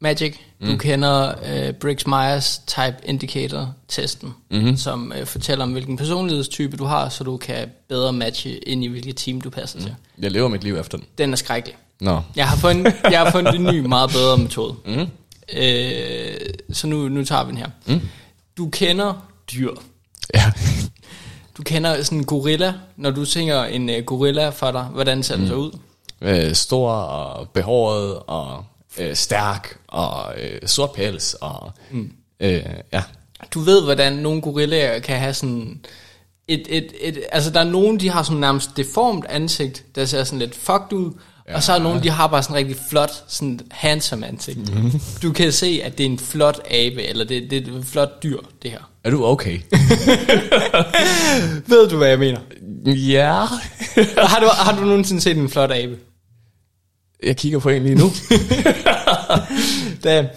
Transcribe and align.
Magic. 0.00 0.34
Du 0.66 0.76
kender 0.76 1.34
uh, 1.34 1.74
Briggs 1.74 2.06
Myers 2.06 2.60
Type 2.66 2.96
Indicator 3.04 3.74
testen, 3.88 4.34
mm-hmm. 4.50 4.76
som 4.76 5.12
uh, 5.20 5.26
fortæller 5.26 5.64
om 5.64 5.72
hvilken 5.72 5.96
personlighedstype 5.96 6.76
du 6.76 6.84
har, 6.84 7.08
så 7.08 7.24
du 7.24 7.36
kan 7.36 7.70
bedre 7.88 8.12
matche 8.12 8.58
ind 8.58 8.84
i 8.84 8.86
hvilket 8.86 9.16
team 9.16 9.40
du 9.40 9.50
passer 9.50 9.78
mm. 9.78 9.84
til. 9.84 9.94
Jeg 10.18 10.30
lever 10.30 10.48
mit 10.48 10.64
liv 10.64 10.76
efter 10.76 10.98
den. 10.98 11.06
Den 11.18 11.32
er 11.32 11.36
skrækkelig. 11.36 11.76
Nå. 12.00 12.20
Jeg 12.36 12.48
har 12.48 12.56
fundet, 12.56 12.94
jeg 13.10 13.20
har 13.20 13.30
fundet 13.30 13.54
en 13.54 13.64
ny, 13.64 13.78
meget 13.96 14.10
bedre 14.10 14.38
metode. 14.38 14.74
Mm. 14.84 15.08
Øh, 15.56 16.36
så 16.72 16.86
nu, 16.86 17.08
nu 17.08 17.24
tager 17.24 17.44
vi 17.44 17.50
den 17.50 17.58
her. 17.58 17.68
Mm. 17.86 18.00
Du 18.56 18.68
kender 18.70 19.26
dyr. 19.52 19.70
Ja. 20.34 20.52
Du 21.56 21.62
kender 21.62 22.02
sådan 22.02 22.18
en 22.18 22.24
gorilla. 22.24 22.74
Når 22.96 23.10
du 23.10 23.24
tænker 23.24 23.64
en 23.64 23.90
uh, 23.90 23.96
gorilla 24.06 24.48
for 24.48 24.70
dig, 24.70 24.82
hvordan 24.82 25.22
ser 25.22 25.36
den 25.36 25.48
så 25.48 25.54
ud? 25.54 25.78
Øh, 26.20 26.54
stor 26.54 26.90
og 26.90 27.48
behåret 27.48 28.18
og 28.26 28.64
øh, 28.98 29.16
stærk 29.16 29.78
og 29.86 30.34
øh, 30.40 30.68
sort 30.68 30.92
pels 30.92 31.34
og 31.40 31.72
mm. 31.90 32.12
øh, 32.40 32.62
ja. 32.92 33.02
Du 33.54 33.60
ved, 33.60 33.84
hvordan 33.84 34.12
nogle 34.12 34.42
gorillaer 34.42 34.98
kan 34.98 35.18
have 35.18 35.34
sådan... 35.34 35.80
Et, 36.48 36.66
et, 36.68 36.92
et, 37.00 37.18
altså, 37.32 37.50
der 37.50 37.60
er 37.60 37.64
nogen, 37.64 38.00
de 38.00 38.08
har 38.08 38.22
sådan 38.22 38.40
nærmest 38.40 38.76
deformt 38.76 39.24
ansigt, 39.28 39.84
der 39.94 40.04
ser 40.04 40.24
sådan 40.24 40.38
lidt 40.38 40.54
fucked 40.54 40.92
ud, 40.92 41.12
ja. 41.48 41.56
og 41.56 41.62
så 41.62 41.72
er 41.72 41.78
nogen, 41.78 42.02
de 42.02 42.10
har 42.10 42.26
bare 42.26 42.42
sådan 42.42 42.56
rigtig 42.56 42.76
flot, 42.88 43.24
sådan 43.28 43.60
handsome 43.70 44.26
ansigt. 44.26 44.74
Mm. 44.74 44.92
Du 45.22 45.32
kan 45.32 45.52
se, 45.52 45.80
at 45.84 45.98
det 45.98 46.06
er 46.06 46.10
en 46.10 46.18
flot 46.18 46.60
abe, 46.70 47.02
eller 47.02 47.24
det, 47.24 47.50
det 47.50 47.68
er 47.68 47.78
et 47.78 47.84
flot 47.86 48.22
dyr, 48.22 48.38
det 48.62 48.70
her. 48.70 48.90
Er 49.04 49.10
du 49.10 49.24
okay? 49.24 49.58
Ved 51.70 51.88
du, 51.88 51.96
hvad 51.96 52.08
jeg 52.08 52.18
mener? 52.18 52.40
ja. 52.86 53.44
har, 54.16 54.40
du, 54.40 54.46
har 54.52 54.76
du 54.80 54.84
nogensinde 54.84 55.20
set 55.20 55.36
en 55.36 55.48
flot 55.48 55.72
abe? 55.72 55.96
Jeg 57.22 57.36
kigger 57.36 57.58
på 57.58 57.68
en 57.68 57.82
lige 57.82 57.94
nu. 57.94 58.04
det, 60.04 60.28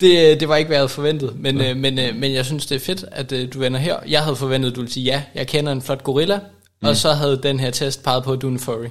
det, 0.00 0.40
det 0.40 0.48
var 0.48 0.56
ikke, 0.56 0.68
hvad 0.68 0.76
jeg 0.76 0.80
havde 0.80 0.88
forventet, 0.88 1.40
men, 1.40 1.60
øh, 1.60 1.76
men, 1.76 1.98
øh, 1.98 2.16
men 2.16 2.32
jeg 2.32 2.44
synes, 2.44 2.66
det 2.66 2.74
er 2.74 2.80
fedt, 2.80 3.04
at 3.12 3.32
øh, 3.32 3.52
du 3.52 3.58
vender 3.58 3.78
her. 3.78 3.96
Jeg 4.08 4.22
havde 4.22 4.36
forventet, 4.36 4.70
at 4.70 4.76
du 4.76 4.80
ville 4.80 4.92
sige, 4.92 5.04
ja, 5.04 5.22
jeg 5.34 5.46
kender 5.46 5.72
en 5.72 5.82
flot 5.82 6.02
gorilla, 6.02 6.38
mm. 6.38 6.88
og 6.88 6.96
så 6.96 7.12
havde 7.12 7.40
den 7.42 7.60
her 7.60 7.70
test 7.70 8.04
peget 8.04 8.24
på, 8.24 8.32
at 8.32 8.42
du 8.42 8.46
er 8.48 8.52
en 8.52 8.58
furry. 8.58 8.88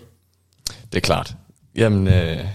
Det 0.67 0.95
er 0.95 0.99
klart. 0.99 1.33
Jamen, 1.75 2.07
øh, 2.07 2.45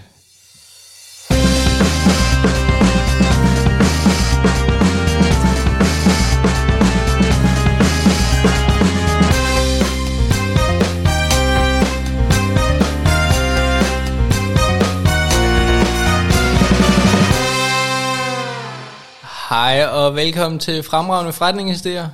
Hej 19.57 19.85
og 19.85 20.15
velkommen 20.15 20.59
til 20.59 20.83
Fremragende 20.83 21.31
Forretningsidéer. 21.31 22.07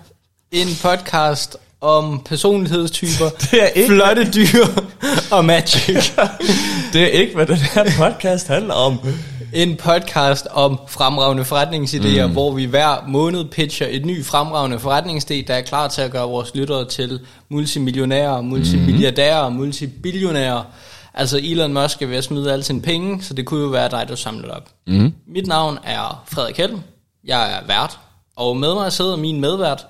En 0.51 0.67
podcast 0.81 1.57
om 1.81 2.21
personlighedstyper, 2.25 3.29
Det 3.51 3.63
er 3.63 3.67
ikke- 3.67 3.87
flotte 3.87 4.31
dyr 4.31 4.65
og 5.31 5.45
magic. 5.45 6.11
det 6.93 7.03
er 7.03 7.07
ikke, 7.07 7.35
hvad 7.35 7.45
den 7.45 7.55
her 7.57 7.85
podcast 7.97 8.47
handler 8.47 8.73
om. 8.73 8.99
En 9.53 9.75
podcast 9.75 10.47
om 10.51 10.79
fremragende 10.87 11.43
forretningsidéer, 11.43 12.25
mm. 12.25 12.31
hvor 12.31 12.51
vi 12.51 12.65
hver 12.65 13.03
måned 13.07 13.45
pitcher 13.45 13.87
et 13.89 14.05
ny 14.05 14.25
fremragende 14.25 14.77
forretningsidé, 14.77 15.43
der 15.47 15.53
er 15.53 15.61
klar 15.61 15.87
til 15.87 16.01
at 16.01 16.11
gøre 16.11 16.27
vores 16.27 16.55
lyttere 16.55 16.85
til 16.87 17.19
multimillionærer, 17.49 18.41
multimilliardærer, 18.41 19.49
multibillionærer. 19.49 20.63
Altså 21.13 21.37
Elon 21.43 21.73
Musk 21.73 22.01
er 22.01 22.05
ved 22.07 22.17
at 22.17 22.23
smide 22.23 22.51
alle 22.53 22.63
sine 22.63 22.81
penge, 22.81 23.23
så 23.23 23.33
det 23.33 23.45
kunne 23.45 23.61
jo 23.61 23.67
være 23.67 23.89
dig, 23.89 24.05
der 24.07 24.15
samler 24.15 24.41
det 24.45 24.51
op. 24.51 24.69
Mm. 24.87 25.13
Mit 25.27 25.47
navn 25.47 25.77
er 25.83 26.23
Frederik 26.27 26.57
Helm. 26.57 26.79
Jeg 27.23 27.53
er 27.57 27.67
vært, 27.67 27.99
og 28.35 28.57
med 28.57 28.73
mig 28.73 28.91
sidder 28.91 29.15
min 29.15 29.41
medvært, 29.41 29.85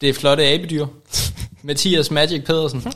det 0.00 0.08
er 0.08 0.14
flotte 0.14 0.46
abedyr, 0.46 0.86
Mathias 1.62 2.10
Magic 2.10 2.44
Pedersen. 2.44 2.92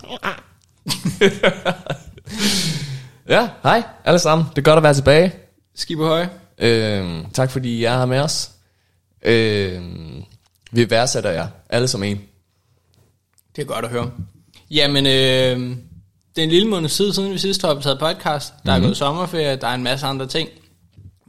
Ja, 3.31 3.49
hej 3.63 3.83
alle 4.05 4.19
sammen. 4.19 4.47
Det 4.51 4.59
er 4.59 4.63
godt 4.63 4.77
at 4.77 4.83
være 4.83 4.95
tilbage. 4.95 5.35
Skib 5.75 5.99
på 5.99 6.07
høje. 6.07 6.31
Øh, 6.59 7.25
tak 7.33 7.51
fordi 7.51 7.79
I 7.79 7.85
er 7.85 7.99
her 7.99 8.07
med 8.07 8.19
os. 8.19 8.51
Øh, 9.23 9.83
vi 10.73 10.91
værdsætter 10.91 11.31
jer 11.31 11.49
alle 11.69 11.89
som 11.89 12.03
en. 12.03 12.21
Det 13.57 13.63
er 13.63 13.67
godt 13.67 13.85
at 13.85 13.91
høre. 13.91 14.11
Jamen, 14.71 15.07
øh, 15.07 15.77
det 16.37 16.39
er 16.39 16.43
en 16.43 16.49
lille 16.49 16.69
måned 16.69 16.89
siden, 16.89 17.15
siden 17.15 17.33
vi 17.33 17.39
sidst 17.39 17.63
har 17.63 17.69
optaget 17.69 17.99
podcast. 17.99 18.53
Der 18.53 18.73
mm-hmm. 18.73 18.85
er 18.85 18.89
gået 18.89 18.97
sommerferie, 18.97 19.57
der 19.57 19.67
er 19.67 19.75
en 19.75 19.83
masse 19.83 20.07
andre 20.07 20.27
ting. 20.27 20.49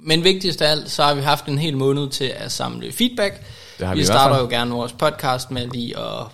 Men 0.03 0.23
vigtigst 0.23 0.61
af 0.61 0.71
alt, 0.71 0.91
så 0.91 1.03
har 1.03 1.13
vi 1.13 1.21
haft 1.21 1.45
en 1.45 1.57
hel 1.57 1.77
måned 1.77 2.09
til 2.09 2.33
at 2.35 2.51
samle 2.51 2.91
feedback. 2.91 3.41
Det 3.79 3.87
har 3.87 3.93
vi 3.93 3.99
vi 3.99 4.05
starter 4.05 4.39
jo 4.39 4.47
gerne 4.49 4.71
vores 4.71 4.91
podcast 4.91 5.51
med 5.51 5.67
lige 5.67 5.97
at 5.99 6.25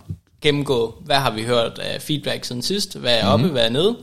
gennemgå, 0.42 0.96
hvad 1.06 1.16
har 1.16 1.32
vi 1.32 1.44
hørt 1.44 1.80
af 1.80 2.02
feedback 2.02 2.46
siden 2.46 2.62
sidst, 2.62 2.98
hvad 2.98 3.14
er 3.18 3.24
Mhm. 3.24 3.32
oppe, 3.34 3.42
mm-hmm. 3.44 3.54
hvad 3.54 3.66
er 3.66 3.70
nede. 3.70 3.98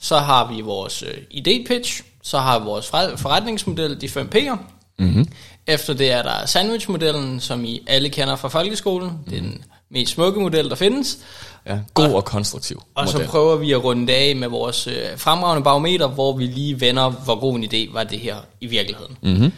Så 0.00 0.18
har 0.18 0.52
vi 0.52 0.60
vores 0.60 1.02
øh, 1.02 1.14
idé-pitch, 1.38 2.02
så 2.22 2.38
har 2.38 2.58
vi 2.58 2.64
vores 2.64 2.86
forretningsmodel, 3.20 4.00
de 4.00 4.08
5 4.08 4.30
P'er. 4.34 4.50
Mhm. 4.98 5.08
Mm-hmm. 5.08 5.28
Efter 5.66 5.94
det 5.94 6.10
er 6.10 6.22
der 6.22 6.46
sandwich-modellen, 6.46 7.40
som 7.40 7.64
I 7.64 7.82
alle 7.86 8.08
kender 8.08 8.36
fra 8.36 8.48
folkeskolen. 8.48 9.08
Mm-hmm. 9.10 9.24
Det 9.30 9.38
er 9.38 9.42
den 9.42 9.64
mest 9.90 10.12
smukke 10.12 10.40
model, 10.40 10.68
der 10.68 10.74
findes. 10.74 11.18
Ja, 11.66 11.78
god 11.94 12.12
og 12.12 12.24
konstruktiv 12.24 12.82
Og 12.94 13.08
så 13.08 13.14
model. 13.16 13.28
prøver 13.28 13.56
vi 13.56 13.72
at 13.72 13.84
runde 13.84 14.12
af 14.12 14.36
med 14.36 14.48
vores 14.48 14.86
øh, 14.86 14.94
fremragende 15.16 15.64
barometer, 15.64 16.08
hvor 16.08 16.36
vi 16.36 16.46
lige 16.46 16.80
vender, 16.80 17.10
hvor 17.10 17.40
god 17.40 17.56
en 17.56 17.64
idé 17.64 17.92
var 17.92 18.04
det 18.04 18.18
her 18.18 18.36
i 18.60 18.66
virkeligheden. 18.66 19.16
Mm-hmm. 19.22 19.52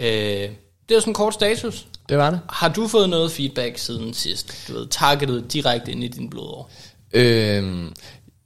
Øh, 0.00 0.06
det 0.88 0.96
er 0.96 1.00
sådan 1.00 1.10
en 1.10 1.14
kort 1.14 1.34
status. 1.34 1.86
Det 2.08 2.18
var 2.18 2.30
det. 2.30 2.40
Har 2.50 2.68
du 2.68 2.88
fået 2.88 3.10
noget 3.10 3.32
feedback 3.32 3.78
siden 3.78 4.14
sidst? 4.14 4.64
Du 4.68 4.72
ved, 4.72 4.86
targetet 4.86 5.52
direkte 5.52 5.92
ind 5.92 6.04
i 6.04 6.08
din 6.08 6.30
blodår. 6.30 6.70
Øh, 7.12 7.82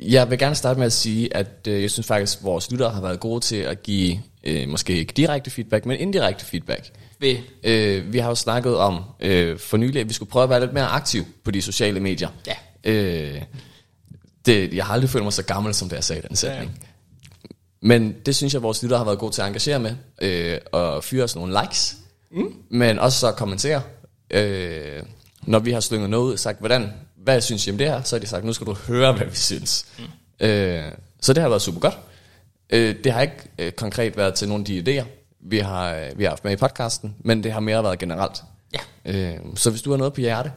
jeg 0.00 0.30
vil 0.30 0.38
gerne 0.38 0.54
starte 0.54 0.78
med 0.78 0.86
at 0.86 0.92
sige, 0.92 1.36
at 1.36 1.48
øh, 1.68 1.82
jeg 1.82 1.90
synes 1.90 2.06
faktisk, 2.06 2.38
at 2.38 2.44
vores 2.44 2.70
lyttere 2.70 2.90
har 2.90 3.00
været 3.00 3.20
gode 3.20 3.40
til 3.40 3.56
at 3.56 3.82
give, 3.82 4.20
øh, 4.44 4.68
måske 4.68 4.96
ikke 4.98 5.12
direkte 5.16 5.50
feedback, 5.50 5.86
men 5.86 5.98
indirekte 6.00 6.44
feedback. 6.44 6.90
Ved, 7.20 7.36
Øh, 7.64 8.12
vi 8.12 8.18
har 8.18 8.28
jo 8.28 8.34
snakket 8.34 8.76
om 8.76 9.00
øh, 9.20 9.58
for 9.58 9.76
nylig, 9.76 10.00
at 10.00 10.08
vi 10.08 10.14
skulle 10.14 10.30
prøve 10.30 10.42
at 10.42 10.50
være 10.50 10.60
lidt 10.60 10.72
mere 10.72 10.86
aktiv 10.86 11.24
på 11.44 11.50
de 11.50 11.62
sociale 11.62 12.00
medier. 12.00 12.28
Ja. 12.46 12.52
Øh, 12.86 13.42
det, 14.46 14.74
jeg 14.74 14.84
har 14.84 14.94
aldrig 14.94 15.10
følt 15.10 15.24
mig 15.24 15.32
så 15.32 15.42
gammel, 15.42 15.74
som 15.74 15.88
da 15.88 15.94
jeg 15.94 16.04
sagde 16.04 16.28
den 16.28 16.36
sætning. 16.36 16.78
Men 17.80 18.16
det 18.26 18.36
synes 18.36 18.54
jeg, 18.54 18.62
vores 18.62 18.82
lyttere 18.82 18.98
har 18.98 19.04
været 19.04 19.18
gode 19.18 19.32
til 19.32 19.42
at 19.42 19.46
engagere 19.46 19.78
med, 19.78 19.94
øh, 20.22 20.58
og 20.72 21.04
fyre 21.04 21.24
os 21.24 21.36
nogle 21.36 21.60
likes, 21.62 21.96
mm. 22.30 22.54
men 22.68 22.98
også 22.98 23.18
så 23.18 23.32
kommentere. 23.32 23.82
Øh, 24.30 25.02
når 25.42 25.58
vi 25.58 25.72
har 25.72 25.80
slynget 25.80 26.10
noget 26.10 26.24
ud 26.24 26.32
og 26.32 26.38
sagt, 26.38 26.58
hvordan, 26.58 26.92
hvad 27.16 27.40
synes 27.40 27.66
I 27.66 27.70
om 27.70 27.78
det 27.78 27.86
her, 27.86 28.02
så 28.02 28.16
har 28.16 28.20
de 28.20 28.26
sagt, 28.26 28.44
nu 28.44 28.52
skal 28.52 28.66
du 28.66 28.72
høre, 28.72 29.12
hvad 29.12 29.26
vi 29.26 29.36
synes. 29.36 29.86
Mm. 29.98 30.46
Øh, 30.46 30.92
så 31.20 31.32
det 31.32 31.42
har 31.42 31.48
været 31.48 31.62
super 31.62 31.80
godt. 31.80 31.98
Øh, 32.70 32.96
det 33.04 33.12
har 33.12 33.22
ikke 33.22 33.48
øh, 33.58 33.72
konkret 33.72 34.16
været 34.16 34.34
til 34.34 34.48
nogle 34.48 34.62
af 34.62 34.64
de 34.66 35.00
idéer, 35.00 35.04
vi 35.40 35.58
har, 35.58 35.94
øh, 35.94 36.18
vi 36.18 36.24
har 36.24 36.30
haft 36.30 36.44
med 36.44 36.52
i 36.52 36.56
podcasten, 36.56 37.14
men 37.18 37.44
det 37.44 37.52
har 37.52 37.60
mere 37.60 37.82
været 37.82 37.98
generelt. 37.98 38.42
ja. 38.72 38.78
Øh, 39.04 39.38
så 39.54 39.70
hvis 39.70 39.82
du 39.82 39.90
har 39.90 39.96
noget 39.96 40.12
på 40.12 40.20
hjerte, 40.20 40.52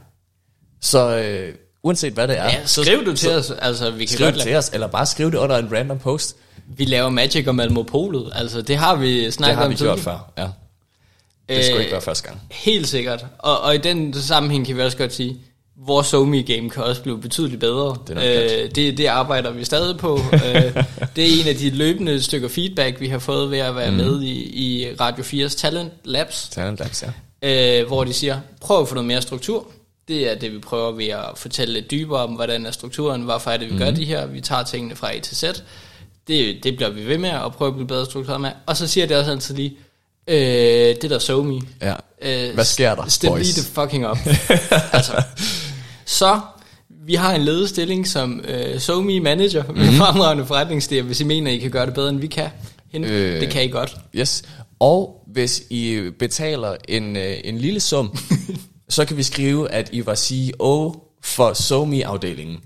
så 0.82 1.18
øh, 1.18 1.56
uanset 1.84 2.14
hvad 2.14 2.28
det 2.28 2.38
er, 2.38 2.44
ja, 2.44 2.66
så 2.66 2.84
skriv 2.84 3.06
du 3.06 3.16
til 3.16 3.32
os. 3.32 3.52
Altså, 3.62 3.92
vi 3.92 4.06
kan 4.06 4.14
skriv 4.14 4.26
godt 4.26 4.36
det 4.36 4.44
til 4.44 4.56
os, 4.56 4.70
eller 4.74 4.88
bare 4.88 5.06
skriv 5.06 5.32
det 5.32 5.38
under 5.38 5.58
en 5.58 5.72
random 5.72 6.00
post. 6.00 6.36
Vi 6.68 6.86
laver 6.86 7.10
Magic 7.10 7.48
og 7.48 7.56
Malmopolet. 7.56 8.32
Altså, 8.36 8.62
det 8.62 8.78
har 8.78 8.96
vi 8.96 9.26
Det 9.26 9.34
snakket 9.34 9.58
har 9.58 9.66
om 9.66 9.72
vi 9.72 9.76
gjort 9.76 10.00
før, 10.00 10.32
ja. 10.38 10.48
Det 11.50 11.66
skulle 11.66 11.78
Øh, 11.78 11.82
ikke 11.82 11.92
være 11.92 12.02
første 12.02 12.28
gang. 12.28 12.42
Helt 12.52 12.88
sikkert. 12.88 13.26
Og, 13.38 13.62
og 13.62 13.76
i 13.76 13.78
den 13.78 14.14
sammenhæng 14.14 14.66
kan 14.66 14.78
vi 14.78 14.82
også 14.82 14.98
godt 14.98 15.14
sige, 15.14 15.38
vores 15.86 16.08
somi 16.08 16.42
game 16.42 16.70
kan 16.70 16.84
også 16.84 17.02
blive 17.02 17.22
betydeligt 17.22 17.60
bedre. 17.60 17.98
Det 18.08 18.18
er 18.18 18.64
øh, 18.64 18.72
det, 18.76 18.98
det 18.98 19.06
arbejder 19.06 19.52
vi 19.52 19.64
stadig 19.64 19.98
på. 19.98 20.20
øh, 20.34 20.84
det 21.16 21.24
er 21.24 21.42
en 21.42 21.48
af 21.48 21.56
de 21.56 21.70
løbende 21.70 22.22
stykker 22.22 22.48
feedback, 22.48 23.00
vi 23.02 23.08
har 23.08 23.20
fået 23.20 23.52
ved 23.52 23.58
at 23.58 23.76
være 23.76 23.92
mm. 23.92 23.98
med 23.98 24.22
i, 24.22 24.34
i 24.34 24.96
Radio 25.00 25.24
4's 25.24 25.58
Talent 25.58 25.92
Labs, 26.04 26.50
Talent 26.52 26.80
Labs, 26.80 27.04
ja. 27.44 27.82
øh, 27.82 27.88
hvor 27.88 28.04
de 28.04 28.14
siger, 28.14 28.40
prøv 28.62 28.82
at 28.82 28.88
få 28.88 28.94
noget 28.94 29.08
mere 29.08 29.22
struktur. 29.22 29.68
Det 30.10 30.32
er 30.32 30.36
det, 30.36 30.54
vi 30.54 30.60
prøver 30.60 30.92
ved 30.92 31.08
at 31.08 31.26
fortælle 31.36 31.74
lidt 31.74 31.92
dybere 31.92 32.24
om, 32.24 32.30
hvordan 32.30 32.66
er 32.66 32.72
strukturen, 32.72 33.22
hvorfor 33.22 33.52
er 33.52 33.58
det, 33.58 33.68
vi 33.68 33.74
mm. 33.74 33.80
gør 33.80 33.92
de 33.92 34.06
her. 34.06 34.26
Vi 34.26 34.42
tager 34.42 34.64
tingene 34.64 34.96
fra 34.96 35.16
A 35.16 35.20
til 35.20 35.38
Z. 35.38 35.44
Det, 36.28 36.64
det 36.64 36.76
bliver 36.76 36.90
vi 36.90 37.06
ved 37.06 37.18
med 37.18 37.30
at 37.30 37.54
prøve 37.54 37.68
at 37.68 37.74
blive 37.74 37.88
bedre 37.88 38.06
struktureret 38.06 38.42
med. 38.42 38.52
Og 38.66 38.78
så 38.78 38.88
siger 38.88 39.08
det 39.08 39.18
også 39.18 39.32
altid 39.32 39.56
lige, 39.56 39.78
øh, 40.28 40.96
det 41.02 41.10
der 41.10 41.20
SoMe, 41.20 41.62
ja. 41.82 41.94
Øh, 42.22 42.54
Hvad 42.54 42.66
sker 42.66 42.96
der, 42.96 43.02
boys? 43.28 43.48
lige 43.48 43.62
det 43.62 43.72
fucking 43.74 44.08
op. 44.08 44.18
altså. 44.94 45.24
Så, 46.06 46.40
vi 47.06 47.16
har 47.16 47.36
en 47.36 47.42
ledestilling 47.42 48.08
som 48.08 48.46
øh, 48.48 48.80
SoMe 48.80 49.20
manager 49.20 49.64
med 49.64 49.74
mm-hmm. 49.76 49.98
fremragende 49.98 50.44
forretningsidéer, 50.44 51.02
hvis 51.02 51.22
I 51.22 51.24
mener, 51.24 51.52
I 51.52 51.58
kan 51.58 51.72
gøre 51.72 51.86
det 51.86 51.94
bedre, 51.94 52.10
end 52.10 52.20
vi 52.20 52.28
kan. 52.28 52.50
Hende. 52.92 53.08
Øh. 53.08 53.42
Det 53.42 53.50
kan 53.50 53.64
I 53.64 53.68
godt. 53.68 53.98
Yes. 54.16 54.44
Og 54.80 55.24
hvis 55.28 55.64
I 55.70 56.10
betaler 56.20 56.76
en, 56.88 57.18
øh, 57.18 57.38
en 57.44 57.58
lille 57.58 57.80
sum, 57.80 58.18
så 58.90 59.06
kan 59.06 59.18
vi 59.18 59.24
skrive, 59.24 59.72
at 59.72 59.90
I 59.92 60.06
var 60.06 60.16
CEO 60.16 61.02
for 61.22 61.54
SoMe-afdelingen. 61.54 62.58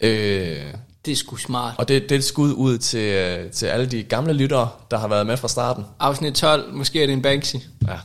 Øh, 0.00 0.56
Det 1.04 1.12
er 1.12 1.16
sgu 1.16 1.36
smart. 1.36 1.74
Og 1.78 1.88
det, 1.88 2.02
det 2.02 2.12
er 2.12 2.16
et 2.18 2.24
skud 2.24 2.52
ud 2.52 2.78
til, 2.78 3.00
øh, 3.14 3.50
til 3.50 3.66
alle 3.66 3.86
de 3.86 4.02
gamle 4.02 4.32
lyttere, 4.32 4.68
der 4.90 4.98
har 4.98 5.08
været 5.08 5.26
med 5.26 5.36
fra 5.36 5.48
starten. 5.48 5.84
Afsnit 6.00 6.34
12, 6.34 6.72
måske 6.74 7.02
er 7.02 7.06
det 7.06 7.12
en 7.12 7.22
Banksy. 7.22 7.56
Ja. 7.88 7.96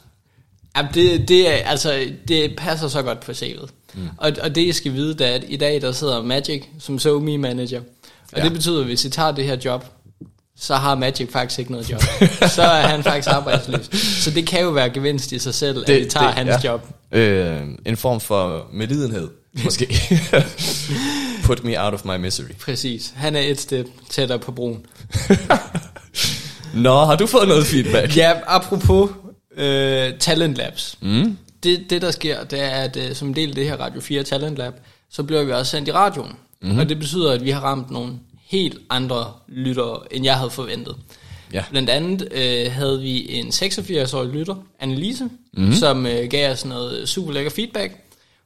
Jamen, 0.78 0.92
det, 0.94 1.28
det, 1.28 1.50
er, 1.50 1.70
altså, 1.70 2.08
det 2.28 2.56
passer 2.58 2.88
så 2.88 3.02
godt 3.02 3.20
på 3.20 3.32
CV'et. 3.32 3.68
Mm. 3.94 4.08
Og, 4.18 4.32
og 4.42 4.56
det, 4.56 4.62
I 4.62 4.72
skal 4.72 4.94
vide, 4.94 5.14
det 5.14 5.28
er, 5.28 5.36
at 5.36 5.44
i 5.48 5.58
dag, 5.58 5.82
der 5.82 5.92
sidder 5.92 6.22
Magic 6.24 6.64
som 6.80 7.00
SoMe 7.00 7.38
manager. 7.38 7.80
Og 8.32 8.38
ja. 8.38 8.44
det 8.44 8.52
betyder, 8.54 8.80
at 8.80 8.86
hvis 8.86 9.06
I 9.06 9.10
tager 9.10 9.32
det 9.32 9.46
her 9.46 9.58
job, 9.66 9.86
så 10.58 10.76
har 10.76 10.96
Magic 10.96 11.32
faktisk 11.32 11.60
ikke 11.60 11.72
noget 11.72 11.92
job. 11.92 12.02
så 12.50 12.62
er 12.62 12.88
han 12.88 13.04
faktisk 13.04 13.28
arbejdsløs. 13.32 13.90
Så 14.24 14.32
det 14.32 14.48
kan 14.48 14.62
jo 14.62 14.70
være 14.70 14.90
gevinst 14.90 15.32
i 15.32 15.40
sig 15.40 15.54
selv, 15.54 15.76
det, 15.76 15.94
at 15.94 16.02
vi 16.02 16.10
tager 16.10 16.26
det, 16.26 16.36
hans 16.36 16.64
ja. 16.64 16.72
job. 16.72 16.88
Øh, 17.12 17.62
en 17.86 17.98
form 17.98 18.20
for 18.20 18.68
medlidenhed, 18.74 19.30
måske. 19.64 19.88
Put 21.46 21.64
me 21.64 21.84
out 21.84 21.94
of 21.94 22.06
my 22.06 22.18
misery. 22.18 22.54
Præcis. 22.62 23.14
Han 23.16 23.36
er 23.36 23.40
et 23.40 23.60
step 23.60 23.88
tættere 24.10 24.40
på 24.40 24.52
broen. 24.52 24.86
Nå, 26.74 27.06
har 27.06 27.16
du 27.16 27.28
fået 27.28 27.48
noget 27.48 27.66
feedback? 27.66 28.18
Ja, 28.18 28.34
apropos 28.48 29.12
øh, 29.58 30.14
Talent 30.20 30.56
Labs. 30.56 30.98
Mm. 31.02 31.38
Det, 31.64 31.90
det, 31.90 32.02
der 32.02 32.12
sker, 32.12 32.44
det 32.44 32.62
er, 32.62 32.70
at 32.70 32.98
øh, 32.98 33.16
som 33.16 33.34
del 33.34 33.50
af 33.50 33.56
det 33.56 33.66
her 33.66 33.78
Radio 33.78 34.02
4 34.02 34.24
Talent 34.24 34.58
Lab, 34.58 34.74
så 35.12 35.24
bliver 35.24 35.44
vi 35.44 35.52
også 35.52 35.72
sendt 35.72 35.88
i 35.88 35.92
radioen. 35.92 36.32
Mm. 36.62 36.78
Og 36.78 36.90
det 36.90 37.00
betyder, 37.00 37.32
at 37.32 37.46
vi 37.46 37.50
har 37.50 37.60
ramt 37.60 37.92
nogle 37.92 38.14
helt 38.46 38.78
andre 38.90 39.34
lyttere, 39.48 40.00
end 40.12 40.26
jeg 40.26 40.36
havde 40.36 40.50
forventet. 40.50 40.96
Ja. 41.54 41.64
Blandt 41.70 41.90
andet 41.90 42.28
øh, 42.32 42.72
havde 42.72 43.02
vi 43.02 43.32
en 43.34 43.48
86-årig 43.48 44.30
lytter, 44.30 44.56
Annelise, 44.80 45.30
mm. 45.54 45.74
som 45.74 46.06
øh, 46.06 46.28
gav 46.30 46.52
os 46.52 46.66
noget 46.66 47.10
super 47.10 47.34
lækker 47.34 47.52
feedback. 47.52 47.94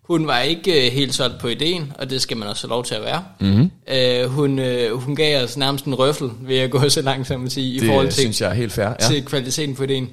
Hun 0.04 0.28
var 0.28 0.40
ikke 0.40 0.86
øh, 0.86 0.94
helt 0.94 1.16
solgt 1.16 1.40
på 1.40 1.48
ideen, 1.48 1.94
og 2.00 2.10
det 2.10 2.22
skal 2.22 2.38
man 2.38 2.48
også 2.48 2.68
have 2.68 2.70
lov 2.70 2.86
til 2.86 2.96
at 2.96 3.02
være. 3.02 3.24
Mm. 3.40 3.72
Øh, 3.94 4.26
hun, 4.26 4.60
øh, 4.60 4.94
hun 4.94 5.16
gav 5.16 5.44
os 5.44 5.58
nærmest 5.58 5.86
en 5.86 5.96
røffel, 5.96 6.30
ved 6.42 6.58
at 6.58 6.72
gå 6.80 6.90
så 6.90 7.02
langsomt 7.02 7.46
at 7.46 7.52
sige, 7.52 7.80
det 7.80 7.86
i 7.86 7.88
forhold 7.88 8.08
til, 8.08 8.22
synes 8.22 8.42
jeg 8.42 8.50
er 8.50 8.54
helt 8.54 8.72
fair, 8.72 8.88
ja. 8.88 9.08
til 9.08 9.26
kvaliteten 9.26 9.76
på 9.76 9.84
ideen. 9.84 10.10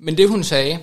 Men 0.00 0.16
det 0.16 0.28
hun 0.28 0.44
sagde, 0.44 0.78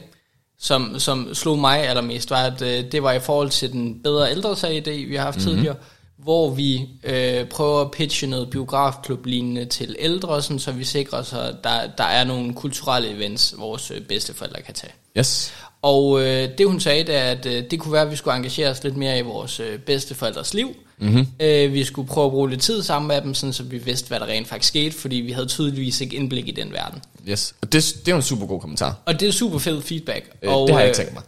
som, 0.59 1.00
som 1.00 1.33
slog 1.33 1.59
mig 1.59 1.88
allermest, 1.88 2.30
var, 2.30 2.44
at 2.44 2.62
øh, 2.62 2.92
det 2.92 3.03
var 3.03 3.12
i 3.12 3.19
forhold 3.19 3.50
til 3.50 3.71
den 3.71 4.03
bedre 4.03 4.31
ældre 4.31 4.51
idé, 4.51 4.92
vi 4.92 5.15
har 5.15 5.24
haft 5.24 5.38
mm-hmm. 5.38 5.53
tidligere, 5.53 5.75
hvor 6.23 6.50
vi 6.50 6.89
øh, 7.03 7.45
prøver 7.45 7.81
at 7.81 7.91
pitche 7.91 8.27
noget 8.27 8.50
biografklub-lignende 8.50 9.65
til 9.65 9.95
ældre, 10.00 10.41
sådan, 10.41 10.59
så 10.59 10.71
vi 10.71 10.83
sikrer 10.83 11.19
os, 11.19 11.33
at 11.33 11.56
der, 11.63 11.88
der 11.97 12.03
er 12.03 12.23
nogle 12.23 12.53
kulturelle 12.53 13.09
events, 13.09 13.56
vores 13.57 13.91
øh, 13.91 14.01
bedsteforældre 14.01 14.62
kan 14.62 14.73
tage. 14.73 14.94
Yes. 15.18 15.53
Og 15.81 16.21
øh, 16.21 16.50
det 16.57 16.68
hun 16.68 16.79
sagde, 16.79 17.03
det 17.03 17.15
er, 17.15 17.23
at 17.23 17.45
øh, 17.45 17.63
det 17.71 17.79
kunne 17.79 17.94
være, 17.94 18.01
at 18.01 18.12
vi 18.12 18.15
skulle 18.15 18.35
engagere 18.35 18.69
os 18.69 18.83
lidt 18.83 18.97
mere 18.97 19.19
i 19.19 19.21
vores 19.21 19.59
øh, 19.59 19.79
bedsteforældres 19.79 20.53
liv. 20.53 20.75
Mm-hmm. 20.97 21.27
Øh, 21.39 21.73
vi 21.73 21.83
skulle 21.83 22.07
prøve 22.07 22.25
at 22.25 22.31
bruge 22.31 22.50
lidt 22.50 22.62
tid 22.62 22.83
sammen 22.83 23.07
med 23.07 23.21
dem, 23.21 23.33
sådan, 23.33 23.53
så 23.53 23.63
vi 23.63 23.77
vidste, 23.77 24.07
hvad 24.07 24.19
der 24.19 24.25
rent 24.25 24.47
faktisk 24.47 24.67
skete, 24.67 24.95
fordi 24.95 25.15
vi 25.15 25.31
havde 25.31 25.47
tydeligvis 25.47 26.01
ikke 26.01 26.15
indblik 26.15 26.47
i 26.47 26.51
den 26.51 26.71
verden. 26.71 27.01
Yes, 27.29 27.56
og 27.62 27.74
det, 27.74 27.95
det 28.06 28.12
er 28.12 28.15
en 28.15 28.21
super 28.21 28.45
god 28.45 28.59
kommentar. 28.59 28.95
Og 29.06 29.19
det 29.19 29.27
er 29.27 29.31
super 29.31 29.57
fed 29.57 29.81
feedback. 29.81 30.29
Øh, 30.41 30.53
og, 30.53 30.67
det 30.67 30.75
har 30.75 30.81
jeg 30.81 30.89
ikke 30.89 30.97
tænkt 30.97 31.13
mig. 31.13 31.24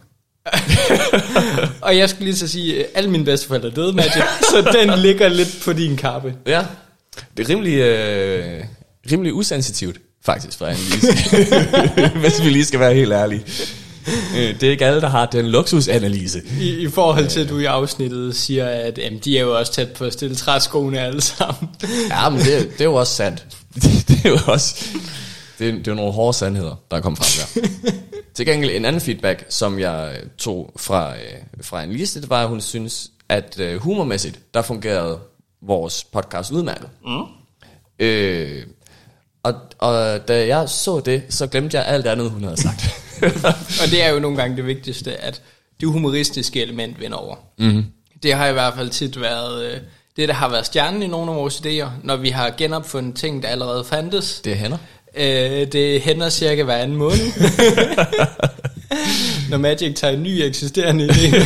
Og 1.80 1.96
jeg 1.96 2.10
skulle 2.10 2.24
lige 2.24 2.36
så 2.36 2.48
sige, 2.48 2.80
at 2.80 2.86
alle 2.94 3.10
mine 3.10 3.24
bedsteforældre 3.24 3.70
døde, 3.70 3.92
Magic, 3.92 4.22
så 4.40 4.72
den 4.72 4.98
ligger 4.98 5.28
lidt 5.28 5.58
på 5.64 5.72
din 5.72 5.96
kappe. 5.96 6.34
Ja, 6.46 6.64
det 7.36 7.44
er 7.44 7.48
rimelig, 7.48 7.74
øh, 7.74 8.64
rimelig 9.12 9.34
usensitivt, 9.34 9.96
faktisk, 10.24 10.58
for 10.58 10.66
Annelise. 10.66 11.12
Hvis 12.22 12.44
vi 12.44 12.50
lige 12.50 12.64
skal 12.64 12.80
være 12.80 12.94
helt 12.94 13.12
ærlige. 13.12 13.44
Øh, 14.36 14.60
det 14.60 14.62
er 14.62 14.70
ikke 14.70 14.86
alle, 14.86 15.00
der 15.00 15.08
har 15.08 15.26
den 15.26 15.46
luksusanalyse. 15.46 16.42
I, 16.60 16.70
I 16.70 16.88
forhold 16.88 17.28
til, 17.28 17.40
at 17.40 17.48
du 17.48 17.58
i 17.58 17.64
afsnittet 17.64 18.36
siger, 18.36 18.68
at 18.68 18.98
jamen, 18.98 19.18
de 19.24 19.38
er 19.38 19.42
jo 19.42 19.58
også 19.58 19.72
tæt 19.72 19.88
på 19.88 20.04
at 20.04 20.12
stille 20.12 20.36
træskoene 20.36 21.00
alle 21.00 21.20
sammen. 21.20 21.70
ja, 22.10 22.28
men 22.28 22.38
det, 22.38 22.70
det 22.72 22.80
er 22.80 22.84
jo 22.84 22.94
også 22.94 23.14
sandt. 23.14 23.46
Det, 23.74 23.82
det 24.08 24.20
er 24.24 24.28
jo 24.28 24.38
også... 24.46 24.86
Det 25.58 25.68
er, 25.68 25.72
det 25.72 25.88
er 25.88 25.94
nogle 25.94 26.12
hårde 26.12 26.36
sandheder, 26.36 26.74
der 26.90 26.96
er 26.96 27.00
kommet 27.00 27.18
frem 27.18 27.62
der. 27.62 27.68
Til 28.34 28.46
gengæld 28.46 28.70
en 28.70 28.84
anden 28.84 29.00
feedback, 29.00 29.44
som 29.48 29.78
jeg 29.78 30.16
tog 30.38 30.72
fra, 30.76 31.14
øh, 31.16 31.20
fra 31.60 31.82
en 31.82 31.92
liste, 31.92 32.20
det 32.20 32.30
var, 32.30 32.42
at 32.42 32.48
hun 32.48 32.60
synes, 32.60 33.10
at 33.28 33.60
øh, 33.60 33.80
humormæssigt, 33.80 34.40
der 34.54 34.62
fungerede 34.62 35.18
vores 35.62 36.04
podcast 36.04 36.50
udmærket. 36.50 36.88
Mm. 37.06 37.22
Øh, 37.98 38.66
og, 39.42 39.54
og 39.78 40.28
da 40.28 40.46
jeg 40.46 40.68
så 40.68 41.00
det, 41.00 41.22
så 41.28 41.46
glemte 41.46 41.76
jeg 41.76 41.86
alt 41.86 42.06
andet, 42.06 42.30
hun 42.30 42.44
havde 42.44 42.60
sagt. 42.60 42.90
og 43.82 43.90
det 43.90 44.02
er 44.02 44.08
jo 44.08 44.18
nogle 44.18 44.36
gange 44.36 44.56
det 44.56 44.66
vigtigste, 44.66 45.16
at 45.16 45.42
det 45.80 45.88
humoristiske 45.88 46.62
element 46.62 47.00
vinder 47.00 47.16
over. 47.16 47.36
Mm-hmm. 47.58 47.84
Det 48.22 48.34
har 48.34 48.46
i 48.46 48.52
hvert 48.52 48.74
fald 48.74 48.90
tit 48.90 49.20
været 49.20 49.64
øh, 49.64 49.80
det, 50.16 50.28
der 50.28 50.34
har 50.34 50.48
været 50.48 50.66
stjernen 50.66 51.02
i 51.02 51.06
nogle 51.06 51.30
af 51.30 51.36
vores 51.36 51.60
idéer, 51.60 51.88
når 52.02 52.16
vi 52.16 52.28
har 52.28 52.50
genopfundet 52.50 53.14
ting, 53.16 53.42
der 53.42 53.48
allerede 53.48 53.84
fandtes. 53.84 54.40
Det 54.44 54.56
hænder. 54.56 54.78
Øh, 55.16 55.72
det 55.72 56.00
hænder 56.00 56.30
cirka 56.30 56.62
hver 56.62 56.76
anden 56.76 56.96
måned. 56.96 57.32
når 59.50 59.56
Magic 59.56 59.94
tager 59.96 60.14
en 60.14 60.22
ny 60.22 60.28
eksisterende 60.28 61.06
idé. 61.06 61.36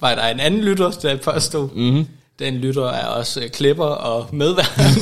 Var 0.00 0.14
der 0.14 0.26
en 0.26 0.40
anden 0.40 0.60
lytter, 0.60 0.90
der 0.90 1.16
påstod. 1.16 1.68
Mm-hmm. 1.74 2.06
Den 2.38 2.54
lytter 2.54 2.88
er 2.88 3.06
også 3.06 3.40
øh, 3.40 3.48
klipper 3.48 3.84
og 3.84 4.26
medværende. 4.32 5.00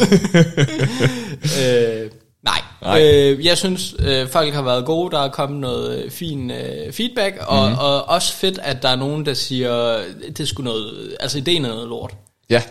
øh, 1.62 2.10
Nej, 2.44 2.60
Nej. 2.82 3.02
Øh, 3.02 3.46
jeg 3.46 3.58
synes, 3.58 3.94
øh, 3.98 4.28
folk 4.28 4.54
har 4.54 4.62
været 4.62 4.84
gode. 4.84 5.10
Der 5.10 5.20
er 5.20 5.28
kommet 5.28 5.60
noget 5.60 6.04
øh, 6.04 6.10
fin 6.10 6.50
øh, 6.50 6.92
feedback, 6.92 7.36
og, 7.40 7.68
mm-hmm. 7.68 7.78
og 7.78 8.08
også 8.08 8.32
fedt, 8.32 8.58
at 8.62 8.82
der 8.82 8.88
er 8.88 8.96
nogen, 8.96 9.26
der 9.26 9.34
siger, 9.34 9.98
det 10.38 10.48
skulle 10.48 10.64
noget, 10.64 11.16
altså 11.20 11.38
ideen 11.38 11.64
er 11.64 11.68
noget 11.68 11.88
lort. 11.88 12.14
Ja. 12.50 12.62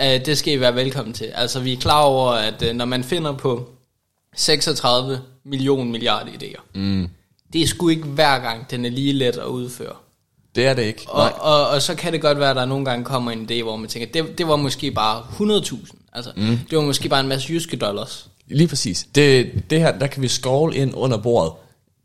Øh, 0.00 0.26
det 0.26 0.38
skal 0.38 0.54
I 0.54 0.60
være 0.60 0.74
velkommen 0.74 1.14
til. 1.14 1.26
Altså, 1.34 1.60
vi 1.60 1.72
er 1.72 1.76
klar 1.76 2.02
over, 2.02 2.30
at 2.30 2.62
øh, 2.62 2.74
når 2.74 2.84
man 2.84 3.04
finder 3.04 3.32
på 3.32 3.68
36 4.36 5.20
millioner 5.44 5.84
milliarder 5.84 6.32
idéer, 6.32 6.60
mm. 6.74 7.08
det 7.52 7.62
er 7.62 7.66
sgu 7.66 7.88
ikke 7.88 8.04
hver 8.04 8.38
gang, 8.38 8.70
den 8.70 8.84
er 8.84 8.90
lige 8.90 9.12
let 9.12 9.36
at 9.36 9.46
udføre. 9.46 9.94
Det 10.54 10.66
er 10.66 10.74
det 10.74 10.82
ikke. 10.82 11.04
Og, 11.08 11.22
og, 11.22 11.40
og, 11.40 11.68
og 11.68 11.82
så 11.82 11.94
kan 11.94 12.12
det 12.12 12.20
godt 12.20 12.38
være, 12.38 12.50
at 12.50 12.56
der 12.56 12.64
nogle 12.64 12.84
gange 12.84 13.04
kommer 13.04 13.30
en 13.30 13.48
idé, 13.50 13.62
hvor 13.62 13.76
man 13.76 13.88
tænker, 13.88 14.22
det, 14.22 14.38
det 14.38 14.48
var 14.48 14.56
måske 14.56 14.90
bare 14.90 15.20
100.000. 15.20 15.86
Altså, 16.12 16.32
mm. 16.36 16.58
det 16.70 16.78
var 16.78 16.84
måske 16.84 17.08
bare 17.08 17.20
en 17.20 17.28
masse 17.28 17.52
jyske 17.52 17.76
dollars. 17.76 18.28
Lige 18.46 18.68
præcis. 18.68 19.06
Det, 19.14 19.52
det 19.70 19.80
her, 19.80 19.98
der 19.98 20.06
kan 20.06 20.22
vi 20.22 20.28
scroll 20.28 20.76
ind 20.76 20.94
under 20.94 21.16
bordet. 21.16 21.52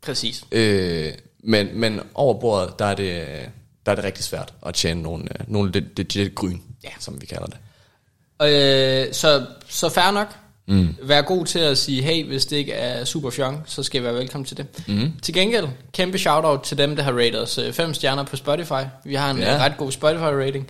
Præcis. 0.02 0.44
Øh, 0.52 1.12
men, 1.44 1.68
men 1.74 2.00
over 2.14 2.40
bordet, 2.40 2.78
der 2.78 2.84
er 2.84 2.94
det, 2.94 3.24
der 3.86 3.92
er 3.92 3.96
det 3.96 4.04
rigtig 4.04 4.24
svært 4.24 4.54
at 4.66 4.74
tjene 4.74 5.02
nogle, 5.02 5.24
øh, 5.24 5.52
nogle 5.52 5.84
legit 5.96 6.34
gryn, 6.34 6.58
ja. 6.84 6.88
som 7.00 7.20
vi 7.20 7.26
kalder 7.26 7.46
det. 7.46 7.56
Øh, 8.42 9.14
så, 9.14 9.46
så 9.68 9.88
fair 9.88 10.10
nok. 10.10 10.34
Mm. 10.68 10.94
Vær 11.02 11.22
god 11.22 11.46
til 11.46 11.58
at 11.58 11.78
sige, 11.78 12.02
hey, 12.02 12.26
hvis 12.26 12.46
det 12.46 12.56
ikke 12.56 12.72
er 12.72 13.04
super 13.04 13.30
fjong, 13.30 13.62
så 13.66 13.82
skal 13.82 14.00
I 14.00 14.04
være 14.04 14.14
velkommen 14.14 14.44
til 14.44 14.56
det. 14.56 14.66
Mm. 14.86 15.12
Til 15.22 15.34
gengæld, 15.34 15.66
kæmpe 15.92 16.18
shout-out 16.18 16.60
til 16.62 16.78
dem, 16.78 16.96
der 16.96 17.02
har 17.02 17.12
rated 17.12 17.38
os 17.38 17.60
5 17.72 17.88
øh, 17.88 17.94
stjerner 17.94 18.24
på 18.24 18.36
Spotify. 18.36 18.82
Vi 19.04 19.14
har 19.14 19.30
en 19.30 19.38
ja. 19.38 19.56
ret 19.58 19.76
god 19.76 19.92
Spotify-rating. 19.92 20.64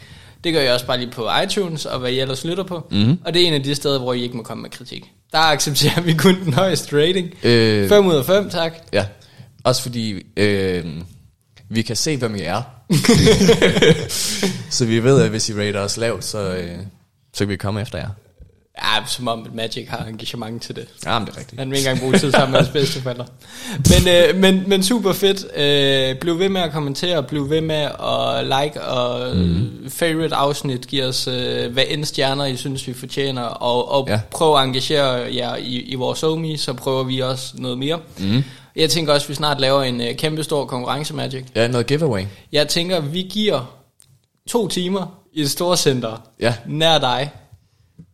Det 0.45 0.53
gør 0.53 0.61
jeg 0.61 0.73
også 0.73 0.87
bare 0.87 0.99
lige 0.99 1.11
på 1.11 1.29
iTunes, 1.45 1.87
og 1.87 1.99
hvad 1.99 2.11
I 2.11 2.21
ellers 2.21 2.45
lytter 2.45 2.65
på. 2.65 2.87
Mm. 2.91 3.19
Og 3.25 3.35
det 3.35 3.43
er 3.43 3.47
en 3.47 3.55
af 3.55 3.63
de 3.63 3.75
steder, 3.75 3.99
hvor 3.99 4.13
I 4.13 4.23
ikke 4.23 4.37
må 4.37 4.43
komme 4.43 4.63
med 4.63 4.71
kritik. 4.71 5.11
Der 5.33 5.39
accepterer 5.39 6.01
vi 6.01 6.13
kun 6.15 6.45
den 6.45 6.53
højeste 6.53 6.97
rating. 6.97 7.35
Øh, 7.43 7.89
5 7.89 8.07
ud 8.07 8.15
af 8.15 8.25
5, 8.25 8.51
tak. 8.51 8.73
Ja, 8.93 9.05
også 9.65 9.83
fordi 9.83 10.23
øh, 10.37 10.85
vi 11.69 11.83
kan 11.83 11.97
se, 11.97 12.17
hvem 12.17 12.35
I 12.35 12.41
er. 12.41 12.63
så 14.77 14.87
vi 14.87 15.05
ved, 15.05 15.23
at 15.23 15.31
hvis 15.31 15.49
I 15.49 15.55
rater 15.55 15.81
os 15.81 15.97
lavt, 15.97 16.25
så, 16.25 16.57
øh, 16.57 16.77
så 17.35 17.39
kan 17.39 17.49
vi 17.49 17.57
komme 17.57 17.81
efter 17.81 17.99
jer. 17.99 18.09
Ja, 18.83 19.05
som 19.07 19.29
om 19.29 19.47
Magic 19.55 19.89
har 19.89 20.05
engagement 20.05 20.63
til 20.63 20.77
det. 20.77 20.87
Ja, 21.07 21.19
men 21.19 21.27
det 21.27 21.35
er 21.35 21.39
rigtigt. 21.39 21.59
Han 21.59 21.71
vil 21.71 21.79
ikke 21.79 21.89
engang 21.89 22.03
bruge 22.03 22.19
tid 22.19 22.33
sammen 22.33 22.53
med 22.53 22.61
hans 22.61 22.73
bedsteforældre. 22.73 23.27
Men, 23.91 24.09
øh, 24.09 24.41
men, 24.41 24.63
men 24.67 24.83
super 24.83 25.13
fedt. 25.13 25.47
Øh, 25.57 26.21
bliv 26.21 26.39
ved 26.39 26.49
med 26.49 26.61
at 26.61 26.73
kommentere, 26.73 27.23
bliv 27.23 27.51
ved 27.51 27.61
med 27.61 27.77
at 27.85 28.45
like 28.45 28.83
og 28.83 29.37
mm. 29.37 29.91
favorite 29.91 30.35
afsnit. 30.35 30.87
Giv 30.87 31.05
os 31.05 31.29
øh, 31.29 31.73
hvad 31.73 31.85
end 31.89 32.05
stjerner, 32.05 32.45
I 32.45 32.57
synes, 32.57 32.87
vi 32.87 32.93
fortjener. 32.93 33.43
Og, 33.43 33.93
og 33.93 34.09
ja. 34.09 34.21
prøv 34.31 34.57
at 34.57 34.65
engagere 34.65 35.35
jer 35.35 35.57
i, 35.57 35.81
i 35.81 35.95
vores 35.95 36.23
OMI, 36.23 36.57
så 36.57 36.73
prøver 36.73 37.05
vi 37.05 37.21
også 37.21 37.55
noget 37.55 37.79
mere. 37.79 37.99
Mm. 38.19 38.45
Jeg 38.77 38.91
tænker 38.91 39.13
også, 39.13 39.25
at 39.25 39.29
vi 39.29 39.35
snart 39.35 39.61
laver 39.61 39.83
en 39.83 40.01
øh, 40.01 40.17
kæmpe 40.17 40.45
stor 40.45 40.65
konkurrence, 40.65 41.15
Magic. 41.15 41.45
Ja, 41.55 41.69
noget 41.69 41.87
giveaway. 41.87 42.23
Jeg 42.53 42.69
tænker, 42.69 43.01
vi 43.01 43.23
giver 43.31 43.79
to 44.49 44.69
timer 44.69 45.07
i 45.33 45.41
et 45.41 45.51
stort 45.51 45.79
center 45.79 46.23
ja. 46.41 46.55
nær 46.67 46.99
dig 46.99 47.31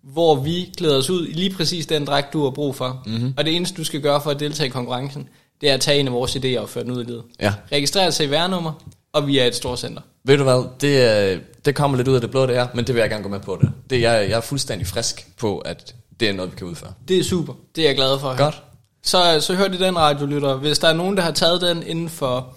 hvor 0.02 0.34
vi 0.34 0.72
klæder 0.76 0.98
os 0.98 1.10
ud 1.10 1.26
i 1.26 1.32
lige 1.32 1.50
præcis 1.50 1.86
den 1.86 2.04
dragt, 2.04 2.32
du 2.32 2.42
har 2.42 2.50
brug 2.50 2.74
for. 2.74 3.02
Mm-hmm. 3.06 3.34
Og 3.36 3.44
det 3.44 3.56
eneste, 3.56 3.76
du 3.76 3.84
skal 3.84 4.00
gøre 4.00 4.20
for 4.20 4.30
at 4.30 4.40
deltage 4.40 4.66
i 4.66 4.70
konkurrencen, 4.70 5.28
det 5.60 5.70
er 5.70 5.74
at 5.74 5.80
tage 5.80 6.00
en 6.00 6.06
af 6.06 6.12
vores 6.12 6.36
idéer 6.36 6.58
og 6.58 6.68
føre 6.68 6.84
den 6.84 6.92
ud 6.92 7.02
i 7.02 7.06
livet. 7.06 7.22
Ja. 7.40 7.54
Registrere 7.72 8.12
sig 8.12 8.26
i 8.26 8.30
værnummer, 8.30 8.72
og 9.12 9.26
vi 9.26 9.38
er 9.38 9.44
et 9.44 9.54
stort 9.54 9.78
center. 9.78 10.02
Ved 10.24 10.36
du 10.36 10.42
hvad, 10.42 10.64
det, 10.80 11.40
det 11.64 11.74
kommer 11.74 11.96
lidt 11.96 12.08
ud 12.08 12.14
af 12.14 12.20
det 12.20 12.30
blå, 12.30 12.46
det 12.46 12.56
er, 12.56 12.66
men 12.74 12.86
det 12.86 12.94
vil 12.94 13.00
jeg 13.00 13.10
gerne 13.10 13.22
gå 13.22 13.28
med 13.28 13.40
på 13.40 13.58
det. 13.60 13.70
det 13.90 14.00
jeg, 14.00 14.26
jeg 14.28 14.36
er 14.36 14.40
fuldstændig 14.40 14.86
frisk 14.86 15.26
på, 15.38 15.58
at 15.58 15.94
det 16.20 16.28
er 16.28 16.32
noget, 16.32 16.52
vi 16.52 16.56
kan 16.56 16.66
udføre. 16.66 16.92
Det 17.08 17.18
er 17.18 17.24
super. 17.24 17.54
Det 17.76 17.84
er 17.84 17.88
jeg 17.88 17.96
glad 17.96 18.18
for. 18.20 18.36
Godt. 18.36 18.62
Så, 19.02 19.40
så 19.40 19.54
hør 19.54 19.68
det 19.68 19.80
den 19.80 19.98
radiolytter. 19.98 20.56
Hvis 20.56 20.78
der 20.78 20.88
er 20.88 20.92
nogen, 20.92 21.16
der 21.16 21.22
har 21.22 21.30
taget 21.30 21.60
den 21.60 21.82
inden 21.86 22.08
for, 22.08 22.54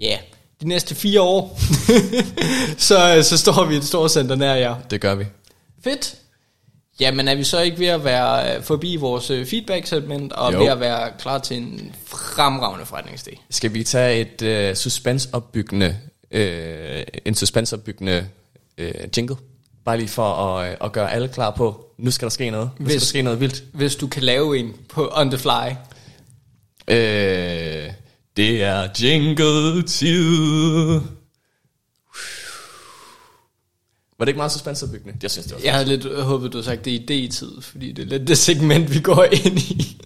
ja, 0.00 0.06
yeah, 0.06 0.18
de 0.60 0.68
næste 0.68 0.94
fire 0.94 1.20
år, 1.20 1.58
så, 2.88 3.22
så 3.22 3.38
står 3.38 3.64
vi 3.64 3.74
i 3.74 3.78
et 3.78 3.84
stort 3.84 4.10
center 4.10 4.34
nær 4.34 4.54
jer. 4.54 4.74
Det 4.90 5.00
gør 5.00 5.14
vi. 5.14 5.24
Fedt. 5.84 6.16
Jamen 7.00 7.28
er 7.28 7.34
vi 7.34 7.44
så 7.44 7.60
ikke 7.60 7.78
ved 7.78 7.86
at 7.86 8.04
være 8.04 8.56
øh, 8.56 8.62
forbi 8.62 8.96
vores 8.96 9.30
øh, 9.30 9.46
feedback-segment 9.46 10.32
og 10.32 10.52
Jo. 10.52 10.58
ved 10.62 10.68
at 10.68 10.80
være 10.80 11.10
klar 11.18 11.38
til 11.38 11.56
en 11.56 11.94
fremragende 12.06 12.86
forretningsdag? 12.86 13.44
Skal 13.50 13.74
vi 13.74 13.84
tage 13.84 14.20
et 14.20 14.42
øh, 14.42 14.74
suspensopbyggende, 14.76 15.96
øh, 16.30 17.02
en 17.24 17.34
suspensopbyggende 17.34 18.26
øh, 18.78 18.92
jingle? 19.16 19.36
Bare 19.84 19.98
lige 19.98 20.08
for 20.08 20.32
at, 20.34 20.70
øh, 20.70 20.76
at 20.80 20.92
gøre 20.92 21.12
alle 21.12 21.28
klar 21.28 21.50
på, 21.50 21.86
nu 21.98 22.10
skal 22.10 22.26
der 22.26 22.30
ske 22.30 22.50
noget. 22.50 22.70
Nu 22.78 22.84
skal 22.86 22.92
Hvis- 22.92 23.02
der 23.02 23.06
ske 23.06 23.22
noget 23.22 23.40
vildt. 23.40 23.64
Hvis 23.72 23.96
du 23.96 24.06
kan 24.06 24.22
lave 24.22 24.58
en 24.58 24.72
på 24.88 25.10
on 25.14 25.30
the 25.30 25.38
fly. 25.38 25.70
Øh, 26.88 27.90
det 28.36 28.62
er 28.62 28.88
jingle-tid. 29.02 31.00
Var 34.18 34.24
det 34.24 34.28
ikke 34.28 34.38
meget 34.38 34.52
suspensopbyggende? 34.52 35.18
Jeg 35.22 35.30
synes, 35.30 35.46
det 35.46 35.54
var 35.54 35.60
Jeg 35.64 35.72
havde 35.72 35.88
lidt 35.88 36.20
håbet, 36.22 36.52
du 36.52 36.56
havde 36.56 36.64
sagt 36.66 36.84
det 36.84 36.90
i 36.90 36.98
D-tid, 37.28 37.60
fordi 37.60 37.92
det 37.92 38.02
er 38.02 38.06
lidt 38.18 38.28
det 38.28 38.38
segment, 38.38 38.94
vi 38.94 39.00
går 39.00 39.24
ind 39.24 39.58
i. 39.58 40.00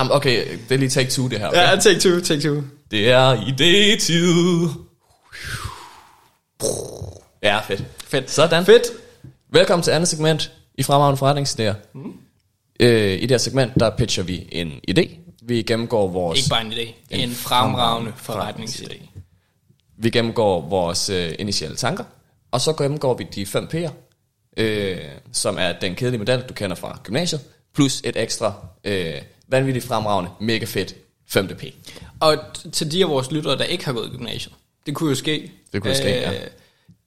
Um, 0.00 0.10
okay, 0.12 0.46
det 0.68 0.74
er 0.74 0.78
lige 0.78 0.88
take 0.88 1.10
two, 1.10 1.28
det 1.28 1.38
her. 1.38 1.48
Okay? 1.48 1.58
Ja, 1.58 1.76
take 1.76 2.00
two, 2.00 2.20
take 2.20 2.40
two. 2.40 2.62
Det 2.90 3.10
er 3.10 3.36
idétid. 3.36 4.68
Ja, 7.42 7.60
fedt. 7.60 7.84
Fedt. 8.04 8.30
Sådan. 8.30 8.64
Fedt. 8.66 8.82
Velkommen 9.52 9.82
til 9.82 9.90
andet 9.90 10.08
segment 10.08 10.52
i 10.74 10.82
Fremragende 10.82 11.18
Forretningsidéer. 11.18 11.74
Mm. 11.94 12.12
Øh, 12.80 13.12
I 13.12 13.20
det 13.20 13.30
her 13.30 13.38
segment, 13.38 13.72
der 13.80 13.90
pitcher 13.96 14.22
vi 14.22 14.48
en 14.52 14.72
idé. 14.90 15.10
Vi 15.42 15.62
gennemgår 15.62 16.08
vores, 16.08 16.38
Ikke 16.38 16.50
bare 16.50 16.64
en 16.64 16.72
idé. 16.72 16.94
En, 17.10 17.20
en 17.20 17.34
fremragende 17.34 18.12
forretningsidé. 18.16 19.08
vi 19.98 20.10
gennemgår 20.10 20.68
vores 20.68 21.10
øh, 21.10 21.32
initiale 21.38 21.76
tanker. 21.76 22.04
Og 22.50 22.60
så 22.60 22.72
gennemgår 22.72 23.14
vi 23.14 23.26
de 23.34 23.46
fem 23.46 23.68
P'er, 23.74 23.90
øh, 24.56 24.98
som 25.32 25.58
er 25.58 25.72
den 25.72 25.94
kedelige 25.94 26.18
model, 26.18 26.40
du 26.48 26.54
kender 26.54 26.76
fra 26.76 26.98
gymnasiet. 27.02 27.40
Plus 27.74 28.00
et 28.04 28.16
ekstra 28.16 28.66
øh, 28.84 29.14
vanvittigt 29.48 29.84
fremragende, 29.86 30.30
mega 30.40 30.64
fedt 30.64 30.94
femte 31.28 31.54
P. 31.54 31.64
Og 32.20 32.36
til 32.72 32.92
de 32.92 33.02
af 33.02 33.08
vores 33.08 33.30
lyttere, 33.30 33.58
der 33.58 33.64
ikke 33.64 33.84
har 33.84 33.92
gået 33.92 34.06
i 34.06 34.10
gymnasiet, 34.10 34.54
det 34.86 34.94
kunne 34.94 35.08
jo 35.10 35.14
ske. 35.14 35.40
Øh, 35.42 35.48
Det 35.72 35.82
kunne 35.82 35.90
jo 35.90 35.96
ske, 35.96 36.08
ja. 36.08 36.32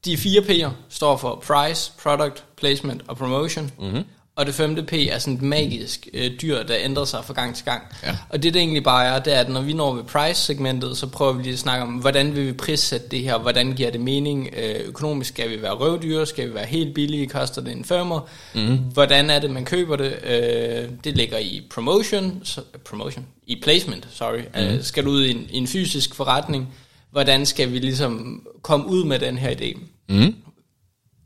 De 0.05 0.17
fire 0.17 0.41
P'er 0.41 0.69
står 0.89 1.17
for 1.17 1.43
Price, 1.47 1.91
Product, 2.03 2.43
Placement 2.57 3.01
og 3.07 3.17
Promotion. 3.17 3.71
Mhm. 3.77 3.87
Mm-hmm. 3.87 4.03
Og 4.35 4.45
det 4.45 4.55
femte 4.55 4.83
P 4.83 4.93
er 4.93 5.17
sådan 5.17 5.33
et 5.33 5.41
magisk 5.41 6.07
øh, 6.13 6.31
dyr, 6.41 6.63
der 6.63 6.75
ændrer 6.79 7.05
sig 7.05 7.25
fra 7.25 7.33
gang 7.33 7.55
til 7.55 7.65
gang. 7.65 7.81
Ja. 8.03 8.17
Og 8.29 8.43
det 8.43 8.53
det 8.53 8.59
egentlig 8.59 8.83
bare 8.83 9.05
er, 9.05 9.19
det 9.19 9.35
er, 9.35 9.39
at 9.39 9.49
når 9.49 9.61
vi 9.61 9.73
når 9.73 9.93
ved 9.93 10.03
price-segmentet, 10.03 10.97
så 10.97 11.07
prøver 11.07 11.33
vi 11.33 11.43
lige 11.43 11.53
at 11.53 11.59
snakke 11.59 11.83
om, 11.83 11.89
hvordan 11.89 12.35
vil 12.35 12.47
vi 12.47 12.53
prissætte 12.53 13.07
det 13.07 13.19
her, 13.19 13.37
hvordan 13.37 13.73
giver 13.73 13.91
det 13.91 14.01
mening 14.01 14.49
øh, 14.57 14.75
økonomisk, 14.85 15.29
skal 15.29 15.49
vi 15.49 15.61
være 15.61 15.71
røvdyre, 15.71 16.25
skal 16.25 16.49
vi 16.49 16.53
være 16.53 16.65
helt 16.65 16.93
billige, 16.93 17.27
koster 17.27 17.61
det 17.61 17.71
en 17.77 17.85
femmer, 17.85 18.19
mm. 18.55 18.77
hvordan 18.77 19.29
er 19.29 19.39
det, 19.39 19.51
man 19.51 19.65
køber 19.65 19.95
det, 19.95 20.13
øh, 20.23 20.89
det 21.03 21.17
ligger 21.17 21.37
i 21.37 21.61
promotion, 21.69 22.39
så, 22.43 22.61
promotion, 22.85 23.25
i 23.47 23.59
placement, 23.63 24.07
sorry, 24.11 24.41
mm. 24.55 24.75
øh, 24.75 24.83
skal 24.83 25.05
du 25.05 25.09
ud 25.09 25.25
i 25.25 25.31
en, 25.31 25.47
i 25.49 25.57
en 25.57 25.67
fysisk 25.67 26.15
forretning, 26.15 26.73
hvordan 27.11 27.45
skal 27.45 27.71
vi 27.71 27.79
ligesom 27.79 28.41
komme 28.61 28.87
ud 28.87 29.03
med 29.03 29.19
den 29.19 29.37
her 29.37 29.49
idé. 29.49 29.79
Mm. 30.09 30.35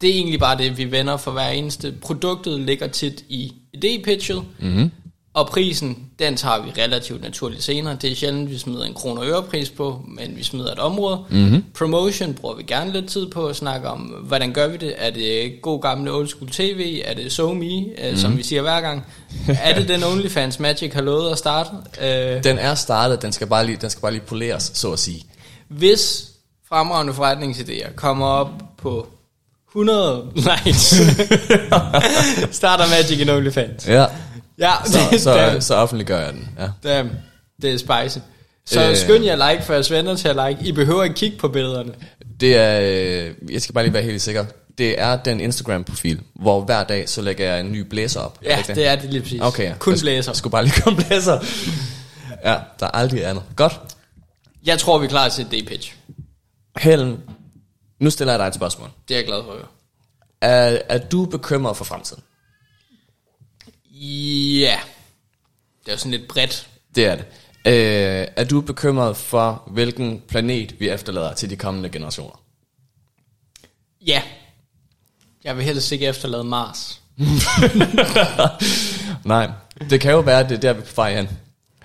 Det 0.01 0.09
er 0.09 0.13
egentlig 0.13 0.39
bare 0.39 0.57
det, 0.57 0.77
vi 0.77 0.91
vender 0.91 1.17
for 1.17 1.31
hver 1.31 1.49
eneste. 1.49 1.93
Produktet 2.01 2.59
ligger 2.59 2.87
tit 2.87 3.23
i 3.29 3.53
idépitchet, 3.77 4.41
mm-hmm. 4.59 4.91
og 5.33 5.47
prisen, 5.47 5.97
den 6.19 6.37
tager 6.37 6.63
vi 6.63 6.81
relativt 6.81 7.21
naturligt 7.21 7.63
senere. 7.63 7.97
Det 8.01 8.11
er 8.11 8.15
sjældent, 8.15 8.49
vi 8.49 8.57
smider 8.57 8.83
en 8.83 8.93
kroner 8.93 9.35
og 9.35 9.45
pris 9.45 9.69
på, 9.69 10.01
men 10.07 10.37
vi 10.37 10.43
smider 10.43 10.71
et 10.71 10.79
område. 10.79 11.19
Mm-hmm. 11.29 11.63
Promotion 11.77 12.33
bruger 12.33 12.55
vi 12.55 12.63
gerne 12.63 12.91
lidt 12.91 13.07
tid 13.09 13.27
på 13.27 13.47
at 13.47 13.55
snakke 13.55 13.87
om, 13.89 13.99
hvordan 13.99 14.53
gør 14.53 14.67
vi 14.67 14.77
det? 14.77 14.93
Er 14.97 15.09
det 15.09 15.61
god 15.61 15.81
gamle 15.81 16.11
old 16.11 16.27
school 16.27 16.49
tv? 16.49 17.01
Er 17.05 17.13
det 17.13 17.31
so 17.31 17.53
me, 17.53 17.79
mm-hmm. 17.81 18.17
som 18.17 18.37
vi 18.37 18.43
siger 18.43 18.61
hver 18.61 18.81
gang? 18.81 19.05
er 19.63 19.79
det 19.79 19.87
den 19.87 20.03
OnlyFans 20.03 20.59
Magic 20.59 20.93
har 20.93 21.01
lovet 21.01 21.31
at 21.31 21.37
starte? 21.37 21.69
Øh, 22.01 22.43
Den 22.43 22.57
er 22.57 22.75
startet, 22.75 23.21
den 23.21 23.31
skal 23.31 23.47
bare 23.47 23.65
lige, 23.65 23.77
den 23.81 23.89
skal 23.89 24.01
bare 24.01 24.11
lige 24.11 24.21
poleres, 24.21 24.71
så 24.73 24.91
at 24.91 24.99
sige. 24.99 25.23
Hvis 25.67 26.27
fremragende 26.69 27.13
forretningsidéer 27.13 27.93
kommer 27.95 28.25
op 28.25 28.51
på 28.77 29.07
100 29.75 30.31
likes, 30.35 30.79
starter 32.51 32.87
Magic 32.89 33.19
in 33.19 33.29
OnlyFans. 33.29 33.87
Ja. 33.87 34.05
Ja, 34.59 34.71
Så, 34.85 34.99
det, 35.11 35.21
så, 35.21 35.33
damn, 35.33 35.61
så 35.61 35.75
offentliggør 35.75 36.19
jeg 36.19 36.33
den. 36.33 36.49
Ja. 36.59 36.89
damn, 36.89 37.09
det 37.61 37.73
er 37.73 37.77
spicy. 37.77 38.17
Så 38.65 38.89
Øh. 38.89 38.97
skynd 38.97 39.25
jer 39.25 39.51
like, 39.51 39.63
for 39.65 39.73
jeg 39.73 39.85
svender 39.85 40.15
til 40.15 40.27
at 40.27 40.35
like. 40.49 40.65
I 40.69 40.71
behøver 40.71 41.03
ikke 41.03 41.15
kigge 41.15 41.37
på 41.37 41.47
billederne. 41.47 41.91
Det 42.39 42.55
er, 42.57 42.79
øh, 42.81 43.51
jeg 43.53 43.61
skal 43.61 43.73
bare 43.73 43.83
lige 43.83 43.93
være 43.93 44.03
helt 44.03 44.21
sikker. 44.21 44.45
Det 44.77 45.01
er 45.01 45.15
den 45.15 45.39
Instagram-profil, 45.39 46.19
hvor 46.35 46.61
hver 46.61 46.83
dag, 46.83 47.09
så 47.09 47.21
lægger 47.21 47.45
jeg 47.51 47.59
en 47.59 47.71
ny 47.71 47.79
blæser 47.79 48.19
op. 48.19 48.37
Ja, 48.43 48.57
ikke 48.57 48.75
det 48.75 48.87
er 48.87 48.95
det 48.95 49.09
lige 49.09 49.21
præcis. 49.21 49.41
Okay, 49.41 49.63
ja. 49.63 49.73
Kun 49.79 49.93
Jeg 49.93 49.99
blæser. 50.01 50.31
Jeg 50.31 50.35
skulle 50.35 50.51
bare 50.51 50.63
lige 50.63 50.81
komme 50.81 51.03
blæser. 51.03 51.39
Ja, 52.45 52.55
der 52.79 52.85
er 52.85 52.91
aldrig 52.91 53.25
andet. 53.25 53.43
Godt. 53.55 53.79
Jeg 54.65 54.79
tror, 54.79 54.97
vi 54.97 55.05
er 55.05 55.09
klar 55.09 55.29
til 55.29 55.45
et 55.51 55.53
D-pitch. 55.53 55.93
Helen, 56.77 57.17
nu 57.99 58.09
stiller 58.09 58.33
jeg 58.33 58.39
dig 58.39 58.47
et 58.47 58.55
spørgsmål. 58.55 58.89
Det 59.07 59.13
er 59.13 59.19
jeg 59.19 59.25
glad 59.25 59.43
for 59.43 59.51
høre. 59.51 59.67
Er, 60.41 60.81
er 60.89 60.97
du 60.97 61.25
bekymret 61.25 61.77
for 61.77 61.85
fremtiden? 61.85 62.23
Ja. 64.59 64.79
Det 65.79 65.87
er 65.87 65.91
jo 65.91 65.97
sådan 65.97 66.11
lidt 66.11 66.27
bredt. 66.27 66.69
Det 66.95 67.05
er 67.05 67.15
det. 67.15 67.25
Øh, 67.65 68.27
er 68.35 68.43
du 68.43 68.61
bekymret 68.61 69.17
for, 69.17 69.63
hvilken 69.67 70.21
planet 70.27 70.79
vi 70.79 70.89
efterlader 70.89 71.33
til 71.33 71.49
de 71.49 71.55
kommende 71.55 71.89
generationer? 71.89 72.41
Ja. 74.05 74.21
Jeg 75.43 75.57
vil 75.57 75.65
helst 75.65 75.91
ikke 75.91 76.05
efterlade 76.05 76.43
Mars. 76.43 77.01
Nej, 79.25 79.51
det 79.89 80.01
kan 80.01 80.11
jo 80.11 80.19
være, 80.19 80.39
at 80.39 80.49
det 80.49 80.55
er 80.55 80.59
der, 80.59 80.73
vi 80.73 80.81
er 80.81 80.85
på 80.85 80.91
vej 80.95 81.15
hen. 81.15 81.29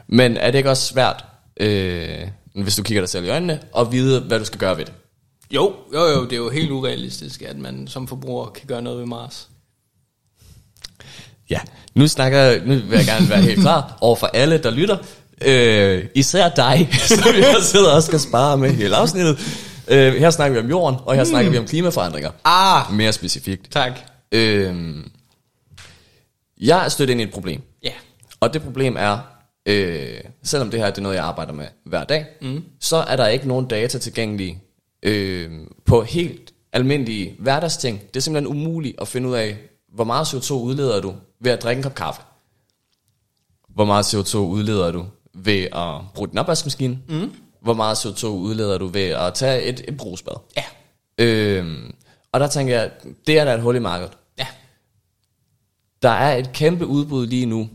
Men 0.06 0.36
er 0.36 0.50
det 0.50 0.58
ikke 0.58 0.70
også 0.70 0.86
svært, 0.86 1.24
øh, 1.56 2.28
hvis 2.54 2.76
du 2.76 2.82
kigger 2.82 3.02
dig 3.02 3.08
selv 3.08 3.24
i 3.24 3.28
øjnene, 3.28 3.60
at 3.78 3.92
vide, 3.92 4.20
hvad 4.20 4.38
du 4.38 4.44
skal 4.44 4.60
gøre 4.60 4.76
ved 4.76 4.84
det? 4.84 4.92
Jo, 5.54 5.74
jo, 5.94 6.06
jo, 6.06 6.24
det 6.24 6.32
er 6.32 6.36
jo 6.36 6.50
helt 6.50 6.70
urealistisk, 6.70 7.42
at 7.42 7.58
man 7.58 7.88
som 7.88 8.08
forbruger 8.08 8.46
kan 8.46 8.66
gøre 8.66 8.82
noget 8.82 8.98
ved 8.98 9.06
Mars. 9.06 9.48
Ja, 11.50 11.60
nu 11.94 12.08
snakker 12.08 12.38
jeg, 12.38 12.60
nu 12.66 12.74
vil 12.74 12.96
jeg 12.96 13.04
gerne 13.06 13.28
være 13.28 13.42
helt 13.42 13.60
klar 13.60 13.98
over 14.00 14.16
for 14.16 14.26
alle, 14.26 14.58
der 14.58 14.70
lytter. 14.70 14.96
Øh, 15.40 16.04
især 16.14 16.48
dig, 16.48 16.88
som 17.08 17.34
jeg 17.34 17.56
sidder 17.62 17.90
og 17.90 18.02
skal 18.02 18.20
spare 18.20 18.58
med 18.58 18.70
hele 18.70 18.96
afsnittet. 18.96 19.38
Øh, 19.88 20.14
her 20.14 20.30
snakker 20.30 20.60
vi 20.60 20.64
om 20.64 20.70
jorden, 20.70 20.98
og 21.06 21.14
her 21.14 21.22
mm. 21.22 21.30
snakker 21.30 21.50
vi 21.50 21.58
om 21.58 21.66
klimaforandringer. 21.66 22.30
Ah, 22.44 22.92
Mere 22.92 23.12
specifikt. 23.12 23.70
tak. 23.70 23.92
Øh, 24.32 24.96
jeg 26.60 26.84
er 26.84 26.88
stødt 26.88 27.10
ind 27.10 27.20
i 27.20 27.24
et 27.24 27.32
problem. 27.32 27.62
Ja. 27.82 27.92
Og 28.40 28.54
det 28.54 28.62
problem 28.62 28.96
er, 28.98 29.18
øh, 29.66 30.20
selvom 30.42 30.70
det 30.70 30.80
her 30.80 30.86
det 30.90 30.98
er 30.98 31.02
noget, 31.02 31.16
jeg 31.16 31.24
arbejder 31.24 31.52
med 31.52 31.66
hver 31.84 32.04
dag, 32.04 32.26
mm. 32.42 32.64
så 32.80 32.96
er 32.96 33.16
der 33.16 33.26
ikke 33.26 33.48
nogen 33.48 33.66
data 33.66 33.98
tilgængelige 33.98 34.62
øh, 35.02 35.50
på 35.84 36.02
helt 36.02 36.54
almindelige 36.72 37.36
hverdagsting. 37.38 38.00
Det 38.00 38.16
er 38.16 38.20
simpelthen 38.20 38.56
umuligt 38.56 39.00
at 39.00 39.08
finde 39.08 39.28
ud 39.28 39.34
af, 39.34 39.56
hvor 39.94 40.04
meget 40.04 40.26
CO2 40.26 40.52
udleder 40.52 41.00
du 41.00 41.14
ved 41.40 41.52
at 41.52 41.62
drikke 41.62 41.78
en 41.78 41.82
kop 41.82 41.94
kaffe. 41.94 42.22
Hvor 43.68 43.84
meget 43.84 44.14
CO2 44.14 44.36
udleder 44.36 44.92
du 44.92 45.06
ved 45.34 45.62
at 45.72 46.00
bruge 46.14 46.28
din 46.28 46.38
opvaskemaskine. 46.38 46.98
Mm. 47.08 47.32
Hvor 47.62 47.74
meget 47.74 47.96
CO2 47.96 48.26
udleder 48.26 48.78
du 48.78 48.86
ved 48.86 49.08
at 49.08 49.34
tage 49.34 49.62
et, 49.62 49.84
et 49.88 49.96
brugsbad. 49.96 50.34
Ja. 50.56 50.64
Øh, 51.18 51.90
og 52.32 52.40
der 52.40 52.46
tænker 52.46 52.74
jeg, 52.74 52.90
det 53.26 53.38
er 53.38 53.44
da 53.44 53.54
et 53.54 53.62
hul 53.62 53.76
i 53.76 53.78
markedet. 53.78 54.12
Ja. 54.38 54.46
Der 56.02 56.08
er 56.08 56.36
et 56.36 56.52
kæmpe 56.52 56.86
udbud 56.86 57.26
lige 57.26 57.46
nu 57.46 57.68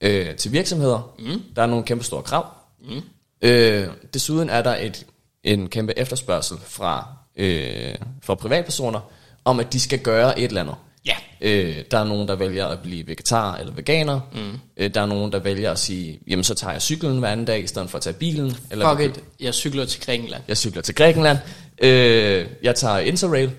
øh, 0.00 0.36
til 0.36 0.52
virksomheder. 0.52 1.14
Mm. 1.18 1.42
Der 1.56 1.62
er 1.62 1.66
nogle 1.66 1.84
kæmpe 1.84 2.04
store 2.04 2.22
krav. 2.22 2.46
Mm. 2.80 3.00
Øh, 3.42 3.88
desuden 4.14 4.50
er 4.50 4.62
der 4.62 4.76
et, 4.76 5.06
en 5.44 5.68
kæmpe 5.68 5.98
efterspørgsel 5.98 6.56
fra, 6.66 7.06
øh, 7.36 7.94
fra 8.22 8.34
privatpersoner, 8.34 9.00
om 9.44 9.60
at 9.60 9.72
de 9.72 9.80
skal 9.80 9.98
gøre 9.98 10.38
et 10.38 10.44
eller 10.44 10.60
andet. 10.60 10.74
Ja. 11.06 11.16
Øh, 11.40 11.76
der 11.90 11.98
er 11.98 12.04
nogen, 12.04 12.28
der 12.28 12.36
vælger 12.36 12.66
at 12.66 12.78
blive 12.80 13.06
vegetar 13.06 13.56
eller 13.56 13.72
veganer. 13.72 14.20
Mm. 14.32 14.58
Øh, 14.76 14.94
der 14.94 15.00
er 15.00 15.06
nogen, 15.06 15.32
der 15.32 15.38
vælger 15.38 15.70
at 15.70 15.78
sige, 15.78 16.18
jamen 16.26 16.44
så 16.44 16.54
tager 16.54 16.72
jeg 16.72 16.82
cyklen 16.82 17.18
hver 17.18 17.28
anden 17.28 17.46
dag, 17.46 17.64
i 17.64 17.66
stedet 17.66 17.90
for 17.90 17.98
at 17.98 18.02
tage 18.02 18.14
bilen. 18.14 18.56
Eller 18.70 18.96
Fuck 18.96 19.16
it, 19.16 19.24
jeg 19.40 19.54
cykler 19.54 19.84
til 19.84 20.00
Grækenland. 20.04 20.42
jeg 20.48 20.56
cykler 20.56 20.82
til 20.82 20.94
Grækenland. 20.94 21.38
Øh, 21.82 22.46
jeg 22.62 22.74
tager 22.74 22.98
Interrail. 22.98 23.50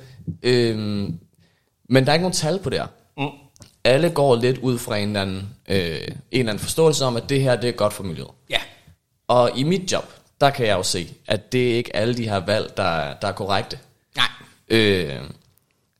Øh, 0.43 0.77
men 1.89 2.05
der 2.05 2.09
er 2.09 2.13
ikke 2.13 2.23
nogen 2.23 2.33
tal 2.33 2.59
på 2.59 2.69
det 2.69 2.79
her. 2.79 2.87
Mm. 3.17 3.29
Alle 3.83 4.09
går 4.09 4.35
lidt 4.35 4.57
ud 4.57 4.77
fra 4.77 4.97
en 4.97 5.07
eller, 5.07 5.21
anden, 5.21 5.49
øh, 5.67 5.77
en 5.77 6.17
eller 6.31 6.51
anden 6.51 6.59
forståelse 6.59 7.05
om, 7.05 7.15
at 7.17 7.29
det 7.29 7.41
her 7.41 7.55
det 7.55 7.67
er 7.67 7.73
godt 7.73 7.93
for 7.93 8.03
miljøet. 8.03 8.29
Ja. 8.49 8.59
Og 9.27 9.51
i 9.55 9.63
mit 9.63 9.91
job, 9.91 10.13
der 10.43 10.50
kan 10.50 10.65
jeg 10.65 10.77
jo 10.77 10.83
se, 10.83 11.13
at 11.27 11.51
det 11.51 11.71
er 11.71 11.75
ikke 11.75 11.95
alle 11.95 12.17
de 12.17 12.29
her 12.29 12.45
valg, 12.45 12.77
der, 12.77 13.13
der 13.21 13.27
er 13.27 13.31
korrekte. 13.31 13.77
Nej. 14.15 14.27
Øh, 14.69 15.19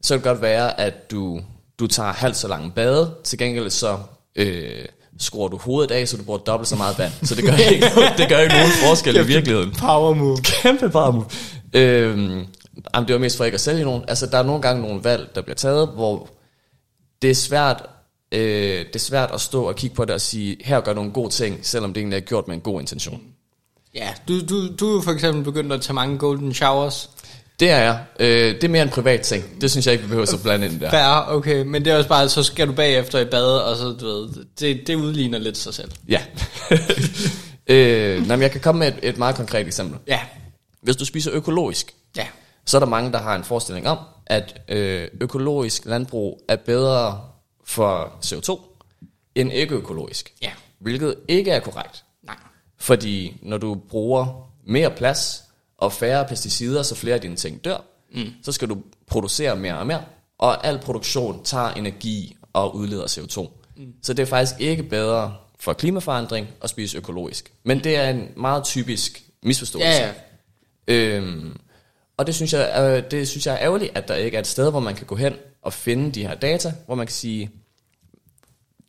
så 0.02 0.14
kan 0.14 0.18
det 0.18 0.24
godt 0.24 0.42
være, 0.42 0.80
at 0.80 1.12
du, 1.12 1.42
du 1.80 1.88
tager 1.88 2.14
halvt 2.14 2.38
så 2.38 2.48
langt 2.48 2.76
bade. 2.76 3.16
Til 3.24 3.38
gengæld 3.38 3.70
så 3.70 3.98
øh, 4.36 4.86
skruer 5.20 5.48
du 5.48 5.58
hovedet 5.58 5.92
af, 5.92 6.08
så 6.08 6.18
du 6.18 6.24
bruger 6.24 6.40
dobbelt 6.40 6.70
så 6.70 6.76
meget 6.76 7.00
vand. 7.00 7.12
Så 7.24 7.36
det 7.36 7.44
gør 7.44 7.56
ikke, 7.56 7.86
det 8.18 8.30
gør 8.30 8.40
ikke 8.40 8.54
nogen 8.54 8.72
forskel 8.88 9.16
i 9.16 9.26
virkeligheden. 9.26 9.72
Power 9.72 10.14
move. 10.14 10.38
Kæmpe 10.44 10.90
power 10.90 11.12
move. 11.12 11.26
Øhm, 11.74 12.48
jamen, 12.96 13.08
det 13.08 13.14
var 13.14 13.20
mest 13.20 13.38
for 13.38 13.46
ikke 13.46 13.56
at 13.56 13.62
sælge 13.62 13.84
nogen. 13.84 14.04
Altså, 14.08 14.26
der 14.26 14.38
er 14.38 14.44
nogle 14.44 14.62
gange 14.62 14.82
nogle 14.82 15.04
valg, 15.04 15.36
der 15.36 15.42
bliver 15.42 15.56
taget, 15.56 15.88
hvor 15.88 16.30
det 17.22 17.30
er 17.30 17.36
svært, 17.36 17.84
øh, 18.32 18.86
det 18.86 18.96
er 18.96 19.00
svært 19.00 19.32
at 19.32 19.42
stå 19.42 19.64
og 19.64 19.76
kigge 19.76 19.96
på 19.96 20.06
det 20.06 20.14
og 20.14 20.22
sige, 20.22 20.58
her 20.62 20.82
gør 20.82 20.94
du 20.94 21.02
en 21.02 21.12
god 21.12 21.30
ting, 21.30 21.60
selvom 21.62 21.94
det 21.94 22.02
egentlig 22.02 22.18
er 22.18 22.22
gjort 22.22 22.48
med 22.48 22.56
en 22.56 22.62
god 22.62 22.80
intention. 22.80 23.22
Ja, 23.96 24.14
du, 24.28 24.42
du, 24.46 24.76
du 24.76 24.98
er 24.98 25.02
for 25.02 25.12
eksempel 25.12 25.44
begyndt 25.44 25.74
at 25.74 25.82
tage 25.82 25.94
mange 25.94 26.18
golden 26.18 26.54
showers. 26.54 27.10
Det 27.60 27.70
er 27.70 27.78
jeg. 27.78 28.04
Øh, 28.20 28.56
det 28.56 28.64
er 28.64 28.68
mere 28.68 28.84
en 28.84 28.90
privat 28.90 29.22
ting. 29.22 29.62
Det 29.62 29.72
synes 29.72 29.86
jeg 29.86 29.94
ikke, 29.94 30.04
vi 30.04 30.08
behøver 30.08 30.26
så 30.26 30.44
blande 30.44 30.66
ind 30.68 30.80
der. 30.80 30.90
Fair, 30.90 31.26
okay. 31.28 31.64
Men 31.64 31.86
det 31.86 31.94
er 31.94 31.98
også 31.98 32.10
bare, 32.10 32.30
så 32.30 32.44
skal 32.44 32.68
du 32.68 32.74
bagefter 32.74 33.20
i 33.20 33.26
bad, 33.26 33.58
og 33.58 33.78
så, 33.78 33.84
du 34.00 34.06
ved, 34.06 34.46
det, 34.60 34.88
det 34.88 34.96
udligner 34.96 35.38
lidt 35.40 35.58
sig 35.58 35.74
selv. 35.74 35.92
Ja. 36.08 36.22
øh, 37.68 38.28
nej, 38.28 38.36
men 38.36 38.42
jeg 38.42 38.52
kan 38.52 38.62
komme 38.62 38.80
med 38.80 38.88
et, 38.88 38.96
et 39.04 39.18
meget 39.18 39.36
konkret 39.36 39.68
eksempel. 39.68 40.00
Ja. 40.08 40.20
Hvis 40.82 40.96
du 40.96 41.06
spiser 41.06 41.32
økologisk, 41.34 41.94
Ja. 42.18 42.28
så 42.66 42.78
er 42.78 42.80
der 42.80 42.88
mange, 42.88 43.12
der 43.12 43.18
har 43.22 43.36
en 43.36 43.44
forestilling 43.44 43.88
om, 43.88 43.98
at 44.28 44.62
øh, 44.70 45.08
økologisk 45.22 45.86
landbrug 45.86 46.42
er 46.50 46.56
bedre 46.56 47.22
for 47.66 48.14
CO2 48.26 48.60
end 49.36 49.52
ikke 49.54 49.76
økologisk. 49.76 50.34
Ja. 50.42 50.52
Hvilket 50.80 51.16
ikke 51.28 51.52
er 51.52 51.60
korrekt. 51.60 52.04
Fordi 52.84 53.38
når 53.42 53.58
du 53.58 53.76
bruger 53.76 54.50
mere 54.68 54.92
plads 54.92 55.44
og 55.78 55.94
færre 55.94 56.26
pesticider, 56.26 56.84
så 56.84 56.96
flere 56.96 57.16
af 57.16 57.22
dine 57.22 57.36
ting 57.36 57.66
dør, 57.66 57.78
mm. 58.16 58.30
så 58.44 58.52
skal 58.52 58.70
du 58.70 58.78
producere 59.08 59.56
mere 59.56 59.78
og 59.78 59.88
mere. 59.88 60.04
Og 60.38 60.68
al 60.68 60.80
produktion 60.80 61.44
tager 61.44 61.70
energi 61.70 62.38
og 62.54 62.76
udleder 62.76 63.06
CO2. 63.08 63.52
Mm. 63.78 63.94
Så 64.02 64.14
det 64.14 64.24
er 64.24 64.28
faktisk 64.28 64.60
ikke 64.62 64.84
bedre 64.84 65.36
for 65.60 65.74
klimaforandring 65.74 66.48
at 66.62 66.70
spise 66.70 66.98
økologisk. 66.98 67.54
Men 67.64 67.84
det 67.84 67.96
er 67.96 68.10
en 68.10 68.30
meget 68.38 68.64
typisk 68.64 69.24
misforståelse. 69.44 69.90
Ja, 69.90 70.12
ja. 70.88 70.94
Øhm, 70.94 71.58
og 72.18 72.28
det 72.28 72.36
synes, 72.36 72.54
jeg, 72.54 72.74
øh, 73.06 73.12
det 73.12 73.28
synes 73.28 73.46
jeg 73.48 73.54
er 73.54 73.60
ærgerligt, 73.60 73.98
at 73.98 74.08
der 74.08 74.16
ikke 74.16 74.36
er 74.36 74.40
et 74.40 74.48
sted, 74.48 74.72
hvor 74.72 74.80
man 74.80 74.96
kan 74.96 75.06
gå 75.06 75.16
hen 75.16 75.34
og 75.62 75.74
finde 75.74 76.12
de 76.12 76.28
her 76.28 76.36
data, 76.36 76.74
hvor 76.86 76.96
man 76.96 77.08
kan 77.08 77.14
sige, 77.14 77.50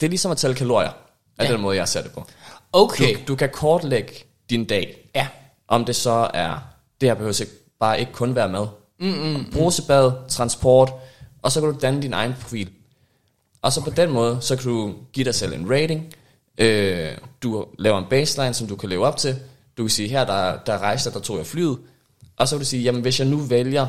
det 0.00 0.06
er 0.06 0.10
ligesom 0.10 0.30
at 0.30 0.36
tælle 0.38 0.56
kalorier, 0.56 0.92
er 1.38 1.44
Ja. 1.44 1.52
den 1.52 1.60
måde, 1.60 1.76
jeg 1.76 1.88
ser 1.88 2.02
det 2.02 2.12
på. 2.12 2.26
Okay. 2.74 3.14
Du, 3.14 3.18
du 3.28 3.34
kan 3.36 3.48
kortlægge 3.52 4.12
din 4.50 4.64
dag, 4.64 5.10
Ja. 5.14 5.26
om 5.68 5.84
det 5.84 5.96
så 5.96 6.30
er, 6.34 6.58
det 7.00 7.08
her 7.08 7.14
behøver 7.14 7.40
ikke, 7.40 7.52
bare 7.80 8.00
ikke 8.00 8.12
kun 8.12 8.34
være 8.34 8.48
mad. 8.48 8.66
Mm, 9.00 9.06
mm, 9.08 9.46
Brusebad, 9.52 10.12
transport, 10.28 10.92
og 11.42 11.52
så 11.52 11.60
kan 11.60 11.72
du 11.72 11.78
danne 11.82 12.02
din 12.02 12.12
egen 12.12 12.34
profil. 12.40 12.70
Og 13.62 13.72
så 13.72 13.80
på 13.80 13.90
den 13.90 14.10
måde, 14.10 14.38
så 14.40 14.56
kan 14.56 14.64
du 14.64 14.94
give 15.12 15.24
dig 15.24 15.34
selv 15.34 15.52
en 15.52 15.70
rating. 15.70 16.14
Øh, 16.58 17.10
du 17.42 17.66
laver 17.78 17.98
en 17.98 18.04
baseline, 18.10 18.54
som 18.54 18.66
du 18.66 18.76
kan 18.76 18.88
leve 18.88 19.06
op 19.06 19.16
til. 19.16 19.36
Du 19.78 19.82
kan 19.82 19.90
sige, 19.90 20.08
her 20.08 20.24
der, 20.24 20.58
der 20.66 20.78
rejste 20.78 21.10
der 21.12 21.20
tog 21.20 21.38
jeg 21.38 21.46
flyet. 21.46 21.78
Og 22.36 22.48
så 22.48 22.56
kan 22.56 22.60
du 22.60 22.66
sige, 22.66 22.82
jamen 22.82 23.02
hvis 23.02 23.18
jeg 23.20 23.28
nu 23.28 23.36
vælger 23.36 23.86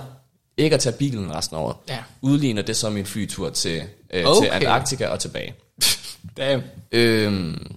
ikke 0.58 0.74
at 0.74 0.80
tage 0.80 0.96
bilen 0.98 1.36
resten 1.36 1.58
af 1.58 1.62
året, 1.62 1.76
Ja. 1.90 1.98
udligner 2.22 2.62
det 2.62 2.78
så 2.78 2.90
min 2.90 3.06
flytur 3.06 3.50
til, 3.50 3.84
øh, 4.14 4.26
Okay. 4.26 4.42
til 4.42 4.50
Antarktika 4.54 5.08
og 5.08 5.20
tilbage. 5.20 5.54
Damn. 6.38 6.64
Øhm, 6.92 7.76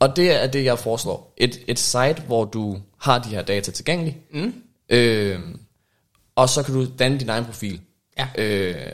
og 0.00 0.16
det 0.16 0.42
er 0.42 0.46
det, 0.46 0.64
jeg 0.64 0.78
foreslår. 0.78 1.34
Et, 1.36 1.60
et 1.68 1.78
site, 1.78 2.22
hvor 2.26 2.44
du 2.44 2.78
har 3.00 3.18
de 3.18 3.28
her 3.28 3.42
data 3.42 3.70
tilgængelige, 3.70 4.16
mm. 4.32 4.54
øhm, 4.88 5.60
og 6.36 6.48
så 6.48 6.62
kan 6.62 6.74
du 6.74 6.86
danne 6.98 7.18
din 7.18 7.28
egen 7.28 7.44
profil, 7.44 7.80
Ja. 8.18 8.28
øh, 8.44 8.92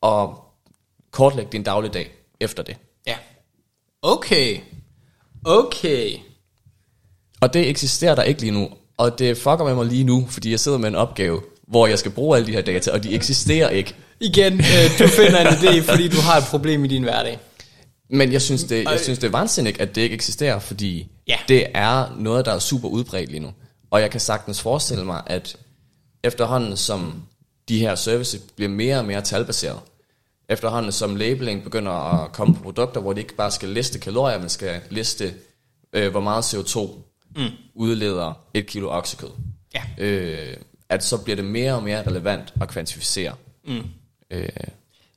og 0.00 0.44
kortlægge 1.10 1.52
din 1.52 1.62
dagligdag 1.62 2.10
efter 2.40 2.62
det. 2.62 2.76
Ja. 3.06 3.16
Okay. 4.02 4.58
Okay. 5.44 6.10
Og 7.40 7.54
det 7.54 7.68
eksisterer 7.68 8.14
der 8.14 8.22
ikke 8.22 8.40
lige 8.40 8.50
nu, 8.50 8.68
og 8.96 9.18
det 9.18 9.36
fucker 9.36 9.64
med 9.64 9.74
mig 9.74 9.86
lige 9.86 10.04
nu, 10.04 10.26
fordi 10.30 10.50
jeg 10.50 10.60
sidder 10.60 10.78
med 10.78 10.88
en 10.88 10.94
opgave, 10.94 11.42
hvor 11.68 11.86
jeg 11.86 11.98
skal 11.98 12.10
bruge 12.12 12.36
alle 12.36 12.46
de 12.46 12.52
her 12.52 12.60
data, 12.62 12.90
og 12.90 13.02
de 13.02 13.14
eksisterer 13.14 13.68
ikke. 13.68 13.94
Igen, 14.20 14.52
øh, 14.52 14.98
du 14.98 15.06
finder 15.08 15.40
en 15.40 15.46
idé, 15.46 15.90
fordi 15.90 16.08
du 16.08 16.20
har 16.20 16.36
et 16.38 16.44
problem 16.50 16.84
i 16.84 16.88
din 16.88 17.02
hverdag. 17.02 17.38
Men 18.12 18.32
jeg 18.32 18.42
synes, 18.42 18.64
det, 18.64 18.84
jeg 18.84 19.00
synes, 19.00 19.18
det 19.18 19.26
er 19.26 19.30
vanvittigt, 19.30 19.80
at 19.80 19.94
det 19.94 20.02
ikke 20.02 20.14
eksisterer, 20.14 20.58
fordi 20.58 21.08
Ja. 21.28 21.38
det 21.48 21.66
er 21.74 22.16
noget, 22.18 22.44
der 22.46 22.52
er 22.52 22.58
super 22.58 22.88
udbredt 22.88 23.30
lige 23.30 23.40
nu. 23.40 23.52
Og 23.90 24.00
jeg 24.00 24.10
kan 24.10 24.20
sagtens 24.20 24.60
forestille 24.60 25.04
mig, 25.04 25.22
at 25.26 25.56
efterhånden 26.24 26.76
som 26.76 27.22
de 27.68 27.78
her 27.78 27.94
services 27.94 28.40
bliver 28.56 28.68
mere 28.68 28.98
og 28.98 29.04
mere 29.04 29.20
talbaseret, 29.20 29.78
efterhånden 30.48 30.92
som 30.92 31.16
labeling 31.16 31.62
begynder 31.64 31.92
at 31.92 32.32
komme 32.32 32.54
på 32.54 32.62
produkter, 32.62 33.00
hvor 33.00 33.12
de 33.12 33.20
ikke 33.20 33.34
bare 33.34 33.50
skal 33.50 33.68
liste 33.68 33.98
kalorier, 33.98 34.38
men 34.38 34.48
skal 34.48 34.80
liste, 34.90 35.34
øh, 35.92 36.10
hvor 36.10 36.20
meget 36.20 36.42
CO2 36.54 36.90
mm. 37.36 37.42
udleder 37.74 38.32
et 38.54 38.66
kilo 38.66 38.88
oksekød. 38.90 39.30
Ja. 39.74 39.82
Øh, 40.04 40.56
at 40.88 41.04
så 41.04 41.16
bliver 41.16 41.36
det 41.36 41.44
mere 41.44 41.74
og 41.74 41.82
mere 41.82 42.06
relevant 42.06 42.52
at 42.60 42.68
kvantificere. 42.68 43.34
Mm. 43.66 43.82
Øh, 44.30 44.48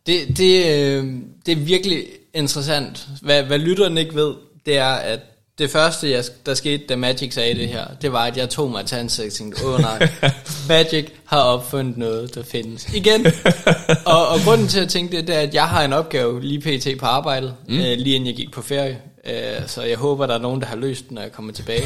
Det, 0.07 0.37
det, 0.37 0.65
øh, 0.77 1.13
det 1.45 1.51
er 1.51 1.55
virkelig 1.55 2.05
interessant. 2.35 3.07
Hvad, 3.21 3.43
hvad 3.43 3.59
lytteren 3.59 3.97
ikke 3.97 4.15
ved, 4.15 4.33
det 4.65 4.77
er, 4.77 4.93
at 4.93 5.19
det 5.57 5.69
første, 5.69 6.11
jeg, 6.11 6.23
der 6.45 6.53
skete, 6.53 6.83
da 6.89 6.95
Magic 6.95 7.33
sagde 7.33 7.55
det 7.55 7.67
her, 7.67 7.85
det 8.01 8.11
var, 8.11 8.25
at 8.25 8.37
jeg 8.37 8.49
tog 8.49 8.71
mig 8.71 8.85
tænkte, 8.85 9.65
åh 9.65 9.79
nej, 9.79 10.09
Magic 10.69 11.05
har 11.25 11.41
opfundet 11.41 11.97
noget, 11.97 12.35
der 12.35 12.43
findes. 12.43 12.93
Igen. 12.93 13.25
og, 14.05 14.27
og 14.27 14.39
grunden 14.45 14.67
til 14.67 14.79
at 14.79 14.89
tænke 14.89 15.17
det, 15.17 15.27
det 15.27 15.35
er, 15.35 15.39
at 15.39 15.53
jeg 15.53 15.67
har 15.67 15.83
en 15.85 15.93
opgave 15.93 16.41
lige 16.41 16.61
pt. 16.61 16.99
på 16.99 17.05
arbejdet, 17.05 17.53
mm. 17.67 17.79
øh, 17.79 17.97
lige 17.97 18.15
inden 18.15 18.27
jeg 18.27 18.35
gik 18.35 18.51
på 18.51 18.61
ferie. 18.61 18.99
Øh, 19.25 19.67
så 19.67 19.81
jeg 19.81 19.97
håber, 19.97 20.25
der 20.25 20.33
er 20.33 20.39
nogen, 20.39 20.61
der 20.61 20.67
har 20.67 20.75
løst 20.75 21.09
den, 21.09 21.15
når 21.15 21.21
jeg 21.21 21.31
kommer 21.31 21.53
tilbage. 21.53 21.83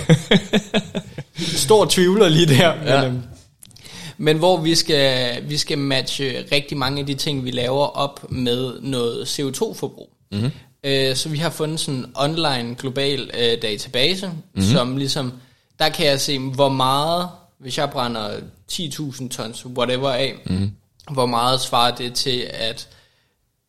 Stor 1.66 1.86
tvivler 1.90 2.30
lige 2.30 2.46
der. 2.46 2.76
Men, 2.76 2.88
Ja. 2.88 3.06
øhm, 3.06 3.22
men 4.18 4.38
hvor 4.38 4.58
vi 4.58 4.76
skal, 4.76 5.38
vi 5.50 5.58
skal 5.58 5.78
matche 5.78 6.46
rigtig 6.52 6.78
mange 6.78 7.00
af 7.00 7.06
de 7.06 7.14
ting, 7.14 7.46
vi 7.46 7.52
laver 7.52 7.86
op 7.86 8.32
med 8.32 8.74
noget 8.82 9.40
CO2-forbrug. 9.40 10.10
Mm-hmm. 10.32 10.52
Øh, 10.84 11.16
så 11.16 11.30
vi 11.30 11.38
har 11.38 11.50
fundet 11.50 11.80
sådan 11.80 12.00
en 12.00 12.06
online 12.16 12.76
global 12.76 13.32
øh, 13.34 13.62
database, 13.62 14.28
mm-hmm. 14.28 14.62
som 14.62 14.98
ligesom, 14.98 15.34
der 15.80 15.90
kan 15.90 16.06
jeg 16.06 16.20
se, 16.20 16.40
hvor 16.40 16.70
meget, 16.70 17.30
hvis 17.60 17.78
jeg 17.78 17.90
brænder 17.90 18.38
10.000 18.72 19.30
tons 19.30 19.66
whatever 19.66 20.10
af, 20.10 20.36
mm-hmm. 20.46 20.72
hvor 21.12 21.26
meget 21.26 21.62
svarer 21.62 21.96
det 21.96 22.14
til 22.14 22.48
at 22.54 22.88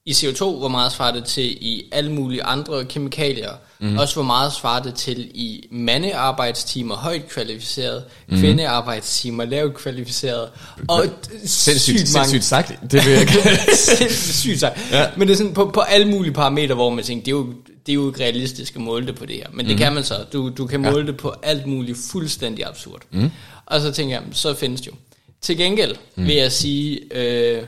i 0.06 0.12
CO2, 0.12 0.44
hvor 0.44 0.68
meget 0.68 0.92
svarer 0.92 1.12
det 1.12 1.24
til 1.24 1.58
i 1.60 1.84
alle 1.92 2.12
mulige 2.12 2.42
andre 2.42 2.84
kemikalier, 2.84 3.50
mm. 3.80 3.98
også 3.98 4.14
hvor 4.14 4.22
meget 4.22 4.52
svarer 4.52 4.82
det 4.82 4.94
til 4.94 5.30
i 5.34 5.68
mandearbejdstimer 5.70 6.96
højt 6.96 7.28
kvalificeret, 7.28 8.04
mm. 8.28 8.38
kvindearbejdstimer 8.38 9.44
lavt 9.44 9.74
kvalificeret, 9.74 10.48
og 10.88 11.04
sindssygt, 11.44 11.98
sygt 11.98 12.14
mange 12.14 12.28
sindssygt 12.28 12.44
sagt. 12.44 12.72
Det 12.90 13.06
vil 13.06 13.12
jeg 13.12 13.20
ikke. 13.20 14.14
Sygt 14.42 14.60
sagt. 14.60 14.90
Ja. 14.92 15.08
Men 15.16 15.28
det 15.28 15.34
er 15.34 15.38
sådan 15.38 15.54
på, 15.54 15.70
på 15.74 15.80
alle 15.80 16.08
mulige 16.08 16.32
parametre, 16.32 16.74
hvor 16.74 16.90
man 16.90 17.04
tænker, 17.04 17.24
det 17.24 17.30
er 17.30 17.36
jo, 17.36 17.46
det 17.86 17.92
er 17.92 17.94
jo 17.94 18.08
ikke 18.08 18.24
realistisk 18.24 18.76
at 18.76 18.80
måle 18.80 19.06
det 19.06 19.14
på 19.14 19.26
det 19.26 19.36
her. 19.36 19.46
Men 19.52 19.66
det 19.66 19.78
kan 19.78 19.92
man 19.92 20.04
så. 20.04 20.14
Du, 20.32 20.48
du 20.48 20.66
kan 20.66 20.80
måle 20.80 21.06
det 21.06 21.16
på 21.16 21.34
alt 21.42 21.66
muligt 21.66 21.98
fuldstændig 22.10 22.66
absurd. 22.66 23.02
Mm. 23.10 23.30
Og 23.66 23.80
så 23.80 23.92
tænker 23.92 24.14
jeg, 24.14 24.22
så 24.32 24.54
findes 24.54 24.80
det 24.80 24.86
jo. 24.86 24.92
Til 25.40 25.56
gengæld 25.56 25.96
mm. 26.14 26.26
vil 26.26 26.34
jeg 26.36 26.52
sige, 26.52 27.00
øh, 27.14 27.62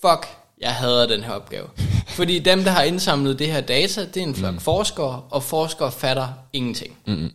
fuck, 0.00 0.26
jeg 0.60 0.70
hader 0.70 1.06
den 1.06 1.22
her 1.22 1.32
opgave. 1.32 1.66
Fordi 2.08 2.38
dem, 2.38 2.64
der 2.64 2.70
har 2.70 2.82
indsamlet 2.82 3.38
det 3.38 3.46
her 3.46 3.60
data, 3.60 4.06
det 4.14 4.22
er 4.22 4.26
en 4.26 4.34
flok 4.34 4.52
mm. 4.54 4.60
forskere, 4.60 5.22
og 5.30 5.42
forskere 5.42 5.92
fatter 5.92 6.28
ingenting. 6.52 6.96
Mm. 7.06 7.30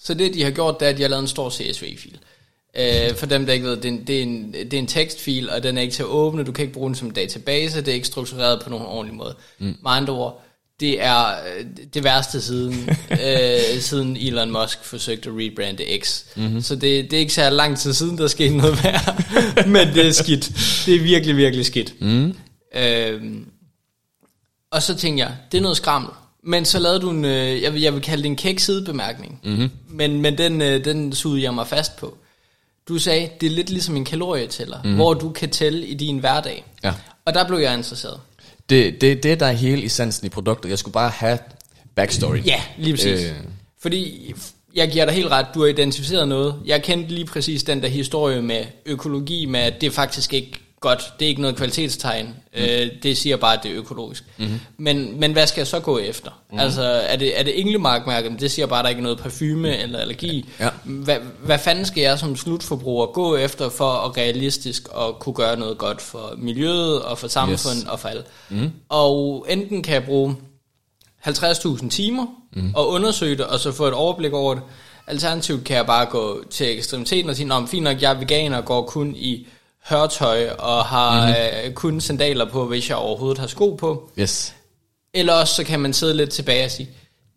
Så 0.00 0.14
det, 0.14 0.34
de 0.34 0.42
har 0.42 0.50
gjort, 0.50 0.80
det 0.80 0.86
er, 0.86 0.90
at 0.90 0.96
de 0.96 1.02
har 1.02 1.08
lavet 1.08 1.22
en 1.22 1.28
stor 1.28 1.50
CSV-fil. 1.50 2.18
Øh, 2.78 3.16
for 3.16 3.26
dem, 3.26 3.46
der 3.46 3.52
ikke 3.52 3.66
ved, 3.66 3.76
det 3.76 3.84
er, 3.84 3.88
en, 3.88 4.06
det, 4.06 4.18
er 4.18 4.22
en, 4.22 4.52
det 4.52 4.74
er 4.74 4.78
en 4.78 4.86
tekstfil, 4.86 5.50
og 5.50 5.62
den 5.62 5.78
er 5.78 5.82
ikke 5.82 5.94
til 5.94 6.02
at 6.02 6.08
åbne, 6.08 6.44
du 6.44 6.52
kan 6.52 6.62
ikke 6.62 6.74
bruge 6.74 6.88
den 6.88 6.94
som 6.94 7.10
database, 7.10 7.80
det 7.80 7.88
er 7.88 7.94
ikke 7.94 8.06
struktureret 8.06 8.62
på 8.62 8.70
nogen 8.70 8.86
ordentlig 8.86 9.16
måde. 9.16 9.34
Mm. 9.58 9.66
Med 9.66 9.90
andre 9.90 10.12
ord, 10.12 10.42
det 10.80 11.02
er 11.02 11.26
øh, 11.28 11.64
det 11.94 12.04
værste 12.04 12.40
siden, 12.40 12.88
øh, 13.26 13.80
siden 13.80 14.16
Elon 14.16 14.50
Musk 14.50 14.84
forsøgte 14.84 15.28
at 15.28 15.34
rebrande 15.38 15.84
X. 16.02 16.24
Mm-hmm. 16.36 16.60
Så 16.60 16.74
det, 16.74 17.10
det 17.10 17.12
er 17.12 17.20
ikke 17.20 17.32
så 17.32 17.50
lang 17.50 17.78
tid 17.78 17.92
siden, 17.92 18.18
der 18.18 18.26
skete 18.26 18.56
noget 18.56 18.84
værre, 18.84 19.16
men 19.74 19.94
det 19.94 20.06
er 20.06 20.12
skidt. 20.12 20.52
Det 20.86 20.94
er 20.94 21.00
virkelig, 21.02 21.36
virkelig 21.36 21.66
skidt. 21.66 22.00
Mm. 22.00 22.34
Øhm, 22.74 23.46
og 24.70 24.82
så 24.82 24.96
tænkte 24.96 25.24
jeg, 25.24 25.36
det 25.52 25.58
er 25.58 25.62
noget 25.62 25.76
skrammel. 25.76 26.10
Men 26.42 26.64
så 26.64 26.78
lavede 26.78 27.00
du 27.00 27.10
en, 27.10 27.24
øh, 27.24 27.62
jeg, 27.62 27.72
vil, 27.72 27.82
jeg 27.82 27.94
vil 27.94 28.02
kalde 28.02 28.22
det 28.22 28.28
en 28.28 28.36
kæk 28.36 28.58
sidebemærkning. 28.58 29.40
Mm-hmm. 29.44 29.70
Men, 29.88 30.20
men 30.20 30.38
den, 30.38 30.62
øh, 30.62 30.84
den 30.84 31.12
sugede 31.12 31.42
jeg 31.42 31.54
mig 31.54 31.66
fast 31.66 31.96
på. 31.96 32.16
Du 32.88 32.98
sagde, 32.98 33.28
det 33.40 33.46
er 33.46 33.50
lidt 33.50 33.70
ligesom 33.70 33.96
en 33.96 34.04
kalorietæller, 34.04 34.82
mm-hmm. 34.82 34.96
hvor 34.96 35.14
du 35.14 35.30
kan 35.30 35.50
tælle 35.50 35.86
i 35.86 35.94
din 35.94 36.18
hverdag. 36.18 36.64
Ja. 36.84 36.94
Og 37.24 37.34
der 37.34 37.46
blev 37.46 37.58
jeg 37.58 37.74
interesseret. 37.74 38.20
Det, 38.68 39.00
det, 39.00 39.22
det 39.22 39.40
der 39.40 39.46
er 39.46 39.52
hele 39.52 39.84
essensen 39.84 40.26
i 40.26 40.28
produktet. 40.28 40.70
Jeg 40.70 40.78
skulle 40.78 40.92
bare 40.92 41.10
have 41.10 41.38
backstory. 41.94 42.38
Ja, 42.46 42.62
lige 42.78 42.92
præcis. 42.92 43.20
Øh. 43.20 43.36
Fordi 43.80 44.34
jeg 44.74 44.90
giver 44.90 45.04
dig 45.04 45.14
helt 45.14 45.28
ret, 45.28 45.46
du 45.54 45.60
har 45.60 45.66
identificeret 45.66 46.28
noget. 46.28 46.54
Jeg 46.64 46.82
kendte 46.82 47.14
lige 47.14 47.26
præcis 47.26 47.62
den 47.62 47.82
der 47.82 47.88
historie 47.88 48.42
med 48.42 48.64
økologi, 48.86 49.46
med 49.46 49.60
at 49.60 49.80
det 49.80 49.92
faktisk 49.92 50.34
ikke 50.34 50.60
godt. 50.80 51.12
Det 51.18 51.24
er 51.24 51.28
ikke 51.28 51.40
noget 51.40 51.56
kvalitetstegn. 51.56 52.26
Mm. 52.26 52.62
Øh, 52.62 52.88
det 53.02 53.16
siger 53.16 53.36
bare, 53.36 53.56
at 53.56 53.62
det 53.62 53.70
er 53.70 53.78
økologisk. 53.78 54.24
Mm-hmm. 54.36 54.60
Men, 54.76 55.20
men 55.20 55.32
hvad 55.32 55.46
skal 55.46 55.60
jeg 55.60 55.66
så 55.66 55.80
gå 55.80 55.98
efter? 55.98 56.30
Mm. 56.52 56.58
Altså, 56.58 56.82
er 56.82 57.16
det, 57.16 57.40
er 57.40 57.42
det 57.42 57.60
Englemark-mærket? 57.60 58.40
Det 58.40 58.50
siger 58.50 58.66
bare, 58.66 58.78
at 58.78 58.82
der 58.82 58.88
ikke 58.88 58.98
er 58.98 59.02
noget 59.02 59.18
parfume 59.18 59.76
eller 59.76 59.98
allergi. 59.98 60.48
Ja. 60.60 60.68
Hvad, 60.84 61.16
hvad 61.42 61.58
fanden 61.58 61.84
skal 61.84 62.00
jeg 62.00 62.18
som 62.18 62.36
slutforbruger 62.36 63.06
gå 63.06 63.36
efter 63.36 63.68
for 63.68 63.90
at 63.90 64.16
realistisk 64.16 64.88
at 64.96 65.18
kunne 65.18 65.34
gøre 65.34 65.56
noget 65.56 65.78
godt 65.78 66.02
for 66.02 66.34
miljøet 66.36 67.02
og 67.02 67.18
for 67.18 67.28
samfundet 67.28 67.82
yes. 67.82 67.88
og 67.88 68.00
for 68.00 68.08
alle? 68.08 68.22
Mm. 68.48 68.70
Og 68.88 69.46
enten 69.48 69.82
kan 69.82 69.94
jeg 69.94 70.04
bruge 70.04 70.36
50.000 71.26 71.88
timer 71.88 72.26
mm. 72.52 72.72
og 72.74 72.88
undersøge 72.88 73.36
det, 73.36 73.46
og 73.46 73.60
så 73.60 73.72
få 73.72 73.86
et 73.86 73.94
overblik 73.94 74.32
over 74.32 74.54
det. 74.54 74.62
Alternativt 75.06 75.64
kan 75.64 75.76
jeg 75.76 75.86
bare 75.86 76.06
gå 76.06 76.44
til 76.50 76.76
ekstremiteten 76.78 77.30
og 77.30 77.36
sige, 77.36 77.54
at 77.54 77.68
fint 77.68 77.84
nok, 77.84 78.02
jeg 78.02 78.12
er 78.12 78.18
veganer 78.18 78.56
og 78.56 78.64
går 78.64 78.82
kun 78.82 79.14
i 79.16 79.46
hørtøj 79.88 80.48
og 80.48 80.84
har 80.84 81.26
mm-hmm. 81.26 81.66
øh, 81.68 81.72
kun 81.74 82.00
sandaler 82.00 82.50
på, 82.50 82.66
hvis 82.66 82.88
jeg 82.88 82.96
overhovedet 82.96 83.38
har 83.38 83.46
sko 83.46 83.74
på. 83.74 84.10
Yes. 84.18 84.54
Eller 85.14 85.32
også 85.32 85.54
så 85.54 85.64
kan 85.64 85.80
man 85.80 85.92
sidde 85.92 86.14
lidt 86.16 86.30
tilbage 86.30 86.64
og 86.64 86.70
sige, 86.70 86.88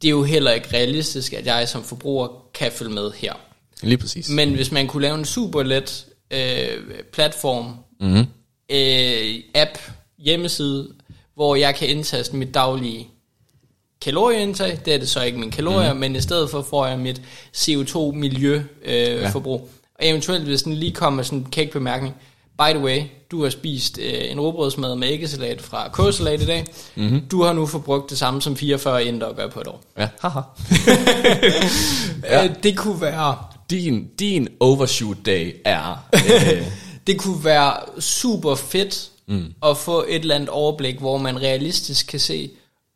det 0.01 0.07
er 0.07 0.11
jo 0.11 0.23
heller 0.23 0.51
ikke 0.51 0.67
realistisk, 0.73 1.33
at 1.33 1.45
jeg 1.45 1.69
som 1.69 1.83
forbruger 1.83 2.27
kan 2.53 2.71
følge 2.71 2.91
med 2.93 3.11
her. 3.11 3.33
Lige 3.81 3.97
præcis. 3.97 4.29
Men 4.29 4.53
hvis 4.53 4.71
man 4.71 4.87
kunne 4.87 5.01
lave 5.03 5.15
en 5.17 5.25
super 5.25 5.63
let 5.63 6.05
øh, 6.31 6.67
platform, 7.13 7.75
Mm-hmm. 7.99 8.25
øh, 8.69 9.35
app, 9.55 9.77
hjemmeside, 10.17 10.89
hvor 11.35 11.55
jeg 11.55 11.75
kan 11.75 11.87
indtaste 11.89 12.35
mit 12.35 12.53
daglige 12.53 13.07
kalorieindtag. 14.01 14.79
Det 14.85 14.93
er 14.93 14.97
det 14.97 15.09
så 15.09 15.21
ikke 15.23 15.39
min 15.39 15.51
kalorier, 15.51 15.93
mm. 15.93 15.99
men 15.99 16.15
i 16.15 16.21
stedet 16.21 16.49
for 16.49 16.61
får 16.61 16.85
jeg 16.87 16.99
mit 16.99 17.21
CO2-miljø-forbrug. 17.57 18.65
Øh, 18.85 19.21
Ja. 19.21 19.29
forbrug. 19.29 19.69
og 19.95 20.07
eventuelt, 20.07 20.43
hvis 20.43 20.63
den 20.63 20.73
lige 20.73 20.91
kommer 20.91 21.23
sådan 21.23 21.37
en 21.39 21.47
kæk 21.51 21.71
bemærkning, 21.71 22.15
by 22.59 22.73
the 22.73 22.79
way, 22.79 23.01
du 23.31 23.43
har 23.43 23.49
spist 23.49 23.99
øh, 24.01 24.31
en 24.31 24.39
råbrødsmad 24.39 24.95
med 24.95 25.07
æggesalat 25.07 25.61
fra 25.61 25.87
K-salat 25.87 26.41
i 26.41 26.45
dag. 26.45 26.65
Mm-hmm. 26.95 27.21
Du 27.31 27.43
har 27.43 27.53
nu 27.53 27.65
forbrugt 27.65 28.09
det 28.09 28.17
samme 28.17 28.41
som 28.41 28.55
44 28.55 29.05
inder 29.05 29.33
gør 29.33 29.47
på 29.47 29.61
et 29.61 29.67
år. 29.67 29.81
Ja, 29.97 30.07
haha. 30.19 30.39
Ja. 32.23 32.43
Øh, 32.43 32.55
det 32.63 32.77
kunne 32.77 33.01
være 33.01 33.37
Din, 33.69 34.07
din 34.19 34.47
overshoot 34.59 35.17
day 35.25 35.55
er... 35.65 36.05
Øh, 36.13 36.67
det 37.07 37.19
kunne 37.19 37.43
være 37.45 38.01
super 38.01 38.55
fedt 38.55 39.09
mm. 39.27 39.53
at 39.63 39.77
få 39.77 40.05
et 40.07 40.15
eller 40.15 40.35
andet 40.35 40.49
overblik, 40.49 40.99
hvor 40.99 41.17
man 41.17 41.41
realistisk 41.41 42.07
kan 42.07 42.19
se, 42.19 42.49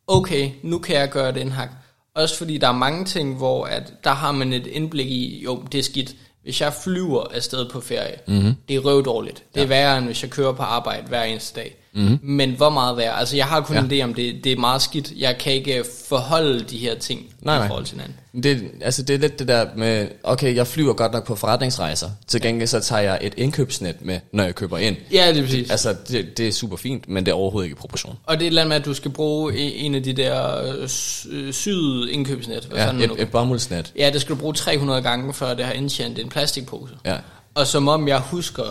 okay, 0.06 0.50
nu 0.62 0.78
kan 0.78 0.96
jeg 0.96 1.10
gøre 1.10 1.32
den 1.32 1.52
her. 1.52 1.68
Også 2.14 2.38
fordi 2.38 2.58
der 2.58 2.68
er 2.68 2.72
mange 2.72 3.04
ting, 3.04 3.36
hvor 3.36 3.64
at 3.64 3.92
der 4.04 4.10
har 4.10 4.32
man 4.32 4.52
et 4.52 4.66
indblik 4.66 5.06
i, 5.06 5.42
jo, 5.44 5.62
det 5.72 5.78
er 5.78 5.82
skidt. 5.82 6.14
Hvis 6.46 6.60
jeg 6.60 6.72
flyver 6.84 7.24
afsted 7.34 7.70
på 7.70 7.80
ferie, 7.80 8.18
mm-hmm. 8.26 8.54
det 8.68 8.76
er 8.76 8.80
røvdårligt. 8.80 9.42
Det 9.54 9.60
er 9.60 9.64
ja. 9.64 9.68
værre, 9.68 9.98
end 9.98 10.06
hvis 10.06 10.22
jeg 10.22 10.30
kører 10.30 10.52
på 10.52 10.62
arbejde 10.62 11.08
hver 11.08 11.22
eneste 11.22 11.60
dag. 11.60 11.76
Mm-hmm. 11.96 12.18
Men 12.22 12.50
hvor 12.56 12.70
meget 12.70 12.96
værre? 12.96 13.18
Altså, 13.18 13.36
jeg 13.36 13.46
har 13.46 13.60
kun 13.60 13.76
Ja. 13.76 13.82
en 13.82 13.92
idé 13.92 14.04
om, 14.04 14.14
det, 14.14 14.44
det 14.44 14.52
er 14.52 14.56
meget 14.56 14.82
skidt. 14.82 15.12
Jeg 15.16 15.38
kan 15.38 15.52
ikke 15.52 15.84
forholde 16.08 16.60
de 16.60 16.76
her 16.78 16.94
ting 16.98 17.20
Nej, 17.40 17.64
i 17.64 17.68
forhold 17.68 17.84
til 17.84 17.94
hinanden. 17.96 18.42
det, 18.42 18.70
altså 18.80 19.02
det 19.02 19.14
er 19.14 19.18
lidt 19.18 19.38
det 19.38 19.48
der 19.48 19.66
med, 19.76 20.08
okay, 20.24 20.54
jeg 20.56 20.66
flyver 20.66 20.92
godt 20.92 21.12
nok 21.12 21.26
på 21.26 21.36
forretningsrejser. 21.36 22.10
Til 22.26 22.40
gengæld 22.40 22.68
så 22.68 22.80
tager 22.80 23.02
jeg 23.02 23.18
et 23.22 23.34
indkøbsnet 23.36 23.96
med, 24.00 24.20
når 24.32 24.44
jeg 24.44 24.54
køber 24.54 24.78
ind. 24.78 24.96
Ja, 25.12 25.28
det 25.28 25.38
er 25.38 25.42
præcis. 25.42 25.70
Altså, 25.70 25.94
det, 26.08 26.38
det 26.38 26.48
er 26.48 26.52
super 26.52 26.76
fint, 26.76 27.08
men 27.08 27.26
det 27.26 27.32
er 27.32 27.36
overhovedet 27.36 27.66
ikke 27.66 27.74
i 27.76 27.80
proportion. 27.80 28.16
Og 28.26 28.36
det 28.36 28.42
er 28.42 28.46
et 28.46 28.46
eller 28.46 28.62
andet 28.62 28.68
med, 28.68 28.76
at 28.76 28.84
du 28.84 28.94
skal 28.94 29.10
bruge 29.10 29.52
e- 29.52 29.56
en 29.56 29.94
af 29.94 30.02
de 30.02 30.12
der 30.12 30.62
øh, 30.64 30.88
øh, 31.30 31.52
syede 31.52 32.12
indkøbsnet. 32.12 32.64
Hvad 32.64 32.78
Ja, 32.78 33.04
et, 33.04 33.10
et 33.18 33.30
bomuldsnet. 33.30 33.92
Ja, 33.98 34.10
det 34.12 34.20
skal 34.20 34.34
du 34.34 34.40
bruge 34.40 34.54
300 34.54 35.02
gange, 35.02 35.34
før 35.34 35.54
det 35.54 35.64
har 35.64 35.72
indtjent 35.72 36.18
en 36.18 36.28
plastikpose. 36.28 36.94
Ja. 37.04 37.16
Og 37.54 37.66
som 37.66 37.88
om 37.88 38.08
jeg 38.08 38.18
husker 38.18 38.62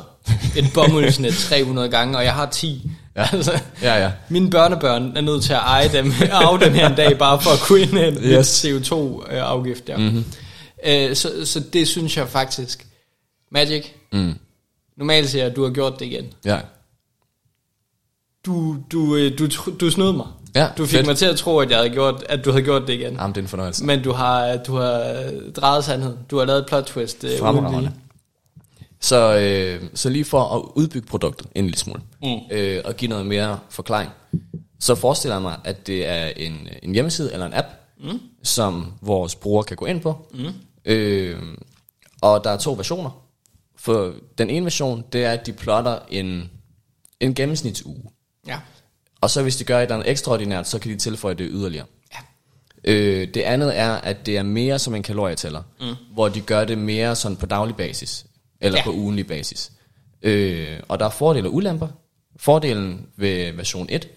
et 0.57 0.65
bomuldsnet 0.73 1.33
300 1.49 1.89
gange, 1.89 2.17
og 2.17 2.23
jeg 2.23 2.33
har 2.33 2.45
10. 2.45 2.91
Ja. 3.15 3.27
Altså, 3.33 3.59
Ja, 3.81 4.03
ja. 4.03 4.11
mine 4.29 4.49
børnebørn 4.49 5.17
er 5.17 5.21
nødt 5.21 5.43
til 5.43 5.53
at 5.53 5.59
eje 5.59 5.87
dem, 5.91 6.13
af 6.31 6.59
dem 6.59 6.73
her 6.73 6.89
en 6.89 6.95
dag, 6.95 7.17
bare 7.17 7.41
for 7.41 7.49
at 7.49 7.59
kunne 7.59 7.79
indhente 7.81 8.21
Yes. 8.21 8.61
yes. 8.61 8.65
CO2-afgift. 8.89 9.89
Ja. 9.89 9.97
Mm-hmm. 9.97 10.25
Øh, 10.85 11.15
så, 11.15 11.31
så 11.45 11.59
det 11.73 11.87
synes 11.87 12.17
jeg 12.17 12.27
faktisk. 12.29 12.87
Magic, 13.51 13.85
Mm. 14.11 14.33
normalt 14.97 15.29
siger 15.29 15.43
jeg, 15.43 15.49
at 15.51 15.55
du 15.55 15.63
har 15.63 15.69
gjort 15.71 15.99
det 15.99 16.05
igen. 16.05 16.25
Ja. 16.45 16.59
Du, 18.45 18.77
du, 18.91 19.15
øh, 19.15 19.39
du, 19.39 19.47
du 19.79 19.91
snød 19.91 20.11
mig. 20.13 20.25
Ja, 20.55 20.67
Du 20.77 20.85
fik 20.85 20.95
fedt. 20.97 21.07
mig 21.07 21.17
til 21.17 21.25
at 21.25 21.35
tro, 21.37 21.57
at, 21.59 21.69
jeg 21.69 21.77
havde 21.77 21.89
gjort, 21.89 22.23
at 22.29 22.45
du 22.45 22.51
havde 22.51 22.63
gjort 22.63 22.81
det 22.87 22.93
igen. 22.93 23.13
Jamen, 23.13 23.29
det 23.29 23.37
er 23.37 23.41
en 23.41 23.47
fornøjelse. 23.47 23.85
Men 23.85 24.03
du 24.03 24.11
har, 24.11 24.55
du 24.57 24.75
har 24.75 25.23
drejet 25.55 25.83
sandhed. 25.83 26.17
Du 26.31 26.37
har 26.37 26.45
lavet 26.45 26.59
et 26.59 26.65
plot 26.67 26.83
twist. 26.83 27.23
Øh, 27.23 27.39
Fremragende. 27.39 27.91
Så, 28.99 29.37
øh, 29.37 29.89
så 29.93 30.09
lige 30.09 30.25
for 30.25 30.41
at 30.43 30.61
udbygge 30.75 31.07
produktet 31.07 31.47
en 31.55 31.65
lille 31.65 31.77
smule, 31.77 32.01
Mm. 32.21 32.27
øh, 32.51 32.81
og 32.85 32.95
give 32.95 33.09
noget 33.09 33.25
mere 33.25 33.59
forklaring, 33.69 34.11
så 34.79 34.95
forestiller 34.95 35.35
jeg 35.35 35.41
mig, 35.41 35.57
at 35.63 35.87
det 35.87 36.05
er 36.07 36.27
en, 36.27 36.67
en 36.83 36.93
hjemmeside 36.93 37.33
eller 37.33 37.45
en 37.45 37.53
app, 37.53 37.67
mm. 37.99 38.19
som 38.43 38.93
vores 39.01 39.35
brugere 39.35 39.63
kan 39.63 39.77
gå 39.77 39.85
ind 39.85 40.01
på. 40.01 40.27
Mm. 40.33 40.45
Øh, 40.85 41.41
og 42.21 42.43
der 42.43 42.49
er 42.49 42.57
to 42.57 42.73
versioner. 42.73 43.21
For 43.77 44.13
den 44.37 44.49
ene 44.49 44.65
version, 44.65 45.03
det 45.13 45.25
er, 45.25 45.31
at 45.31 45.45
de 45.45 45.53
plotter 45.53 45.99
en, 46.09 46.49
en 47.19 47.35
gennemsnitsuge. 47.35 48.03
Ja. 48.47 48.59
Og 49.21 49.29
så 49.29 49.41
hvis 49.41 49.55
de 49.55 49.63
gør 49.63 49.77
et 49.77 49.81
eller 49.81 49.95
andet 49.95 50.09
ekstraordinært, 50.09 50.67
så 50.67 50.79
kan 50.79 50.91
de 50.91 50.97
tilføje 50.97 51.33
det 51.33 51.47
yderligere. 51.51 51.85
ja. 52.13 52.19
Øh, 52.91 53.27
det 53.33 53.41
andet 53.41 53.77
er, 53.79 53.91
at 53.91 54.25
det 54.25 54.37
er 54.37 54.43
mere 54.43 54.79
som 54.79 54.95
en 54.95 55.03
kalorietæller, 55.03 55.61
mm. 55.81 55.95
hvor 56.13 56.29
de 56.29 56.41
gør 56.41 56.65
det 56.65 56.77
mere 56.77 57.15
sådan 57.15 57.35
på 57.37 57.45
daglig 57.45 57.75
basis, 57.75 58.25
eller 58.61 58.79
ja. 58.79 58.83
På 58.83 58.91
ugenlig 58.91 59.27
basis. 59.27 59.71
Øh, 60.21 60.79
og 60.87 60.99
der 60.99 61.05
er 61.05 61.09
fordele 61.09 61.47
og 61.47 61.53
ulemper. 61.53 61.87
Fordelen 62.35 63.07
ved 63.15 63.51
version 63.51 63.87
1, 63.89 64.09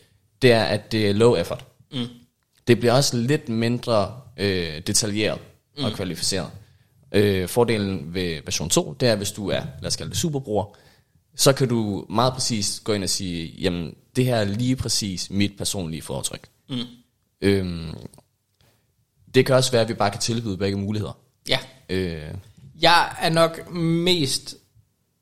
det 0.43 0.53
er, 0.53 0.65
at 0.65 0.93
det 0.93 1.09
er 1.09 1.13
low 1.13 1.37
effort. 1.37 1.65
Mm. 1.93 2.07
Det 2.69 2.79
bliver 2.79 2.93
også 2.93 3.17
lidt 3.17 3.49
mindre 3.49 4.21
øh, 4.37 4.81
detaljeret 4.87 5.39
mm. 5.79 5.85
og 5.85 5.93
kvalificeret. 5.93 6.51
Øh, 7.13 7.49
fordelen 7.49 8.15
ved 8.15 8.41
version 8.45 8.69
2, 8.69 8.97
det 9.01 9.09
er, 9.09 9.17
hvis 9.17 9.33
du 9.33 9.49
er, 9.51 9.63
lad 9.81 9.87
os 9.87 9.97
kalde 9.97 10.11
det 10.11 10.19
superbruger, 10.19 10.77
så 11.37 11.53
kan 11.53 11.69
du 11.69 12.07
meget 12.09 12.33
præcis 12.33 12.81
gå 12.85 12.93
ind 12.93 13.03
og 13.03 13.11
sige, 13.11 13.55
jamen, 13.59 13.95
det 14.17 14.25
her 14.25 14.37
er 14.37 14.45
lige 14.45 14.77
præcis 14.77 15.31
mit 15.31 15.53
personlige 15.59 16.03
foretryk. 16.03 16.49
Mm. 16.69 16.77
Øhm, 17.41 17.95
det 19.35 19.47
kan 19.47 19.55
også 19.55 19.73
være, 19.73 19.83
at 19.83 19.89
vi 19.89 19.95
bare 19.95 20.11
kan 20.11 20.21
tilbyde 20.21 20.57
begge 20.57 20.79
muligheder. 20.79 21.19
ja. 21.49 21.59
Øh, 21.89 22.35
Jeg 22.83 23.09
er 23.21 23.31
nok 23.31 23.73
mest 23.75 24.57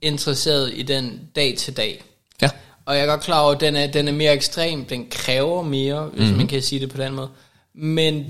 interesseret 0.02 0.72
i 0.74 0.82
den 0.82 1.20
dag 1.36 1.56
til 1.58 1.76
dag. 1.76 2.04
ja. 2.42 2.50
Og 2.84 2.96
jeg 2.96 3.02
er 3.02 3.06
godt 3.06 3.20
klar 3.20 3.40
over, 3.40 3.52
at 3.54 3.60
den 3.60 3.76
er, 3.76 3.86
den 3.86 4.08
er 4.08 4.12
mere 4.12 4.32
ekstrem. 4.32 4.84
Den 4.84 5.06
kræver 5.10 5.62
mere, 5.62 6.02
hvis 6.02 6.12
Mhm. 6.12 6.22
mm-hmm. 6.22 6.36
man 6.38 6.46
kan 6.46 6.62
sige 6.62 6.80
det 6.80 6.90
på 6.90 6.96
den 7.02 7.14
måde. 7.14 7.28
Men 7.74 8.26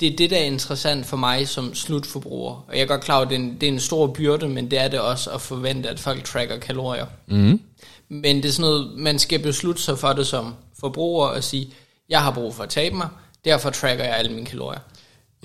det 0.00 0.12
er 0.12 0.16
det, 0.16 0.30
der 0.30 0.36
er 0.36 0.44
interessant 0.44 1.06
for 1.06 1.16
mig 1.16 1.48
som 1.48 1.74
slutforbruger. 1.74 2.52
Og 2.68 2.74
jeg 2.76 2.80
er 2.82 2.86
godt 2.86 3.00
klar 3.00 3.14
over, 3.16 3.24
at 3.24 3.30
det 3.30 3.36
er 3.36 3.40
en, 3.40 3.56
det 3.60 3.68
er 3.68 3.72
en 3.72 3.80
stor 3.80 4.06
byrde, 4.06 4.48
men 4.48 4.70
det 4.70 4.78
er 4.78 4.88
det 4.88 5.00
også 5.00 5.30
at 5.30 5.40
forvente, 5.40 5.88
at 5.88 6.00
folk 6.00 6.24
tracker 6.24 6.58
kalorier. 6.58 7.06
Mm. 7.26 7.60
Men 8.08 8.36
det 8.36 8.44
er 8.44 8.52
sådan 8.52 8.70
noget, 8.70 8.98
man 8.98 9.18
skal 9.18 9.38
beslutte 9.38 9.82
sig 9.82 9.98
for 9.98 10.12
det 10.12 10.26
som 10.26 10.54
forbruger 10.80 11.26
og 11.26 11.44
sige, 11.44 11.68
jeg 12.08 12.22
har 12.22 12.30
brug 12.30 12.54
for 12.54 12.62
at 12.62 12.68
tabe 12.68 12.96
mig, 12.96 13.08
derfor 13.44 13.70
tracker 13.70 14.04
jeg 14.04 14.16
alle 14.16 14.32
mine 14.32 14.46
kalorier. 14.46 14.80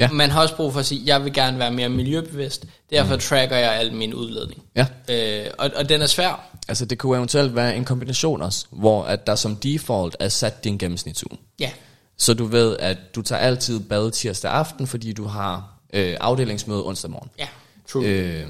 Ja. 0.02 0.12
Man 0.12 0.30
har 0.32 0.42
også 0.42 0.56
brug 0.56 0.74
for 0.74 0.80
at 0.80 0.86
sige, 0.86 1.02
jeg 1.06 1.24
vil 1.24 1.34
gerne 1.34 1.60
være 1.60 1.72
mere 1.72 1.90
miljøbevidst, 1.90 2.66
derfor 2.90 3.14
mm. 3.14 3.20
tracker 3.20 3.58
jeg 3.58 3.74
al 3.76 3.94
min 3.94 4.14
udledning. 4.14 4.62
Ja. 4.76 4.86
Øh, 5.10 5.46
og, 5.58 5.70
og 5.76 5.90
den 5.90 6.02
er 6.02 6.06
svær. 6.06 6.48
Altså 6.68 6.86
det 6.86 6.98
kunne 6.98 7.18
eventuelt 7.18 7.56
være 7.56 7.76
en 7.76 7.86
kombination 7.86 8.42
også, 8.42 8.66
hvor 8.72 9.04
at 9.04 9.28
der 9.28 9.36
som 9.36 9.56
default 9.56 10.16
er 10.20 10.30
sat 10.30 10.64
din 10.64 10.78
gennemsnitsuge. 10.78 11.38
Ja, 11.60 11.72
Så 12.18 12.34
du 12.34 12.46
ved, 12.46 12.78
at 12.80 12.98
du 13.16 13.22
tager 13.22 13.40
altid 13.40 13.80
bad 13.80 14.12
tirsdag 14.12 14.52
aften, 14.52 14.88
fordi 14.88 15.14
du 15.14 15.26
har 15.26 15.74
øh, 15.94 16.18
afdelingsmøde 16.22 16.86
onsdag 16.86 17.12
morgen. 17.12 17.30
ja, 17.40 17.48
true. 17.92 18.06
Øh, 18.06 18.46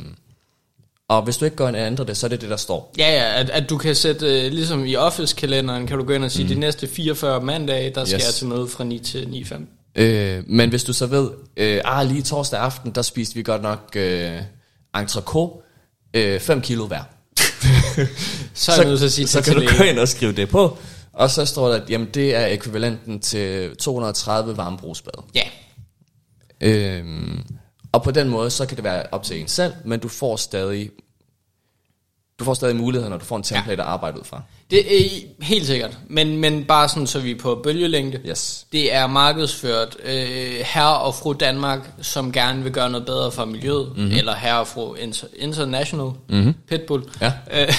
og 1.08 1.22
hvis 1.22 1.38
du 1.38 1.46
ikke 1.46 1.58
går 1.58 1.68
ind 1.68 1.76
og 1.76 1.82
ændrer 1.86 2.06
det, 2.06 2.18
så 2.18 2.28
er 2.28 2.30
det 2.30 2.42
det, 2.42 2.50
der 2.50 2.56
står. 2.58 2.94
Ja, 2.98 3.12
ja, 3.14 3.40
at, 3.40 3.50
at 3.50 3.70
du 3.70 3.78
kan 3.78 3.96
sætte, 3.96 4.46
øh, 4.46 4.52
ligesom 4.52 4.86
i 4.86 4.96
Office-kalenderen, 4.96 5.88
kan 5.88 5.98
du 5.98 6.04
gå 6.04 6.14
ind 6.14 6.24
og 6.26 6.32
sige, 6.32 6.44
mm. 6.44 6.50
de 6.50 6.56
næste 6.60 6.88
44 6.88 7.42
mandage, 7.42 7.90
der 7.96 8.06
skal 8.06 8.18
Yes. 8.18 8.26
jeg 8.26 8.34
til 8.34 8.48
møde 8.48 8.68
fra 8.68 8.84
9 8.84 9.00
til 9.00 9.46
9.5. 9.50 9.81
Øh, 9.96 10.44
men 10.48 10.70
hvis 10.70 10.84
du 10.84 10.94
så 10.94 11.06
ved, 11.06 11.30
øh, 11.58 11.82
ah, 11.86 12.08
lige 12.08 12.22
torsdag 12.22 12.60
aften, 12.60 12.92
der 12.92 13.02
spiste 13.02 13.36
vi 13.36 13.44
godt 13.44 13.62
nok 13.62 13.92
øh, 13.96 14.40
entrecôte, 14.98 15.64
øh, 16.14 16.40
5 16.40 16.62
kilo 16.62 16.88
hver. 16.88 17.04
Så 18.54 18.98
til 18.98 19.06
at 19.06 19.12
sige 19.12 19.28
så 19.28 19.42
kan 19.42 19.54
du 19.54 19.62
gå 19.78 19.84
ind 19.84 20.00
og 20.00 20.08
skrive 20.08 20.32
det 20.32 20.50
på. 20.50 20.78
Og 21.14 21.30
så 21.30 21.46
står 21.46 21.68
der, 21.68 21.82
at 21.82 21.90
jamen, 21.90 22.08
det 22.14 22.36
er 22.36 22.46
ekvivalenten 22.46 23.20
til 23.20 23.76
230 23.76 24.58
varmebrugsbad. 24.58 25.24
Ja, 25.36 25.44
Øhm, 26.62 27.44
og 27.92 28.04
på 28.04 28.12
den 28.12 28.30
måde, 28.30 28.50
så 28.50 28.66
kan 28.66 28.76
det 28.78 28.84
være 28.84 29.04
op 29.12 29.24
til 29.24 29.42
en 29.42 29.48
selv, 29.48 29.74
men 29.86 30.00
du 30.00 30.08
får 30.08 30.36
stadig, 30.36 30.90
du 32.42 32.46
får 32.46 32.54
stadig 32.54 32.76
muligheder, 32.76 33.10
når 33.10 33.18
du 33.18 33.26
får 33.26 33.38
en 33.38 33.44
template 33.44 33.82
ja. 33.82 33.88
at 33.88 33.94
arbejde 33.94 34.20
ud 34.20 34.24
fra. 34.24 34.42
Det 34.72 35.02
er 35.02 35.10
helt 35.42 35.66
sikkert, 35.68 35.98
men, 36.10 36.38
men 36.38 36.64
bare 36.64 36.90
sådan, 36.90 37.08
så 37.08 37.20
vi 37.20 37.32
er 37.32 37.36
på 37.40 37.60
bølgelængde. 37.64 38.20
Yes. 38.30 38.66
Det 38.72 38.94
er 38.96 39.08
markedsført 39.08 39.98
øh, 40.04 40.52
herre 40.66 40.98
og 41.00 41.16
fru 41.16 41.34
Danmark, 41.34 41.92
som 42.02 42.32
gerne 42.32 42.64
vil 42.64 42.72
gøre 42.72 42.90
noget 42.90 43.06
bedre 43.06 43.32
for 43.32 43.46
miljøet, 43.46 43.92
mm-hmm. 43.98 44.12
eller 44.12 44.36
herre 44.36 44.60
og 44.60 44.68
fru 44.68 44.96
Inter- 44.96 45.36
International 45.44 46.10
mm-hmm. 46.30 46.54
Pitbull, 46.70 47.04
Ja. 47.22 47.32
øh, 47.52 47.74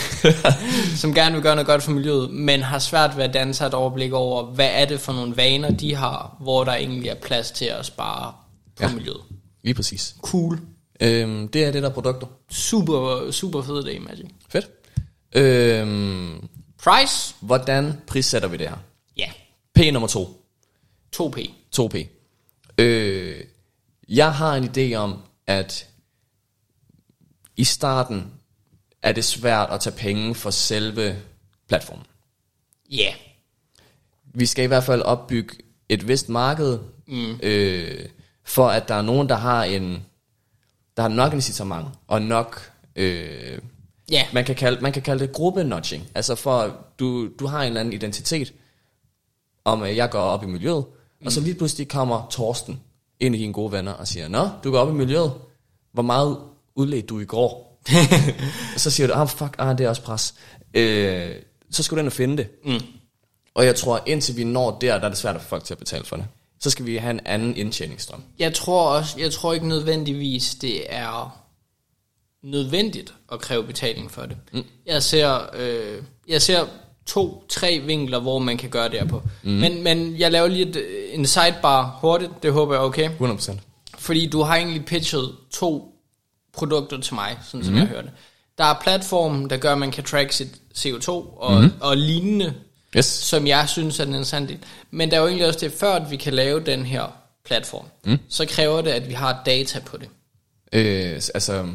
som 1.01 1.15
gerne 1.15 1.35
vil 1.35 1.43
gøre 1.43 1.55
noget 1.55 1.67
godt 1.67 1.83
for 1.83 1.91
miljøet, 1.91 2.31
men 2.31 2.63
har 2.63 2.79
svært 2.79 3.17
ved 3.17 3.25
at 3.25 3.35
danne 3.35 3.55
sig 3.55 3.67
et 3.67 3.75
overblik 3.75 4.13
over, 4.13 4.43
hvad 4.45 4.69
er 4.73 4.85
det 4.85 5.01
for 5.01 5.13
nogle 5.13 5.37
vaner, 5.37 5.71
de 5.71 5.95
har, 5.95 6.37
hvor 6.41 6.65
der 6.65 6.75
egentlig 6.75 7.09
er 7.09 7.15
plads 7.15 7.51
til 7.51 7.65
at 7.65 7.87
spare 7.87 8.33
på 8.77 8.83
Ja. 8.83 8.93
miljøet. 8.95 9.21
Lige 9.65 9.75
præcis. 9.75 10.15
Cool. 10.23 10.59
Øhm, 11.03 11.49
det 11.49 11.65
er 11.65 11.71
det 11.71 11.83
der 11.83 11.89
er 11.89 11.93
produkter. 11.95 12.27
Super, 12.51 13.31
super 13.31 13.63
fed 13.63 13.85
idé, 13.85 13.99
Magic. 13.99 14.27
Fedt. 14.49 14.71
Øhm, 15.35 16.49
Price? 16.83 17.35
hvordan 17.41 17.93
prissætter 18.07 18.49
vi 18.49 18.57
det 18.57 18.69
her? 18.69 18.77
Ja. 19.17 19.31
P 19.75 19.79
nummer 19.93 20.09
to. 20.09 20.47
2P. 21.17 21.51
2P. 21.77 22.07
Øh, 22.79 23.45
jeg 24.09 24.35
har 24.35 24.55
en 24.55 24.65
idé 24.65 24.95
om, 24.95 25.23
at 25.47 25.89
i 27.57 27.65
starten 27.65 28.33
er 29.03 29.13
det 29.13 29.25
svært 29.25 29.71
at 29.71 29.81
tage 29.81 29.97
penge 29.97 30.35
for 30.35 30.51
selve 30.51 31.17
platformen. 31.69 32.07
Ja. 32.91 33.15
Vi 34.35 34.47
skal 34.47 34.65
i 34.65 34.67
hvert 34.67 34.85
fald 34.85 35.03
opbygge 35.03 35.57
et 35.89 36.09
vist 36.09 36.29
marked, 36.29 36.79
mm. 37.07 37.41
øh, 37.43 38.09
for 38.45 38.69
at 38.69 38.89
der 38.89 38.95
er 38.95 39.03
nogen, 39.03 39.29
der 39.29 39.37
har 39.37 39.65
en 39.65 40.07
der 40.97 41.03
har 41.03 41.09
nok 41.09 41.33
incitament 41.33 41.87
og 42.09 42.23
nok 42.23 42.71
øh, 42.97 43.59
Ja. 44.11 44.27
man 44.33 44.45
kan 44.45 44.55
kalde 44.55 44.81
man 44.81 44.93
kan 44.93 45.03
kalde 45.03 45.27
det 45.27 45.33
gruppe 45.33 45.65
nudging. 45.65 46.07
Altså 46.15 46.35
for 46.35 46.77
du 46.99 47.29
du 47.39 47.47
har 47.47 47.61
en 47.61 47.67
eller 47.67 47.81
anden 47.81 47.95
identitet 47.95 48.53
om 49.65 49.83
at 49.83 49.97
jeg 49.97 50.11
går 50.11 50.19
op 50.19 50.43
i 50.43 50.47
miljøet, 50.47 50.85
mm. 51.21 51.27
og 51.27 51.33
så 51.33 51.41
lige 51.41 51.55
pludselig 51.55 51.89
kommer 51.89 52.27
Torsten 52.31 52.81
ind 53.21 53.35
i 53.35 53.39
dine 53.39 53.53
gode 53.53 53.73
venner 53.73 53.93
og 53.93 54.09
siger, 54.09 54.29
"Nå, 54.29 54.49
du 54.65 54.71
går 54.71 54.79
op 54.79 54.89
i 54.89 54.93
miljøet. 54.93 55.33
Hvor 55.93 56.03
meget 56.03 56.39
udledt 56.75 57.09
du 57.09 57.21
i 57.21 57.25
går?" 57.25 57.79
så 58.77 58.91
siger 58.91 59.07
du, 59.07 59.13
"Ah, 59.13 59.29
fuck, 59.29 59.55
ah, 59.59 59.79
det 59.79 59.85
er 59.85 59.89
også 59.89 60.03
pres." 60.03 60.35
Øh, 60.75 61.35
så 61.71 61.83
skal 61.83 61.97
du 61.97 62.01
ind 62.01 62.07
og 62.09 62.13
finde 62.13 62.37
det. 62.37 62.49
Mm. 62.65 62.81
Og 63.55 63.65
jeg 63.65 63.77
tror, 63.77 64.03
indtil 64.07 64.37
vi 64.37 64.45
når 64.45 64.79
der, 64.81 64.99
der 64.99 65.05
er 65.05 65.09
det 65.09 65.19
svært 65.19 65.37
at 65.37 65.43
få 65.43 65.49
folk 65.49 65.65
til 65.65 65.75
at 65.75 65.79
betale 65.79 66.05
for 66.05 66.17
det. 66.17 66.27
Så 66.63 66.71
skal 66.71 66.87
vi 66.87 66.97
have 66.97 67.11
en 67.11 67.21
anden 67.25 67.57
indtjeningsstrøm. 67.57 68.23
Jeg 68.39 68.55
tror 68.55 68.89
også, 68.89 69.17
jeg 69.19 69.33
tror 69.33 69.53
ikke 69.53 69.69
nødvendigvis, 69.69 70.55
det 70.55 70.95
er 70.95 71.39
nødvendigt 72.43 73.15
at 73.33 73.41
kræve 73.41 73.65
betaling 73.65 74.11
for 74.11 74.23
det. 74.23 74.37
Mm. 74.53 74.65
Jeg 74.87 75.03
ser, 75.03 75.39
øh, 75.57 76.03
jeg 76.29 76.43
ser 76.43 76.67
to, 77.07 77.45
tre 77.49 77.83
vinkler, 77.87 78.21
hvor 78.21 78.39
man 78.39 78.57
kan 78.57 78.71
gøre 78.71 78.89
det 78.89 79.09
på. 79.09 79.23
Mm. 79.43 79.51
Men, 79.51 79.83
men 79.83 80.19
jeg 80.19 80.33
laver 80.33 80.49
lige 80.49 80.69
et, 80.69 81.15
en 81.15 81.27
sidebar 81.27 81.99
hurtigt, 82.01 82.43
det 82.43 82.53
håber 82.53 82.75
jeg 82.75 82.81
er 82.81 82.85
okay. 82.85 83.11
100%. 83.19 83.59
Fordi 83.99 84.27
du 84.27 84.43
har 84.43 84.57
egentlig 84.57 84.85
pitchet 84.85 85.33
to 85.51 85.95
produkter 86.53 87.01
til 87.01 87.15
mig, 87.15 87.39
sådan 87.43 87.65
som 87.65 87.75
mm. 87.75 87.81
jeg 87.81 87.89
hørte. 87.89 88.11
Der 88.59 88.65
er 88.65 88.75
platformen, 88.83 89.51
der 89.51 89.57
gør, 89.57 89.73
at 89.73 89.79
man 89.79 89.91
kan 89.91 90.05
track 90.05 90.33
sit 90.33 90.49
CO2 90.79 91.11
og, 91.11 91.63
mm. 91.63 91.71
og 91.81 91.97
lignende, 91.97 92.55
Yes. 92.97 93.05
som 93.05 93.47
jeg 93.47 93.69
synes 93.69 94.01
er 94.01 94.05
den 94.05 94.15
interessante 94.15 94.53
del. 94.53 94.63
Men 94.91 95.11
der 95.11 95.17
er 95.17 95.21
jo 95.21 95.27
egentlig 95.27 95.47
også 95.47 95.61
det, 95.61 95.73
før 95.73 95.95
at 95.95 96.11
vi 96.11 96.17
kan 96.17 96.35
lave 96.35 96.61
den 96.61 96.87
her 96.87 97.05
platform, 97.45 97.85
mm. 98.05 98.19
så 98.29 98.47
kræver 98.47 98.81
det, 98.81 98.91
at 98.91 99.09
vi 99.09 99.15
har 99.15 99.43
data 99.47 99.81
på 99.87 99.97
det. 99.97 100.09
Øh, 100.73 101.15
altså 101.35 101.67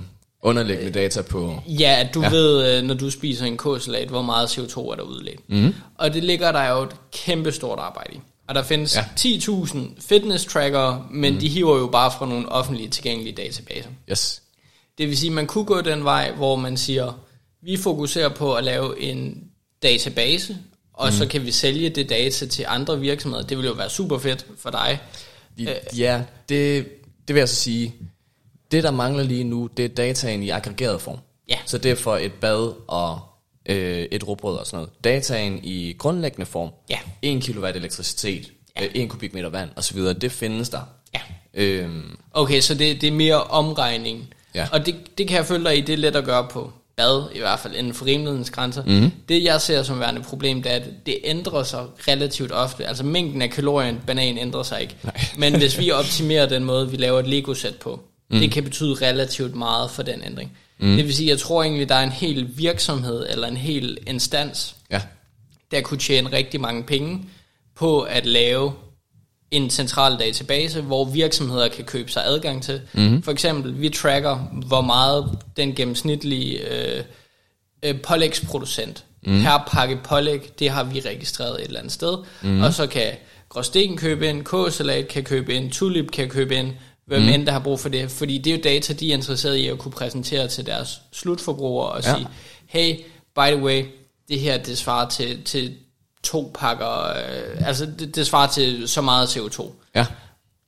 underliggende 0.41 0.91
data 0.91 1.21
på... 1.21 1.61
Ja, 1.67 1.95
at 1.99 2.13
du 2.13 2.21
ja. 2.21 2.29
ved, 2.29 2.77
øh, 2.77 2.83
når 2.83 2.93
du 2.93 3.09
spiser 3.09 3.45
en 3.45 3.57
kåsalat, 3.57 4.07
hvor 4.07 4.21
meget 4.21 4.47
CO2 4.47 4.91
er 4.91 4.95
der 4.95 5.03
udledt. 5.03 5.49
Mm. 5.49 5.73
Og 5.95 6.13
det 6.13 6.23
ligger 6.23 6.51
der 6.51 6.69
jo 6.69 6.83
et 6.83 6.95
kæmpe 7.11 7.51
stort 7.51 7.79
arbejde 7.79 8.13
i. 8.13 8.19
Og 8.47 8.55
der 8.55 8.63
findes 8.63 8.95
Ja. 8.95 9.05
ja. 9.25 9.37
10.000 9.37 9.79
fitness 10.07 10.45
tracker, 10.45 11.07
men 11.11 11.33
mm. 11.33 11.39
de 11.39 11.47
hiver 11.49 11.77
jo 11.77 11.87
bare 11.87 12.11
fra 12.17 12.25
nogle 12.25 12.49
offentlige 12.49 12.89
tilgængelige 12.89 13.35
databaser. 13.35 13.89
Yes. 14.11 14.41
Det 14.97 15.07
vil 15.07 15.17
sige, 15.17 15.29
at 15.29 15.33
man 15.33 15.47
kunne 15.47 15.65
gå 15.65 15.81
den 15.81 16.03
vej, 16.03 16.31
hvor 16.31 16.55
man 16.55 16.77
siger, 16.77 17.19
vi 17.61 17.77
fokuserer 17.77 18.29
på 18.29 18.53
at 18.55 18.63
lave 18.63 18.99
en 19.01 19.43
database, 19.83 20.57
og 20.97 21.07
mm. 21.07 21.13
så 21.13 21.27
kan 21.27 21.45
vi 21.45 21.51
sælge 21.51 21.89
det 21.89 22.09
data 22.09 22.45
til 22.47 22.65
andre 22.67 22.99
virksomheder. 22.99 23.43
Det 23.43 23.57
vil 23.57 23.65
jo 23.65 23.71
være 23.73 23.89
super 23.89 24.17
fedt 24.17 24.45
for 24.57 24.69
dig. 24.69 24.99
I, 25.57 25.69
ja, 25.97 26.21
det, 26.49 26.87
det 27.27 27.35
vil 27.35 27.41
jeg 27.41 27.49
så 27.49 27.55
sige. 27.55 27.95
Det, 28.71 28.83
der 28.83 28.91
mangler 28.91 29.23
lige 29.23 29.43
nu, 29.43 29.69
det 29.77 29.85
er 29.85 29.89
dataen 29.89 30.43
i 30.43 30.49
aggregeret 30.49 31.01
form. 31.01 31.17
Ja. 31.49 31.57
Så 31.65 31.77
det 31.77 31.91
er 31.91 31.95
for 31.95 32.17
et 32.17 32.33
bad 32.33 32.73
og 32.87 33.19
øh, 33.65 34.07
et 34.11 34.27
råbrød 34.27 34.57
og 34.57 34.65
sådan 34.65 34.77
noget. 34.77 34.89
Dataen 35.03 35.59
i 35.63 35.95
grundlæggende 35.97 36.45
form. 36.45 36.69
Ja. 36.89 36.97
1 37.21 37.43
kW 37.43 37.65
elektricitet, 37.65 38.51
Ja. 38.77 38.83
ja. 38.83 38.89
1 39.03 39.09
kubikmeter 39.09 39.49
vand 39.49 39.69
osv. 39.75 39.99
Det 39.99 40.31
findes 40.31 40.69
der. 40.69 40.81
Ja. 41.13 41.19
Øhm, 41.53 42.17
Okay, 42.33 42.61
så 42.61 42.73
det, 42.73 43.01
det 43.01 43.07
er 43.07 43.11
mere 43.11 43.43
omregning. 43.43 44.33
Ja. 44.55 44.67
Og 44.71 44.85
det, 44.85 44.95
det 45.17 45.27
kan 45.27 45.37
jeg 45.37 45.45
følge 45.45 45.63
dig 45.65 45.77
i, 45.77 45.81
det 45.81 45.93
er 45.93 45.97
let 45.97 46.15
at 46.15 46.25
gøre 46.25 46.47
på 46.51 46.71
bad, 46.97 47.23
i 47.35 47.39
hvert 47.39 47.59
fald 47.59 47.75
inden 47.75 47.93
for 47.93 48.05
rimelighedens 48.05 48.49
grænser. 48.49 48.83
Mm. 48.85 49.11
Det 49.29 49.43
jeg 49.43 49.61
ser 49.61 49.83
som 49.83 49.99
værende 49.99 50.21
problem, 50.21 50.63
det 50.63 50.71
er, 50.71 50.75
at 50.75 50.83
det 51.05 51.17
ændrer 51.23 51.63
sig 51.63 51.85
relativt 52.07 52.51
ofte. 52.51 52.85
Altså 52.85 53.03
mængden 53.03 53.41
af 53.41 53.49
kalorier 53.49 53.89
en 53.89 54.01
banan 54.07 54.37
ændrer 54.37 54.63
sig 54.63 54.81
ikke. 54.81 54.95
Nej. 55.03 55.25
Men 55.37 55.57
hvis 55.57 55.79
vi 55.79 55.91
optimerer 55.91 56.45
den 56.45 56.63
måde, 56.63 56.91
vi 56.91 56.97
laver 56.97 57.19
et 57.19 57.27
Lego-sæt 57.27 57.75
på, 57.75 57.99
mm. 58.29 58.39
det 58.39 58.51
kan 58.51 58.63
betyde 58.63 58.93
relativt 58.93 59.55
meget 59.55 59.91
for 59.91 60.03
den 60.03 60.23
ændring. 60.25 60.57
Mm. 60.79 60.95
Det 60.95 61.05
vil 61.05 61.15
sige, 61.15 61.29
jeg 61.29 61.39
tror 61.39 61.63
egentlig, 61.63 61.89
der 61.89 61.95
er 61.95 62.03
en 62.03 62.11
hel 62.11 62.57
virksomhed 62.57 63.25
eller 63.29 63.47
en 63.47 63.57
hel 63.57 63.97
instans, 64.07 64.75
ja. 64.91 65.01
der 65.71 65.81
kunne 65.81 65.99
tjene 65.99 66.31
rigtig 66.31 66.61
mange 66.61 66.83
penge 66.83 67.25
på 67.75 68.01
at 68.01 68.25
lave 68.25 68.73
en 69.51 69.69
central 69.69 70.17
database, 70.19 70.81
hvor 70.81 71.05
virksomheder 71.05 71.67
kan 71.67 71.85
købe 71.85 72.11
sig 72.11 72.25
adgang 72.25 72.63
til. 72.63 72.81
Mm-hmm. 72.93 73.23
For 73.23 73.31
eksempel, 73.31 73.81
vi 73.81 73.89
tracker, 73.89 74.35
hvor 74.67 74.81
meget 74.81 75.37
den 75.57 75.75
gennemsnitlige 75.75 76.59
øh, 76.59 77.03
øh, 77.83 78.01
pålægsproducent 78.01 79.03
mm. 79.25 79.41
per 79.41 79.63
pakke 79.71 79.99
pålæg, 80.03 80.59
det 80.59 80.69
har 80.69 80.83
vi 80.83 80.99
registreret 80.99 81.59
et 81.59 81.65
eller 81.65 81.79
andet 81.79 81.93
sted. 81.93 82.17
Mm. 82.41 82.61
Og 82.61 82.73
så 82.73 82.87
kan 82.87 83.11
Gråsten 83.49 83.97
købe 83.97 84.29
ind, 84.29 84.45
K-salat 84.45 85.07
kan 85.07 85.23
købe 85.23 85.53
ind, 85.53 85.71
Tulip 85.71 86.11
kan 86.11 86.29
købe 86.29 86.55
ind, 86.55 86.73
hvem 87.05 87.21
mm. 87.21 87.27
end 87.29 87.45
der 87.45 87.51
har 87.51 87.59
brug 87.59 87.79
for 87.79 87.89
det. 87.89 88.11
Fordi 88.11 88.37
det 88.37 88.53
er 88.53 88.57
jo 88.57 88.61
data, 88.63 88.93
de 88.93 89.09
er 89.09 89.13
interesseret 89.13 89.55
i 89.55 89.67
at 89.67 89.77
kunne 89.77 89.91
præsentere 89.91 90.47
til 90.47 90.65
deres 90.65 91.01
slutforbrugere 91.11 91.89
og 91.91 92.03
Ja. 92.03 92.13
sige, 92.15 92.27
hey, 92.67 92.95
by 93.35 93.53
the 93.53 93.63
way, 93.63 93.85
det 94.29 94.39
her 94.39 94.57
det 94.57 94.77
svarer 94.77 95.09
til, 95.09 95.43
til 95.43 95.75
to 96.23 96.51
pakker, 96.59 97.07
øh, 97.09 97.67
altså 97.67 97.85
det, 97.99 98.15
det 98.15 98.27
svarer 98.27 98.47
til 98.47 98.87
så 98.87 99.01
meget 99.01 99.27
CO2. 99.27 99.71
Ja. 99.95 100.05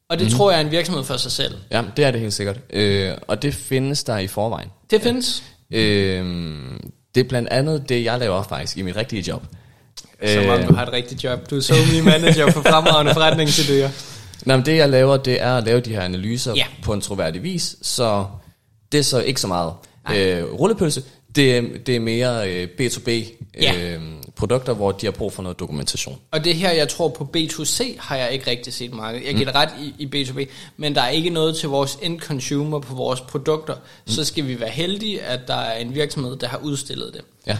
Og 0.09 0.19
det 0.19 0.27
mm. 0.31 0.37
tror 0.37 0.51
jeg 0.51 0.57
er 0.61 0.65
en 0.65 0.71
virksomhed 0.71 1.03
for 1.03 1.17
sig 1.17 1.31
selv. 1.31 1.55
Ja, 1.71 1.83
det 1.97 2.05
er 2.05 2.11
det 2.11 2.21
helt 2.21 2.33
sikkert. 2.33 2.57
Øh, 2.69 3.11
og 3.27 3.41
det 3.41 3.53
findes 3.53 4.03
der 4.03 4.17
i 4.17 4.27
forvejen. 4.27 4.69
Det 4.91 5.01
findes. 5.01 5.43
Øh, 5.71 6.25
det 7.15 7.25
er 7.25 7.29
blandt 7.29 7.49
andet 7.49 7.89
det, 7.89 8.03
jeg 8.03 8.19
laver 8.19 8.43
faktisk 8.43 8.77
i 8.77 8.81
mit 8.81 8.95
rigtige 8.95 9.21
job. 9.27 9.43
Som 10.27 10.49
om 10.49 10.63
du 10.63 10.73
har 10.73 10.85
et 10.85 10.93
rigtigt 10.93 11.23
job. 11.23 11.49
Du 11.49 11.57
er 11.57 11.61
SoMe 11.61 12.01
manager 12.03 12.51
for 12.51 12.61
fremragende 12.61 13.11
forretningsidéer. 13.11 13.89
Nej, 14.45 14.57
men 14.57 14.65
det 14.65 14.77
jeg 14.77 14.89
laver, 14.89 15.17
det 15.17 15.41
er 15.41 15.57
at 15.57 15.63
lave 15.63 15.79
de 15.79 15.89
her 15.93 16.01
analyser 16.01 16.53
Ja. 16.55 16.65
på 16.83 16.93
en 16.93 17.01
troværdig 17.01 17.43
vis, 17.43 17.75
så 17.81 18.25
det 18.91 18.97
er 18.97 19.01
så 19.03 19.19
ikke 19.21 19.41
så 19.41 19.47
meget 19.47 19.73
øh, 20.15 20.43
rullepølse, 20.43 21.03
det 21.35 21.71
det 21.87 21.95
er 21.95 21.99
mere 21.99 22.49
øh, 22.49 22.67
B2B 22.81 23.09
Ja. 23.61 23.73
øh, 23.81 24.01
produkter, 24.39 24.73
hvor 24.73 24.91
de 24.91 25.05
har 25.05 25.11
brug 25.11 25.33
for 25.33 25.43
noget 25.43 25.59
dokumentation. 25.59 26.19
Og 26.31 26.43
det 26.43 26.55
her, 26.55 26.71
jeg 26.71 26.89
tror 26.89 27.09
på 27.09 27.29
B2C, 27.37 27.95
har 27.99 28.15
jeg 28.15 28.31
ikke 28.31 28.51
rigtig 28.51 28.73
set 28.73 28.93
markedet. 28.93 29.25
Jeg 29.25 29.33
giver 29.35 29.51
dig 29.51 29.55
ret 29.55 29.69
i, 29.81 29.93
i 29.99 30.23
B2B, 30.23 30.45
men 30.77 30.95
der 30.95 31.01
er 31.01 31.09
ikke 31.09 31.29
noget 31.29 31.55
til 31.55 31.69
vores 31.69 31.97
end 32.01 32.19
consumer 32.19 32.79
på 32.79 32.95
vores 32.95 33.21
produkter. 33.21 33.75
Så 34.05 34.25
skal 34.25 34.47
vi 34.47 34.59
være 34.59 34.69
heldige, 34.69 35.21
at 35.21 35.39
der 35.47 35.55
er 35.55 35.77
en 35.79 35.95
virksomhed, 35.95 36.35
der 36.35 36.47
har 36.47 36.57
udstillet 36.57 37.13
det. 37.13 37.21
Ja, 37.47 37.57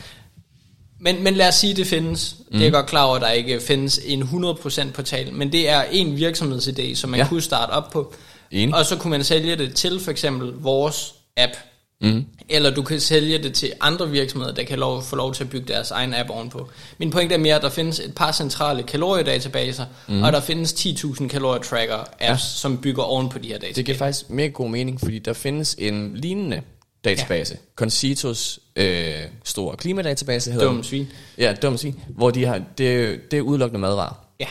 Men, 0.99 1.23
men 1.23 1.33
lad 1.33 1.47
os 1.47 1.55
sige, 1.55 1.71
at 1.71 1.77
det 1.77 1.87
findes. 1.87 2.35
Mm. 2.39 2.45
Det 2.51 2.59
er 2.59 2.65
jeg 2.65 2.71
godt 2.71 2.85
klar 2.85 3.03
over, 3.03 3.15
at 3.15 3.21
der 3.21 3.29
ikke 3.29 3.59
findes 3.59 3.99
en 4.05 4.23
100% 4.23 4.91
portal, 4.91 5.33
men 5.33 5.51
det 5.51 5.69
er 5.69 5.83
en 5.91 6.17
virksomhedsidé, 6.17 6.95
som 6.95 7.09
man. 7.09 7.19
Ja. 7.19 7.27
kunne 7.27 7.41
starte 7.41 7.71
op 7.71 7.89
på. 7.91 8.13
Enig. 8.51 8.75
Og 8.75 8.85
så 8.85 8.95
kunne 8.95 9.11
man 9.11 9.23
sælge 9.23 9.55
det 9.55 9.75
til 9.75 9.99
for 9.99 10.11
eksempel 10.11 10.53
vores 10.53 11.13
app. 11.37 11.53
Mm. 12.01 12.25
Eller 12.49 12.69
du 12.69 12.81
kan 12.81 12.99
sælge 12.99 13.37
det 13.37 13.53
til 13.53 13.73
andre 13.81 14.09
virksomheder, 14.09 14.53
der 14.53 14.63
kan 14.63 14.79
lov, 14.79 15.03
få 15.03 15.15
lov 15.15 15.33
til 15.33 15.43
at 15.43 15.49
bygge 15.49 15.73
deres 15.73 15.91
egen 15.91 16.13
app 16.13 16.29
ovenpå. 16.29 16.69
Min 16.97 17.11
pointe 17.11 17.35
er 17.35 17.39
mere, 17.39 17.55
at 17.55 17.61
der 17.61 17.69
findes 17.69 17.99
et 17.99 18.15
par 18.15 18.31
centrale 18.31 18.83
kaloriedatabaser, 18.83 19.85
mm. 20.07 20.23
og 20.23 20.31
der 20.31 20.39
findes 20.39 20.73
10.000 20.73 21.27
kalorietracker 21.27 21.95
apps, 21.95 22.21
ja. 22.21 22.35
som 22.37 22.77
bygger 22.77 23.03
oven 23.03 23.29
på 23.29 23.39
de 23.39 23.47
her 23.47 23.53
databaser. 23.53 23.75
det 23.75 23.85
giver 23.85 23.97
faktisk 23.97 24.29
mega 24.29 24.47
god 24.47 24.69
mening, 24.69 24.99
fordi 24.99 25.19
der 25.19 25.33
findes 25.33 25.75
en 25.79 26.15
lignende 26.15 26.61
database. 27.05 27.53
Ja. 27.53 27.59
Concitos 27.75 28.59
øh, 28.75 29.13
store 29.43 29.77
klimadatabase 29.77 30.51
hedder 30.51 30.65
Dum 30.65 30.83
svin. 30.83 31.07
Ja, 31.37 31.53
dum 31.61 31.77
svin. 31.77 31.99
Hvor 32.07 32.31
de 32.31 32.45
har, 32.45 32.61
det, 32.77 33.19
det 33.31 33.37
er 33.37 33.41
udelukkende 33.41 33.79
madvarer. 33.79 34.25
Ja. 34.39 34.47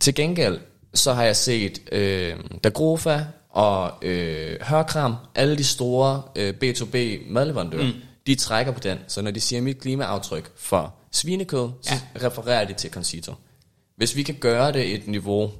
Til 0.00 0.14
gengæld, 0.14 0.58
så 0.94 1.12
har 1.12 1.24
jeg 1.24 1.36
set 1.36 1.80
øh, 1.92 2.34
Dagrofa 2.64 3.20
og 3.52 3.92
øh, 4.02 4.56
Hørkram, 4.62 5.14
alle 5.34 5.58
de 5.58 5.64
store 5.64 6.22
øh, 6.36 6.54
B2B 6.64 6.96
madleverandører, 7.32 7.84
mm. 7.86 7.92
de 8.26 8.34
trækker 8.34 8.72
på 8.72 8.80
den. 8.80 8.98
Så 9.08 9.22
når 9.22 9.30
de 9.30 9.40
siger 9.40 9.62
mit 9.62 9.78
klimaaftryk 9.80 10.50
for 10.56 10.94
svinekød, 11.12 11.68
så 11.82 11.92
refererer 12.22 12.64
de 12.64 12.72
til 12.72 12.90
Concito. 12.90 13.34
Hvis 13.96 14.16
vi 14.16 14.22
kan 14.22 14.34
gøre 14.34 14.72
det 14.72 14.94
et 14.94 15.06
niveau 15.08 15.50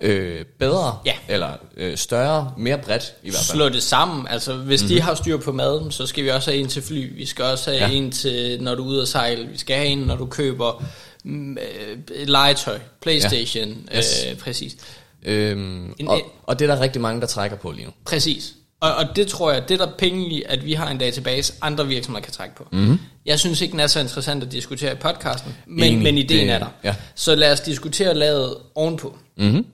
øh, 0.00 0.44
bedre, 0.58 0.98
Ja. 1.06 1.14
eller 1.28 1.52
øh, 1.76 1.96
større, 1.96 2.54
mere 2.58 2.78
bredt 2.78 3.14
i 3.22 3.30
hvert 3.30 3.40
fald. 3.44 3.56
slå 3.56 3.68
det 3.68 3.82
sammen. 3.82 4.26
Altså, 4.28 4.54
hvis 4.56 4.82
mm-hmm. 4.82 4.96
de 4.96 5.00
har 5.02 5.14
styr 5.14 5.36
på 5.36 5.52
maden, 5.52 5.90
så 5.92 6.06
skal 6.06 6.24
vi 6.24 6.28
også 6.28 6.50
have 6.50 6.60
en 6.60 6.68
til 6.68 6.82
fly. 6.82 7.16
Vi 7.16 7.26
skal 7.26 7.44
også 7.44 7.70
have 7.70 7.82
Ja. 7.82 7.88
ja. 7.88 7.94
en 7.94 8.10
til, 8.12 8.62
når 8.62 8.74
du 8.74 8.82
er 8.84 8.86
ude 8.88 9.02
at 9.02 9.08
sejle. 9.08 9.46
Vi 9.48 9.58
skal 9.58 9.76
have 9.76 9.88
en, 9.88 9.98
når 9.98 10.16
du 10.16 10.26
køber 10.26 10.84
mm, 11.24 11.58
øh, 11.58 11.98
legetøj, 12.28 12.78
Playstation. 13.02 13.88
Ja. 13.92 13.98
Yes. 13.98 14.26
Øh, 14.30 14.36
præcis. 14.38 14.76
Øhm, 15.22 15.94
En- 15.98 16.08
og, 16.08 16.20
og 16.42 16.58
det 16.58 16.70
er 16.70 16.74
der 16.74 16.82
rigtig 16.82 17.02
mange, 17.02 17.20
der 17.20 17.26
trækker 17.26 17.56
på 17.56 17.70
lige 17.70 17.84
nu. 17.84 17.90
Præcis. 18.04 18.52
Og, 18.80 18.94
og 18.94 19.16
det 19.16 19.26
tror 19.26 19.52
jeg, 19.52 19.68
det 19.68 19.80
er 19.80 19.86
der 19.86 19.92
penge 19.98 20.26
i, 20.30 20.42
at 20.46 20.64
vi 20.66 20.72
har 20.72 20.88
en 20.90 20.98
database, 20.98 21.52
andre 21.62 21.86
virksomheder 21.86 22.24
kan 22.24 22.32
trække 22.32 22.54
på. 22.56 22.66
Mhm. 22.72 22.80
Mm-hmm. 22.80 22.98
Jeg 23.26 23.38
synes 23.40 23.60
ikke, 23.60 23.72
den 23.72 23.80
er 23.80 23.86
så 23.86 24.00
interessant 24.00 24.42
at 24.42 24.52
diskutere 24.52 24.92
i 24.92 24.94
podcasten, 24.94 25.54
men, 25.66 25.84
Enig. 25.84 26.02
men 26.02 26.18
ideen 26.18 26.46
Det- 26.46 26.54
er 26.54 26.58
der. 26.58 26.66
ja. 26.84 26.94
Så 27.14 27.34
lad 27.34 27.52
os 27.52 27.60
diskutere 27.60 28.14
lavet 28.14 28.54
ovenpå. 28.74 29.18
Mm-hmm. 29.36 29.66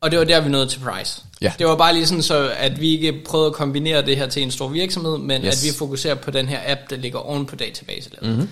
Og 0.00 0.10
det 0.10 0.18
var 0.18 0.24
der, 0.24 0.40
vi 0.40 0.48
nåede 0.48 0.66
til 0.66 0.78
Price. 0.80 1.22
Ja. 1.40 1.52
Det 1.58 1.66
var 1.66 1.76
bare 1.76 1.94
lige 1.94 2.06
sådan, 2.06 2.22
så 2.22 2.52
at 2.56 2.80
vi 2.80 2.88
ikke 2.88 3.22
prøvede 3.26 3.46
at 3.46 3.52
kombinere 3.52 4.06
det 4.06 4.16
her 4.16 4.26
til 4.26 4.42
en 4.42 4.50
stor 4.50 4.68
virksomhed, 4.68 5.18
men 5.18 5.42
Yes. 5.44 5.64
at 5.64 5.68
vi 5.72 5.78
fokuserer 5.78 6.14
på 6.14 6.30
den 6.30 6.48
her 6.48 6.58
app, 6.66 6.80
der 6.90 6.96
ligger 6.96 7.18
oven 7.18 7.46
på 7.46 7.56
database. 7.56 8.10
Mm-hmm. 8.22 8.48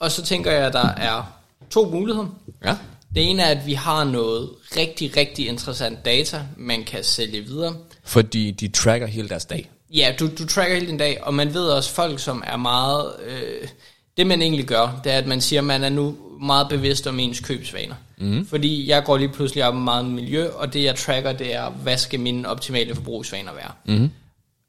Og 0.00 0.10
så 0.10 0.22
tænker 0.22 0.50
jeg, 0.50 0.66
at 0.66 0.72
der 0.72 0.88
er 0.88 1.32
to 1.70 1.90
muligheder. 1.90 2.26
Ja. 2.64 2.76
Det 3.14 3.30
ene 3.30 3.42
er, 3.42 3.46
at 3.46 3.66
vi 3.66 3.72
har 3.72 4.04
noget 4.04 4.50
rigtig, 4.76 5.16
rigtig 5.16 5.48
interessant 5.48 6.04
data, 6.04 6.42
man 6.56 6.84
kan 6.84 7.04
sælge 7.04 7.40
videre. 7.40 7.76
Fordi 8.04 8.50
de 8.50 8.68
tracker 8.68 9.06
hele 9.06 9.28
deres 9.28 9.44
dag. 9.44 9.70
Ja, 9.90 10.14
du, 10.20 10.28
du 10.38 10.46
tracker 10.46 10.74
hele 10.74 10.86
din 10.86 10.98
dag, 10.98 11.18
og 11.22 11.34
man 11.34 11.54
ved 11.54 11.66
også 11.66 11.90
folk, 11.90 12.20
som 12.20 12.42
er 12.46 12.56
meget... 12.56 13.12
Øh, 13.26 13.68
det 14.16 14.26
man 14.26 14.42
egentlig 14.42 14.66
gør, 14.66 15.00
det 15.04 15.12
er, 15.12 15.18
at 15.18 15.26
man 15.26 15.40
siger, 15.40 15.60
at 15.60 15.64
man 15.64 15.84
er 15.84 15.88
nu 15.88 16.16
meget 16.40 16.68
bevidst 16.68 17.06
om 17.06 17.18
ens 17.18 17.40
købsvaner. 17.40 17.94
Mm. 18.18 18.46
Fordi 18.46 18.88
jeg 18.88 19.04
går 19.04 19.16
lige 19.16 19.28
pludselig 19.28 19.64
op 19.64 19.74
med 19.74 19.82
meget 19.82 20.04
miljø, 20.04 20.48
og 20.48 20.72
det 20.72 20.84
jeg 20.84 20.96
tracker, 20.96 21.32
det 21.32 21.54
er, 21.54 21.70
hvad 21.70 21.98
skal 21.98 22.20
mine 22.20 22.48
optimale 22.48 22.94
forbrugsvaner 22.94 23.52
være. 23.54 23.98
Mm. 23.98 24.10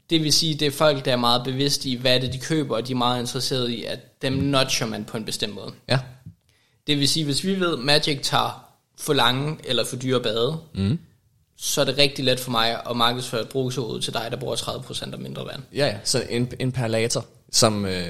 Det 0.10 0.23
vil 0.23 0.34
sige, 0.34 0.53
det 0.53 0.67
er 0.67 0.71
folk, 0.71 1.05
der 1.05 1.12
er 1.12 1.15
meget 1.15 1.43
bevidste 1.43 1.89
i, 1.89 1.95
hvad 1.95 2.19
det 2.19 2.34
de 2.34 2.39
køber, 2.39 2.75
og 2.75 2.88
de 2.88 2.93
er 2.93 2.97
meget 2.97 3.19
interesserede 3.19 3.75
i, 3.75 3.84
at 3.84 4.21
dem 4.21 4.34
notcher 4.34 4.88
man 4.88 5.03
på 5.03 5.17
en 5.17 5.25
bestemt 5.25 5.55
måde. 5.55 5.71
Ja. 5.89 5.99
Det 6.88 7.00
vil 7.00 7.10
sige, 7.10 7.26
hvis 7.26 7.43
vi 7.43 7.60
ved, 7.60 7.74
at 7.74 7.80
Magic 7.80 8.19
tager 8.24 8.65
for 9.00 9.13
lange 9.13 9.58
eller 9.63 9.86
for 9.86 9.95
dyre 9.95 10.21
bade, 10.21 10.58
mm. 10.74 11.00
så 11.58 11.82
er 11.82 11.86
det 11.86 11.98
rigtig 11.98 12.26
let 12.26 12.39
for 12.39 12.52
mig 12.52 12.82
at 12.89 12.98
markedsføre 12.98 13.41
et 13.41 13.50
brugsord 13.50 14.02
til 14.02 14.13
dig, 14.13 14.28
der 14.32 14.38
bruger 14.38 14.56
30% 14.56 15.13
af 15.13 15.19
mindre 15.19 15.45
vand. 15.45 15.63
Ja, 15.74 15.88
ja. 15.88 15.98
Så 16.04 16.24
en, 16.30 16.52
en 16.60 16.71
perlator, 16.71 17.26
som, 17.52 17.86
øh, 17.86 18.06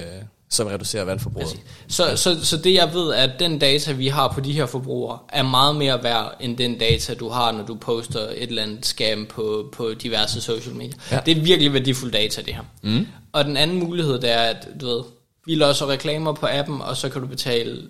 som 0.50 0.66
reducerer 0.66 1.04
vandforbruget. 1.04 1.56
Så, 1.88 2.16
så, 2.16 2.44
så 2.44 2.56
det 2.56 2.74
jeg 2.74 2.94
ved 2.94 3.08
er, 3.08 3.22
at 3.22 3.30
den 3.38 3.58
data, 3.58 3.92
vi 3.92 4.08
har 4.08 4.28
på 4.28 4.40
de 4.40 4.52
her 4.52 4.66
forbrugere, 4.66 5.18
er 5.28 5.42
meget 5.42 5.76
mere 5.76 6.02
værd, 6.02 6.36
end 6.40 6.56
den 6.56 6.78
data, 6.78 7.14
du 7.14 7.28
har, 7.28 7.52
når 7.52 7.64
du 7.66 7.74
poster 7.74 8.20
et 8.20 8.42
eller 8.42 8.62
andet 8.62 8.86
scam 8.86 9.26
på, 9.26 9.68
på 9.72 9.94
diverse 9.94 10.40
social 10.40 10.74
media. 10.74 10.94
Ja. 11.10 11.16
Ja. 11.16 11.22
Det 11.26 11.36
er 11.36 11.40
virkelig 11.40 11.72
værdifuld 11.72 12.12
data, 12.12 12.42
det 12.42 12.54
her. 12.54 12.64
Mm. 12.82 13.06
Og 13.32 13.44
den 13.44 13.56
anden 13.56 13.78
mulighed, 13.78 14.20
det 14.20 14.30
er, 14.30 14.40
at 14.40 14.68
du 14.80 14.86
ved, 14.86 15.02
vi 15.46 15.54
låser 15.54 15.86
reklamer 15.86 16.32
på 16.32 16.46
appen, 16.50 16.80
og 16.80 16.96
så 16.96 17.08
kan 17.08 17.20
du 17.20 17.26
betale 17.26 17.82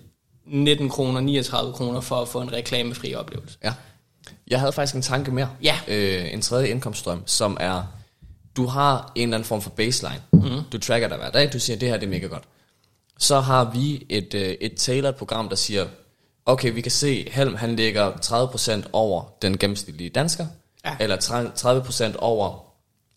19 0.47 0.89
kroner, 0.89 1.21
39 1.21 1.73
kroner 1.73 2.01
for 2.01 2.15
at 2.21 2.27
få 2.27 2.41
en 2.41 2.53
reklamefri 2.53 3.15
oplevelse. 3.15 3.57
Ja. 3.63 3.73
Jeg 4.47 4.59
havde 4.59 4.71
faktisk 4.71 4.95
en 4.95 5.01
tanke 5.01 5.31
mere. 5.31 5.49
Ja. 5.63 5.79
Øh, 5.87 6.33
en 6.33 6.41
tredje 6.41 6.67
indkomststrøm, 6.69 7.23
som 7.25 7.57
er, 7.59 7.83
du 8.57 8.65
har 8.65 9.11
en 9.15 9.23
eller 9.23 9.37
anden 9.37 9.47
form 9.47 9.61
for 9.61 9.69
baseline. 9.69 10.21
Mm. 10.33 10.63
Du 10.71 10.77
tracker 10.77 11.07
dig 11.07 11.17
hver 11.17 11.29
dag, 11.31 11.53
du 11.53 11.59
siger, 11.59 11.77
det 11.77 11.89
her 11.89 11.97
det 11.97 12.05
er 12.05 12.09
mega 12.09 12.27
godt. 12.27 12.43
Så 13.19 13.39
har 13.39 13.71
vi 13.73 14.05
et, 14.09 14.33
øh, 14.33 14.55
et 14.61 14.73
tailored 14.75 15.13
program, 15.13 15.49
der 15.49 15.55
siger, 15.55 15.85
okay, 16.45 16.73
vi 16.73 16.81
kan 16.81 16.91
se, 16.91 17.29
Helm 17.31 17.55
han 17.55 17.75
ligger 17.75 18.11
30% 18.11 18.89
over 18.93 19.23
den 19.41 19.57
gennemsnitlige 19.57 20.09
dansker, 20.09 20.45
Ja. 20.85 20.95
eller 20.99 21.17
30% 22.11 22.17
over, 22.17 22.65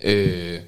øh, 0.03 0.61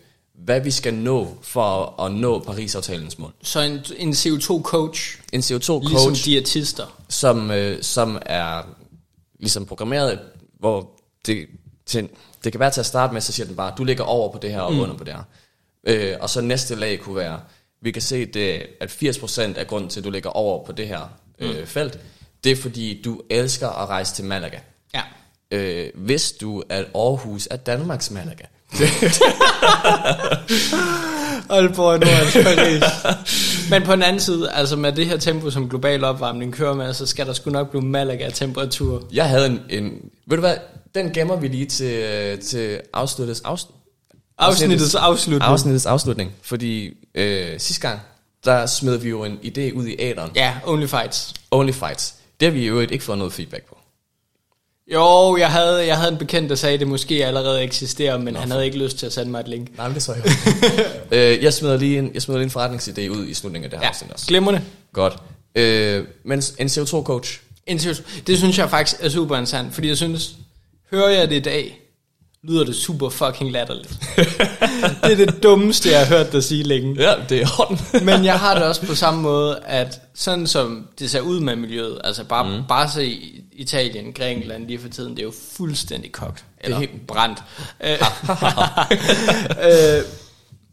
hvad 0.45 0.61
vi 0.61 0.71
skal 0.71 0.95
nå 0.95 1.39
for 1.43 2.01
at 2.03 2.13
nå 2.13 2.39
Paris-aftalens 2.39 3.19
mål. 3.19 3.33
Så 3.43 3.61
en, 3.61 3.85
en 3.97 4.13
CO2-coach, 4.13 5.21
En 5.33 5.41
CO2-coach, 5.41 5.89
ligesom 5.89 6.15
diætister. 6.15 7.03
som, 7.09 7.51
øh, 7.51 7.83
som 7.83 8.19
er 8.27 8.63
ligesom 9.41 9.67
programmeret, 9.67 10.21
hvor 10.59 10.91
det, 11.27 11.47
til, 11.87 12.09
det 12.45 12.53
kan 12.53 12.61
være 12.61 12.71
til 12.71 12.81
at 12.81 12.87
starte 12.87 13.13
med, 13.13 13.21
så 13.21 13.33
siger 13.33 13.47
den 13.47 13.57
bare, 13.57 13.75
du 13.79 13.85
ligger 13.85 14.05
over 14.05 14.33
på 14.33 14.39
det 14.39 14.51
her 14.51 14.61
og 14.61 14.73
mm. 14.73 14.81
under 14.81 14.97
på 14.97 15.05
det 15.05 15.15
her. 15.15 15.23
Øh, 15.87 16.17
og 16.21 16.31
så 16.31 16.41
næste 16.41 16.75
lag 16.75 17.01
kunne 17.01 17.17
være, 17.17 17.41
vi 17.81 17.91
kan 17.91 18.03
se, 18.03 18.27
det, 18.27 18.67
at 18.81 18.91
80% 18.91 19.41
af 19.41 19.67
grunden 19.67 19.91
til, 19.91 20.01
at 20.01 20.05
du 20.05 20.11
ligger 20.11 20.31
over 20.31 20.65
på 20.65 20.73
det 20.73 20.89
her 20.89 21.19
øh, 21.39 21.61
mm. 21.61 21.67
felt, 21.67 21.99
det 22.45 22.53
er 22.53 22.57
fordi, 22.57 23.03
du 23.03 23.21
elsker 23.31 23.69
at 23.69 23.89
rejse 23.89 24.15
til 24.15 24.25
Malaga. 24.25 24.59
Ja. 24.95 25.03
Øh, 25.51 25.91
hvis 25.95 26.33
du, 26.33 26.63
at 26.69 26.85
Aarhus 26.95 27.49
er 27.51 27.57
Danmarks 27.57 28.11
Malaga. 28.11 28.45
Aalborg, 31.51 31.99
Nordens 32.01 32.33
Paris. 32.45 32.83
Men 33.71 33.83
på 33.83 33.93
den 33.93 34.03
anden 34.03 34.21
side, 34.21 34.51
altså 34.53 34.77
med 34.77 34.93
det 34.93 35.07
her 35.07 35.17
tempo, 35.17 35.51
som 35.51 35.69
global 35.69 36.05
opvarmning 36.05 36.53
kører 36.53 36.75
med, 36.75 36.95
så 36.95 37.07
skal 37.07 37.27
der 37.27 37.33
sgu 37.33 37.51
nok 37.51 37.71
blive 37.71 37.83
Malaga-temperatur. 37.83 39.03
Jeg 39.13 39.29
havde 39.29 39.47
en, 39.47 39.61
en, 39.71 39.93
ved 40.27 40.37
du 40.37 40.41
hvad, 40.41 40.55
den 40.95 41.13
gemmer 41.13 41.37
vi 41.37 41.49
lige 41.49 41.67
til, 41.67 42.39
til 42.39 42.81
afsluttes, 42.93 43.41
afs, 43.41 43.67
Afsnittets 44.39 44.95
afslutning. 44.95 45.51
afsnittets 45.51 45.87
afslutning. 45.87 46.33
Fordi 46.43 46.91
øh, 47.15 47.61
sidste 47.61 47.89
gang, 47.89 48.01
der 48.45 48.67
smed 48.67 48.97
vi 48.97 49.09
jo 49.09 49.25
en 49.25 49.39
idé 49.45 49.73
ud 49.75 49.87
i 49.87 49.97
æderen. 49.99 50.31
Ja, 50.35 50.55
Only 50.67 50.87
Fights. 50.87 51.35
Only 51.51 51.73
Fights. 51.73 52.15
Det 52.41 52.49
har 52.49 52.53
vi 52.53 52.67
jo 52.67 52.81
ikke 52.81 53.05
fået 53.05 53.19
noget 53.19 53.33
feedback 53.33 53.65
på. 53.69 53.79
Jo, 54.93 55.37
jeg 55.37 55.51
havde, 55.51 55.87
jeg 55.87 55.97
havde 55.97 56.13
en 56.13 56.19
bekendt, 56.19 56.51
der 56.51 56.57
sagde, 56.57 56.75
at 56.75 56.81
det 56.81 56.89
måske 56.89 57.27
allerede 57.27 57.63
eksisterer, 57.63 58.19
men 58.19 58.35
Nå, 58.35 58.41
han 58.41 58.51
havde 58.51 58.65
ikke 58.65 58.79
lyst 58.79 58.99
til 58.99 59.07
at 59.07 59.13
sende 59.13 59.31
mig 59.31 59.41
et 59.41 59.49
link. 59.49 59.77
Nej, 59.77 59.87
men 59.89 59.95
det 59.95 60.03
så 60.03 60.13
jeg 60.15 60.25
øh, 61.37 61.43
Jeg 61.45 61.53
smider 61.55 61.77
lige 61.77 61.99
en, 61.99 62.11
jeg 62.15 62.23
smider 62.23 62.41
lige 62.41 62.45
en 62.57 62.63
forretningsidé 62.63 63.09
ud 63.09 63.27
i 63.27 63.35
slutningen 63.35 63.65
af 63.65 63.71
det 63.71 63.79
her 63.79 63.85
Ja, 63.85 63.89
afsnit 63.89 64.13
også. 64.13 64.27
glimrende. 64.27 64.61
Godt. 64.93 65.15
Øh, 65.55 66.05
men 66.25 66.43
en 66.59 66.67
CO2-coach. 66.67 67.41
Indtil- 67.71 68.03
Det 68.27 68.39
synes 68.39 68.59
jeg 68.59 68.71
faktisk 68.71 68.97
er 69.01 69.09
super 69.09 69.37
interessant, 69.37 69.75
fordi 69.75 69.89
jeg 69.89 69.97
synes, 69.97 70.31
hører 70.93 71.11
jeg 71.11 71.29
det 71.31 71.37
i 71.37 71.41
dag, 71.41 71.79
lyder 72.45 72.65
det 72.65 72.77
super 72.77 73.09
fucking 73.09 73.51
latterligt. 73.53 73.89
det 75.03 75.13
er 75.13 75.17
det 75.27 75.43
dummeste, 75.43 75.91
jeg 75.91 76.07
har 76.07 76.17
hørt 76.17 76.33
dig 76.33 76.45
sige 76.45 76.63
længe. 76.63 77.03
Ja, 77.03 77.15
det 77.29 77.43
er 77.43 77.49
orden. 77.59 77.79
Men 78.07 78.25
jeg 78.25 78.41
har 78.41 78.55
det 78.55 78.63
også 78.63 78.87
på 78.87 78.95
samme 78.95 79.23
måde, 79.23 79.61
at 79.65 80.01
sådan 80.15 80.47
som 80.47 80.87
det 80.99 81.11
ser 81.11 81.21
ud 81.21 81.41
med 81.41 81.57
miljøet, 81.57 82.01
altså 82.05 82.25
bare, 82.25 82.59
mm. 82.59 82.63
bare 82.69 82.91
se 82.91 83.19
Italien, 83.53 84.13
Grækenland 84.13 84.67
lige 84.67 84.79
for 84.79 84.89
tiden, 84.89 85.11
det 85.11 85.19
er 85.19 85.23
jo 85.27 85.33
fuldstændig 85.57 86.13
kogt. 86.13 86.45
Eller 86.61 86.79
helt- 86.79 86.91
helt 86.91 87.07
brændt. 87.07 87.43
Øh, 89.65 90.03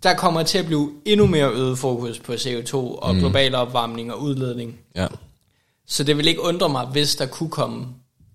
der 0.03 0.13
kommer 0.13 0.43
til 0.43 0.57
at 0.57 0.65
blive 0.65 0.91
endnu 1.05 1.27
mere 1.27 1.49
øget 1.51 1.77
fokus 1.77 2.19
på 2.19 2.33
CO2 2.33 2.73
og 2.75 3.13
mm. 3.13 3.19
global 3.19 3.55
opvarmning 3.55 4.13
og 4.13 4.21
udledning. 4.21 4.79
ja. 4.95 5.07
Så 5.87 6.03
det 6.03 6.17
vil 6.17 6.27
ikke 6.27 6.41
undre 6.41 6.69
mig, 6.69 6.85
hvis 6.85 7.15
der 7.15 7.25
kunne 7.25 7.49
komme, 7.49 7.85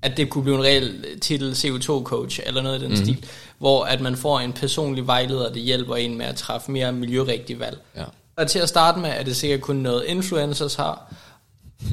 at 0.05 0.17
det 0.17 0.31
kunne 0.31 0.45
blive 0.45 0.57
en 0.57 0.65
reel 0.65 1.05
titel 1.21 1.53
CO2-coach 1.53 2.41
eller 2.47 2.63
noget 2.63 2.79
i 2.79 2.85
den 2.85 2.91
mm. 2.91 2.97
stil, 2.97 3.25
hvor 3.59 3.85
at 3.85 4.01
man 4.01 4.17
får 4.17 4.41
en 4.41 4.53
personlig 4.53 5.07
vejleder, 5.07 5.53
der 5.53 5.61
hjælper 5.61 5.97
en 5.97 6.19
med 6.19 6.27
at 6.27 6.37
træffe 6.37 6.71
mere 6.71 6.93
miljørigtige 6.93 7.61
valg. 7.61 7.79
Ja. 7.97 8.05
Og 8.37 8.47
til 8.47 8.59
at 8.59 8.69
starte 8.69 9.01
med, 9.01 9.11
er 9.11 9.23
det 9.23 9.37
sikkert 9.37 9.61
kun 9.61 9.77
noget 9.77 10.05
influencers 10.07 10.75
har, 10.75 11.15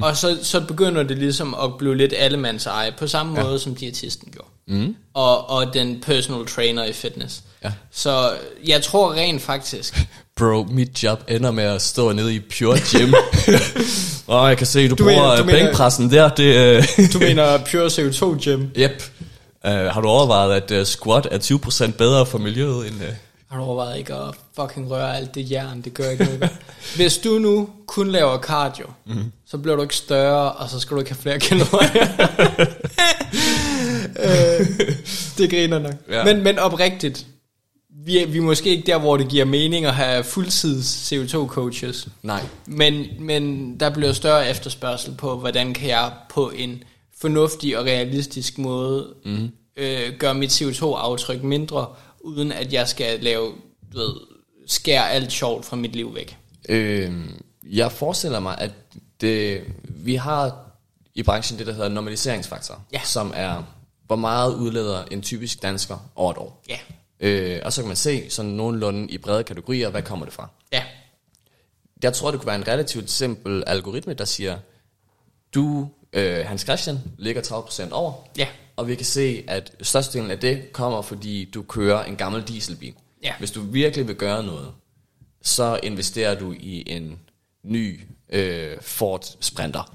og 0.02 0.16
så, 0.16 0.38
så 0.42 0.60
begynder 0.60 1.02
det 1.02 1.18
ligesom 1.18 1.54
at 1.54 1.78
blive 1.78 1.96
lidt 1.96 2.14
allemands 2.16 2.66
eje, 2.66 2.92
på 2.98 3.06
samme 3.06 3.40
ja. 3.40 3.44
måde 3.44 3.58
som 3.58 3.74
diætisten 3.74 4.32
gjorde. 4.32 4.48
Mm. 4.66 4.96
Og, 5.14 5.50
og 5.50 5.74
den 5.74 6.00
personal 6.00 6.46
trainer 6.46 6.84
i 6.84 6.92
fitness. 6.92 7.42
Ja. 7.64 7.70
Så 7.92 8.32
jeg 8.66 8.82
tror 8.82 9.12
rent 9.14 9.42
faktisk, 9.42 10.06
Bro, 10.36 10.62
mit 10.70 11.02
job 11.02 11.24
ender 11.28 11.50
med 11.50 11.64
at 11.64 11.82
stå 11.82 12.12
nede 12.12 12.34
i 12.34 12.40
Pure 12.40 12.78
Gym. 12.78 13.14
Åh, 14.34 14.48
jeg 14.48 14.58
kan 14.58 14.66
se, 14.66 14.88
du, 14.88 14.94
Du 14.94 15.04
bruger 15.04 15.22
mener- 15.22 15.36
du 15.36 15.44
mener- 15.44 15.64
bænkpressen 15.64 16.10
der. 16.10 16.28
Det, 16.28 16.44
øh, 16.56 16.84
du 17.12 17.18
mener 17.18 17.58
pure 17.70 17.86
CO2 17.86 18.44
gym. 18.44 18.66
Yep. 18.82 19.02
Uh, 19.64 19.70
har 19.70 20.00
du 20.00 20.08
overvejet, 20.08 20.62
at 20.72 20.80
uh, 20.80 20.86
squat 20.86 21.28
er 21.30 21.38
20% 21.38 21.92
bedre 21.92 22.26
for 22.26 22.38
miljøet 22.38 22.86
end... 22.86 22.94
Uh... 22.96 23.08
Har 23.50 23.58
du 23.58 23.64
overvejet 23.64 23.98
ikke 23.98 24.14
at 24.14 24.34
fucking 24.60 24.90
røre 24.90 25.16
alt 25.16 25.34
det 25.34 25.50
jern, 25.50 25.80
det 25.80 25.94
gør 25.94 26.10
ikke 26.10 26.24
noget. 26.24 26.48
Hvis 26.96 27.16
du 27.18 27.38
nu 27.38 27.68
kun 27.86 28.08
laver 28.10 28.38
cardio, 28.38 28.86
mm-hmm. 29.06 29.32
så 29.50 29.58
bliver 29.58 29.76
du 29.76 29.82
ikke 29.82 29.96
større, 29.96 30.52
og 30.52 30.68
så 30.70 30.80
skal 30.80 30.94
du 30.94 31.00
ikke 31.00 31.10
have 31.12 31.22
flere 31.22 31.38
kalorier. 31.40 32.08
øh, 34.24 34.66
det 35.38 35.50
griner 35.50 35.78
nok. 35.78 35.92
Ja. 36.10 36.24
Men, 36.24 36.42
men 36.42 36.58
oprigtigt, 36.58 37.26
vi 38.04 38.18
er, 38.18 38.26
vi 38.26 38.38
er 38.38 38.42
måske 38.42 38.70
ikke 38.70 38.86
der, 38.86 38.98
hvor 38.98 39.16
det 39.16 39.28
giver 39.28 39.44
mening 39.44 39.86
at 39.86 39.94
have 39.94 40.24
fuldtids 40.24 41.12
CO2-coaches. 41.12 42.08
Nej. 42.22 42.42
Men, 42.66 43.06
men 43.18 43.74
der 43.80 43.90
bliver 43.90 44.12
større 44.12 44.50
efterspørgsel 44.50 45.14
på, 45.14 45.38
hvordan 45.38 45.74
kan 45.74 45.88
jeg 45.88 46.12
på 46.30 46.50
en 46.50 46.82
fornuftig 47.20 47.78
og 47.78 47.84
realistisk 47.84 48.58
måde 48.58 49.14
mm. 49.24 49.50
øh, 49.76 50.12
gøre 50.18 50.34
mit 50.34 50.62
CO2-aftryk 50.62 51.42
mindre, 51.42 51.86
uden 52.20 52.52
at 52.52 52.72
jeg 52.72 52.88
skal 52.88 53.20
lave, 53.20 53.52
du 53.92 53.98
ved, 53.98 54.14
skære 54.66 55.10
alt 55.10 55.32
sjovt 55.32 55.64
fra 55.66 55.76
mit 55.76 55.96
liv 55.96 56.14
væk. 56.14 56.36
Øh, 56.68 57.12
jeg 57.70 57.92
forestiller 57.92 58.40
mig, 58.40 58.58
at 58.58 58.70
det, 59.20 59.60
vi 59.84 60.14
har 60.14 60.56
i 61.14 61.22
branchen 61.22 61.58
det, 61.58 61.66
der 61.66 61.72
hedder 61.72 61.88
normaliseringsfaktor, 61.88 62.80
Ja. 62.92 63.00
som 63.04 63.32
er, 63.36 63.62
hvor 64.06 64.16
meget 64.16 64.54
udleder 64.54 65.04
en 65.10 65.22
typisk 65.22 65.62
dansker 65.62 66.10
over 66.16 66.30
et 66.30 66.38
år. 66.38 66.62
Ja. 66.68 66.76
Øh, 67.22 67.60
og 67.64 67.72
så 67.72 67.80
kan 67.82 67.86
man 67.88 67.96
se 67.96 68.30
sådan 68.30 68.50
nogenlunde 68.50 69.08
i 69.10 69.18
brede 69.18 69.44
kategorier, 69.44 69.90
hvad 69.90 70.02
kommer 70.02 70.26
det 70.26 70.34
fra. 70.34 70.48
Ja. 70.72 70.84
Jeg 72.02 72.12
tror, 72.12 72.30
det 72.30 72.40
kunne 72.40 72.46
være 72.46 72.56
en 72.56 72.68
relativt 72.68 73.10
simpel 73.10 73.64
algoritme, 73.66 74.14
der 74.14 74.24
siger, 74.24 74.58
du, 75.54 75.88
øh, 76.12 76.46
Hans 76.46 76.60
Christian, 76.62 76.98
ligger 77.18 77.42
30% 77.42 77.92
over, 77.92 78.12
Ja. 78.38 78.48
og 78.76 78.88
vi 78.88 78.94
kan 78.94 79.04
se, 79.06 79.44
at 79.48 79.72
størstedelen 79.82 80.30
af 80.30 80.38
det 80.38 80.72
kommer, 80.72 81.02
fordi 81.02 81.44
du 81.54 81.62
kører 81.62 82.04
en 82.04 82.16
gammel 82.16 82.42
dieselbil. 82.48 82.94
Ja. 83.22 83.34
Hvis 83.38 83.50
du 83.50 83.60
virkelig 83.62 84.08
vil 84.08 84.16
gøre 84.16 84.42
noget, 84.42 84.72
så 85.42 85.80
investerer 85.82 86.34
du 86.38 86.52
i 86.52 86.84
en 86.92 87.18
ny 87.62 88.00
øh, 88.32 88.80
Ford 88.80 89.24
Sprinter. 89.40 89.94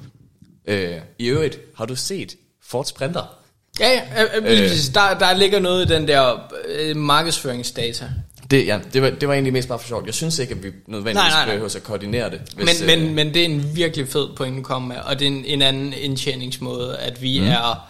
Øh, 0.66 1.02
I 1.20 1.28
øvrigt, 1.28 1.60
har 1.76 1.86
du 1.86 1.96
set 1.96 2.36
Ford 2.62 2.86
Sprinter? 2.86 3.38
Ja, 3.80 3.90
ja, 3.90 4.24
øh. 4.38 4.70
Der, 4.94 5.18
der 5.20 5.34
ligger 5.38 5.60
noget 5.60 5.90
i 5.92 5.94
den 5.94 6.08
der 6.08 6.52
øh, 6.68 6.96
markedsføringsdata. 6.98 8.10
Det, 8.52 8.68
ja, 8.68 8.80
det, 8.94 9.02
var, 9.02 9.10
det 9.10 9.28
var 9.28 9.34
egentlig 9.34 9.54
mest 9.54 9.68
bare 9.68 9.80
for 9.80 9.88
sjovt. 9.88 10.06
Jeg 10.06 10.14
synes 10.14 10.40
ikke, 10.40 10.54
at 10.56 10.64
vi 10.64 10.68
nødvendigvis 10.88 11.16
Nej, 11.16 11.30
nej, 11.30 11.46
nej. 11.46 11.54
behøver 11.56 11.76
at 11.76 11.84
koordinere 11.84 12.30
det. 12.30 12.42
Men, 12.58 12.66
Hvis, 12.66 12.84
men, 12.86 13.00
øh, 13.04 13.12
men 13.14 13.34
det 13.34 13.42
er 13.42 13.46
en 13.46 13.76
virkelig 13.76 14.08
fed 14.08 14.28
point 14.36 14.58
at 14.58 14.64
komme 14.64 14.88
med, 14.88 14.98
og 14.98 15.20
det 15.20 15.28
er 15.28 15.32
en, 15.32 15.46
en 15.46 15.62
anden 15.62 15.94
indtjeningsmåde, 15.94 16.98
at 16.98 17.22
vi 17.22 17.40
mm. 17.40 17.48
er 17.48 17.88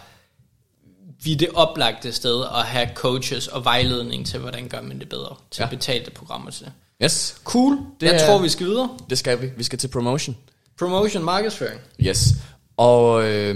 vi 1.24 1.34
er 1.34 1.38
det 1.38 1.50
oplagte 1.54 2.12
sted 2.12 2.44
at 2.44 2.64
have 2.66 2.90
coaches 2.96 3.48
og 3.48 3.64
vejledning 3.66 4.26
til, 4.26 4.40
hvordan 4.40 4.68
gør 4.68 4.82
man 4.82 5.00
det 5.00 5.10
bedre 5.10 5.36
til 5.52 5.62
Ja. 5.62 5.68
betalte 5.70 6.12
programmer 6.12 6.52
til. 6.52 6.68
Yes, 7.04 7.36
Cool. 7.44 7.72
Det 7.74 7.82
Det 8.02 8.08
jeg 8.08 8.16
er- 8.16 8.26
tror, 8.28 8.38
vi 8.42 8.50
skal 8.50 8.66
videre. 8.68 8.90
det 9.10 9.18
skal 9.18 9.42
vi. 9.42 9.50
Vi 9.58 9.64
skal 9.64 9.80
til 9.80 9.88
promotion. 9.88 10.38
Promotion, 10.80 11.24
markedsføring. 11.24 11.80
Yes. 12.02 12.30
Og 12.78 13.24
øh, 13.30 13.56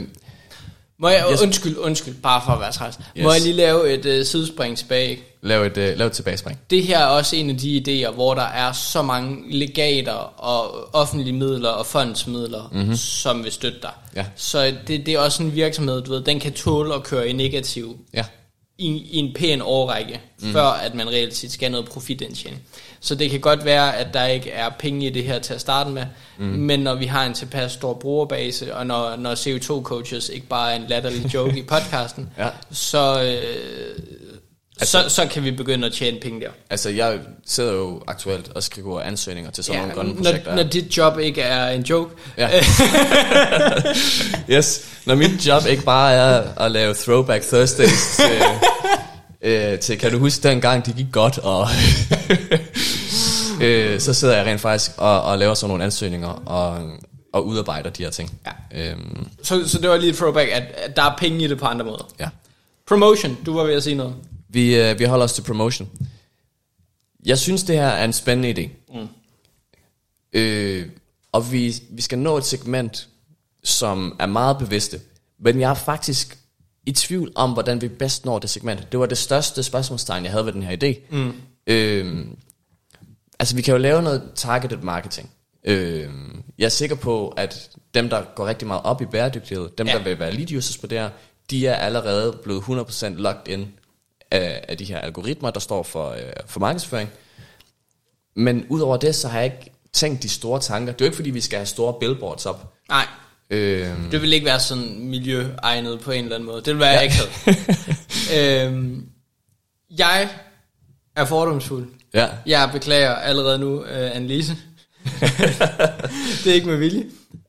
Må 1.01 1.09
jeg, 1.09 1.25
Yes. 1.31 1.41
undskyld, 1.41 1.77
undskyld, 1.77 2.13
bare 2.13 2.41
for 2.45 2.51
at 2.51 2.59
være 2.59 2.71
træls. 2.71 2.95
Yes. 3.17 3.23
Må 3.23 3.31
jeg 3.31 3.41
lige 3.41 3.53
lave 3.53 3.93
et 3.93 4.19
uh, 4.19 4.25
sidespring 4.25 4.77
tilbage? 4.77 5.19
lav, 5.43 5.63
et, 5.63 5.77
øh, 5.77 5.97
lav 5.97 6.07
et 6.07 6.13
tilbagespring. 6.13 6.59
Det 6.69 6.83
her 6.83 6.99
er 6.99 7.05
også 7.05 7.35
en 7.35 7.49
af 7.49 7.57
de 7.57 7.83
idéer, 7.87 8.11
hvor 8.11 8.33
der 8.33 8.41
er 8.41 8.71
så 8.71 9.01
mange 9.01 9.57
legater 9.57 10.13
og 10.37 10.89
offentlige 10.95 11.33
midler 11.33 11.69
og 11.69 11.85
fondsmidler, 11.85 12.69
mm-hmm. 12.71 12.95
som 12.95 13.43
vil 13.43 13.51
støtte 13.51 13.77
dig. 13.81 13.91
Ja. 14.15 14.25
Så 14.35 14.73
det, 14.87 15.05
det 15.05 15.13
er 15.13 15.19
også 15.19 15.43
en 15.43 15.55
virksomhed, 15.55 16.01
du 16.01 16.11
ved, 16.11 16.21
den 16.21 16.39
kan 16.39 16.53
tåle 16.53 16.93
at 16.95 17.03
køre 17.03 17.29
i 17.29 17.33
negativ 17.33 17.97
Ja. 18.13 18.25
I, 18.81 18.87
i 19.11 19.17
en 19.17 19.33
pæn 19.33 19.61
årrække, 19.61 20.19
mm. 20.41 20.51
før 20.51 20.63
at 20.63 20.95
man 20.95 21.07
reelt 21.09 21.35
set 21.35 21.51
skal 21.51 21.65
have 21.65 21.71
noget 21.71 21.89
profitindtjening. 21.89 22.61
Så 22.99 23.15
det 23.15 23.29
kan 23.31 23.39
godt 23.39 23.65
være, 23.65 23.97
at 23.97 24.13
der 24.13 24.25
ikke 24.25 24.51
er 24.51 24.69
penge 24.69 25.05
i 25.07 25.09
det 25.09 25.23
her 25.23 25.39
til 25.39 25.53
at 25.53 25.61
starte 25.61 25.89
med, 25.89 26.05
mm. 26.37 26.45
men 26.45 26.79
når 26.79 26.95
vi 26.95 27.05
har 27.05 27.25
en 27.25 27.33
tilpas 27.33 27.71
stor 27.71 27.93
brugerbase, 27.93 28.75
og 28.75 28.87
når, 28.87 29.15
når 29.15 29.33
CO2-coaches 29.35 30.29
ikke 30.33 30.47
bare 30.47 30.71
er 30.71 30.75
en 30.75 30.85
latterlig 30.87 31.33
joke 31.33 31.59
i 31.59 31.61
podcasten, 31.73 32.29
Ja. 32.37 32.47
så, 32.71 33.23
øh, 33.23 33.99
så, 34.81 35.09
så 35.09 35.25
kan 35.25 35.43
vi 35.43 35.51
begynde 35.51 35.87
at 35.87 35.93
tjene 35.93 36.19
penge 36.19 36.41
der. 36.41 36.49
Altså, 36.69 36.89
jeg 36.89 37.19
sidder 37.45 37.73
jo 37.73 38.01
aktuelt 38.07 38.49
og 38.55 38.63
skriver 38.63 39.01
ansøgninger 39.01 39.51
til 39.51 39.63
sådan 39.63 39.79
nogle 39.81 39.93
grønne 39.93 40.15
projekter. 40.15 40.55
når, 40.55 40.63
når 40.63 40.69
dit 40.69 40.97
job 40.97 41.19
ikke 41.19 41.41
er 41.41 41.69
en 41.69 41.81
joke. 41.81 42.11
Ja. 42.37 42.49
yes. 44.57 44.87
Når 45.05 45.15
mit 45.15 45.47
job 45.47 45.61
ikke 45.69 45.83
bare 45.83 46.13
er 46.13 46.43
at 46.65 46.71
lave 46.71 46.93
throwback 46.93 47.43
Thursdays 47.43 48.17
til, 48.17 48.41
øh, 49.51 49.79
til 49.79 49.99
kan 49.99 50.11
du 50.11 50.19
huske 50.19 50.47
dengang 50.47 50.85
det 50.85 50.95
gik 50.95 51.05
godt, 51.11 51.37
og 51.37 51.67
øh, 53.61 53.99
så 53.99 54.13
sidder 54.13 54.37
jeg 54.37 54.45
rent 54.45 54.61
faktisk 54.61 54.91
og, 54.97 55.21
og 55.21 55.37
laver 55.37 55.53
sådan 55.53 55.69
nogle 55.69 55.83
ansøgninger 55.83 56.27
og, 56.45 56.91
og 57.33 57.45
udarbejder 57.47 57.89
de 57.89 58.03
her 58.03 58.09
ting. 58.11 58.39
Ja. 58.73 58.91
Øhm, 58.91 59.27
Så, 59.43 59.67
så 59.67 59.77
det 59.81 59.89
var 59.89 59.97
lige 59.97 60.09
et 60.09 60.15
throwback, 60.15 60.49
at, 60.49 60.63
at 60.77 60.95
der 60.95 61.03
er 61.03 61.15
penge 61.17 61.43
i 61.43 61.47
det 61.47 61.59
på 61.59 61.65
andre 61.65 61.85
måder. 61.85 62.07
ja. 62.19 62.27
Promotion, 62.87 63.37
du 63.45 63.55
var 63.55 63.63
ved 63.63 63.73
at 63.73 63.83
sige 63.83 63.95
noget. 63.95 64.13
Vi, 64.53 64.75
øh, 64.75 64.99
vi 64.99 65.03
holder 65.03 65.23
os 65.23 65.33
til 65.33 65.41
promotion. 65.41 65.89
Jeg 67.25 67.39
synes, 67.39 67.63
det 67.63 67.75
her 67.75 67.87
er 67.87 68.05
en 68.05 68.13
spændende 68.13 68.61
idé. 68.61 68.95
Mm. 68.99 69.07
Øh, 70.33 70.89
og 71.31 71.51
vi, 71.51 71.73
vi 71.89 72.01
skal 72.01 72.19
nå 72.19 72.37
et 72.37 72.45
segment, 72.45 73.09
som 73.63 74.15
er 74.19 74.25
meget 74.25 74.57
bevidste. 74.57 74.99
Men 75.39 75.59
jeg 75.59 75.69
er 75.69 75.75
faktisk 75.75 76.37
i 76.85 76.91
tvivl 76.91 77.31
om, 77.35 77.53
hvordan 77.53 77.81
vi 77.81 77.87
bedst 77.87 78.25
når 78.25 78.39
det 78.39 78.49
segment. 78.49 78.91
Det 78.91 78.99
var 78.99 79.05
det 79.05 79.17
største 79.17 79.63
spørgsmålstegn, 79.63 80.23
jeg 80.23 80.31
havde 80.31 80.45
ved 80.45 80.53
den 80.53 80.63
her 80.63 80.77
idé. 80.83 81.15
Mm. 81.15 81.33
Øh, 81.67 82.25
altså, 83.39 83.55
vi 83.55 83.61
kan 83.61 83.71
jo 83.71 83.77
lave 83.77 84.01
noget 84.01 84.31
targeted 84.35 84.77
marketing. 84.77 85.31
Øh, 85.63 86.09
jeg 86.57 86.65
er 86.65 86.69
sikker 86.69 86.95
på, 86.95 87.27
at 87.27 87.69
dem, 87.93 88.09
der 88.09 88.23
går 88.35 88.47
rigtig 88.47 88.67
meget 88.67 88.83
op 88.83 89.01
i 89.01 89.05
bæredygtighed, 89.05 89.69
dem, 89.77 89.87
ja. 89.87 89.93
Der 89.93 90.03
vil 90.03 90.19
være 90.19 90.33
lead 90.33 90.57
users 90.57 90.77
på 90.77 90.87
det 90.87 90.99
her, 90.99 91.09
de 91.49 91.67
er 91.67 91.75
allerede 91.75 92.39
blevet 92.43 92.61
100% 92.61 93.07
locked 93.07 93.47
in 93.47 93.67
af, 94.31 94.65
af 94.67 94.77
de 94.77 94.85
her 94.85 94.97
algoritmer, 94.99 95.51
der 95.51 95.59
står 95.59 95.83
for, 95.83 96.09
øh, 96.09 96.19
for 96.45 96.59
markedsføring. 96.59 97.09
Men 98.35 98.65
udover 98.69 98.97
det, 98.97 99.15
så 99.15 99.27
har 99.27 99.39
jeg 99.39 99.45
ikke 99.45 99.71
tænkt 99.93 100.23
de 100.23 100.29
store 100.29 100.59
tanker. 100.59 100.93
Det 100.93 101.01
er 101.01 101.05
jo 101.05 101.07
ikke, 101.07 101.15
fordi 101.15 101.29
vi 101.29 101.41
skal 101.41 101.57
have 101.57 101.65
store 101.65 101.93
billboards 101.99 102.45
op. 102.45 102.73
Nej, 102.89 103.05
Øh, 103.53 104.11
det 104.11 104.21
vil 104.21 104.33
ikke 104.33 104.45
være 104.45 104.59
sådan 104.59 104.99
miljøegnet 104.99 105.99
på 105.99 106.11
en 106.11 106.23
eller 106.23 106.35
anden 106.35 106.49
måde. 106.49 106.57
Det 106.61 106.73
vil 106.73 106.79
være 106.79 106.99
ja. 107.01 107.05
akavet. 107.05 108.67
øhm, 108.67 109.05
jeg 109.97 110.29
er 111.15 111.25
fordomsfuld. 111.25 111.87
ja, 112.13 112.27
Jeg 112.45 112.69
beklager 112.73 113.15
allerede 113.15 113.59
nu, 113.59 113.79
uh, 113.79 113.87
Annelise. 113.89 114.55
det 116.43 116.47
er 116.47 116.53
ikke 116.53 116.67
med 116.67 116.77
vilje. 116.77 117.05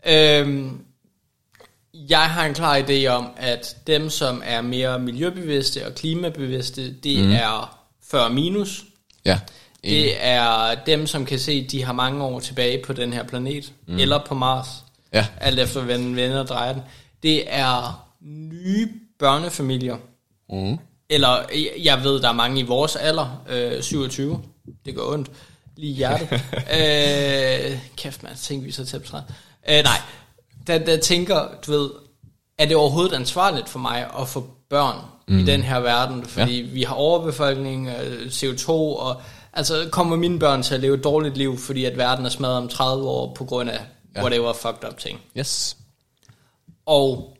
Øhm, 0.06 0.78
jeg 2.08 2.30
har 2.30 2.46
en 2.46 2.54
klar 2.54 2.78
idé 2.78 3.06
om, 3.06 3.26
at 3.36 3.76
dem, 3.86 4.10
som 4.10 4.42
er 4.44 4.60
mere 4.60 4.98
miljøbevidste 4.98 5.86
og 5.86 5.94
klimabevidste, 5.94 6.92
det 6.94 7.24
mm. 7.24 7.32
er 7.32 7.78
40 8.10 8.30
minus. 8.30 8.84
ja. 9.24 9.40
Det 9.84 10.24
er 10.26 10.74
dem, 10.86 11.06
som 11.06 11.26
kan 11.26 11.38
se, 11.38 11.52
at 11.66 11.70
de 11.72 11.84
har 11.84 11.92
mange 11.92 12.24
år 12.24 12.40
tilbage 12.40 12.82
på 12.86 12.92
den 12.92 13.12
her 13.12 13.22
planet, 13.22 13.72
mm. 13.88 13.98
eller 13.98 14.18
på 14.26 14.34
Mars, 14.34 14.66
Ja. 15.12 15.26
alt 15.40 15.58
efter 15.58 15.80
hvordan 15.80 16.16
venner 16.16 16.42
drejer 16.44 16.72
den. 16.72 16.82
Det 17.22 17.42
er 17.46 18.06
nye 18.52 18.88
børnefamilier, 19.18 19.96
Mm. 20.52 20.78
eller 21.10 21.44
jeg- 21.82 22.02
ved, 22.04 22.20
der 22.22 22.28
er 22.28 22.32
mange 22.32 22.60
i 22.60 22.62
vores 22.62 22.96
alder, 22.96 23.42
øh, 23.48 23.82
27, 23.82 24.42
det 24.84 24.94
går 24.94 25.12
ondt, 25.12 25.30
lige 25.76 25.92
i 25.92 25.94
hjertet. 25.94 26.28
øh, 27.72 27.78
kæft 27.96 28.22
man, 28.22 28.32
tænker 28.42 28.66
vi 28.66 28.72
så 28.72 28.84
tæt 28.84 29.02
på 29.02 29.16
øh, 29.68 29.82
Nej, 29.82 29.98
der, 30.66 30.78
der 30.78 30.96
tænker, 30.96 31.48
du 31.66 31.72
ved, 31.72 31.90
er 32.58 32.66
det 32.66 32.76
overhovedet 32.76 33.12
ansvarligt 33.12 33.68
for 33.68 33.78
mig 33.78 34.10
at 34.20 34.28
få 34.28 34.46
børn 34.70 34.98
mm. 35.28 35.38
i 35.38 35.42
den 35.44 35.62
her 35.62 35.80
verden? 35.80 36.24
Fordi 36.24 36.60
ja. 36.62 36.72
vi 36.72 36.82
har 36.82 36.94
overbefolkning, 36.94 37.88
øh, 37.88 38.26
CO2, 38.26 38.68
og 38.70 39.22
altså 39.52 39.88
kommer 39.92 40.16
mine 40.16 40.38
børn 40.38 40.62
til 40.62 40.74
at 40.74 40.80
leve 40.80 40.94
et 40.96 41.04
dårligt 41.04 41.36
liv, 41.36 41.58
fordi 41.58 41.84
at 41.84 41.96
verden 41.96 42.24
er 42.24 42.30
smadret 42.30 42.56
om 42.56 42.68
30 42.68 43.08
år 43.08 43.34
på 43.34 43.44
grund 43.44 43.70
af 43.70 43.80
Ja. 44.16 44.20
whatever 44.20 44.52
fucked 44.52 44.88
up 44.88 44.98
ting. 44.98 45.20
Yes. 45.38 45.76
Og 46.86 47.36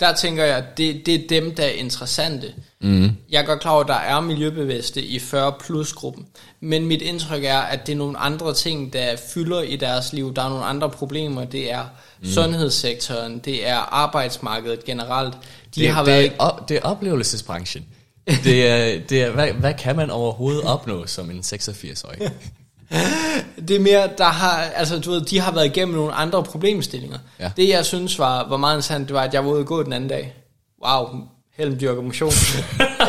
der 0.00 0.14
tænker 0.14 0.44
jeg, 0.44 0.64
det, 0.76 1.06
det 1.06 1.14
er 1.14 1.28
dem, 1.28 1.54
der 1.54 1.62
er 1.62 1.70
interessante. 1.70 2.54
Mm. 2.80 3.10
Jeg 3.30 3.42
er 3.42 3.46
godt 3.46 3.60
klar 3.60 3.72
over, 3.72 3.80
at 3.80 3.88
der 3.88 3.94
er 3.94 4.20
miljøbevidste 4.20 5.02
i 5.02 5.18
40 5.18 5.52
plus 5.60 5.92
gruppen. 5.92 6.26
Men 6.60 6.86
mit 6.86 7.02
indtryk 7.02 7.44
er, 7.44 7.58
at 7.58 7.86
det 7.86 7.92
er 7.92 7.96
nogle 7.96 8.18
andre 8.18 8.54
ting, 8.54 8.92
der 8.92 9.16
fylder 9.34 9.62
i 9.62 9.76
deres 9.76 10.12
liv. 10.12 10.34
Der 10.34 10.42
er 10.42 10.48
nogle 10.48 10.64
andre 10.64 10.90
problemer. 10.90 11.44
Det 11.44 11.72
er 11.72 11.84
mm. 12.20 12.28
sundhedssektoren, 12.28 13.38
det 13.38 13.68
er 13.68 13.76
arbejdsmarkedet 13.76 14.84
generelt. 14.84 15.34
De 15.74 15.80
det, 15.80 15.90
har 15.90 16.04
det, 16.04 16.12
været... 16.12 16.32
op, 16.38 16.68
det 16.68 16.76
er 16.76 16.80
oplevelsesbranchen. 16.80 17.86
det 18.44 18.68
er, 18.68 19.00
det 19.08 19.22
er 19.22 19.30
hvad, 19.30 19.52
hvad 19.52 19.74
kan 19.74 19.96
man 19.96 20.10
overhovedet 20.10 20.62
opnå 20.62 21.06
som 21.06 21.30
en 21.30 21.38
86-årig? 21.38 22.30
Det 23.68 23.76
er 23.76 23.80
mere, 23.80 24.08
der 24.18 24.24
har, 24.24 24.58
altså 24.58 24.98
du 24.98 25.10
ved, 25.10 25.20
de 25.20 25.40
har 25.40 25.52
været 25.52 25.66
igennem 25.66 25.94
nogle 25.94 26.12
andre 26.12 26.42
problemstillinger. 26.42 27.18
Ja. 27.40 27.50
Det 27.56 27.68
jeg 27.68 27.84
synes 27.84 28.18
var, 28.18 28.48
var 28.48 28.56
meget 28.56 28.74
interessant, 28.74 29.08
det 29.08 29.14
var, 29.14 29.22
at 29.22 29.34
jeg 29.34 29.44
var 29.44 29.50
ude 29.50 29.60
og 29.60 29.66
gå 29.66 29.82
den 29.82 29.92
anden 29.92 30.08
dag. 30.08 30.34
Wow, 30.86 31.08
Helm 31.56 31.80
dyrker 31.80 32.02
motion. 32.02 32.32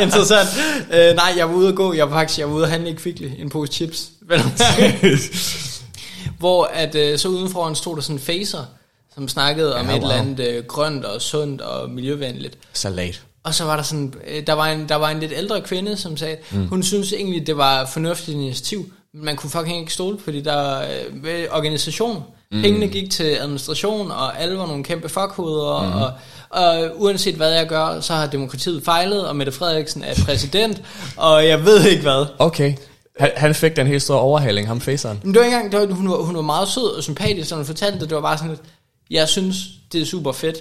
interessant. 0.02 0.50
Uh, 0.90 1.16
nej, 1.16 1.34
jeg 1.38 1.50
var 1.50 1.56
ude 1.56 1.70
at 1.70 1.76
gå, 1.76 1.94
jeg 1.94 2.10
var 2.10 2.18
faktisk, 2.18 2.40
jeg 2.40 2.50
var 2.50 2.56
ude 2.56 2.64
at 2.64 2.72
handle 2.72 2.90
i 2.90 2.94
Kvickly, 2.94 3.30
en 3.38 3.50
pose 3.50 3.72
chips. 3.72 4.12
At. 4.30 4.42
Hvor 6.40 6.66
at, 6.66 6.96
uh, 6.96 7.20
så 7.20 7.28
udenfor 7.28 7.74
stod 7.74 7.96
der 7.96 8.02
sådan 8.02 8.16
en 8.16 8.20
facer, 8.20 8.66
som 9.14 9.28
snakkede 9.28 9.76
om 9.76 9.86
Ja, 9.86 9.92
et 9.92 9.96
eller 9.96 10.16
wow. 10.16 10.20
andet 10.20 10.58
uh, 10.58 10.66
grønt 10.66 11.06
og 11.06 11.22
sundt 11.22 11.62
og 11.62 11.90
miljøvenligt. 11.90 12.58
Salat. 12.74 13.22
Og 13.44 13.54
så 13.56 13.64
var 13.64 13.76
der 13.76 13.84
sådan, 13.84 14.14
øh, 14.28 14.48
der 14.48 14.54
var 14.54 14.68
en, 14.68 14.90
der 14.90 14.96
var 14.96 15.10
en 15.10 15.20
lidt 15.20 15.32
ældre 15.36 15.62
kvinde, 15.62 15.98
som 15.98 16.18
sagde, 16.18 16.38
mm. 16.52 16.68
hun 16.68 16.84
synes 16.84 17.14
egentlig, 17.14 17.48
det 17.48 17.58
var 17.58 17.82
et 17.82 17.90
fornuftigt 17.90 18.36
initiativ, 18.36 18.94
man 19.14 19.36
kunne 19.36 19.50
fucking 19.50 19.80
ikke 19.80 19.94
stole 19.94 20.18
på 20.18 20.32
de 20.32 20.44
der 20.44 20.82
øh, 21.24 21.46
organisationer. 21.52 22.22
Mm. 22.52 22.62
Pengene 22.62 22.88
gik 22.88 23.12
til 23.12 23.24
administration, 23.24 24.12
og 24.12 24.42
alle 24.42 24.58
var 24.58 24.68
nogle 24.68 24.84
kæmpe 24.84 25.10
fuckhoveder, 25.10 25.82
mm. 25.84 26.02
og, 26.02 26.14
og 26.50 26.92
uanset 27.02 27.36
hvad 27.36 27.52
jeg 27.52 27.68
gør, 27.68 28.00
så 28.00 28.14
har 28.14 28.28
demokratiet 28.28 28.84
fejlet, 28.84 29.28
og 29.28 29.36
Mette 29.36 29.52
Frederiksen 29.52 30.04
er 30.04 30.14
præsident, 30.26 30.82
og 31.18 31.48
jeg 31.48 31.66
ved 31.66 31.86
ikke 31.86 32.02
hvad. 32.02 32.26
Okay. 32.40 32.74
Han, 33.20 33.32
han 33.36 33.56
fik 33.56 33.76
den 33.76 33.88
helt 33.88 34.02
store 34.02 34.20
overhaling, 34.20 34.68
ham 34.68 34.82
faceren. 34.82 35.20
Men 35.24 35.34
det 35.34 35.40
var 35.40 35.46
ikke 35.46 35.56
engang, 35.56 35.72
det 35.72 35.90
var, 35.90 35.96
hun, 35.96 36.10
var, 36.10 36.18
hun 36.18 36.36
var 36.36 36.42
meget 36.42 36.68
sød 36.68 36.96
og 36.98 37.04
sympatisk, 37.04 37.52
når 37.52 37.58
hun 37.58 37.66
fortalte 37.66 38.00
det. 38.00 38.10
Det 38.10 38.16
var 38.16 38.22
bare 38.22 38.38
sådan 38.38 38.50
lidt, 38.50 38.62
jeg 39.10 39.28
synes, 39.28 39.56
det 39.92 40.02
er 40.02 40.06
super 40.06 40.32
fedt. 40.32 40.58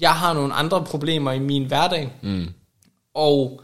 Jeg 0.00 0.10
har 0.10 0.32
nogle 0.32 0.54
andre 0.54 0.84
problemer 0.84 1.32
i 1.32 1.38
min 1.38 1.64
hverdag. 1.64 2.12
Mm. 2.22 2.48
Og 3.14 3.60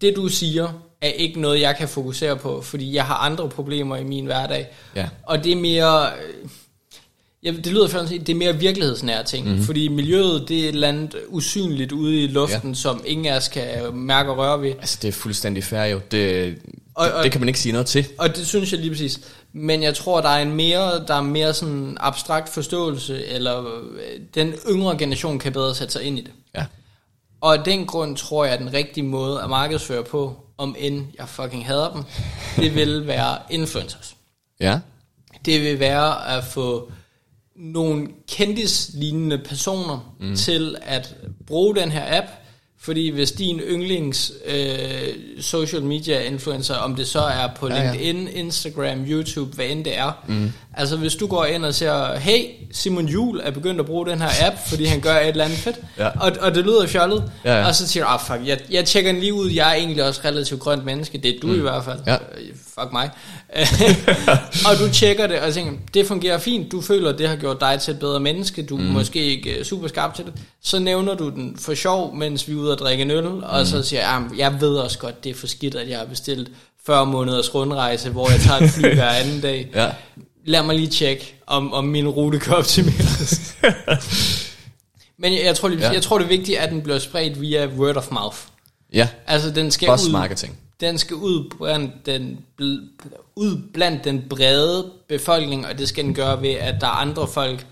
det 0.00 0.16
du 0.16 0.28
siger, 0.28 0.68
er 1.00 1.08
ikke 1.08 1.40
noget, 1.40 1.60
jeg 1.60 1.76
kan 1.76 1.88
fokusere 1.88 2.36
på, 2.36 2.60
fordi 2.60 2.94
jeg 2.94 3.04
har 3.04 3.14
andre 3.14 3.48
problemer 3.48 3.96
i 3.96 4.04
min 4.04 4.24
hverdag. 4.26 4.66
Ja. 4.96 5.08
Og 5.22 5.44
det 5.44 5.52
er 5.52 5.56
mere... 5.56 6.06
øh, 6.06 6.48
Ja, 7.42 7.50
det 7.50 7.66
lyder 7.66 7.88
for 7.88 7.98
det 7.98 8.28
er 8.28 8.34
mere 8.34 8.56
virkelighedsnære 8.56 9.24
ting, 9.24 9.46
mm-hmm. 9.48 9.62
fordi 9.64 9.88
miljøet 9.88 10.48
det 10.48 10.58
er 10.58 10.62
et 10.62 10.68
eller 10.68 10.88
andet 10.88 11.14
usynligt 11.28 11.92
ude 11.92 12.24
i 12.24 12.26
luften, 12.26 12.70
ja. 12.70 12.74
som 12.74 13.02
ingen 13.06 13.26
af 13.26 13.36
os 13.36 13.48
kan 13.48 13.94
mærke 13.94 14.30
og 14.30 14.38
røre 14.38 14.62
ved. 14.62 14.70
Altså, 14.70 14.98
det 15.02 15.08
er 15.08 15.12
fuldstændig 15.12 15.64
fair 15.64 15.84
jo. 15.84 16.00
Det, 16.10 16.54
Og- 16.94 17.04
det, 17.06 17.12
og- 17.14 17.24
det 17.24 17.32
kan 17.32 17.40
man 17.40 17.48
ikke 17.48 17.60
sige 17.60 17.72
noget 17.72 17.86
til. 17.86 18.06
Og 18.18 18.36
det 18.36 18.46
synes 18.46 18.72
jeg 18.72 18.80
lige 18.80 18.90
præcis. 18.90 19.20
Men 19.52 19.82
jeg 19.82 19.94
tror, 19.94 20.20
der 20.20 20.28
er 20.28 20.42
en 20.42 20.52
mere, 20.52 21.04
der 21.06 21.14
er 21.14 21.20
mere 21.22 21.54
sådan 21.54 21.96
abstrakt 22.00 22.48
forståelse, 22.48 23.26
eller 23.26 23.60
øh, 23.66 24.20
den 24.34 24.54
yngre 24.70 24.98
generation 24.98 25.38
kan 25.38 25.52
bedre 25.52 25.74
sætte 25.74 25.92
sig 25.92 26.02
ind 26.02 26.18
i 26.18 26.22
det. 26.22 26.30
Ja. 26.54 26.64
Og 27.40 27.54
af 27.54 27.64
den 27.64 27.86
grund 27.86 28.16
tror 28.16 28.44
jeg, 28.44 28.54
at 28.54 28.60
den 28.60 28.72
rigtige 28.72 29.04
måde 29.04 29.42
at 29.42 29.48
markedsføre 29.50 30.04
på, 30.04 30.36
om 30.58 30.76
end 30.78 31.06
jeg 31.18 31.28
fucking 31.28 31.66
hader 31.66 31.92
dem, 31.92 32.02
det 32.56 32.74
vil 32.74 33.06
være 33.06 33.38
influencers. 33.50 34.16
Ja. 34.60 34.80
Det 35.44 35.60
vil 35.60 35.80
være 35.80 36.36
at 36.36 36.44
få 36.44 36.92
nogle 37.56 38.08
kendis-lignende 38.28 39.38
personer 39.38 40.14
mm. 40.20 40.36
til 40.36 40.76
at 40.82 41.16
bruge 41.46 41.76
den 41.76 41.90
her 41.90 42.18
app, 42.18 42.26
fordi 42.86 43.10
hvis 43.10 43.32
din 43.32 43.60
yndlings 43.60 44.32
øh, 44.46 44.62
social 45.40 45.82
media 45.82 46.20
influencer, 46.20 46.74
om 46.74 46.94
det 46.94 47.06
så 47.08 47.20
er 47.20 47.48
på 47.56 47.68
Ja, 47.68 47.74
ja. 47.82 47.92
LinkedIn, 47.92 48.28
Instagram, 48.28 49.04
YouTube, 49.08 49.54
hvad 49.56 49.66
end 49.66 49.84
det 49.84 49.98
er, 49.98 50.12
mm. 50.28 50.52
altså 50.76 50.96
hvis 50.96 51.14
du 51.14 51.26
går 51.26 51.44
ind 51.44 51.64
og 51.64 51.74
siger, 51.74 52.18
hey, 52.18 52.44
Simon 52.72 53.06
Jul 53.08 53.40
er 53.44 53.50
begyndt 53.50 53.80
at 53.80 53.86
bruge 53.86 54.06
den 54.06 54.18
her 54.20 54.28
app, 54.46 54.56
fordi 54.68 54.84
han 54.84 55.00
gør 55.00 55.16
et 55.18 55.28
eller 55.28 55.44
andet 55.44 55.58
fedt, 55.58 55.76
Ja. 55.98 56.08
og, 56.20 56.32
og 56.40 56.54
det 56.54 56.64
lyder 56.64 56.86
fjollet, 56.86 57.32
Ja, 57.44 57.58
ja. 57.60 57.66
og 57.66 57.74
så 57.74 57.88
siger 57.88 58.04
du, 58.04 58.10
ah 58.10 58.20
fuck, 58.20 58.48
jeg, 58.48 58.58
jeg 58.70 58.84
tjekker 58.84 59.12
den 59.12 59.20
lige 59.20 59.34
ud, 59.34 59.50
jeg 59.50 59.70
er 59.70 59.74
egentlig 59.74 60.04
også 60.04 60.20
relativt 60.24 60.60
grønt 60.60 60.84
menneske, 60.84 61.18
det 61.18 61.36
er 61.36 61.40
du 61.42 61.46
mm. 61.46 61.54
i 61.54 61.60
hvert 61.60 61.84
fald, 61.84 61.98
Ja. 62.06 62.16
Fuck 62.80 62.92
mig, 62.92 63.10
og 64.70 64.78
du 64.78 64.92
tjekker 64.92 65.26
det 65.26 65.40
og 65.40 65.54
tænker, 65.54 65.72
det 65.94 66.06
fungerer 66.06 66.38
fint, 66.38 66.72
du 66.72 66.80
føler, 66.80 67.12
det 67.12 67.28
har 67.28 67.36
gjort 67.36 67.60
dig 67.60 67.78
til 67.80 67.94
et 67.94 68.00
bedre 68.00 68.20
menneske, 68.20 68.62
du 68.62 68.76
er 68.76 68.80
mm. 68.80 68.86
måske 68.86 69.24
ikke 69.24 69.50
øh, 69.58 69.64
super 69.64 69.88
skarp 69.88 70.14
til 70.14 70.24
det, 70.24 70.32
så 70.62 70.78
nævner 70.78 71.14
du 71.14 71.28
den 71.30 71.56
for 71.60 71.74
sjov, 71.74 72.14
mens 72.16 72.48
vi 72.48 72.52
er 72.52 72.56
ude 72.56 72.72
at 72.76 72.80
drikke 72.80 73.02
en 73.02 73.10
øl, 73.10 73.26
og 73.26 73.58
Mm. 73.60 73.66
så 73.66 73.82
siger 73.82 74.00
jeg, 74.00 74.10
"Jamen, 74.12 74.38
jeg 74.38 74.60
ved 74.60 74.76
også 74.76 74.98
godt, 74.98 75.24
det 75.24 75.30
er 75.30 75.34
for 75.34 75.46
skidt, 75.46 75.74
at 75.74 75.88
jeg 75.88 75.98
har 75.98 76.04
bestilt 76.06 76.50
40 76.86 77.06
måneders 77.06 77.54
rundrejse, 77.54 78.10
hvor 78.10 78.30
jeg 78.30 78.40
tager 78.40 78.60
et 78.60 78.70
fly 78.70 78.94
hver 78.94 79.08
anden 79.10 79.40
dag. 79.40 79.70
Ja. 79.74 79.90
Lad 80.44 80.62
mig 80.62 80.74
lige 80.76 80.88
tjekke, 80.88 81.34
om, 81.46 81.72
om 81.72 81.84
min 81.84 82.08
rute 82.08 82.38
kan 82.38 82.54
optimeres. 82.54 83.56
Men 85.18 85.32
jeg, 85.32 85.44
jeg, 85.44 85.56
tror, 85.56 85.68
lige, 85.68 85.80
Ja. 85.80 85.90
jeg 85.92 86.02
tror, 86.02 86.18
det 86.18 86.24
er 86.24 86.28
vigtigt, 86.28 86.58
at 86.58 86.70
den 86.70 86.82
bliver 86.82 86.98
spredt 86.98 87.40
via 87.40 87.66
word 87.66 87.96
of 87.96 88.10
mouth. 88.10 88.36
Ja. 88.92 89.08
Altså, 89.26 89.50
den 89.50 89.70
skal 89.70 89.88
Buzz 89.88 90.06
ud, 90.06 90.12
marketing. 90.12 90.58
den 90.80 90.98
skal 90.98 91.16
ud 91.16 91.50
blandt 91.58 92.06
den, 92.06 92.38
ud 93.36 93.58
blandt 93.74 94.04
den 94.04 94.22
brede 94.30 94.90
befolkning, 95.08 95.66
og 95.66 95.78
det 95.78 95.88
skal 95.88 96.04
den 96.04 96.14
gøre 96.14 96.42
ved, 96.42 96.50
at 96.50 96.74
der 96.80 96.86
er 96.86 96.90
andre 96.90 97.28
folk, 97.28 97.66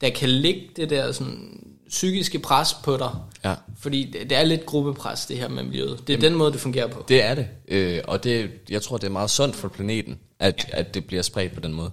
der 0.00 0.10
kan 0.10 0.28
lægge 0.28 0.60
det 0.76 0.90
der 0.90 1.12
sådan, 1.12 1.60
psykiske 1.88 2.38
pres 2.38 2.74
på 2.84 2.96
dig. 2.96 3.10
Ja. 3.44 3.54
Fordi 3.78 4.10
det, 4.12 4.30
det 4.30 4.38
er 4.38 4.44
lidt 4.44 4.66
gruppepres, 4.66 5.26
det 5.26 5.36
her 5.36 5.48
med 5.48 5.62
miljøet. 5.62 6.02
Det 6.06 6.14
er 6.14 6.20
den 6.20 6.34
måde, 6.34 6.52
det 6.52 6.60
fungerer 6.60 6.86
på. 6.86 7.04
Det 7.08 7.24
er 7.24 7.34
det. 7.34 7.46
Øh, 7.68 8.00
og 8.04 8.24
det, 8.24 8.50
jeg 8.70 8.82
tror, 8.82 8.96
det 8.96 9.06
er 9.06 9.10
meget 9.10 9.30
sundt 9.30 9.56
for 9.56 9.68
planeten, 9.68 10.18
at, 10.38 10.66
at 10.72 10.94
det 10.94 11.04
bliver 11.06 11.22
spredt 11.22 11.54
på 11.54 11.60
den 11.60 11.72
måde. 11.72 11.90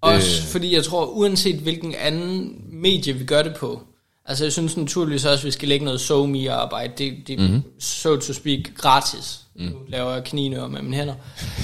Også 0.00 0.42
øh. 0.42 0.52
fordi 0.52 0.74
jeg 0.74 0.84
tror, 0.84 1.06
uanset 1.06 1.56
hvilken 1.56 1.94
anden 1.94 2.64
medie 2.72 3.12
vi 3.12 3.24
gør 3.24 3.42
det 3.42 3.54
på, 3.54 3.82
altså 4.30 4.44
jeg 4.44 4.52
synes 4.52 4.76
naturligvis 4.76 5.24
også, 5.24 5.42
at 5.42 5.46
vi 5.46 5.50
skal 5.50 5.68
lægge 5.68 5.84
noget 5.84 6.00
so 6.00 6.26
me 6.26 6.50
arbejde, 6.50 6.92
det, 6.98 7.14
det 7.26 7.38
Mhm. 7.38 7.46
mm-hmm. 7.48 7.62
so 7.80 8.16
to 8.16 8.32
speak 8.32 8.58
gratis. 8.76 9.38
Mm. 9.56 9.64
Nu 9.66 9.72
laver 9.88 10.12
jeg 10.12 10.24
knienører 10.24 10.68
med 10.68 10.82
mine 10.82 10.96
hænder. 10.96 11.14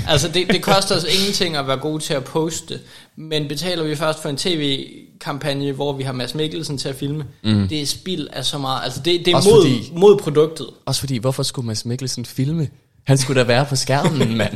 Altså 0.09 0.29
det, 0.29 0.49
det 0.49 0.62
koster 0.62 0.97
os 0.97 1.05
ingenting 1.21 1.57
at 1.57 1.67
være 1.67 1.77
gode 1.77 2.03
til 2.03 2.14
at 2.14 2.25
poste, 2.25 2.79
men 3.17 3.49
betaler 3.49 3.85
vi 3.85 3.97
først 3.97 4.23
for 4.23 4.29
en 4.29 4.37
tv-kampagne, 4.37 5.73
hvor 5.73 5.93
vi 5.93 6.03
har 6.03 6.12
Mads 6.12 6.35
Mikkelsen 6.35 6.79
til 6.79 6.89
at 6.89 6.95
filme, 6.95 7.25
mm. 7.45 7.69
det 7.69 7.83
er 7.83 7.87
spild 7.87 8.27
af 8.33 8.45
så 8.45 8.59
meget, 8.59 8.85
altså 8.85 9.01
det, 9.05 9.21
det 9.25 9.33
er 9.33 9.37
Også 9.37 9.51
mod, 9.51 9.62
fordi- 9.62 9.93
mod 9.97 10.19
produktet. 10.19 10.67
Også 10.87 11.01
fordi, 11.01 11.17
hvorfor 11.19 11.43
skulle 11.43 11.67
Mads 11.67 11.85
Mikkelsen 11.85 12.25
filme? 12.25 12.69
Han 13.05 13.19
skulle 13.19 13.41
da 13.41 13.47
være 13.47 13.67
på 13.69 13.77
skærmen, 13.77 14.37
mand. 14.39 14.53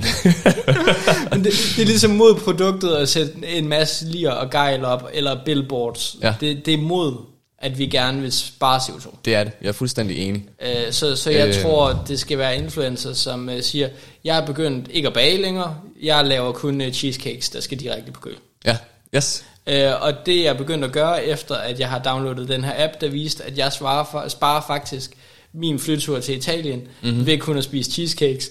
Men 1.30 1.44
det, 1.44 1.52
det 1.76 1.82
er 1.82 1.86
ligesom 1.86 2.10
mod 2.10 2.34
produktet 2.34 2.90
at 2.90 3.08
sætte 3.08 3.32
en 3.48 3.68
masse 3.68 4.06
lir 4.06 4.30
og 4.30 4.50
gejl 4.50 4.84
op, 4.84 5.08
eller 5.14 5.36
billboards. 5.44 6.16
Ja. 6.22 6.34
Det, 6.40 6.66
det 6.66 6.74
er 6.74 6.78
mod, 6.78 7.16
at 7.60 7.78
vi 7.78 7.86
gerne 7.86 8.20
vil 8.22 8.32
spare 8.32 8.78
CO2. 8.78 9.14
det 9.24 9.34
er 9.34 9.44
det. 9.44 9.52
Jeg 9.62 9.68
er 9.68 9.72
fuldstændig 9.72 10.18
enig. 10.28 10.44
Øh, 10.62 10.92
så, 10.92 11.16
så 11.16 11.30
jeg 11.30 11.48
Øh. 11.48 11.62
tror, 11.62 12.04
det 12.08 12.20
skal 12.20 12.38
være 12.38 12.56
influencer, 12.56 13.12
som 13.12 13.48
øh, 13.48 13.62
siger, 13.62 13.88
jeg 14.24 14.36
er 14.38 14.46
begyndt 14.46 14.86
ikke 14.90 15.08
at 15.08 15.14
bage 15.14 15.42
længere, 15.42 15.76
jeg 16.02 16.24
laver 16.24 16.52
kun 16.52 16.80
øh, 16.80 16.92
cheesecakes, 16.92 17.50
der 17.50 17.60
skal 17.60 17.78
direkte 17.80 18.12
på 18.12 18.20
køl. 18.20 18.36
Ja. 18.66 18.76
Yes. 19.16 19.44
Øh, 19.66 20.02
og 20.02 20.12
det 20.26 20.38
er 20.38 20.42
jeg 20.44 20.56
begyndt 20.56 20.84
at 20.84 20.92
gøre, 20.92 21.24
efter 21.24 21.54
at 21.54 21.80
jeg 21.80 21.88
har 21.88 21.98
downloadet 21.98 22.48
den 22.48 22.64
her 22.64 22.72
app, 22.84 23.00
der 23.00 23.08
viste, 23.08 23.44
at 23.44 23.58
jeg 23.58 23.72
svarer 23.72 24.04
for, 24.10 24.28
sparer 24.28 24.62
faktisk 24.66 25.10
min 25.54 25.78
flytur 25.78 26.20
til 26.20 26.36
Italien, 26.36 26.82
mm-hmm. 27.02 27.26
ved 27.26 27.38
kun 27.38 27.58
at 27.58 27.64
spise 27.64 27.90
cheesecakes, 27.90 28.50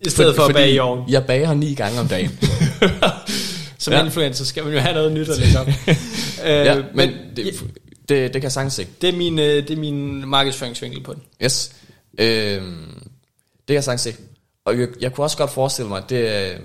i 0.00 0.10
stedet 0.10 0.34
for, 0.36 0.42
for 0.42 0.48
at 0.48 0.54
bage 0.54 0.72
i 0.72 0.78
ovnen. 0.78 1.04
Jeg 1.10 1.24
bager 1.24 1.54
ni 1.54 1.74
gange 1.74 2.00
om 2.00 2.08
dagen. 2.08 2.38
Som 3.78 3.92
Ja. 3.92 4.04
influencer 4.04 4.44
skal 4.44 4.64
man 4.64 4.72
jo 4.72 4.78
have 4.78 4.94
noget 4.94 5.12
nyt 5.12 5.28
at 5.28 5.38
lægge 5.38 5.58
op. 5.60 5.68
øh, 5.68 6.50
ja, 6.50 6.74
men 6.74 6.84
men 6.94 7.10
det, 7.36 7.64
det, 8.08 8.22
det 8.22 8.32
kan 8.32 8.42
jeg 8.42 8.52
sagtens 8.52 8.74
se. 8.74 8.86
det, 9.00 9.08
er 9.08 9.16
min, 9.16 9.38
øh, 9.38 9.44
det 9.44 9.70
er 9.70 9.76
min 9.76 10.28
markedsføringsvinkel 10.28 11.02
på 11.02 11.14
den. 11.14 11.22
Yes. 11.42 11.72
Øhm, 12.18 12.94
det 13.58 13.66
kan 13.66 13.74
jeg 13.74 13.84
sagtens 13.84 14.00
se. 14.00 14.14
Og 14.64 14.78
jeg, 14.80 14.88
jeg 15.00 15.12
kunne 15.12 15.24
også 15.24 15.36
godt 15.38 15.50
forestille 15.50 15.88
mig, 15.88 15.98
at 15.98 16.10
det 16.10 16.28
er 16.28 16.58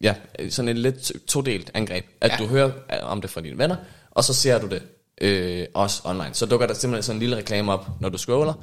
ja, 0.00 0.14
sådan 0.50 0.68
et 0.68 0.78
lidt 0.78 1.12
todelt 1.26 1.70
angreb. 1.74 2.04
At 2.20 2.30
ja. 2.30 2.36
Ja. 2.36 2.42
du 2.44 2.48
hører 2.48 2.70
om 3.02 3.20
det 3.20 3.30
fra 3.30 3.40
dine 3.40 3.58
venner, 3.58 3.76
og 4.10 4.24
så 4.24 4.34
ser 4.34 4.58
du 4.58 4.66
det 4.68 4.82
øh, 5.20 5.66
også 5.74 6.00
online. 6.04 6.30
Så 6.32 6.46
dukker 6.46 6.66
der 6.66 6.74
simpelthen 6.74 7.02
sådan 7.02 7.16
en 7.16 7.20
lille 7.20 7.36
reklame 7.36 7.72
op, 7.72 7.88
når 8.00 8.08
du 8.08 8.18
scroller. 8.18 8.54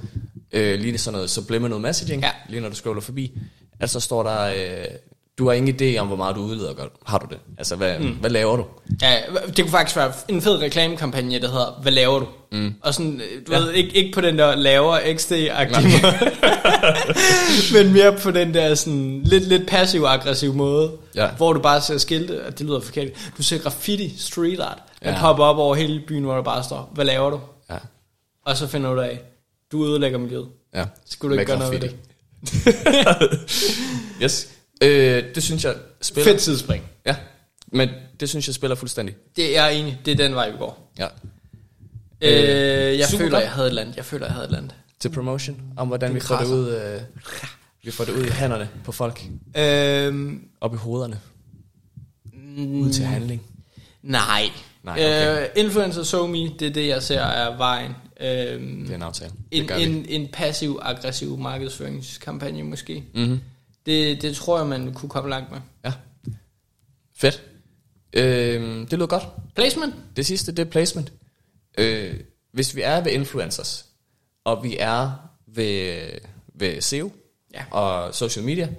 Øh, 0.52 0.80
lige 0.80 0.98
sådan 0.98 1.14
noget 1.14 1.30
subliminal 1.30 1.80
messaging, 1.80 2.22
Ja. 2.22 2.32
lige 2.50 2.62
når 2.62 2.70
du 2.70 2.76
scroller 2.76 3.02
forbi. 3.02 3.38
Altså 3.80 4.00
står 4.00 4.24
der, 4.24 4.42
øh, 4.42 4.86
du 5.40 5.46
har 5.48 5.54
ingen 5.54 5.76
idé 5.82 5.98
om, 6.00 6.08
hvor 6.08 6.16
meget 6.16 6.36
du 6.36 6.42
udleder 6.42 6.74
godt. 6.74 6.92
Har 7.06 7.18
du 7.18 7.26
det? 7.30 7.38
Altså, 7.58 7.76
hvad, 7.76 8.00
mm. 8.00 8.08
hvad 8.10 8.30
laver 8.30 8.56
du? 8.56 8.66
Ja, 9.02 9.16
det 9.48 9.56
kunne 9.58 9.70
faktisk 9.72 9.96
være 9.96 10.12
en 10.28 10.42
fed 10.42 10.62
reklamekampagne, 10.62 11.40
der 11.42 11.48
hedder, 11.48 11.80
hvad 11.82 11.92
laver 11.92 12.20
du? 12.20 12.26
Mm. 12.52 12.74
Og 12.82 12.94
sådan, 12.94 13.22
øh, 13.22 13.48
du 13.48 13.52
Ja. 13.54 13.60
ved, 13.60 13.72
ikke, 13.72 13.96
ikke 13.98 14.12
på 14.14 14.22
den 14.22 14.38
der 14.40 14.56
lavere 14.56 15.02
XD-agtige 15.14 15.82
måde, 15.82 16.30
men 17.84 17.94
mere 17.94 18.18
på 18.24 18.32
den 18.32 18.54
der 18.54 18.76
sådan 18.76 19.22
lidt, 19.24 19.44
lidt 19.44 19.68
passiv-aggressiv 19.68 20.54
måde, 20.54 20.92
Ja. 21.16 21.28
hvor 21.38 21.54
du 21.54 21.60
bare 21.62 21.82
ser 21.82 21.98
skilte, 21.98 22.46
og 22.46 22.60
det 22.60 22.66
lyder 22.68 22.80
forkert, 22.80 23.08
du 23.38 23.44
ser 23.44 23.58
graffiti, 23.58 24.14
street 24.18 24.60
art, 24.60 24.78
der 25.04 25.10
Ja. 25.12 25.20
popper 25.22 25.44
op 25.44 25.58
over 25.58 25.76
hele 25.76 26.02
byen, 26.08 26.24
hvor 26.24 26.36
der 26.36 26.44
bare 26.44 26.64
står, 26.64 26.92
hvad 26.94 27.06
laver 27.06 27.30
du? 27.30 27.40
Ja. 27.70 27.78
Og 28.46 28.58
så 28.58 28.68
finder 28.68 28.94
du 28.94 29.02
af, 29.02 29.20
du 29.72 29.86
ødelægger 29.86 30.18
miljøet. 30.18 30.48
ja. 30.76 30.86
Skulle 31.10 31.36
du 31.36 31.40
ikke 31.40 31.52
Med 31.52 31.60
gøre 31.60 31.70
noget 31.70 31.82
ved 31.82 31.90
det? 31.90 31.96
Yes. 34.24 34.48
Øh, 34.84 35.24
det 35.36 35.44
synes 35.44 35.66
jeg 35.66 35.76
spiller... 36.02 36.32
Fedt 36.32 36.42
tidsspring. 36.42 36.84
Ja, 37.06 37.16
men 37.68 37.90
det 38.20 38.30
synes 38.30 38.48
jeg 38.48 38.56
spiller 38.56 38.76
fuldstændig. 38.76 39.16
Det 39.36 39.58
er 39.58 39.64
jeg 39.66 39.80
enig, 39.80 40.00
det 40.06 40.12
er 40.12 40.16
den 40.16 40.36
vej, 40.36 40.52
vi 40.52 40.58
går. 40.58 40.92
Ja. 41.00 41.08
Øh, 42.22 43.00
jeg 43.00 43.08
super 43.08 43.18
føler, 43.24 43.32
godt. 43.32 43.44
jeg 43.44 43.52
havde 43.52 43.68
et 43.68 43.74
land. 43.74 43.94
Jeg 43.96 44.06
føler, 44.06 44.26
jeg 44.26 44.34
havde 44.34 44.46
et 44.46 44.52
land. 44.52 44.70
Til 45.00 45.10
promotion, 45.10 45.62
om 45.78 45.88
hvordan 45.88 46.10
Du 46.10 46.14
vi 46.14 46.20
får 46.20 46.36
det 46.38 46.46
ud... 46.48 46.70
Øh, 46.76 47.02
vi 47.84 47.92
får 47.92 48.04
det 48.04 48.12
ud 48.14 48.26
i 48.26 48.30
hænderne 48.30 48.70
på 48.84 48.92
folk. 48.92 49.24
Øhm, 49.58 50.44
Op 50.62 50.74
i 50.74 50.78
hovederne. 50.78 51.20
Ud 52.58 52.94
til 52.94 53.06
handling. 53.06 53.42
Nej. 54.04 54.44
Nej, 54.84 54.94
okay. 54.94 55.42
Øh, 55.42 55.48
influencer 55.56 56.04
so 56.04 56.28
me, 56.28 56.38
det 56.60 56.62
er 56.62 56.70
det, 56.74 56.88
jeg 56.88 57.04
ser 57.04 57.20
er 57.22 57.58
vejen. 57.58 57.92
Øhm, 58.22 58.82
Det 58.82 58.92
er 58.92 58.96
en 58.96 59.02
aftale. 59.02 59.32
Det 59.52 59.60
en, 59.60 59.68
gør 59.68 59.78
vi. 59.78 59.84
en, 59.84 60.06
en 60.10 60.28
passiv-aggressiv 60.34 61.38
markedsføringskampagne 61.38 62.64
måske. 62.64 63.04
Mm-hmm. 63.16 63.40
Det, 63.86 64.22
det 64.22 64.36
tror 64.36 64.58
jeg, 64.58 64.68
man 64.68 64.94
kunne 64.94 65.10
komme 65.10 65.30
langt 65.30 65.52
med. 65.52 65.60
Ja. 65.86 65.94
Fedt. 67.16 67.44
Øh, 68.14 68.62
det 68.82 68.94
lyder 68.94 69.08
godt. 69.08 69.24
Placement? 69.56 69.96
Det 70.16 70.26
sidste, 70.26 70.52
det 70.52 70.60
er 70.68 70.70
placement. 70.72 71.14
Øh, 71.78 72.20
hvis 72.52 72.76
vi 72.76 72.82
er 72.82 73.02
ved 73.02 73.12
influencers, 73.12 73.86
og 74.44 74.64
vi 74.64 74.78
er 74.80 75.12
ved, 75.48 76.02
ved 76.54 76.82
SEO 76.82 77.12
Ja. 77.54 77.66
og 77.72 78.16
social 78.16 78.46
media, 78.46 78.70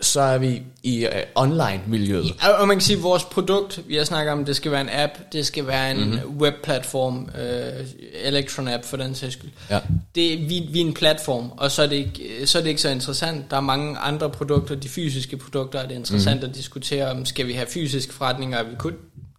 så 0.00 0.20
er 0.20 0.38
vi 0.38 0.62
i 0.82 1.06
uh, 1.06 1.12
online-miljøet. 1.34 2.34
Og- 2.48 2.54
Og 2.54 2.68
man 2.68 2.76
kan 2.76 2.80
sige, 2.80 2.96
at 2.96 3.02
vores 3.02 3.24
produkt, 3.24 3.80
vi 3.88 3.96
har 3.96 4.04
snakket 4.04 4.32
om, 4.32 4.44
det 4.44 4.56
skal 4.56 4.72
være 4.72 4.80
en 4.80 4.88
app, 4.92 5.12
det 5.32 5.46
skal 5.46 5.66
være 5.66 5.90
en 5.90 6.10
mm-hmm. 6.10 6.36
webplatform, 6.40 7.28
øh, 7.40 7.86
Electron 8.24 8.68
app 8.68 8.84
for 8.84 8.96
den 8.96 9.14
sags 9.14 9.32
skyld. 9.32 9.50
Ja. 9.70 9.80
Det, 10.14 10.48
vi, 10.48 10.68
vi 10.72 10.80
er 10.80 10.84
en 10.86 10.94
platform, 10.94 11.50
og 11.56 11.70
så 11.70 11.82
er, 11.82 11.86
det 11.86 11.96
ikke, 11.96 12.46
så 12.46 12.58
er 12.58 12.62
det 12.62 12.68
ikke 12.68 12.80
så 12.80 12.88
interessant. 12.88 13.50
Der 13.50 13.56
er 13.56 13.60
mange 13.60 13.98
andre 13.98 14.30
produkter, 14.30 14.74
de 14.74 14.88
fysiske 14.88 15.36
produkter, 15.36 15.78
er 15.80 15.86
det 15.88 15.94
interessant 15.94 16.36
mm-hmm. 16.36 16.50
at 16.50 16.56
diskutere 16.56 17.10
om, 17.10 17.24
skal 17.24 17.46
vi 17.46 17.52
have 17.52 17.66
fysiske 17.66 18.14
forretninger, 18.14 18.62
vi 18.62 18.74
kun 18.78 18.94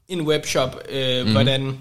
en 0.07 0.21
webshop, 0.21 0.75
øh, 0.89 1.17
mm-hmm. 1.17 1.31
hvordan, 1.31 1.79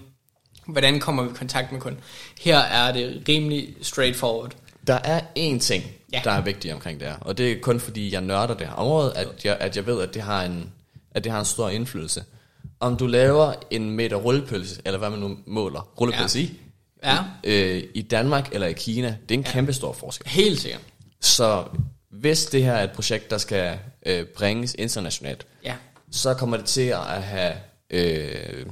hvordan 0.66 1.00
kommer 1.00 1.22
vi 1.22 1.28
i 1.30 1.32
kontakt 1.34 1.72
med 1.72 1.80
kunden. 1.80 2.00
Her 2.40 2.58
er 2.58 2.92
det 2.92 3.22
rimelig 3.28 3.68
straightforward. 3.82 4.52
Der 4.86 4.98
er 5.04 5.20
én 5.38 5.58
ting, 5.58 5.84
Ja. 6.12 6.20
der 6.24 6.30
er 6.30 6.40
vigtig 6.40 6.74
omkring 6.74 7.00
det 7.00 7.08
her, 7.08 7.16
og 7.20 7.38
det 7.38 7.52
er 7.52 7.60
kun 7.60 7.80
fordi, 7.80 8.12
jeg 8.12 8.20
nørder 8.20 8.54
det 8.54 8.66
her 8.66 8.74
område, 8.74 9.16
at 9.16 9.44
jeg, 9.44 9.56
at 9.60 9.76
jeg 9.76 9.86
ved, 9.86 10.02
at 10.02 10.14
det, 10.14 10.22
har 10.22 10.42
en, 10.44 10.72
at 11.10 11.24
det 11.24 11.32
har 11.32 11.38
en 11.38 11.44
stor 11.44 11.68
indflydelse. 11.68 12.24
Om 12.80 12.96
du 12.96 13.06
laver 13.06 13.52
en 13.70 13.90
meter 13.90 14.16
rullepølse, 14.16 14.82
eller 14.84 14.98
hvad 14.98 15.10
man 15.10 15.18
nu 15.18 15.38
måler 15.46 15.80
rullepølse 16.00 16.38
Ja. 16.38 16.44
i, 16.44 16.58
Ja, 17.04 17.18
øh, 17.44 17.82
i 17.94 18.02
Danmark 18.02 18.48
eller 18.52 18.66
i 18.66 18.72
Kina, 18.72 19.16
det 19.28 19.34
er 19.34 19.38
en 19.38 19.44
ja. 19.44 19.50
kæmpe 19.52 19.72
stor 19.72 19.92
forskel. 19.92 20.28
helt 20.30 20.60
sikkert. 20.60 20.80
Så 21.20 21.64
hvis 22.10 22.46
det 22.46 22.62
her 22.64 22.72
er 22.72 22.84
et 22.84 22.92
projekt, 22.92 23.30
der 23.30 23.38
skal 23.38 23.78
øh, 24.06 24.26
bringes 24.26 24.74
internationalt, 24.78 25.46
Ja. 25.64 25.74
så 26.10 26.34
kommer 26.34 26.56
det 26.56 26.66
til 26.66 26.80
at 26.88 27.22
have 27.22 27.54
øh, 27.90 28.66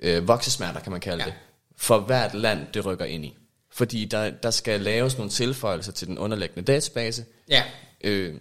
øh, 0.00 0.28
voksesmerter, 0.28 0.80
kan 0.80 0.92
man 0.92 1.00
kalde 1.00 1.22
ja. 1.24 1.30
det, 1.30 1.34
for 1.76 1.98
hvert 1.98 2.34
land, 2.34 2.66
det 2.74 2.86
rykker 2.86 3.04
ind 3.04 3.24
i. 3.24 3.34
Fordi 3.74 4.04
der, 4.04 4.30
der 4.30 4.50
skal 4.50 4.80
laves 4.80 5.16
nogle 5.16 5.30
tilføjelser 5.30 5.92
til 5.92 6.08
den 6.08 6.18
underliggende 6.18 6.72
database. 6.72 7.24
Ja, 7.50 7.62
Øh, 8.04 8.34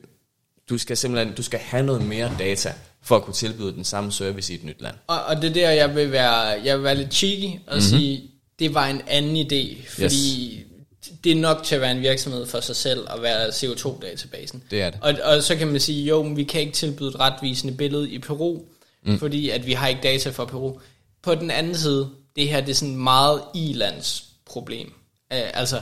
du 0.70 0.78
skal 0.78 0.98
simpelthen 0.98 1.36
du 1.36 1.44
skal 1.44 1.60
have 1.60 1.84
noget 1.84 2.02
mere 2.02 2.36
data, 2.40 2.74
for 3.02 3.16
at 3.16 3.24
kunne 3.24 3.34
tilbyde 3.34 3.74
den 3.74 3.84
samme 3.84 4.12
service 4.12 4.54
i 4.54 4.56
et 4.56 4.64
nyt 4.64 4.82
land. 4.82 4.96
Og, 5.08 5.24
og 5.24 5.42
det 5.42 5.50
er 5.50 5.54
der, 5.54 5.70
jeg 5.70 5.96
vil 5.96 6.12
være, 6.12 6.38
jeg 6.40 6.78
vil 6.78 6.84
være 6.84 6.96
lidt 6.96 7.14
cheeky 7.14 7.46
og 7.46 7.60
mm-hmm. 7.68 7.82
sige, 7.82 8.32
det 8.60 8.74
var 8.74 8.88
en 8.88 9.02
anden 9.08 9.36
idé, 9.38 9.88
fordi 9.88 10.58
yes. 10.60 11.12
det 11.24 11.32
er 11.32 11.36
nok 11.36 11.64
til 11.64 11.76
at 11.76 11.82
være 11.82 11.92
en 11.92 12.02
virksomhed 12.02 12.46
for 12.46 12.60
sig 12.60 12.76
selv 12.76 13.08
at 13.16 13.22
være 13.22 13.48
CO2-databasen. 13.48 14.64
Det 14.72 14.82
er 14.82 14.90
det. 14.90 15.00
Og, 15.02 15.14
og 15.24 15.44
så 15.44 15.56
kan 15.56 15.68
man 15.68 15.80
sige, 15.80 16.06
jo, 16.06 16.24
men 16.24 16.38
vi 16.38 16.44
kan 16.44 16.62
ikke 16.62 16.74
tilbyde 16.74 17.10
et 17.10 17.20
retvisende 17.20 17.74
billede 17.74 18.10
i 18.10 18.20
Peru, 18.20 18.62
mm. 19.06 19.20
fordi 19.20 19.50
at 19.50 19.66
vi 19.66 19.74
har 19.74 19.88
ikke 19.88 20.02
data 20.04 20.30
fra 20.30 20.46
Peru. 20.46 20.80
På 21.22 21.36
den 21.36 21.52
anden 21.52 21.78
side, 21.78 22.10
det 22.36 22.50
her 22.50 22.62
det 22.62 22.70
er 22.70 22.76
sådan 22.76 22.96
meget 22.96 23.42
i-lands 23.56 24.26
problem. 24.46 24.94
Uh, 25.34 25.60
altså, 25.60 25.80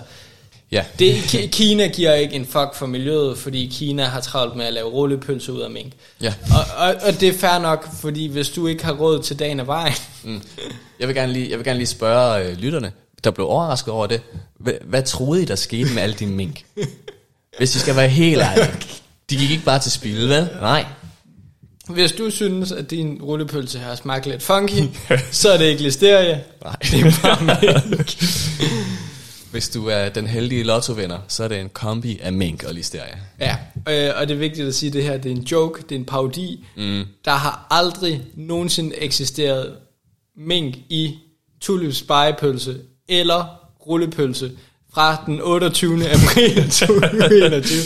Ja, 0.71 0.83
det, 0.99 1.13
Ki- 1.13 1.47
Kina 1.47 1.87
giver 1.87 2.13
ikke 2.13 2.35
en 2.35 2.45
fuck 2.45 2.75
for 2.75 2.85
miljøet, 2.85 3.37
fordi 3.37 3.71
Kina 3.73 4.03
har 4.05 4.21
travlt 4.21 4.55
med 4.55 4.65
at 4.65 4.73
lave 4.73 4.89
rullepølse 4.89 5.53
ud 5.53 5.61
af 5.61 5.69
mink. 5.69 5.93
Ja. 6.21 6.33
Og, 6.51 6.87
og, 6.87 6.95
og 7.07 7.19
det 7.19 7.29
er 7.29 7.33
fair 7.33 7.59
nok, 7.59 7.87
fordi 8.01 8.27
hvis 8.27 8.49
du 8.49 8.67
ikke 8.67 8.85
har 8.85 8.93
råd 8.93 9.23
til 9.23 9.39
dagen 9.39 9.59
af 9.59 9.67
vejen, 9.67 9.93
Mm. 10.23 10.41
Jeg 10.99 11.07
vil 11.07 11.15
gerne 11.15 11.33
lige, 11.33 11.49
jeg 11.49 11.57
vil 11.57 11.65
gerne 11.65 11.77
lige 11.79 11.87
spørge 11.87 12.43
øh, 12.45 12.57
lytterne, 12.57 12.91
der 13.23 13.31
blev 13.31 13.47
overrasket 13.47 13.93
over 13.93 14.07
det. 14.07 14.21
Hvad, 14.59 14.73
hvad 14.85 15.03
troede 15.03 15.41
I, 15.41 15.45
der 15.45 15.55
skete 15.55 15.93
med 15.93 16.01
alle 16.03 16.15
de 16.15 16.25
mink? 16.25 16.63
Hvis 17.57 17.75
vi 17.75 17.79
skal 17.79 17.95
være 17.95 18.07
helt 18.09 18.41
ærlige. 18.41 18.67
De 19.29 19.37
gik 19.37 19.51
ikke 19.51 19.63
bare 19.63 19.79
til 19.79 19.91
spil, 19.91 20.29
vel? 20.29 20.49
Nej. 20.61 20.85
hvis 21.89 22.11
du 22.11 22.29
synes, 22.29 22.71
at 22.71 22.91
din 22.91 23.21
rullepølse 23.21 23.79
har 23.79 23.95
smagt 23.95 24.25
lidt 24.25 24.43
funky, 24.43 24.83
så 25.31 25.49
er 25.51 25.57
det 25.57 25.65
ikke 25.65 25.81
listerie. 25.83 26.43
Nej. 26.63 26.75
Det 26.81 26.99
er 26.99 27.11
bare 27.21 27.43
mink. 27.61 28.17
Hvis 29.51 29.69
du 29.69 29.87
er 29.87 30.09
den 30.09 30.27
heldige 30.27 30.63
lottovinder, 30.63 31.17
så 31.27 31.43
er 31.43 31.47
det 31.47 31.59
en 31.59 31.69
kombi 31.69 32.19
af 32.21 32.33
mink 32.33 32.63
og 32.63 32.73
listeria. 32.73 33.17
Ja, 33.39 33.55
øh, 33.89 34.13
og 34.21 34.27
det 34.27 34.33
er 34.33 34.37
vigtigt 34.37 34.67
at 34.67 34.75
sige, 34.75 34.87
at 34.87 34.93
det 34.93 35.03
her 35.03 35.17
det 35.17 35.31
er 35.31 35.35
en 35.35 35.41
joke, 35.43 35.81
det 35.81 35.95
er 35.95 35.99
en 35.99 36.05
parodi. 36.05 36.65
Mm. 36.77 37.03
Der 37.25 37.31
har 37.31 37.67
aldrig 37.69 38.21
nogensinde 38.35 38.95
eksisteret 38.97 39.73
mink 40.37 40.75
i 40.89 41.17
tulips 41.61 41.97
spejepølse 41.97 42.77
eller 43.09 43.45
rullepølse 43.87 44.51
fra 44.93 45.23
den 45.25 45.41
28. 45.41 46.09
april 46.09 46.55
2021. 46.71 47.79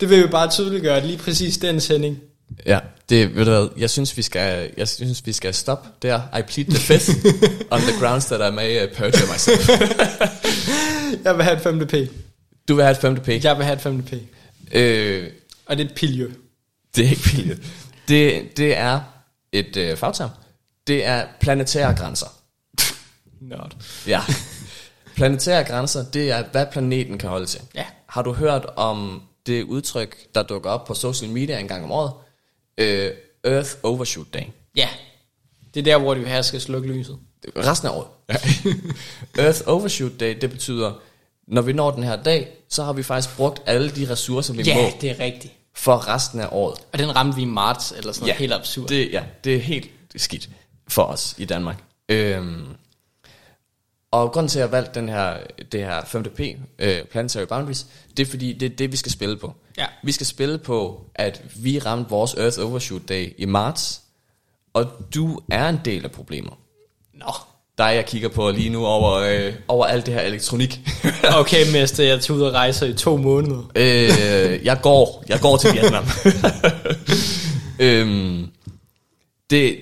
Det 0.00 0.10
vil 0.10 0.22
vi 0.22 0.28
bare 0.28 0.50
tydeliggøre, 0.50 1.06
lige 1.06 1.18
præcis 1.18 1.58
den 1.58 1.80
sending. 1.80 2.18
Ja, 2.66 2.78
det 3.08 3.34
ved 3.36 3.44
du 3.44 3.50
hvad, 3.50 3.68
jeg 3.78 3.90
synes 3.90 4.16
vi 4.16 4.22
skal, 4.22 4.70
jeg 4.76 4.88
synes 4.88 5.26
vi 5.26 5.32
skal 5.32 5.54
stoppe 5.54 5.88
der. 6.02 6.20
I 6.38 6.42
plead 6.42 6.66
the 6.66 6.78
fifth 6.78 7.10
on 7.72 7.80
the 7.80 8.00
grounds 8.00 8.24
that 8.26 8.52
I 8.52 8.54
may 8.54 8.86
perjure 8.94 9.32
myself. 9.32 9.68
Jeg 11.24 11.36
vil 11.36 11.44
have 11.44 11.56
et 11.56 11.62
5. 11.62 11.86
P. 11.86 11.94
Du 12.68 12.74
vil 12.74 12.84
have 12.84 12.90
et 12.92 12.96
femte 12.98 13.20
pik. 13.22 13.44
Jeg 13.44 13.56
vil 13.56 13.64
have 13.64 13.74
et 13.76 13.80
5. 13.80 14.02
P. 14.02 14.12
Øh, 14.72 15.30
Og 15.66 15.76
det 15.76 15.84
er 15.86 15.88
et 15.90 15.94
pilje. 15.96 16.34
det 16.96 17.04
er 17.06 17.10
ikke 17.10 17.22
pinligt. 17.22 17.60
Det, 18.08 18.56
det 18.56 18.76
er 18.76 19.00
et 19.52 19.76
øh, 19.76 19.96
fagterm. 19.96 20.30
Det 20.86 21.04
er 21.04 21.26
planetære 21.40 21.94
grænser. 21.94 22.26
Not. 23.40 23.76
Ja. 24.06 24.20
Planetære 25.14 25.64
grænser, 25.64 26.04
det 26.10 26.30
er, 26.30 26.44
hvad 26.52 26.66
planeten 26.72 27.18
kan 27.18 27.28
holde 27.30 27.46
til. 27.46 27.60
Ja. 27.74 27.84
Har 28.06 28.22
du 28.22 28.32
hørt 28.32 28.66
om 28.76 29.22
det 29.46 29.62
udtryk, 29.62 30.16
der 30.34 30.42
dukker 30.42 30.70
op 30.70 30.84
på 30.84 30.94
social 30.94 31.30
media 31.30 31.58
en 31.58 31.68
gang 31.68 31.84
om 31.84 31.92
året? 31.92 32.12
Øh, 32.78 33.10
Earth 33.44 33.70
Overshoot 33.82 34.26
Day. 34.34 34.42
Ja. 34.76 34.88
Det 35.74 35.80
er 35.80 35.84
der, 35.84 35.98
hvor 35.98 36.14
de 36.14 36.24
her 36.24 36.42
skal 36.42 36.60
slukke 36.60 36.88
lyset. 36.88 37.18
Resten 37.56 37.88
af 37.88 37.92
året. 37.92 38.06
Earth 39.44 39.60
Overshoot 39.66 40.12
Day, 40.20 40.36
det 40.40 40.50
betyder, 40.50 40.92
når 41.48 41.62
vi 41.62 41.72
når 41.72 41.90
den 41.90 42.02
her 42.02 42.22
dag, 42.22 42.48
så 42.68 42.84
har 42.84 42.92
vi 42.92 43.02
faktisk 43.02 43.36
brugt 43.36 43.62
alle 43.66 43.90
de 43.90 44.10
ressourcer, 44.10 44.54
vi 44.54 44.62
Ja, 44.62 44.74
må 44.82 44.88
det 45.00 45.10
er 45.10 45.20
rigtigt. 45.20 45.52
for 45.74 46.08
resten 46.08 46.40
af 46.40 46.48
året. 46.52 46.78
Og 46.92 46.98
den 46.98 47.16
ramte 47.16 47.36
vi 47.36 47.42
i 47.42 47.44
marts, 47.44 47.92
eller 47.96 48.12
sådan 48.12 48.26
noget 48.26 48.38
helt 48.38 48.52
absurd. 48.52 48.88
Det, 48.88 49.12
ja, 49.12 49.24
det 49.44 49.54
er 49.56 49.60
helt 49.60 49.90
skidt 50.16 50.48
for 50.88 51.02
os 51.02 51.34
i 51.38 51.44
Danmark. 51.44 51.82
Øhm, 52.08 52.66
og 54.10 54.32
grunden 54.32 54.48
til, 54.48 54.58
at 54.58 54.60
jeg 54.60 54.66
har 54.68 54.70
valgt 54.76 54.94
den 54.94 55.08
her, 55.08 55.36
det 55.72 55.80
her 55.80 56.00
5P, 56.00 56.56
øh, 56.78 57.04
Planetary 57.04 57.44
Boundaries, 57.46 57.86
det 58.16 58.26
er 58.26 58.30
fordi, 58.30 58.52
det 58.52 58.72
er 58.72 58.76
det, 58.76 58.92
vi 58.92 58.96
skal 58.96 59.12
spille 59.12 59.36
på. 59.36 59.54
Ja. 59.78 59.86
Vi 60.02 60.12
skal 60.12 60.26
spille 60.26 60.58
på, 60.58 61.04
at 61.14 61.42
vi 61.56 61.78
ramte 61.78 62.10
vores 62.10 62.34
Earth 62.34 62.60
Overshoot 62.60 63.08
Day 63.08 63.34
i 63.38 63.44
marts, 63.44 64.00
og 64.72 64.86
du 65.14 65.40
er 65.50 65.68
en 65.68 65.80
del 65.84 66.04
af 66.04 66.10
problemet. 66.12 66.52
Nå. 67.14 67.32
Der 67.78 67.88
jeg 67.88 68.06
kigger 68.06 68.28
på 68.28 68.50
lige 68.50 68.70
nu 68.70 68.86
over, 68.86 69.12
øh, 69.12 69.54
over 69.68 69.86
alt 69.86 70.06
det 70.06 70.14
her 70.14 70.20
elektronik. 70.20 70.80
Okay, 71.40 71.72
mester, 71.72 72.04
jeg 72.04 72.20
tager 72.20 72.38
ud 72.38 72.42
og 72.42 72.52
rejser 72.52 72.86
i 72.86 72.94
to 72.94 73.16
måneder. 73.16 73.70
øh, 73.76 74.64
jeg 74.64 74.78
går, 74.82 75.24
jeg 75.28 75.40
går 75.40 75.56
til 75.56 75.72
Vietnam. 75.74 76.04
øhm, 77.86 78.46
det, 79.50 79.78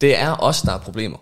det 0.00 0.16
er 0.16 0.36
os, 0.36 0.62
der 0.62 0.72
er 0.72 0.78
problemer. 0.78 1.18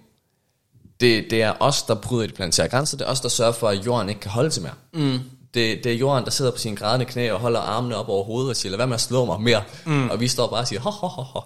Det, 1.00 1.26
det 1.30 1.42
er 1.42 1.52
os, 1.60 1.82
der 1.82 1.94
bryder 1.94 2.26
de 2.26 2.32
planetære 2.32 2.68
grænser. 2.68 2.96
Det 2.96 3.06
er 3.06 3.10
os, 3.10 3.20
der 3.20 3.28
sørger 3.28 3.52
for, 3.52 3.68
at 3.68 3.86
jorden 3.86 4.08
ikke 4.08 4.20
kan 4.20 4.30
holde 4.30 4.50
til 4.50 4.62
mere. 4.62 4.74
Mm. 4.94 5.18
Det, 5.54 5.84
det 5.84 5.86
er 5.86 5.96
jorden, 5.96 6.24
der 6.24 6.30
sidder 6.30 6.50
på 6.50 6.58
sine 6.58 6.76
grædende 6.76 7.06
knæ 7.06 7.30
og 7.30 7.40
holder 7.40 7.60
armene 7.60 7.96
op 7.96 8.08
over 8.08 8.24
hovedet 8.24 8.50
og 8.50 8.56
siger, 8.56 8.70
lad 8.70 8.76
være 8.76 8.86
med 8.86 8.94
at 8.94 9.00
slå 9.00 9.24
mig 9.24 9.40
mere. 9.40 9.62
Mm. 9.86 10.10
Og 10.10 10.20
vi 10.20 10.28
står 10.28 10.46
bare 10.46 10.60
og 10.60 10.68
siger, 10.68 10.80
ho, 10.80 10.90
ho, 10.90 11.06
ho, 11.06 11.22
ho. 11.22 11.40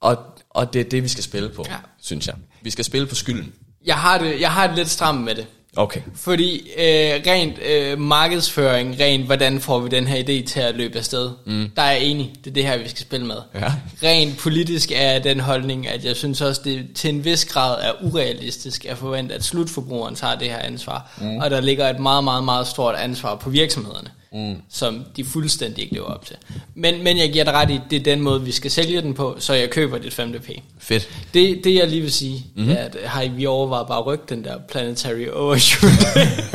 Og, 0.00 0.16
og 0.54 0.72
det 0.72 0.80
er 0.80 0.84
det, 0.90 1.02
vi 1.02 1.08
skal 1.08 1.24
spille 1.24 1.48
på, 1.48 1.64
Ja. 1.68 1.76
synes 2.02 2.26
jeg. 2.26 2.34
Vi 2.62 2.70
skal 2.70 2.84
spille 2.84 3.06
på 3.06 3.14
skylden. 3.14 3.52
Jeg 3.86 3.94
har 3.96 4.18
det, 4.18 4.40
jeg 4.40 4.50
har 4.52 4.66
det 4.66 4.76
lidt 4.76 4.90
stramt 4.90 5.20
med 5.24 5.34
det. 5.34 5.46
Okay. 5.76 6.00
Fordi 6.14 6.70
øh, 6.76 7.20
rent 7.26 7.58
øh, 7.68 7.98
markedsføring, 8.00 9.00
rent 9.00 9.26
hvordan 9.26 9.60
får 9.60 9.78
vi 9.78 9.88
den 9.88 10.06
her 10.06 10.16
idé 10.18 10.46
til 10.46 10.60
at 10.60 10.74
løbe 10.76 10.98
afsted, 10.98 11.30
mm. 11.46 11.70
der 11.76 11.82
er 11.82 11.90
jeg 11.92 12.02
enig, 12.02 12.32
det 12.44 12.50
er 12.50 12.54
det 12.54 12.64
her, 12.66 12.76
vi 12.78 12.88
skal 12.88 13.02
spille 13.02 13.26
med. 13.26 13.36
Ja. 13.54 13.72
Rent 14.02 14.38
politisk 14.38 14.90
er 14.94 15.18
den 15.18 15.40
holdning, 15.40 15.88
at 15.88 16.04
jeg 16.04 16.16
synes 16.16 16.40
også, 16.40 16.60
det 16.64 16.86
til 16.94 17.10
en 17.10 17.24
vis 17.24 17.44
grad 17.44 17.76
er 17.82 17.92
urealistisk 18.02 18.84
at 18.84 18.98
forvente, 18.98 19.34
at 19.34 19.44
slutforbrugeren 19.44 20.14
tager 20.14 20.34
det 20.38 20.48
her 20.50 20.58
ansvar. 20.58 21.10
Mm. 21.20 21.36
Og 21.38 21.50
der 21.50 21.60
ligger 21.60 21.88
et 21.90 21.98
meget, 22.00 22.24
meget, 22.24 22.44
meget 22.44 22.66
stort 22.66 22.94
ansvar 22.94 23.34
på 23.34 23.50
virksomhederne, 23.50 24.08
mm. 24.34 24.56
som 24.70 25.04
de 25.16 25.24
fuldstændig 25.24 25.82
ikke 25.82 25.94
lever 25.94 26.06
op 26.06 26.26
til. 26.26 26.36
Men, 26.74 27.04
men 27.04 27.18
jeg 27.18 27.32
giver 27.32 27.44
dig 27.44 27.52
ret 27.52 27.70
i, 27.70 27.80
det 27.90 27.96
er 27.96 28.02
den 28.02 28.20
måde, 28.20 28.42
vi 28.42 28.52
skal 28.52 28.70
sælge 28.70 29.02
den 29.02 29.14
på, 29.14 29.36
så 29.38 29.54
jeg 29.54 29.70
køber 29.70 29.98
dit 29.98 30.20
5P. 30.20 30.60
Fedt. 30.78 31.08
Det, 31.34 31.60
det 31.64 31.74
jeg 31.74 31.88
lige 31.88 32.00
vil 32.00 32.12
sige, 32.12 32.46
mm-hmm. 32.56 32.72
er, 32.72 32.76
at 32.76 32.96
har 33.04 33.22
I 33.22 33.28
vi 33.28 33.46
overvejet 33.46 33.86
bare 33.86 33.98
at 33.98 34.06
rykke 34.06 34.24
den 34.28 34.44
der 34.44 34.58
planetary 34.68 35.26
overshoot? 35.32 35.92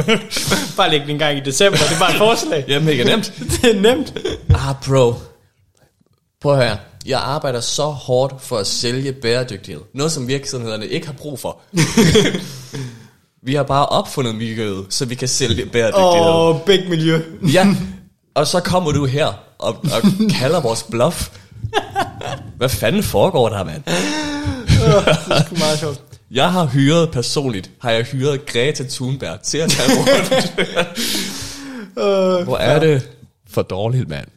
bare 0.78 0.90
lægge 0.92 1.06
den 1.06 1.16
en 1.16 1.20
gang 1.20 1.38
i 1.38 1.42
december, 1.42 1.78
det 1.78 1.96
er 1.96 2.00
bare 2.00 2.12
et 2.12 2.18
forslag. 2.18 2.66
Ja, 2.68 2.80
mega 2.80 3.04
nemt. 3.04 3.34
det 3.62 3.76
er 3.76 3.82
nemt. 3.82 4.14
Ah, 4.50 4.76
bro. 4.86 5.14
Prøv 6.42 6.60
at 6.60 6.68
høre. 6.68 6.78
Jeg 7.06 7.20
arbejder 7.20 7.60
så 7.60 7.84
hårdt 7.84 8.42
for 8.42 8.58
at 8.58 8.68
sælge 8.68 9.14
bæredygtighed. 9.14 9.82
Noget, 9.94 10.12
som 10.12 10.28
virksomhederne 10.28 10.88
ikke 10.88 11.08
har 11.08 11.14
brug 11.14 11.40
for. 11.40 11.62
vi 13.44 13.56
har 13.56 13.64
bare 13.64 13.86
opfundet 13.86 14.36
miljøet, 14.36 14.86
så 14.90 15.06
vi 15.06 15.16
kan 15.16 15.28
sælge 15.28 15.66
bæredygtighed. 15.66 16.30
Åh, 16.30 16.56
oh, 16.56 16.62
big 16.66 16.90
miljø. 16.90 17.22
Ja, 17.54 17.68
og 18.36 18.48
så 18.48 18.60
kommer 18.60 18.92
du 18.92 19.06
her 19.06 19.26
og, 19.60 19.76
og 19.76 20.30
kalder 20.40 20.62
vores 20.62 20.84
bluff. 20.84 21.30
Hvad 22.58 22.70
fanden 22.70 23.04
foregår 23.04 23.50
der, 23.50 23.64
mand? 23.64 23.84
det 23.84 25.38
er 25.38 25.44
sgu 25.46 25.56
meget 25.56 25.80
sjovt. 25.80 26.02
Jeg 26.32 26.52
har 26.52 26.66
hyret 26.66 27.12
personligt, 27.12 27.72
har 27.82 27.92
jeg 27.92 28.04
hyret 28.04 28.46
Greta 28.46 28.84
Thunberg 28.90 29.42
til 29.42 29.58
at 29.58 29.70
tage 29.70 29.90
rundt. 30.00 30.54
Uh, 31.96 32.44
Hvor 32.44 32.58
er 32.58 32.80
det 32.80 33.10
for 33.50 33.62
dårligt, 33.62 34.10
mand? 34.10 34.28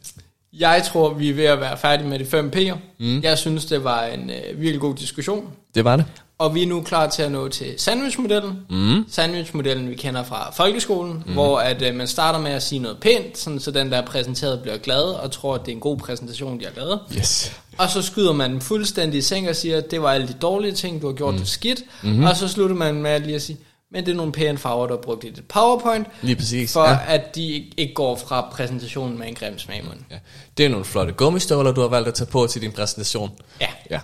Jeg 0.53 0.83
tror, 0.91 1.13
vi 1.13 1.29
er 1.29 1.33
ved 1.33 1.45
at 1.45 1.59
være 1.59 1.77
færdige 1.77 2.07
med 2.07 2.19
de 2.19 2.25
fem 2.25 2.51
P'er. 2.55 2.77
Mm. 2.99 3.21
Jeg 3.21 3.37
synes, 3.37 3.65
det 3.65 3.83
var 3.83 4.03
en 4.03 4.29
øh, 4.29 4.61
virkelig 4.61 4.79
god 4.79 4.95
diskussion. 4.95 5.47
Det 5.75 5.83
var 5.83 5.95
det. 5.95 6.05
Og 6.37 6.55
vi 6.55 6.63
er 6.63 6.67
nu 6.67 6.81
klar 6.81 7.09
til 7.09 7.21
at 7.23 7.31
nå 7.31 7.47
til 7.47 7.73
sandwichmodellen. 7.77 8.59
Mm. 8.69 9.05
Sandwichmodellen, 9.09 9.89
vi 9.89 9.95
kender 9.95 10.23
fra 10.23 10.51
folkeskolen, 10.51 11.23
mm. 11.25 11.33
hvor 11.33 11.59
at, 11.59 11.81
øh, 11.81 11.95
man 11.95 12.07
starter 12.07 12.39
med 12.39 12.51
at 12.51 12.63
sige 12.63 12.79
noget 12.79 12.97
pænt, 13.01 13.37
sådan, 13.37 13.59
så 13.59 13.71
den, 13.71 13.91
der 13.91 13.97
er 13.97 14.05
præsenteret, 14.05 14.61
bliver 14.61 14.77
glad 14.77 15.01
og 15.03 15.31
tror, 15.31 15.55
at 15.55 15.61
det 15.61 15.67
er 15.71 15.75
en 15.75 15.79
god 15.79 15.97
præsentation, 15.97 16.59
de 16.59 16.65
har 16.65 16.71
lavet. 16.75 16.99
Yes. 17.17 17.51
Og 17.77 17.89
så 17.89 18.01
skyder 18.01 18.33
man 18.33 18.51
dem 18.51 18.61
fuldstændig 18.61 19.17
i 19.17 19.21
seng 19.21 19.49
og 19.49 19.55
siger, 19.55 19.77
at 19.77 19.91
det 19.91 20.01
var 20.01 20.11
alle 20.11 20.27
de 20.27 20.33
dårlige 20.33 20.71
ting, 20.71 21.01
du 21.01 21.07
har 21.07 21.13
gjort 21.13 21.33
mm. 21.33 21.39
det 21.39 21.47
skidt. 21.49 21.81
Mm-hmm. 22.03 22.23
Og 22.23 22.35
så 22.37 22.47
slutter 22.47 22.75
man 22.75 22.95
med 22.95 23.19
lige 23.19 23.35
at 23.35 23.41
sige, 23.41 23.57
men 23.91 24.05
det 24.05 24.11
er 24.11 24.15
nogle 24.15 24.31
pæne 24.31 24.57
farver, 24.57 24.87
der 24.87 24.93
er 24.97 25.01
brugt 25.01 25.23
i 25.23 25.29
det 25.29 25.43
PowerPoint, 25.47 26.07
Lige 26.21 26.35
præcis. 26.35 26.73
for 26.73 26.83
ja. 26.89 26.97
at 27.07 27.35
de 27.35 27.47
ikke- 27.51 27.71
ikke 27.77 27.93
går 27.93 28.15
fra 28.15 28.47
præsentationen 28.51 29.19
med 29.19 29.27
en 29.27 29.35
grim 29.35 29.59
smag 29.59 29.77
i 29.77 29.81
munden. 29.87 30.05
ja. 30.11 30.15
Det 30.57 30.65
er 30.65 30.69
nogle 30.69 30.85
flotte 30.85 31.13
gummistøvler, 31.13 31.71
du 31.71 31.81
har 31.81 31.87
valgt 31.87 32.07
at 32.07 32.13
tage 32.13 32.27
på 32.31 32.47
til 32.47 32.61
din 32.61 32.71
præsentation. 32.71 33.31
Ja. 33.61 33.67
Ja. 33.89 33.99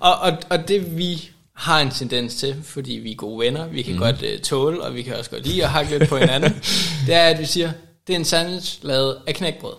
Og, 0.00 0.14
og, 0.18 0.32
og 0.50 0.68
det 0.68 0.98
vi 0.98 1.30
har 1.56 1.80
en 1.80 1.90
tendens 1.90 2.34
til, 2.34 2.56
fordi 2.64 2.92
vi 2.92 3.10
er 3.12 3.16
gode 3.16 3.44
venner, 3.44 3.66
vi 3.68 3.82
kan 3.82 3.92
mm. 3.92 3.98
godt 3.98 4.22
uh, 4.22 4.40
tåle, 4.42 4.82
og 4.82 4.94
vi 4.94 5.02
kan 5.02 5.16
også 5.16 5.30
godt 5.30 5.46
lide 5.46 5.64
at 5.64 5.70
hakke 5.70 5.98
lidt 5.98 6.08
på 6.08 6.16
hinanden, 6.18 6.52
det 7.06 7.14
er, 7.14 7.22
at 7.22 7.40
vi 7.40 7.46
siger, 7.46 7.72
det 8.06 8.12
er 8.12 8.18
en 8.18 8.24
sandwich 8.24 8.78
lavet 8.82 9.16
af 9.26 9.34
knækbrød. 9.34 9.74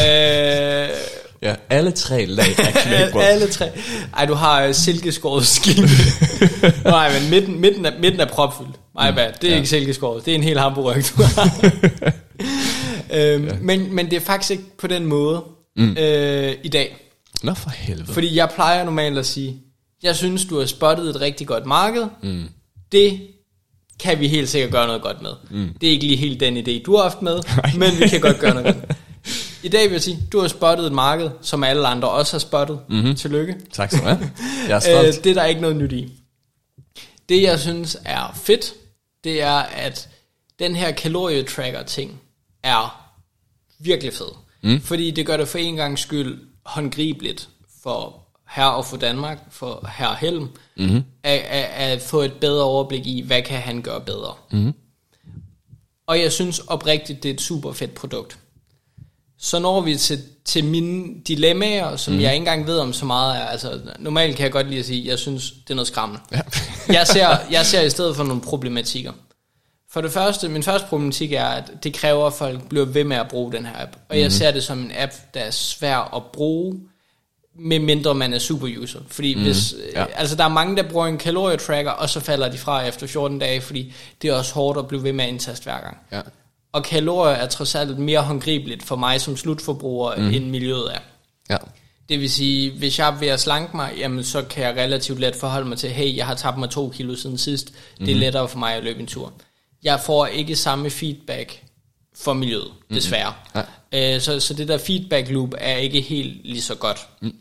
øh, 0.00 0.88
Ja, 1.42 1.54
alle 1.70 1.90
tre 1.90 2.24
lag 2.26 2.46
af 2.58 2.74
knækbrød. 2.86 3.22
alle 3.22 3.48
tre. 3.48 3.70
Ej, 4.16 4.26
du 4.26 4.34
har 4.34 4.68
uh, 4.68 4.74
silkeskåret 4.74 5.46
skin. 5.46 5.84
Nej, 6.84 7.20
men 7.20 7.30
midten, 7.30 7.60
midten, 7.60 7.86
er, 7.86 7.92
midten 8.00 8.20
er 8.20 8.26
propfyldt. 8.26 8.70
My 8.94 9.14
bad. 9.16 9.32
Det 9.40 9.44
er 9.44 9.50
ja. 9.50 9.56
ikke 9.56 9.68
silkeskåret. 9.68 10.26
Det 10.26 10.30
er 10.30 10.34
en 10.34 10.42
hel 10.42 10.58
hamburger, 10.58 10.94
du 10.94 11.22
har. 11.22 11.70
øhm, 13.14 13.46
ja. 13.46 13.52
men, 13.60 13.94
men 13.94 14.10
det 14.10 14.16
er 14.16 14.20
faktisk 14.20 14.50
ikke 14.50 14.64
på 14.78 14.86
den 14.86 15.06
måde 15.06 15.44
mm. 15.76 15.96
øh, 15.98 16.54
i 16.62 16.68
dag. 16.68 16.96
Nå 17.42 17.54
for 17.54 17.70
helvede. 17.70 18.12
Fordi 18.12 18.36
jeg 18.36 18.50
plejer 18.54 18.84
normalt 18.84 19.18
at 19.18 19.26
sige, 19.26 19.56
jeg 20.02 20.16
synes, 20.16 20.44
du 20.44 20.58
har 20.58 20.66
spottet 20.66 21.08
et 21.08 21.20
rigtig 21.20 21.46
godt 21.46 21.66
marked. 21.66 22.06
Mm. 22.22 22.48
Det 22.92 23.20
kan 24.00 24.20
vi 24.20 24.28
helt 24.28 24.48
sikkert 24.48 24.70
gøre 24.70 24.86
noget 24.86 25.02
godt 25.02 25.22
med. 25.22 25.32
Mm. 25.50 25.74
Det 25.80 25.86
er 25.86 25.90
ikke 25.90 26.06
lige 26.06 26.16
helt 26.16 26.40
den 26.40 26.56
idé, 26.56 26.82
du 26.82 26.96
har 26.96 27.02
haft 27.02 27.22
med, 27.22 27.38
men 27.80 27.98
vi 27.98 28.08
kan 28.08 28.20
godt 28.20 28.38
gøre 28.38 28.54
noget 28.54 28.74
godt. 28.74 28.96
I 29.62 29.68
dag 29.68 29.84
vil 29.84 29.92
jeg 29.92 30.02
sige, 30.02 30.18
du 30.32 30.40
har 30.40 30.48
spottet 30.48 30.86
et 30.86 30.92
marked, 30.92 31.30
som 31.42 31.64
alle 31.64 31.88
andre 31.88 32.10
også 32.10 32.32
har 32.32 32.38
spottet. 32.38 32.80
Mm-hmm. 32.88 33.14
Tillykke. 33.14 33.56
Tak 33.72 33.90
skal 33.90 34.04
du 34.04 34.08
have. 34.08 34.30
Jeg 34.68 34.76
er 34.76 34.80
stolt. 34.80 35.18
Øh, 35.18 35.24
det 35.24 35.30
er 35.30 35.34
der 35.34 35.44
ikke 35.44 35.60
noget 35.60 35.76
nyt 35.76 35.92
i. 35.92 36.12
Det 37.28 37.42
jeg 37.42 37.60
synes 37.60 37.96
er 38.04 38.32
fedt, 38.34 38.74
det 39.24 39.42
er, 39.42 39.56
at 39.58 40.08
den 40.58 40.76
her 40.76 40.92
kalorietracker 40.92 41.82
ting 41.82 42.20
er 42.62 43.12
virkelig 43.78 44.12
fed. 44.12 44.34
Mm. 44.62 44.80
Fordi 44.80 45.10
det 45.10 45.26
gør 45.26 45.36
det 45.36 45.48
for 45.48 45.58
en 45.58 45.76
gang 45.76 45.98
skyld 45.98 46.40
håndgribeligt 46.64 47.48
for 47.82 48.21
her 48.52 48.64
og 48.64 48.86
for 48.86 48.96
Danmark, 48.96 49.38
for 49.50 49.90
herr 49.96 50.14
Helm, 50.14 50.48
mm-hmm. 50.76 51.04
at, 51.22 51.38
at, 51.38 51.92
at 51.92 52.00
få 52.00 52.20
et 52.20 52.32
bedre 52.32 52.64
overblik 52.64 53.06
i, 53.06 53.20
hvad 53.26 53.42
kan 53.42 53.58
han 53.58 53.82
gøre 53.82 54.00
bedre. 54.00 54.34
Mm. 54.50 54.72
Og 56.06 56.20
jeg 56.20 56.32
synes 56.32 56.58
oprigtigt, 56.58 57.22
det 57.22 57.28
er 57.28 57.34
et 57.34 57.40
super 57.40 57.72
fedt 57.72 57.94
produkt. 57.94 58.38
Så 59.38 59.58
når 59.58 59.80
vi 59.80 59.96
til, 59.96 60.22
til 60.44 60.64
mine 60.64 61.14
dilemmaer, 61.28 61.96
som 61.96 62.14
mm. 62.14 62.20
jeg 62.20 62.32
ikke 62.32 62.40
engang 62.40 62.66
ved 62.66 62.78
om 62.78 62.92
så 62.92 63.04
meget 63.04 63.36
er, 63.36 63.44
altså 63.44 63.80
normalt 63.98 64.36
kan 64.36 64.44
jeg 64.44 64.52
godt 64.52 64.68
lide 64.68 64.80
at 64.80 64.86
sige, 64.86 65.08
jeg 65.08 65.18
synes, 65.18 65.50
det 65.50 65.70
er 65.70 65.74
noget 65.74 65.86
skræmmende. 65.86 66.22
Ja. 66.32 66.40
jeg, 66.98 67.06
ser, 67.06 67.36
jeg 67.50 67.66
ser 67.66 67.82
i 67.82 67.90
stedet 67.90 68.16
for 68.16 68.24
nogle 68.24 68.42
problematikker. 68.42 69.12
For 69.90 70.00
det 70.00 70.12
første, 70.12 70.48
min 70.48 70.62
første 70.62 70.88
problematik 70.88 71.32
er, 71.32 71.44
at 71.44 71.70
det 71.82 71.94
kræver, 71.94 72.26
at 72.26 72.32
folk 72.32 72.68
bliver 72.68 72.84
ved 72.84 73.04
med 73.04 73.16
at 73.16 73.28
bruge 73.28 73.52
den 73.52 73.66
her 73.66 73.82
app. 73.82 73.96
Og 74.08 74.20
jeg 74.20 74.32
ser 74.32 74.50
det 74.50 74.64
som 74.64 74.78
en 74.78 74.92
app, 74.94 75.12
der 75.34 75.40
er 75.40 75.50
svær 75.50 76.16
at 76.16 76.22
bruge, 76.32 76.80
med 77.58 77.78
mindre 77.78 78.14
man 78.14 78.32
er 78.34 78.38
superuser. 78.38 79.00
Fordi 79.08 79.34
mm, 79.34 79.42
hvis, 79.42 79.74
ja. 79.94 80.04
altså 80.14 80.36
der 80.36 80.44
er 80.44 80.48
mange, 80.48 80.76
der 80.76 80.82
bruger 80.82 81.06
en 81.06 81.18
kalorietracker, 81.18 81.90
og 81.90 82.10
så 82.10 82.20
falder 82.20 82.48
de 82.50 82.58
fra 82.58 82.86
efter 82.86 83.06
14 83.06 83.38
dage, 83.38 83.60
fordi 83.60 83.92
det 84.22 84.30
er 84.30 84.34
også 84.34 84.54
hårdt 84.54 84.78
at 84.78 84.88
blive 84.88 85.02
ved 85.02 85.12
med 85.12 85.24
at 85.24 85.30
indtaste 85.30 85.64
hver 85.64 85.80
gang. 85.80 85.96
Ja. 86.12 86.20
Og 86.72 86.84
kalorier 86.84 87.34
er 87.34 87.46
trods 87.46 87.74
alt 87.74 87.98
mere 87.98 88.20
håndgribeligt 88.20 88.82
for 88.82 88.96
mig 88.96 89.20
som 89.20 89.36
slutforbruger, 89.36 90.16
mm. 90.16 90.28
end 90.30 90.50
miljøet 90.50 90.94
er. 90.94 90.98
Ja. 91.50 91.56
Det 92.08 92.20
vil 92.20 92.30
sige, 92.30 92.70
hvis 92.78 92.98
jeg 92.98 93.08
er 93.08 93.18
ved 93.18 93.28
at 93.28 93.40
slanke 93.40 93.76
mig, 93.76 93.92
jamen 93.98 94.24
så 94.24 94.42
kan 94.42 94.64
jeg 94.64 94.76
relativt 94.76 95.20
let 95.20 95.36
forholde 95.36 95.68
mig 95.68 95.78
til, 95.78 95.90
hey, 95.90 96.16
jeg 96.16 96.26
har 96.26 96.34
tabt 96.34 96.58
mig 96.58 96.70
to 96.70 96.88
kilo 96.88 97.16
siden 97.16 97.38
sidst. 97.38 97.66
Det 97.98 98.08
er 98.08 98.12
Mhm. 98.12 98.20
lettere 98.20 98.48
for 98.48 98.58
mig 98.58 98.74
at 98.74 98.84
løbe 98.84 99.00
en 99.00 99.06
tur. 99.06 99.32
Jeg 99.82 100.00
får 100.00 100.26
ikke 100.26 100.56
samme 100.56 100.90
feedback 100.90 101.62
for 102.22 102.32
miljøet, 102.32 102.68
desværre. 102.90 103.32
Mhm. 103.54 103.64
Nej. 103.92 104.14
Øh, 104.14 104.20
så, 104.20 104.40
så 104.40 104.54
det 104.54 104.68
der 104.68 104.78
feedback 104.78 105.30
loop 105.30 105.54
er 105.58 105.76
ikke 105.76 106.00
helt 106.00 106.46
lige 106.46 106.62
så 106.62 106.74
godt. 106.74 107.08
Mm. 107.20 107.34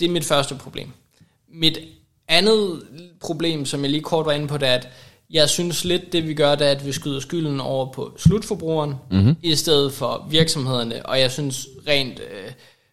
Det 0.00 0.06
er 0.06 0.10
mit 0.10 0.24
første 0.24 0.54
problem. 0.54 0.90
Mit 1.48 1.78
andet 2.28 2.82
problem, 3.20 3.66
som 3.66 3.82
jeg 3.82 3.90
lige 3.90 4.02
kort 4.02 4.26
var 4.26 4.32
inde 4.32 4.48
på, 4.48 4.58
det 4.58 4.68
er, 4.68 4.74
at 4.74 4.88
jeg 5.30 5.48
synes 5.48 5.84
lidt, 5.84 6.12
det 6.12 6.28
vi 6.28 6.34
gør, 6.34 6.54
det 6.54 6.66
er, 6.66 6.70
at 6.70 6.86
vi 6.86 6.92
skyder 6.92 7.20
skylden 7.20 7.60
over 7.60 7.92
på 7.92 8.14
slutforbrugeren, 8.18 8.94
mm-hmm. 9.10 9.36
i 9.42 9.54
stedet 9.54 9.92
for 9.92 10.26
virksomhederne. 10.30 11.06
Og 11.06 11.20
jeg 11.20 11.30
synes 11.30 11.66
rent 11.88 12.20
øh, 12.20 12.52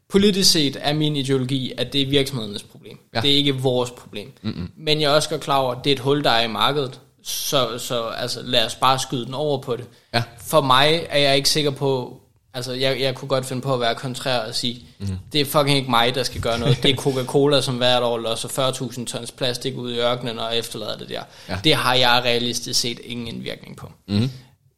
politisk 0.09 0.51
set 0.51 0.77
er 0.81 0.93
min 0.93 1.15
ideologi, 1.15 1.73
at 1.77 1.93
det 1.93 2.01
er 2.01 2.05
virksomhedernes 2.05 2.63
problem. 2.63 2.97
Ja. 3.13 3.17
Ja. 3.17 3.21
Det 3.21 3.31
er 3.31 3.35
ikke 3.35 3.55
vores 3.55 3.91
problem. 3.91 4.31
Mm-hmm. 4.41 4.69
Men 4.77 5.01
jeg 5.01 5.11
er 5.11 5.15
også 5.15 5.29
godt 5.29 5.41
klar 5.41 5.57
over, 5.57 5.75
at 5.75 5.83
det 5.83 5.89
er 5.89 5.95
et 5.95 5.99
hul, 5.99 6.23
der 6.23 6.29
er 6.29 6.43
i 6.43 6.47
markedet. 6.47 6.99
Så, 7.23 7.77
så 7.77 8.03
altså, 8.03 8.41
lad 8.43 8.65
os 8.65 8.75
bare 8.75 8.99
skyde 8.99 9.25
den 9.25 9.33
over 9.33 9.61
på 9.61 9.75
det. 9.75 9.85
Ja. 10.13 10.23
For 10.39 10.61
mig 10.61 11.05
er 11.09 11.19
jeg 11.19 11.35
ikke 11.35 11.49
sikker 11.49 11.71
på, 11.71 12.21
altså 12.53 12.73
jeg, 12.73 12.99
jeg 12.99 13.15
kunne 13.15 13.29
godt 13.29 13.45
finde 13.45 13.61
på 13.61 13.73
at 13.73 13.79
være 13.79 13.95
kontrær 13.95 14.37
og 14.37 14.55
sige, 14.55 14.85
mm. 14.99 15.07
det 15.33 15.41
er 15.41 15.45
fucking 15.45 15.77
ikke 15.77 15.89
mig, 15.89 16.15
der 16.15 16.23
skal 16.23 16.41
gøre 16.41 16.59
noget. 16.59 16.83
Det 16.83 16.91
er 16.91 16.95
Coca-Cola, 16.95 17.61
som 17.61 17.77
hvert 17.77 18.03
år 18.03 18.17
losser 18.17 18.49
40.000 18.49 19.05
tons 19.05 19.31
plastik 19.31 19.77
ud 19.77 19.93
i 19.93 19.99
ørkenen 19.99 20.39
og 20.39 20.57
efterlader 20.57 20.97
det 20.97 21.09
der. 21.09 21.23
Ja. 21.49 21.57
Det 21.63 21.75
har 21.75 21.95
jeg 21.95 22.21
realistisk 22.25 22.79
set 22.79 22.99
ingen 23.03 23.27
indvirkning 23.27 23.77
på. 23.77 23.91
Mm. 24.07 24.29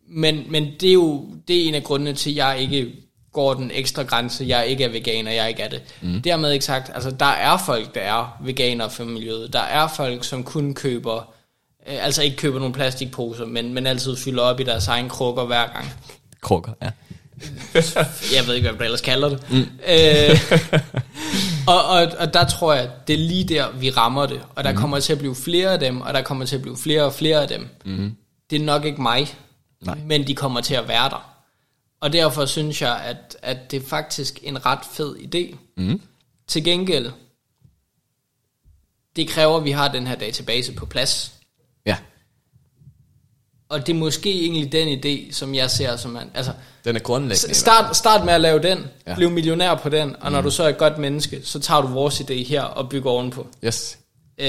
Men, 0.09 0.45
men 0.49 0.71
det 0.79 0.89
er 0.89 0.93
jo 0.93 1.25
det 1.47 1.63
er 1.63 1.67
en 1.67 1.75
af 1.75 1.83
grundene 1.83 2.13
til, 2.13 2.29
at 2.29 2.35
jeg 2.35 2.59
ikke 2.59 2.91
går 3.33 3.53
den 3.53 3.71
ekstra 3.73 4.03
grænse, 4.03 4.45
jeg 4.47 4.67
ikke 4.67 4.83
er 4.83 4.89
veganer, 4.89 5.31
jeg 5.31 5.49
ikke 5.49 5.61
er 5.61 5.69
det. 5.69 5.81
Mm. 6.01 6.21
Dermed 6.21 6.51
ikke 6.51 6.65
sagt, 6.65 6.91
altså 6.93 7.11
der 7.11 7.25
er 7.25 7.57
folk, 7.57 7.95
der 7.95 8.01
er 8.01 8.37
veganer 8.41 8.89
for 8.89 9.03
miljøet. 9.03 9.53
Der 9.53 9.59
er 9.59 9.87
folk, 9.87 10.23
som 10.23 10.43
kun 10.43 10.73
køber, 10.73 11.33
altså 11.85 12.23
ikke 12.23 12.37
køber 12.37 12.59
nogle 12.59 12.73
plastikposer, 12.73 13.45
men, 13.45 13.73
men 13.73 13.87
altid 13.87 14.15
fylder 14.15 14.43
op 14.43 14.59
i 14.59 14.63
deres 14.63 14.87
egen 14.87 15.09
krukker 15.09 15.45
hver 15.45 15.67
gang. 15.73 15.93
Krukker, 16.41 16.71
ja. 16.81 16.89
Jeg 18.35 18.47
ved 18.47 18.55
ikke, 18.55 18.67
hvad 18.67 18.77
man 18.77 18.85
ellers 18.85 19.01
kalder 19.01 19.29
det. 19.29 19.51
Mm. 19.51 19.57
Øh, 19.87 20.39
og, 21.67 21.85
og, 21.85 22.07
og 22.19 22.33
der 22.33 22.45
tror 22.45 22.73
jeg, 22.73 22.89
det 23.07 23.13
er 23.13 23.17
lige 23.17 23.43
der, 23.43 23.71
vi 23.71 23.89
rammer 23.89 24.25
det. 24.25 24.41
Og 24.55 24.63
der 24.63 24.71
mm. 24.71 24.77
kommer 24.77 24.99
til 24.99 25.13
at 25.13 25.19
blive 25.19 25.35
flere 25.35 25.71
af 25.71 25.79
dem, 25.79 26.01
og 26.01 26.13
der 26.13 26.21
kommer 26.21 26.45
til 26.45 26.55
at 26.55 26.61
blive 26.61 26.77
flere 26.77 27.03
og 27.03 27.13
flere 27.13 27.41
af 27.41 27.47
dem. 27.47 27.67
Mm. 27.85 28.15
Det 28.49 28.61
er 28.61 28.65
nok 28.65 28.85
ikke 28.85 29.01
mig, 29.01 29.37
Nej. 29.81 29.97
men 30.05 30.27
de 30.27 30.35
kommer 30.35 30.61
til 30.61 30.75
at 30.75 30.87
være 30.87 31.09
der. 31.09 31.29
Og 32.01 32.13
derfor 32.13 32.45
synes 32.45 32.81
jeg, 32.81 33.01
at, 33.01 33.37
at 33.41 33.71
det 33.71 33.83
er 33.83 33.87
faktisk 33.87 34.39
en 34.43 34.65
ret 34.65 34.79
fed 34.91 35.15
idé. 35.15 35.57
Mm. 35.77 36.01
Til 36.47 36.63
gengæld, 36.63 37.11
det 39.15 39.29
kræver, 39.29 39.57
at 39.57 39.63
vi 39.63 39.71
har 39.71 39.87
den 39.87 40.07
her 40.07 40.15
database 40.15 40.73
på 40.73 40.85
plads. 40.85 41.33
Ja. 43.73 43.79
Og 43.79 43.87
det 43.87 43.93
er 43.93 43.97
måske 43.97 44.41
egentlig 44.41 44.71
den 44.71 44.99
idé, 44.99 45.33
som 45.33 45.55
jeg 45.55 45.71
ser 45.71 45.95
som 45.95 46.11
man, 46.11 46.31
altså, 46.35 46.51
Den 46.85 46.95
er 46.95 46.99
grundlæggende. 46.99 47.55
Start, 47.55 47.95
start 47.97 48.25
med 48.25 48.33
at 48.33 48.41
lave 48.41 48.59
den, 48.63 48.77
Ja. 48.77 49.11
ja. 49.11 49.15
bliv 49.15 49.29
millionær 49.29 49.75
på 49.75 49.89
den, 49.89 50.15
og 50.21 50.31
når 50.31 50.41
du 50.41 50.51
så 50.51 50.63
er 50.63 50.69
et 50.69 50.77
godt 50.77 50.97
menneske, 50.97 51.39
så 51.43 51.59
tager 51.59 51.81
du 51.81 51.87
vores 51.87 52.19
idé 52.21 52.33
her 52.33 52.61
og 52.61 52.89
bygger 52.89 53.11
ovenpå. 53.11 53.47
Yes. 53.65 53.97
Øh, 54.37 54.45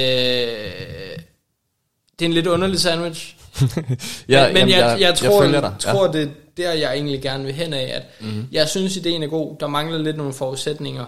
det 2.18 2.25
er 2.25 2.27
en 2.27 2.33
lidt 2.33 2.47
underlig 2.47 2.81
sandwich, 2.81 3.37
Ja, 4.29 4.47
men, 4.47 4.55
men 4.55 4.68
jamen, 4.68 4.70
jeg, 4.70 4.97
jeg, 5.01 5.14
tror, 5.14 5.43
følger 5.43 5.61
dig. 5.61 5.75
jeg 5.85 5.95
tror 5.95 6.07
det 6.07 6.22
er 6.22 6.29
der, 6.57 6.72
jeg 6.72 6.95
egentlig 6.95 7.22
gerne 7.22 7.45
vil 7.45 7.55
hen 7.55 7.72
af, 7.72 7.93
at 7.95 8.03
mm. 8.20 8.49
jeg 8.53 8.68
synes, 8.68 8.97
ideen 8.97 9.22
er 9.22 9.27
god, 9.27 9.57
der 9.61 9.66
mangler 9.66 9.99
lidt 9.99 10.16
nogle 10.16 10.33
forudsætninger, 10.33 11.05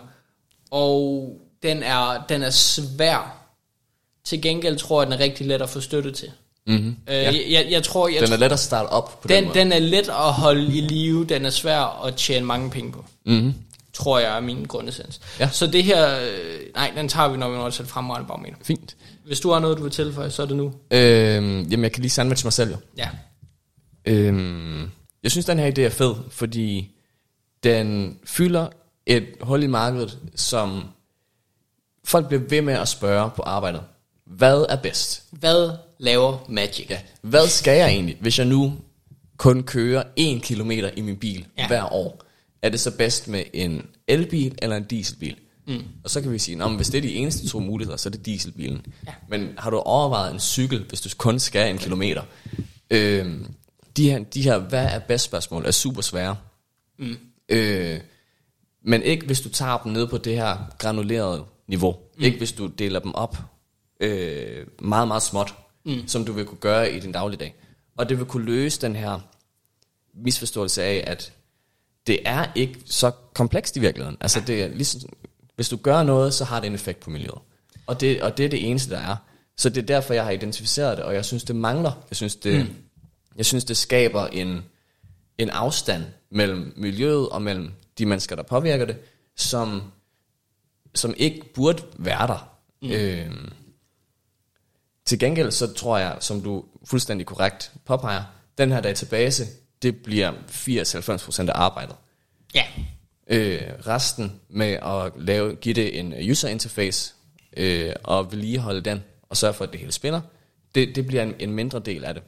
og 0.70 1.30
den 1.62 1.82
er, 1.82 2.24
den 2.28 2.42
er 2.42 2.50
svær. 2.50 3.42
Til 4.24 4.42
gengæld 4.42 4.76
tror 4.76 5.02
jeg, 5.02 5.06
den 5.06 5.20
er 5.20 5.24
rigtig 5.24 5.46
let 5.46 5.62
at 5.62 5.70
få 5.70 5.80
støtte 5.80 6.12
til. 6.12 6.30
Mm-hmm. 6.66 6.96
Øh, 7.08 7.14
jeg, 7.14 7.44
jeg, 7.50 7.66
jeg 7.70 7.82
tror, 7.82 8.08
jeg 8.08 8.22
Den 8.22 8.32
er 8.32 8.36
let 8.36 8.52
at 8.52 8.58
starte 8.58 8.88
op 8.88 9.20
på 9.22 9.28
den, 9.28 9.36
den, 9.36 9.44
måde. 9.44 9.58
den 9.58 9.72
er 9.72 9.78
let 9.78 10.08
at 10.08 10.32
holde 10.32 10.76
i 10.76 10.80
live, 10.80 11.24
den 11.24 11.46
er 11.46 11.50
svær 11.50 12.04
at 12.04 12.16
tjene 12.16 12.46
mange 12.46 12.70
penge 12.70 12.92
på. 12.92 13.04
Mm-hmm. 13.26 13.54
Tror 13.92 14.18
jeg 14.18 14.36
er 14.36 14.40
min 14.40 14.64
grundessens. 14.64 15.20
Ja. 15.40 15.48
Så 15.48 15.66
det 15.66 15.84
her, 15.84 16.18
øh, 16.20 16.60
nej, 16.74 16.92
den 16.96 17.08
tager 17.08 17.28
vi, 17.28 17.36
når 17.36 17.50
vi 17.50 17.56
når 17.56 17.70
til 17.70 17.82
et 17.82 17.88
fremragende 17.88 18.28
barometer. 18.28 18.56
Fint. 18.62 18.96
Hvis 19.26 19.40
du 19.40 19.50
har 19.50 19.58
noget, 19.58 19.78
du 19.78 19.82
vil 19.82 19.92
tilføje, 19.92 20.30
så 20.30 20.42
er 20.42 20.46
det 20.46 20.56
nu. 20.56 20.64
Øhm, 20.90 21.62
jamen, 21.62 21.82
jeg 21.82 21.92
kan 21.92 22.00
lige 22.00 22.10
sandwich 22.10 22.46
mig 22.46 22.52
selv 22.52 22.70
jo. 22.70 22.76
Ja. 22.98 23.08
Øhm, 24.06 24.90
jeg 25.22 25.30
synes, 25.30 25.46
den 25.46 25.58
her 25.58 25.70
idé 25.70 25.80
er 25.80 25.90
fed, 25.90 26.14
fordi 26.30 26.90
den 27.64 28.18
fylder 28.24 28.66
et 29.06 29.26
hul 29.40 29.62
i 29.62 29.66
markedet, 29.66 30.18
som 30.34 30.84
folk 32.04 32.26
bliver 32.28 32.42
ved 32.48 32.62
med 32.62 32.74
at 32.74 32.88
spørge 32.88 33.30
på 33.36 33.42
arbejdet. 33.42 33.80
Hvad 34.26 34.66
er 34.68 34.76
bedst? 34.76 35.22
Hvad 35.30 35.70
laver 35.98 36.38
Magic? 36.48 36.86
Ja. 36.90 36.98
Hvad 37.22 37.48
skal 37.48 37.78
jeg 37.78 37.88
egentlig, 37.88 38.16
hvis 38.20 38.38
jeg 38.38 38.46
nu 38.46 38.72
kun 39.36 39.62
kører 39.62 40.02
1 40.16 40.42
kilometer 40.42 40.90
i 40.96 41.00
min 41.00 41.16
bil 41.16 41.46
Ja. 41.58 41.66
hver 41.66 41.92
år? 41.92 42.22
er 42.62 42.68
det 42.68 42.80
så 42.80 42.90
bedst 42.96 43.28
med 43.28 43.42
en 43.52 43.86
elbil 44.08 44.54
eller 44.62 44.76
en 44.76 44.84
dieselbil? 44.84 45.36
Mm. 45.66 45.82
Og 46.04 46.10
så 46.10 46.20
kan 46.20 46.32
vi 46.32 46.38
sige, 46.38 46.64
at 46.64 46.76
hvis 46.76 46.88
det 46.88 46.98
er 46.98 47.02
de 47.02 47.14
eneste 47.14 47.48
to 47.48 47.60
muligheder, 47.60 47.96
så 47.96 48.08
er 48.08 48.10
det 48.10 48.26
dieselbilen. 48.26 48.86
Ja. 49.06 49.12
Men 49.28 49.48
har 49.58 49.70
du 49.70 49.78
overvejet 49.78 50.32
en 50.34 50.40
cykel, 50.40 50.84
hvis 50.88 51.00
du 51.00 51.08
kun 51.18 51.38
skal 51.38 51.70
en 51.70 51.78
kilometer? 51.78 52.22
Øh, 52.90 53.26
de, 53.96 54.10
her, 54.10 54.18
de 54.24 54.42
her, 54.42 54.58
hvad 54.58 54.84
er 54.84 54.98
bedst 54.98 55.24
spørgsmål, 55.24 55.66
er 55.66 55.70
super 55.70 56.02
svære. 56.02 56.36
Mm. 56.98 57.16
Øh, 57.48 58.00
men 58.84 59.02
ikke 59.02 59.26
hvis 59.26 59.40
du 59.40 59.48
tager 59.48 59.78
dem 59.78 59.92
ned 59.92 60.06
på 60.06 60.18
det 60.18 60.34
her 60.36 60.56
granulerede 60.78 61.44
niveau. 61.68 61.96
Mm. 62.18 62.24
Ikke 62.24 62.38
hvis 62.38 62.52
du 62.52 62.66
deler 62.66 63.00
dem 63.00 63.14
op 63.14 63.38
øh, 64.00 64.66
meget, 64.82 65.08
meget 65.08 65.22
småt, 65.22 65.54
mm. 65.86 66.08
som 66.08 66.24
du 66.24 66.32
vil 66.32 66.44
kunne 66.44 66.58
gøre 66.58 66.92
i 66.92 67.00
din 67.00 67.12
dagligdag. 67.12 67.54
Og 67.96 68.08
det 68.08 68.18
vil 68.18 68.26
kunne 68.26 68.44
løse 68.44 68.80
den 68.80 68.96
her 68.96 69.20
misforståelse 70.14 70.82
af, 70.82 71.04
at 71.06 71.32
det 72.06 72.18
er 72.24 72.46
ikke 72.54 72.80
så 72.84 73.10
komplekst 73.10 73.76
i 73.76 73.80
virkeligheden. 73.80 74.16
Altså 74.20 74.42
det 74.46 74.62
er 74.62 74.68
ligesom, 74.68 75.10
hvis 75.54 75.68
du 75.68 75.76
gør 75.76 76.02
noget, 76.02 76.34
så 76.34 76.44
har 76.44 76.60
det 76.60 76.66
en 76.66 76.74
effekt 76.74 77.00
på 77.00 77.10
miljøet. 77.10 77.38
Og 77.86 78.00
det, 78.00 78.22
og 78.22 78.36
det 78.36 78.44
er 78.44 78.48
det 78.48 78.70
eneste, 78.70 78.90
der 78.90 78.98
er. 78.98 79.16
Så 79.56 79.68
det 79.68 79.82
er 79.82 79.86
derfor, 79.86 80.14
jeg 80.14 80.24
har 80.24 80.30
identificeret 80.30 80.96
det, 80.96 81.04
og 81.04 81.14
jeg 81.14 81.24
synes, 81.24 81.44
det 81.44 81.56
mangler. 81.56 81.92
Jeg 82.10 82.16
synes, 82.16 82.36
det, 82.36 82.66
mm. 82.66 82.74
jeg 83.36 83.46
synes, 83.46 83.64
det 83.64 83.76
skaber 83.76 84.26
en, 84.26 84.64
en 85.38 85.50
afstand 85.50 86.04
mellem 86.30 86.72
miljøet 86.76 87.28
og 87.28 87.42
mellem 87.42 87.72
de 87.98 88.06
mennesker, 88.06 88.36
der 88.36 88.42
påvirker 88.42 88.84
det, 88.84 88.96
som, 89.36 89.82
som 90.94 91.14
ikke 91.16 91.52
burde 91.54 91.82
være 91.98 92.26
der. 92.26 92.48
Mm. 92.82 92.90
Øh, 92.90 93.50
til 95.06 95.18
gengæld 95.18 95.50
så 95.50 95.72
tror 95.72 95.98
jeg, 95.98 96.16
som 96.20 96.40
du 96.40 96.64
fuldstændig 96.84 97.26
korrekt 97.26 97.72
påpeger, 97.84 98.22
den 98.58 98.72
her 98.72 98.80
database, 98.80 99.46
det 99.82 99.96
bliver 99.96 100.32
80-90% 100.32 101.40
af 101.40 101.52
arbejdet. 101.54 101.96
Ja. 102.54 102.64
Øh, 103.26 103.62
resten 103.86 104.40
med 104.48 104.72
at 104.72 105.12
lave, 105.16 105.54
give 105.54 105.74
det 105.74 105.98
en 105.98 106.30
user 106.30 106.48
interface 106.48 107.14
øh, 107.56 107.92
og 108.04 108.32
vedligeholde 108.32 108.80
den 108.80 109.04
og 109.28 109.36
sørge 109.36 109.54
for, 109.54 109.64
at 109.64 109.72
det 109.72 109.80
hele 109.80 109.92
spiller, 109.92 110.20
det, 110.74 110.96
det 110.96 111.06
bliver 111.06 111.22
en, 111.22 111.34
en 111.38 111.52
mindre 111.52 111.78
del 111.78 112.04
af 112.04 112.14
det. 112.14 112.22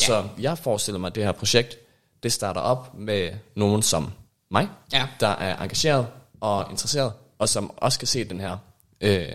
Ja. 0.00 0.06
Så 0.06 0.28
jeg 0.38 0.58
forestiller 0.58 0.98
mig, 0.98 1.08
at 1.08 1.14
det 1.14 1.24
her 1.24 1.32
projekt, 1.32 1.78
det 2.22 2.32
starter 2.32 2.60
op 2.60 2.94
med 2.94 3.30
nogen 3.54 3.82
som 3.82 4.12
mig, 4.50 4.68
ja. 4.92 5.08
der 5.20 5.28
er 5.28 5.56
engageret 5.56 6.06
og 6.40 6.66
interesseret, 6.70 7.12
og 7.38 7.48
som 7.48 7.70
også 7.76 7.98
kan 7.98 8.08
se 8.08 8.24
den 8.24 8.40
her, 8.40 8.56
øh, 9.00 9.32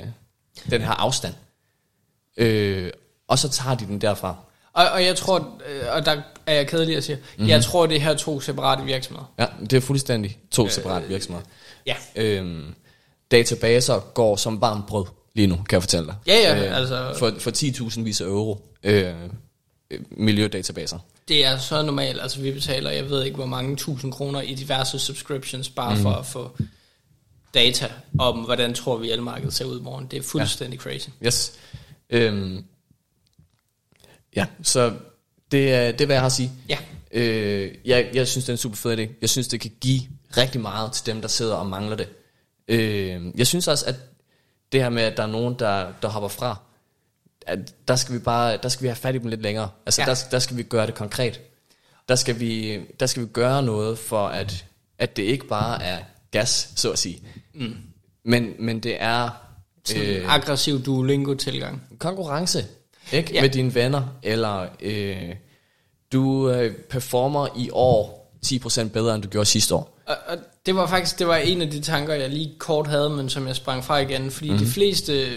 den 0.70 0.82
her 0.82 0.92
afstand. 0.92 1.34
Øh, 2.38 2.90
og 3.28 3.40
så 3.40 3.50
tager 3.50 3.76
de 3.76 3.86
den 3.86 4.02
derfra. 4.02 4.36
Og, 4.74 4.90
og 4.90 5.06
jeg 5.06 5.16
tror, 5.16 5.38
øh, 5.70 5.82
og 5.92 6.06
der 6.06 6.22
er 6.46 6.54
jeg 6.54 6.68
kedelig 6.68 6.98
at 6.98 7.04
sige, 7.04 7.16
mm-hmm. 7.16 7.50
jeg 7.50 7.64
tror, 7.64 7.86
det 7.86 8.02
her 8.02 8.14
to 8.14 8.40
separate 8.40 8.84
virksomheder. 8.84 9.34
Ja, 9.40 9.46
det 9.60 9.74
er 9.74 9.82
fuldstændig 9.82 10.38
to 10.52 10.66
øh, 10.66 10.72
separate 10.72 11.08
virksomheder. 11.08 11.46
Ja. 11.86 11.96
Øhm, 12.16 12.76
databaser 13.32 14.00
går 14.00 14.36
som 14.36 14.62
varmt 14.62 14.88
brød 14.88 15.06
lige 15.34 15.48
nu, 15.48 15.56
kan 15.56 15.76
jeg 15.76 15.82
fortælle 15.82 16.06
dig. 16.06 16.16
Ja, 16.28 16.36
ja, 16.36 16.66
øh, 16.66 16.78
altså... 16.78 17.16
For, 17.18 17.34
for 17.40 17.52
10.000 17.52 18.02
vis 18.02 18.22
af 18.22 18.26
euro. 18.26 18.62
Øh, 18.84 19.14
miljødatabaser. 20.12 21.00
Det 21.28 21.46
er 21.46 21.58
så 21.58 21.82
normalt, 21.82 22.22
altså 22.22 22.42
vi 22.42 22.52
betaler, 22.52 22.92
jeg 22.92 23.10
ved 23.10 23.24
ikke 23.24 23.36
hvor 23.36 23.46
mange 23.46 23.76
tusind 23.76 24.12
kroner 24.12 24.42
i 24.42 24.54
diverse 24.54 25.00
subscriptions, 25.00 25.70
bare 25.70 25.96
mm. 25.96 26.02
for 26.02 26.12
at 26.12 26.26
få 26.26 26.52
data 27.54 27.92
om, 28.20 28.40
hvordan 28.40 28.74
tror 28.74 28.98
vi 28.98 29.12
elmarkedet 29.12 29.54
ser 29.54 29.66
ud 29.66 29.80
i 29.80 29.84
morgen. 29.84 30.08
Det 30.12 30.20
er 30.20 30.24
fuldstændig 30.24 30.78
ja. 30.78 30.84
crazy. 30.84 31.10
Yes. 31.26 31.54
Øhm, 32.14 32.66
ja, 34.36 34.46
så 34.64 34.94
det 35.52 35.74
er, 35.74 35.92
det 35.92 36.02
er, 36.02 36.06
hvad 36.06 36.16
jeg 36.16 36.22
har 36.22 36.26
at 36.26 36.32
sige. 36.32 36.52
Ja. 36.70 36.78
Øh, 37.12 37.76
jeg, 37.86 38.10
jeg 38.14 38.28
synes, 38.28 38.46
det 38.46 38.50
er 38.50 38.54
en 38.54 38.58
super 38.58 38.76
fed 38.76 39.00
idé. 39.00 39.12
Jeg 39.22 39.30
synes, 39.30 39.48
det 39.48 39.62
kan 39.62 39.72
give 39.82 40.02
rigtig 40.38 40.62
meget 40.62 40.92
til 40.92 41.06
dem, 41.06 41.22
der 41.22 41.28
sidder 41.28 41.56
og 41.56 41.68
mangler 41.68 41.96
det. 41.96 42.10
Øh, 42.68 43.32
jeg 43.36 43.48
synes 43.48 43.68
også, 43.68 43.86
at 43.86 43.96
det 44.72 44.82
her 44.82 44.90
med, 44.90 45.04
at 45.04 45.18
der 45.18 45.24
er 45.24 45.28
nogen, 45.28 45.56
der, 45.60 45.94
der 46.02 46.08
hopper 46.08 46.30
fra, 46.30 46.58
at 47.48 47.88
der 47.88 47.96
skal 47.96 48.16
vi 48.16 48.20
bare, 48.20 48.58
der 48.58 48.70
skal 48.70 48.84
vi 48.84 48.88
have 48.88 48.96
fat 48.96 49.16
i 49.16 49.18
dem 49.18 49.28
lidt 49.28 49.42
længere. 49.42 49.70
Altså, 49.86 50.02
ja. 50.02 50.06
der, 50.06 50.24
der 50.32 50.40
skal 50.40 50.58
vi 50.58 50.64
gøre 50.64 50.88
det 50.88 50.96
konkret. 50.96 51.42
Der 52.10 52.16
skal 52.16 52.40
vi, 52.40 52.82
der 53.00 53.06
skal 53.06 53.24
vi 53.24 53.28
gøre 53.28 53.64
noget 53.64 54.00
for, 54.00 54.28
at, 54.28 54.66
at 54.98 55.18
det 55.18 55.24
ikke 55.24 55.48
bare 55.48 55.84
er 55.84 56.00
gas, 56.32 56.74
så 56.76 56.92
at 56.92 57.00
sige. 57.00 57.22
Mm. 57.54 57.76
Men, 58.24 58.54
men 58.60 58.80
det 58.80 59.02
er... 59.02 59.30
Øh, 59.96 60.36
aggressiv 60.36 60.84
Duolingo-tilgang. 60.86 61.84
Konkurrence, 62.00 62.66
ikke? 63.12 63.34
Ja. 63.34 63.42
Med 63.42 63.50
dine 63.50 63.76
venner, 63.76 64.04
eller 64.24 64.66
øh, 64.82 65.36
du 66.14 66.50
øh, 66.50 66.76
performer 66.76 67.48
i 67.58 67.70
år 67.72 68.32
10% 68.46 68.90
bedre, 68.90 69.16
end 69.16 69.24
du 69.24 69.30
gjorde 69.30 69.46
sidste 69.46 69.76
år. 69.76 70.00
Og, 70.06 70.16
og 70.28 70.38
det 70.66 70.76
var 70.76 70.88
faktisk 70.88 71.20
det 71.20 71.28
var 71.28 71.36
en 71.36 71.62
af 71.62 71.70
de 71.70 71.82
tanker, 71.82 72.14
jeg 72.14 72.30
lige 72.30 72.56
kort 72.58 72.88
havde, 72.88 73.10
men 73.10 73.30
som 73.30 73.48
jeg 73.48 73.56
sprang 73.56 73.84
fra 73.84 73.98
igen, 73.98 74.32
fordi 74.32 74.50
mm-hmm. 74.50 74.66
de 74.66 74.72
fleste 74.72 75.28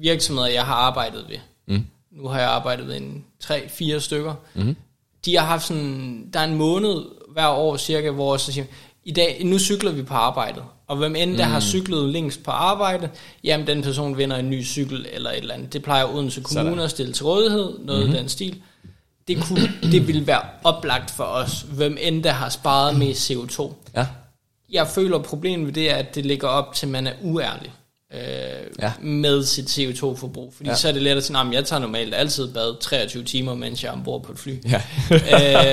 virksomheder, 0.00 0.48
jeg 0.48 0.64
har 0.64 0.74
arbejdet 0.74 1.24
ved, 1.28 1.38
mm. 1.68 1.86
nu 2.10 2.28
har 2.28 2.40
jeg 2.40 2.48
arbejdet 2.48 2.86
ved 2.86 2.96
en 2.96 3.24
3-4 3.44 3.98
stykker, 3.98 4.34
mm. 4.54 4.76
de 5.24 5.36
har 5.36 5.46
haft 5.46 5.66
sådan, 5.66 6.30
der 6.32 6.40
er 6.40 6.44
en 6.44 6.54
måned 6.54 7.04
hver 7.32 7.48
år 7.48 7.76
cirka, 7.76 8.10
hvor 8.10 8.36
så 8.36 8.52
siger, 8.52 8.66
i 9.08 9.10
dag, 9.10 9.40
nu 9.44 9.58
cykler 9.58 9.92
vi 9.92 10.02
på 10.02 10.14
arbejdet, 10.14 10.62
og 10.86 10.96
hvem 10.96 11.16
end 11.16 11.36
der 11.36 11.46
mm. 11.46 11.52
har 11.52 11.60
cyklet 11.60 12.08
længst 12.08 12.42
på 12.42 12.50
arbejde, 12.50 13.10
jamen 13.44 13.66
den 13.66 13.82
person 13.82 14.18
vinder 14.18 14.36
en 14.36 14.50
ny 14.50 14.64
cykel 14.64 15.06
eller 15.12 15.30
et 15.30 15.36
eller 15.36 15.54
andet. 15.54 15.72
Det 15.72 15.82
plejer 15.82 16.04
Odense 16.04 16.40
Kommune 16.40 16.70
Sådan. 16.70 16.84
at 16.84 16.90
stille 16.90 17.12
til 17.12 17.24
rådighed, 17.24 17.78
noget 17.78 18.02
mm-hmm. 18.02 18.18
den 18.18 18.28
stil. 18.28 18.62
Det, 19.28 19.42
kunne, 19.42 19.72
det 19.92 20.06
ville 20.06 20.26
være 20.26 20.40
oplagt 20.64 21.10
for 21.10 21.24
os, 21.24 21.66
hvem 21.72 21.96
end 22.00 22.24
der 22.24 22.32
har 22.32 22.48
sparet 22.48 22.98
mest 22.98 23.30
CO2. 23.30 23.72
Ja. 23.96 24.06
Jeg 24.70 24.86
føler 24.86 25.18
problemet 25.18 25.66
ved 25.66 25.72
det 25.72 25.90
er, 25.90 25.94
at 25.94 26.14
det 26.14 26.26
ligger 26.26 26.48
op 26.48 26.74
til, 26.74 26.86
at 26.86 26.92
man 26.92 27.06
er 27.06 27.12
uærlig 27.22 27.72
øh, 28.14 28.20
ja. 28.82 28.92
med 29.00 29.44
sit 29.44 29.78
CO2-forbrug. 29.78 30.54
Fordi 30.56 30.68
ja. 30.68 30.76
så 30.76 30.88
er 30.88 30.92
det 30.92 31.02
let 31.02 31.16
at 31.16 31.24
sige, 31.24 31.38
at 31.38 31.52
jeg 31.52 31.64
tager 31.64 31.80
normalt 31.80 32.14
altid 32.14 32.52
bad 32.52 32.80
23 32.80 33.24
timer, 33.24 33.54
mens 33.54 33.82
jeg 33.82 33.88
er 33.88 33.92
ombord 33.92 34.22
på 34.22 34.32
et 34.32 34.38
fly. 34.38 34.56
Ja. 34.68 34.82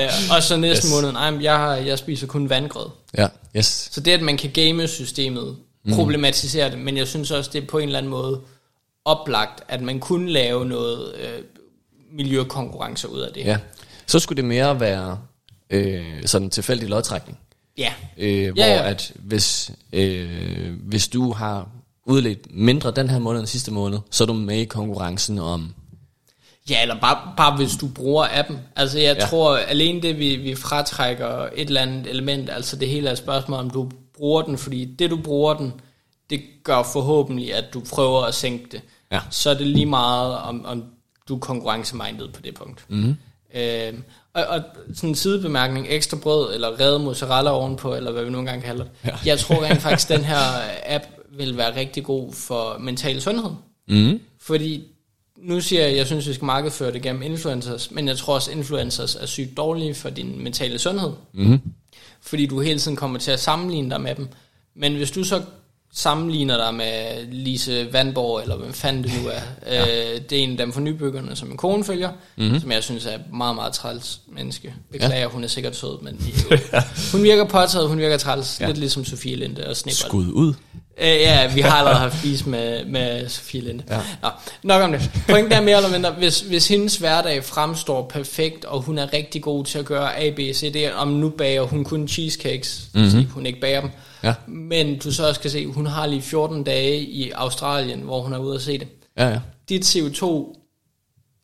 øh, 0.04 0.10
og 0.36 0.42
så 0.42 0.56
næste 0.66 0.86
yes. 0.86 0.94
måned, 0.94 1.12
nej, 1.12 1.42
jeg, 1.42 1.56
har, 1.56 1.74
jeg 1.74 1.98
spiser 1.98 2.26
kun 2.26 2.50
vandgrød. 2.50 2.86
Ja. 3.18 3.28
Yes. 3.56 3.88
Så 3.92 4.00
det, 4.00 4.12
at 4.12 4.22
man 4.22 4.36
kan 4.36 4.50
game 4.50 4.88
systemet, 4.88 5.56
mm. 5.84 5.94
problematisere 5.94 6.70
det, 6.70 6.78
men 6.78 6.96
jeg 6.96 7.08
synes 7.08 7.30
også, 7.30 7.50
det 7.52 7.62
er 7.62 7.66
på 7.66 7.78
en 7.78 7.88
eller 7.88 7.98
anden 7.98 8.10
måde 8.10 8.40
oplagt, 9.04 9.62
at 9.68 9.82
man 9.82 10.00
kunne 10.00 10.30
lave 10.32 10.66
noget 10.66 11.14
øh, 11.14 11.42
miljøkonkurrence 12.12 13.08
ud 13.08 13.20
af 13.20 13.32
det. 13.32 13.44
Ja. 13.44 13.58
Så 14.06 14.18
skulle 14.18 14.36
det 14.36 14.44
mere 14.44 14.80
være 14.80 15.18
øh, 15.70 16.26
sådan 16.26 16.50
tilfældig 16.50 16.88
lodtrækning. 16.88 17.38
Ja. 17.78 17.92
Øh, 18.18 18.52
hvor 18.52 18.62
ja, 18.62 18.74
ja. 18.74 18.90
at 18.90 19.12
hvis, 19.14 19.70
øh, 19.92 20.72
hvis 20.80 21.08
du 21.08 21.32
har 21.32 21.68
udledt 22.06 22.46
mindre 22.50 22.90
den 22.90 23.10
her 23.10 23.18
måned 23.18 23.40
end 23.40 23.46
sidste 23.46 23.72
måned, 23.72 23.98
så 24.10 24.24
er 24.24 24.26
du 24.26 24.32
med 24.32 24.58
i 24.58 24.64
konkurrencen 24.64 25.38
om... 25.38 25.74
Ja, 26.70 26.82
eller 26.82 27.00
bare, 27.00 27.32
bare 27.36 27.56
hvis 27.56 27.76
du 27.76 27.88
bruger 27.88 28.26
appen. 28.32 28.58
Altså 28.76 28.98
jeg 28.98 29.16
ja. 29.20 29.26
tror, 29.26 29.56
alene 29.56 30.02
det, 30.02 30.18
vi, 30.18 30.36
vi 30.36 30.54
fratrækker 30.54 31.28
et 31.54 31.68
eller 31.68 31.80
andet 31.80 32.10
element, 32.10 32.50
altså 32.50 32.76
det 32.76 32.88
hele 32.88 33.08
er 33.08 33.12
et 33.12 33.18
spørgsmål, 33.18 33.58
om 33.58 33.70
du 33.70 33.90
bruger 34.16 34.42
den, 34.42 34.58
fordi 34.58 34.84
det 34.84 35.10
du 35.10 35.16
bruger 35.16 35.54
den, 35.54 35.72
det 36.30 36.40
gør 36.64 36.82
forhåbentlig, 36.92 37.54
at 37.54 37.64
du 37.74 37.82
prøver 37.94 38.22
at 38.22 38.34
sænke 38.34 38.66
det. 38.72 38.80
Ja. 39.12 39.20
Så 39.30 39.50
er 39.50 39.54
det 39.54 39.66
lige 39.66 39.86
meget, 39.86 40.34
om, 40.34 40.64
om 40.66 40.84
du 41.28 41.34
er 41.34 41.38
konkurrencemindet 41.38 42.32
på 42.32 42.42
det 42.42 42.54
punkt. 42.54 42.84
Mm-hmm. 42.88 43.16
Øh, 43.54 43.92
og, 44.34 44.44
og 44.44 44.62
sådan 44.94 45.08
en 45.08 45.14
sidebemærkning, 45.14 45.86
ekstra 45.90 46.16
brød, 46.16 46.54
eller 46.54 46.80
reddet 46.80 47.00
mozzarella 47.00 47.50
ovenpå, 47.50 47.94
eller 47.94 48.12
hvad 48.12 48.24
vi 48.24 48.30
nu 48.30 48.38
engang 48.38 48.62
kalder 48.62 48.84
det. 48.84 48.92
Ja. 49.04 49.10
Jeg 49.26 49.38
tror 49.38 49.64
rent 49.64 49.82
faktisk, 49.82 50.08
den 50.08 50.24
her 50.24 50.36
app 50.86 51.04
vil 51.36 51.56
være 51.56 51.76
rigtig 51.76 52.04
god 52.04 52.32
for 52.32 52.76
mental 52.80 53.20
sundhed. 53.20 53.50
Mm. 53.88 54.20
Fordi 54.40 54.84
nu 55.36 55.60
siger 55.60 55.82
jeg, 55.82 55.90
at 55.90 55.96
jeg 55.96 56.06
synes, 56.06 56.28
vi 56.28 56.34
skal 56.34 56.44
markedsføre 56.44 56.92
det 56.92 57.02
gennem 57.02 57.22
influencers, 57.22 57.90
men 57.90 58.08
jeg 58.08 58.16
tror 58.16 58.34
også, 58.34 58.50
at 58.50 58.56
influencers 58.56 59.14
er 59.14 59.26
sygt 59.26 59.56
dårlige 59.56 59.94
for 59.94 60.10
din 60.10 60.42
mentale 60.42 60.78
sundhed. 60.78 61.10
Mm. 61.32 61.60
Fordi 62.20 62.46
du 62.46 62.60
hele 62.60 62.78
tiden 62.78 62.96
kommer 62.96 63.18
til 63.18 63.30
at 63.30 63.40
sammenligne 63.40 63.90
dig 63.90 64.00
med 64.00 64.14
dem. 64.14 64.28
Men 64.74 64.94
hvis 64.94 65.10
du 65.10 65.24
så 65.24 65.42
sammenligner 65.96 66.56
dig 66.56 66.74
med 66.74 67.26
Lise 67.32 67.92
Vandborg, 67.92 68.42
eller 68.42 68.56
hvem 68.56 68.72
fanden 68.72 69.04
det 69.04 69.12
nu 69.22 69.28
er. 69.28 69.40
ja. 69.74 70.14
øh, 70.14 70.20
det 70.30 70.38
er 70.38 70.42
en 70.42 70.50
af 70.50 70.56
dem 70.56 70.72
for 70.72 70.80
nybyggerne, 70.80 71.36
som 71.36 71.50
en 71.50 71.56
kone 71.56 71.84
følger, 71.84 72.12
mm-hmm. 72.36 72.60
som 72.60 72.72
jeg 72.72 72.82
synes 72.82 73.06
er 73.06 73.18
meget, 73.32 73.54
meget 73.54 73.72
træls 73.72 74.20
menneske. 74.28 74.74
Beklager, 74.92 75.20
ja. 75.20 75.26
hun 75.26 75.44
er 75.44 75.48
sikkert 75.48 75.76
sød, 75.76 76.02
men 76.02 76.32
jo, 76.50 76.56
hun 77.12 77.22
virker 77.22 77.44
påtaget, 77.44 77.88
hun 77.88 77.98
virker 77.98 78.16
træls, 78.16 78.60
ja. 78.60 78.66
lidt 78.66 78.78
ligesom 78.78 79.04
Sofie 79.04 79.36
Linde 79.36 79.66
og 79.66 79.76
Snibbold. 79.76 80.10
Skud 80.10 80.26
ud. 80.32 80.54
Øh, 81.00 81.08
ja, 81.08 81.54
vi 81.54 81.60
har 81.60 81.76
allerede 81.76 81.98
haft 81.98 82.24
vis 82.24 82.46
med, 82.46 82.84
med 82.84 83.28
Sofie 83.28 83.60
Linde. 83.60 83.84
Ja. 83.90 83.98
Nå, 84.22 84.28
nok 84.62 84.82
om 84.82 84.92
det. 84.92 85.10
Pointen 85.28 85.52
er 85.52 85.60
mere 85.60 85.76
eller 85.76 85.90
mindre, 85.90 86.10
hvis, 86.10 86.40
hvis 86.40 86.68
hendes 86.68 86.96
hverdag 86.96 87.44
fremstår 87.44 88.08
perfekt, 88.08 88.64
og 88.64 88.80
hun 88.80 88.98
er 88.98 89.12
rigtig 89.12 89.42
god 89.42 89.64
til 89.64 89.78
at 89.78 89.84
gøre 89.84 90.18
A, 90.18 90.30
B, 90.30 90.38
C, 90.38 90.72
D, 90.72 90.94
om 90.96 91.08
nu 91.08 91.28
bager 91.28 91.62
hun 91.62 91.84
kun 91.84 92.08
cheesecakes, 92.08 92.88
mm-hmm. 92.94 93.30
hun 93.30 93.46
ikke 93.46 93.60
bager 93.60 93.80
dem, 93.80 93.90
Ja. 94.22 94.34
Men 94.46 94.98
du 94.98 95.12
så 95.12 95.28
også 95.28 95.40
kan 95.40 95.50
se, 95.50 95.66
hun 95.66 95.86
har 95.86 96.06
lige 96.06 96.22
14 96.22 96.64
dage 96.64 97.00
i 97.00 97.30
Australien, 97.30 98.00
hvor 98.00 98.20
hun 98.22 98.32
er 98.32 98.38
ude 98.38 98.54
at 98.54 98.62
se 98.62 98.78
det. 98.78 98.88
Ja, 99.18 99.28
ja. 99.28 99.40
Dit 99.68 99.96
CO2 99.96 100.54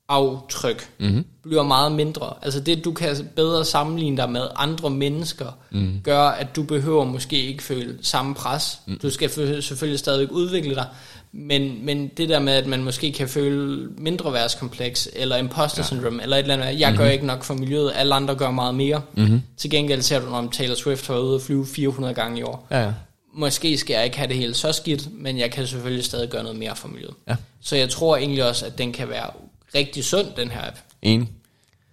aftryk 0.08 0.90
mm-hmm. 0.98 1.24
bliver 1.42 1.62
meget 1.62 1.92
mindre. 1.92 2.34
Altså 2.42 2.60
det, 2.60 2.84
du 2.84 2.92
kan 2.92 3.16
bedre 3.36 3.64
sammenligne 3.64 4.16
dig 4.16 4.30
med 4.30 4.46
andre 4.56 4.90
mennesker, 4.90 5.58
mm. 5.70 6.00
gør, 6.04 6.22
at 6.22 6.56
du 6.56 6.62
behøver 6.62 7.04
måske 7.04 7.42
ikke 7.42 7.62
føle 7.62 7.98
samme 8.02 8.34
pres. 8.34 8.78
Mm. 8.86 8.98
Du 8.98 9.10
skal 9.10 9.30
selvfølgelig 9.62 9.98
stadigvæk 9.98 10.30
udvikle 10.30 10.74
dig, 10.74 10.86
men, 11.32 11.84
men 11.84 12.08
det 12.08 12.28
der 12.28 12.38
med, 12.38 12.52
at 12.52 12.66
man 12.66 12.84
måske 12.84 13.12
kan 13.12 13.28
føle 13.28 13.88
mindre 13.98 14.32
værtskompleks, 14.32 15.08
eller 15.12 15.36
imposter 15.36 15.82
ja. 15.82 15.86
syndrome, 15.86 16.22
eller 16.22 16.36
et 16.36 16.42
eller 16.42 16.54
andet, 16.54 16.80
jeg 16.80 16.90
mm-hmm. 16.90 17.04
gør 17.04 17.10
ikke 17.10 17.26
nok 17.26 17.44
for 17.44 17.54
miljøet, 17.54 17.92
alle 17.94 18.14
andre 18.14 18.34
gør 18.34 18.50
meget 18.50 18.74
mere. 18.74 19.02
Mm-hmm. 19.14 19.42
Til 19.56 19.70
gengæld 19.70 20.02
ser 20.02 20.20
du, 20.20 20.30
når 20.30 20.48
Taylor 20.52 20.74
Swift 20.74 21.06
har 21.06 21.18
ude 21.18 21.34
og 21.34 21.40
flyve 21.40 21.66
400 21.66 22.14
gange 22.14 22.40
i 22.40 22.42
år. 22.42 22.66
Ja, 22.70 22.84
ja. 22.84 22.92
Måske 23.34 23.78
skal 23.78 23.94
jeg 23.94 24.04
ikke 24.04 24.16
have 24.16 24.28
det 24.28 24.36
hele 24.36 24.54
så 24.54 24.72
skidt, 24.72 25.08
men 25.12 25.38
jeg 25.38 25.50
kan 25.50 25.66
selvfølgelig 25.66 26.04
stadig 26.04 26.28
gøre 26.28 26.42
noget 26.42 26.58
mere 26.58 26.76
for 26.76 26.88
miljøet. 26.88 27.14
Ja. 27.28 27.36
Så 27.60 27.76
jeg 27.76 27.90
tror 27.90 28.16
egentlig 28.16 28.44
også, 28.44 28.66
at 28.66 28.78
den 28.78 28.92
kan 28.92 29.08
være 29.08 29.30
rigtig 29.74 30.04
sund, 30.04 30.26
den 30.36 30.50
her 30.50 30.66
app. 30.66 30.76
Enig. 31.02 31.28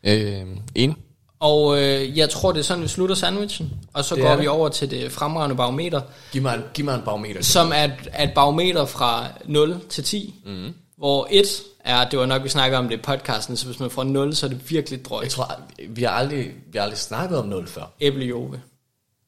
Øh, 0.04 0.42
enig. 0.76 0.96
Og 1.40 1.82
øh, 1.84 2.18
jeg 2.18 2.30
tror, 2.30 2.52
det 2.52 2.60
er 2.60 2.64
sådan, 2.64 2.84
vi 2.84 2.88
slutter 2.88 3.16
sandwichen, 3.16 3.72
og 3.94 4.06
så 4.06 4.16
Det 4.16 4.24
går 4.24 4.36
vi 4.36 4.42
det. 4.42 4.50
over 4.50 4.70
til 4.70 4.92
det 4.92 5.12
fremragende 5.12 5.56
barometer, 5.56 6.02
Giv 6.32 6.42
mig 6.42 6.56
en, 6.56 6.62
giv 6.74 6.86
mig 6.86 6.96
en 6.96 7.02
barometer. 7.06 7.44
som 7.44 7.72
er, 7.76 7.84
et- 7.84 8.08
er 8.12 8.24
et 8.24 8.34
barometer 8.36 8.86
fra 8.86 9.26
0 9.46 9.80
til 9.90 10.04
10, 10.04 10.36
mm. 10.46 10.74
hvor 10.98 11.28
1 11.32 11.46
er, 11.86 12.10
det 12.10 12.20
var 12.20 12.26
nok, 12.26 12.44
vi 12.44 12.50
snakker 12.50 12.78
om 12.78 12.90
det 12.90 12.96
i 12.96 13.02
podcasten, 13.02 13.58
så 13.58 13.66
hvis 13.66 13.80
man 13.80 13.90
får 13.90 14.04
0, 14.04 14.36
så 14.36 14.46
er 14.46 14.50
det 14.50 14.72
virkelig 14.72 14.98
Jeg 15.00 15.06
drøjt. 15.06 15.30
tror, 15.30 15.62
vi 15.90 16.04
har 16.04 16.10
aldrig, 16.10 16.46
vi 16.72 16.78
har 16.78 16.82
aldrig 16.84 16.98
snakket 17.00 17.38
om 17.38 17.48
0 17.48 17.68
før. 17.68 17.92
Æblejove. 18.02 18.62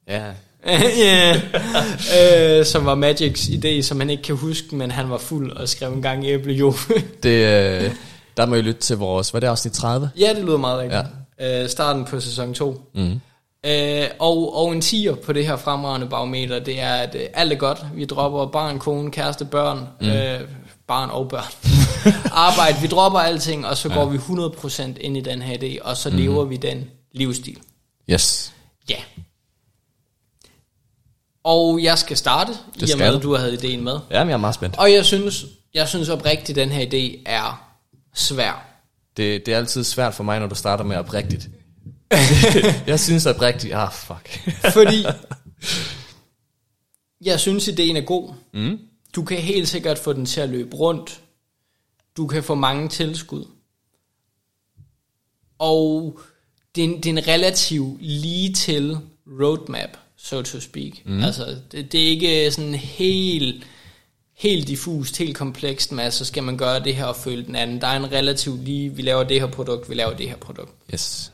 Ja. 0.07 0.23
yeah. 1.01 1.37
øh, 2.59 2.65
som 2.65 2.85
var 2.85 2.95
Magics 2.95 3.41
idé, 3.47 3.81
som 3.81 3.99
han 3.99 4.09
ikke 4.09 4.23
kan 4.23 4.35
huske, 4.35 4.75
men 4.75 4.91
han 4.91 5.09
var 5.09 5.17
fuld 5.17 5.51
og 5.51 5.69
skrev 5.69 5.93
en 5.93 6.01
gang 6.01 6.25
æblejove. 6.25 6.73
Det, 7.23 7.83
øh, 7.83 7.91
der 8.37 8.45
må 8.45 8.55
I 8.55 8.61
lytte 8.61 8.81
til 8.81 8.97
vores, 8.97 9.29
hvad 9.29 9.39
er 9.39 9.45
det, 9.45 9.47
afsnit 9.47 9.73
30? 9.73 10.11
ja, 10.17 10.33
det 10.33 10.43
lyder 10.43 10.57
meget 10.57 10.79
rigtigt. 10.79 11.03
Ja. 11.39 11.63
Øh, 11.63 11.69
starten 11.69 12.05
på 12.05 12.19
sæson 12.19 12.53
2. 12.53 12.81
Mm. 12.93 13.21
Øh, 13.65 14.07
og, 14.19 14.55
og 14.55 14.71
en 14.71 14.81
tier 14.81 15.15
på 15.15 15.33
det 15.33 15.47
her 15.47 15.55
fremragende 15.55 16.07
barometer, 16.07 16.59
det 16.59 16.81
er, 16.81 16.93
at 16.93 17.15
øh, 17.15 17.21
alt 17.33 17.53
er 17.53 17.57
godt. 17.57 17.85
Vi 17.95 18.05
dropper 18.05 18.45
barn, 18.45 18.79
kone, 18.79 19.11
kæreste, 19.11 19.45
børn, 19.45 19.87
mm. 20.01 20.07
øh, 20.07 20.41
barn 20.87 21.09
og 21.09 21.29
børn. 21.29 21.51
Arbejde, 22.47 22.81
vi 22.81 22.87
dropper 22.87 23.19
alting, 23.19 23.67
og 23.67 23.77
så 23.77 23.89
går 23.89 24.05
vi 24.05 24.17
100% 24.17 24.81
ind 25.01 25.17
i 25.17 25.21
den 25.21 25.41
her 25.41 25.57
idé, 25.57 25.89
og 25.89 25.97
så 25.97 26.09
mm. 26.09 26.15
lever 26.15 26.45
vi 26.45 26.55
den 26.55 26.89
livsstil. 27.11 27.57
Yes. 28.09 28.53
Ja. 28.89 28.97
Og 31.43 31.83
jeg 31.83 31.97
skal 31.97 32.17
starte, 32.17 32.51
i 32.75 32.91
og 32.91 32.97
med, 32.97 33.15
at 33.15 33.23
du 33.23 33.35
havde 33.35 33.53
ideen 33.53 33.83
med. 33.83 33.99
Jamen, 34.11 34.29
jeg 34.29 34.33
er 34.33 34.37
meget 34.37 34.55
spændt. 34.55 34.77
Og 34.77 34.93
jeg 34.93 35.05
synes, 35.05 35.45
jeg 35.73 35.87
synes 35.87 36.09
oprigtigt, 36.09 36.57
at 36.57 36.67
den 36.67 36.69
her 36.69 36.85
idé 36.85 37.23
er 37.25 37.70
svær. 38.13 38.67
Det, 39.17 39.45
det 39.45 39.53
er 39.53 39.57
altid 39.57 39.83
svært 39.83 40.13
for 40.13 40.23
mig, 40.23 40.39
når 40.39 40.47
du 40.47 40.55
starter 40.55 40.83
med 40.83 40.97
oprigtigt. 40.97 41.49
jeg 42.87 42.99
synes 42.99 43.25
oprigtigt, 43.25 43.73
ah 43.73 43.91
fuck. 43.91 44.49
Fordi 44.73 45.05
jeg 47.21 47.39
synes, 47.39 47.67
ideen 47.67 47.97
er 47.97 48.01
god. 48.01 48.33
Mm. 48.53 48.79
Du 49.15 49.23
kan 49.23 49.37
helt 49.37 49.67
sikkert 49.67 49.99
få 49.99 50.13
den 50.13 50.25
til 50.25 50.41
at 50.41 50.49
løbe 50.49 50.75
rundt. 50.75 51.21
Du 52.17 52.27
kan 52.27 52.43
få 52.43 52.55
mange 52.55 52.89
tilskud. 52.89 53.45
Og 55.59 56.19
det 56.75 56.83
er 56.83 56.87
en, 56.87 56.97
det 56.97 57.05
er 57.05 57.09
en 57.09 57.27
relativt 57.27 58.01
lige 58.01 58.53
til 58.53 58.97
roadmap, 59.27 59.97
so 60.17 60.41
to 60.41 60.59
speak. 60.59 60.91
Mm. 61.05 61.23
Altså, 61.23 61.57
det, 61.71 61.91
det 61.91 62.03
er 62.03 62.09
ikke 62.09 62.51
sådan 62.51 62.75
helt, 62.75 63.67
helt 64.41 64.67
diffust, 64.67 65.17
helt 65.17 65.37
komplekst 65.37 65.91
med, 65.91 66.11
så 66.11 66.25
skal 66.25 66.43
man 66.43 66.57
gøre 66.57 66.79
det 66.83 66.95
her 66.95 67.05
og 67.05 67.15
følge 67.15 67.43
den 67.43 67.55
anden. 67.55 67.81
Der 67.81 67.87
er 67.87 67.97
en 67.97 68.11
relativt 68.11 68.63
lige, 68.63 68.89
vi 68.95 69.01
laver 69.01 69.23
det 69.23 69.39
her 69.39 69.47
produkt, 69.47 69.89
vi 69.89 69.95
laver 69.95 70.13
det 70.13 70.29
her 70.29 70.35
produkt 70.35 70.71
Yes. 70.93 71.31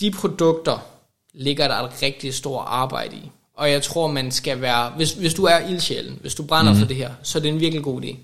de 0.00 0.10
produkter 0.10 0.86
ligger 1.34 1.68
der 1.68 1.74
et 1.74 2.02
rigtig 2.02 2.34
stort 2.34 2.64
arbejde 2.68 3.16
i. 3.16 3.30
Og 3.56 3.70
jeg 3.70 3.82
tror, 3.82 4.06
man 4.06 4.30
skal 4.30 4.60
være... 4.60 4.92
Hvis, 4.96 5.12
hvis 5.12 5.34
du 5.34 5.44
er 5.44 5.58
ildsjælen, 5.68 6.18
hvis 6.20 6.34
du 6.34 6.42
brænder 6.42 6.72
mm. 6.72 6.78
for 6.78 6.86
det 6.86 6.96
her, 6.96 7.10
så 7.22 7.38
er 7.38 7.42
det 7.42 7.48
en 7.48 7.60
virkelig 7.60 7.84
god 7.84 8.02
idé. 8.02 8.16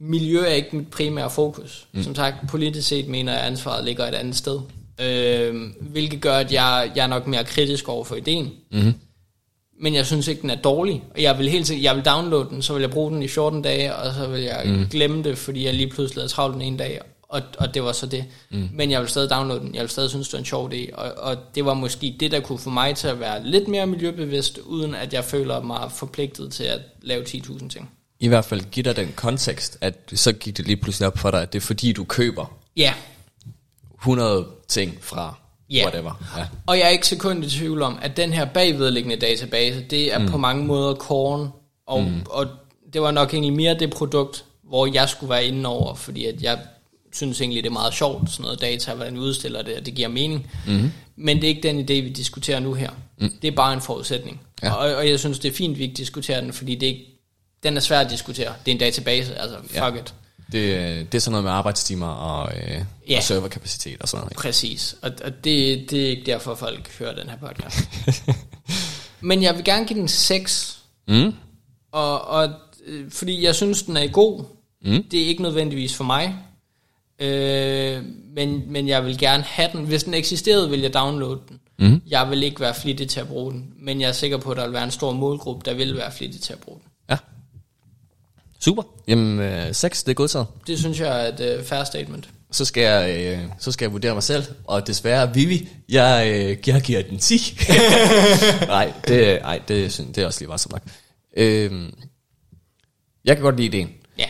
Miljø 0.00 0.40
er 0.40 0.54
ikke 0.54 0.76
mit 0.76 0.90
primære 0.90 1.30
fokus. 1.30 1.86
Mm. 1.92 2.02
Som 2.02 2.14
sagt, 2.14 2.36
politisk 2.48 2.88
set 2.88 3.08
mener 3.08 3.32
jeg, 3.32 3.40
at 3.40 3.46
ansvaret 3.46 3.84
ligger 3.84 4.06
et 4.06 4.14
andet 4.14 4.36
sted. 4.36 4.60
Øh, 5.00 5.54
hvilket 5.80 6.20
gør, 6.20 6.36
at 6.36 6.52
jeg, 6.52 6.92
jeg 6.96 7.02
er 7.02 7.06
nok 7.06 7.26
mere 7.26 7.44
kritisk 7.44 7.88
over 7.88 8.04
for 8.04 8.16
ideen. 8.16 8.50
Mm. 8.72 8.94
Men 9.82 9.94
jeg 9.94 10.06
synes 10.06 10.28
ikke, 10.28 10.42
den 10.42 10.50
er 10.50 10.54
dårlig. 10.54 11.02
Og 11.14 11.22
jeg 11.22 11.38
vil 11.38 11.48
helt 11.48 11.66
sikkert, 11.66 11.84
jeg 11.84 11.96
vil 11.96 12.04
downloade 12.04 12.48
den, 12.50 12.62
så 12.62 12.72
vil 12.72 12.80
jeg 12.80 12.90
bruge 12.90 13.10
den 13.10 13.22
i 13.22 13.28
14 13.28 13.62
dage, 13.62 13.94
og 13.94 14.14
så 14.14 14.26
vil 14.26 14.40
jeg 14.40 14.62
mm. 14.64 14.86
glemme 14.90 15.22
det, 15.22 15.38
fordi 15.38 15.64
jeg 15.64 15.74
lige 15.74 15.90
pludselig 15.90 16.22
havde 16.22 16.32
travlt 16.32 16.54
den 16.54 16.62
ene 16.62 16.78
dag, 16.78 17.00
og, 17.22 17.42
og 17.58 17.74
det 17.74 17.84
var 17.84 17.92
så 17.92 18.06
det. 18.06 18.24
Mm. 18.50 18.68
Men 18.72 18.90
jeg 18.90 19.00
vil 19.00 19.08
stadig 19.08 19.30
downloade 19.30 19.60
den, 19.60 19.74
jeg 19.74 19.82
vil 19.82 19.90
stadig 19.90 20.10
synes, 20.10 20.28
det 20.28 20.32
var 20.32 20.38
en 20.38 20.44
sjov 20.44 20.72
idé, 20.72 20.94
og, 20.94 21.12
og 21.16 21.36
det 21.54 21.64
var 21.64 21.74
måske 21.74 22.16
det, 22.20 22.30
der 22.30 22.40
kunne 22.40 22.58
få 22.58 22.70
mig 22.70 22.96
til 22.96 23.08
at 23.08 23.20
være 23.20 23.46
lidt 23.46 23.68
mere 23.68 23.86
miljøbevidst, 23.86 24.58
uden 24.58 24.94
at 24.94 25.12
jeg 25.12 25.24
føler 25.24 25.62
mig 25.62 25.90
forpligtet 25.90 26.52
til 26.52 26.64
at 26.64 26.80
lave 27.02 27.24
10.000 27.24 27.68
ting. 27.68 27.90
I 28.20 28.28
hvert 28.28 28.44
fald 28.44 28.60
giver 28.70 28.84
dig 28.84 28.96
den 28.96 29.12
kontekst, 29.16 29.78
at 29.80 29.94
så 30.14 30.32
gik 30.32 30.56
det 30.56 30.66
lige 30.66 30.76
pludselig 30.76 31.06
op 31.06 31.18
for 31.18 31.30
dig, 31.30 31.42
at 31.42 31.52
det 31.52 31.58
er 31.58 31.66
fordi, 31.66 31.92
du 31.92 32.04
køber 32.04 32.58
Ja, 32.76 32.94
100 33.98 34.46
ting 34.68 34.98
fra 35.00 35.41
Ja. 35.72 35.84
whatever. 35.84 36.24
Ja. 36.38 36.44
Og 36.66 36.78
jeg 36.78 36.84
er 36.84 36.88
ikke 36.88 37.06
sekund 37.06 37.44
i 37.44 37.50
tvivl 37.50 37.82
om, 37.82 37.98
at 38.02 38.16
den 38.16 38.32
her 38.32 38.44
bagvedliggende 38.44 39.16
database, 39.16 39.80
det 39.90 40.14
er 40.14 40.18
mm. 40.18 40.28
på 40.28 40.38
mange 40.38 40.64
måder 40.64 40.94
korn, 40.94 41.48
og, 41.86 42.02
mm. 42.02 42.20
og 42.26 42.46
det 42.92 43.02
var 43.02 43.10
nok 43.10 43.34
egentlig 43.34 43.52
mere 43.52 43.78
det 43.78 43.90
produkt, 43.90 44.44
hvor 44.62 44.86
jeg 44.94 45.08
skulle 45.08 45.30
være 45.30 45.44
inde 45.44 45.68
over, 45.68 45.94
fordi 45.94 46.26
at 46.26 46.42
jeg 46.42 46.58
synes 47.12 47.40
egentlig, 47.40 47.62
det 47.62 47.68
er 47.68 47.72
meget 47.72 47.94
sjovt, 47.94 48.30
sådan 48.30 48.42
noget 48.42 48.60
data, 48.60 48.94
hvordan 48.94 49.14
vi 49.14 49.18
udstiller 49.18 49.62
det, 49.62 49.76
og 49.76 49.86
det 49.86 49.94
giver 49.94 50.08
mening. 50.08 50.50
Mm. 50.66 50.92
Men 51.16 51.36
det 51.36 51.44
er 51.44 51.48
ikke 51.48 51.68
den 51.68 51.80
idé, 51.80 51.92
vi 51.92 52.08
diskuterer 52.08 52.60
nu 52.60 52.74
her. 52.74 52.90
Mm. 53.18 53.32
Det 53.42 53.48
er 53.48 53.52
bare 53.52 53.72
en 53.74 53.80
forudsætning. 53.80 54.40
Ja. 54.62 54.72
Og, 54.72 54.94
og 54.94 55.08
jeg 55.08 55.18
synes, 55.18 55.38
det 55.38 55.48
er 55.48 55.52
fint, 55.52 55.78
vi 55.78 55.82
ikke 55.82 55.94
diskuterer 55.94 56.40
den, 56.40 56.52
fordi 56.52 56.74
det 56.74 56.82
er 56.88 56.90
ikke, 56.92 57.06
den 57.62 57.76
er 57.76 57.80
svær 57.80 58.00
at 58.00 58.10
diskutere. 58.10 58.52
Det 58.66 58.70
er 58.70 58.74
en 58.74 58.80
database, 58.80 59.34
altså 59.34 59.56
fuck 59.66 59.74
Ja. 59.76 59.94
it. 59.94 60.14
Det, 60.52 61.12
det 61.12 61.18
er 61.18 61.20
sådan 61.22 61.30
noget 61.32 61.44
med 61.44 61.52
arbejdstimer 61.52 62.06
og, 62.06 62.52
øh, 62.56 62.84
Ja. 63.08 63.16
og 63.16 63.22
serverkapacitet 63.22 64.02
og 64.02 64.08
sådan 64.08 64.20
noget. 64.20 64.32
ikke? 64.32 64.40
Præcis, 64.40 64.96
og, 65.02 65.10
og 65.24 65.44
det, 65.44 65.90
det 65.90 66.04
er 66.06 66.08
ikke 66.10 66.26
derfor, 66.26 66.54
folk 66.54 66.98
hører 66.98 67.14
den 67.14 67.28
her 67.28 67.36
podcast. 67.36 67.78
Men 69.20 69.42
jeg 69.42 69.54
vil 69.56 69.64
gerne 69.64 69.86
give 69.86 69.98
den 69.98 70.08
6, 70.08 70.78
Mm. 71.08 71.32
og, 71.92 72.24
og 72.28 72.50
øh, 72.86 73.10
fordi 73.10 73.44
jeg 73.44 73.54
synes, 73.54 73.82
den 73.82 73.96
er 73.96 74.06
god. 74.06 74.44
Mm. 74.84 75.02
Det 75.10 75.22
er 75.22 75.26
ikke 75.26 75.42
nødvendigvis 75.42 75.94
for 75.94 76.04
mig, 76.04 76.36
øh, 77.18 78.02
men, 78.34 78.62
men 78.72 78.88
jeg 78.88 79.04
vil 79.04 79.18
gerne 79.18 79.42
have 79.42 79.68
den. 79.72 79.84
Hvis 79.84 80.04
den 80.04 80.14
eksisterede, 80.14 80.70
vil 80.70 80.80
jeg 80.80 80.94
downloade 80.94 81.40
den. 81.48 81.60
Mm. 81.78 82.02
Jeg 82.08 82.30
vil 82.30 82.42
ikke 82.42 82.60
være 82.60 82.74
flittig 82.74 83.08
til 83.08 83.20
at 83.20 83.28
bruge 83.28 83.52
den, 83.52 83.72
men 83.78 84.00
jeg 84.00 84.08
er 84.08 84.12
sikker 84.12 84.36
på, 84.36 84.50
at 84.50 84.56
der 84.56 84.64
vil 84.64 84.72
være 84.72 84.84
en 84.84 84.90
stor 84.90 85.12
målgruppe, 85.12 85.70
der 85.70 85.76
vil 85.76 85.96
være 85.96 86.12
flittig 86.12 86.40
til 86.40 86.52
at 86.52 86.58
bruge 86.58 86.78
den. 86.78 86.88
Super. 88.64 88.82
Jamen, 89.08 89.40
øh, 89.40 89.74
6, 89.74 90.02
det 90.02 90.10
er 90.10 90.14
godtaget. 90.14 90.46
Det 90.66 90.78
synes 90.78 91.00
jeg 91.00 91.24
er 91.24 91.32
et 91.32 91.40
øh, 91.58 91.64
fair 91.64 91.84
statement. 91.84 92.28
Så 92.50 92.64
skal, 92.64 92.82
jeg, 92.82 93.16
øh, 93.32 93.38
så 93.58 93.72
skal 93.72 93.84
jeg 93.84 93.92
vurdere 93.92 94.14
mig 94.14 94.22
selv, 94.22 94.44
og 94.64 94.86
desværre, 94.86 95.34
Vivi, 95.34 95.68
jeg, 95.88 96.24
øh, 96.34 96.68
jeg 96.68 96.80
giver 96.82 97.02
den 97.02 97.18
10. 97.18 97.58
nej, 98.66 98.92
det, 99.08 99.38
ej, 99.42 99.60
det, 99.68 100.02
det 100.14 100.22
er 100.22 100.26
også 100.26 100.40
lige 100.46 100.58
som 100.58 100.72
nok. 100.72 100.82
Øh, 101.36 101.88
jeg 103.24 103.36
kan 103.36 103.42
godt 103.42 103.56
lide 103.56 103.66
ideen, 103.66 103.90
Ja, 104.18 104.26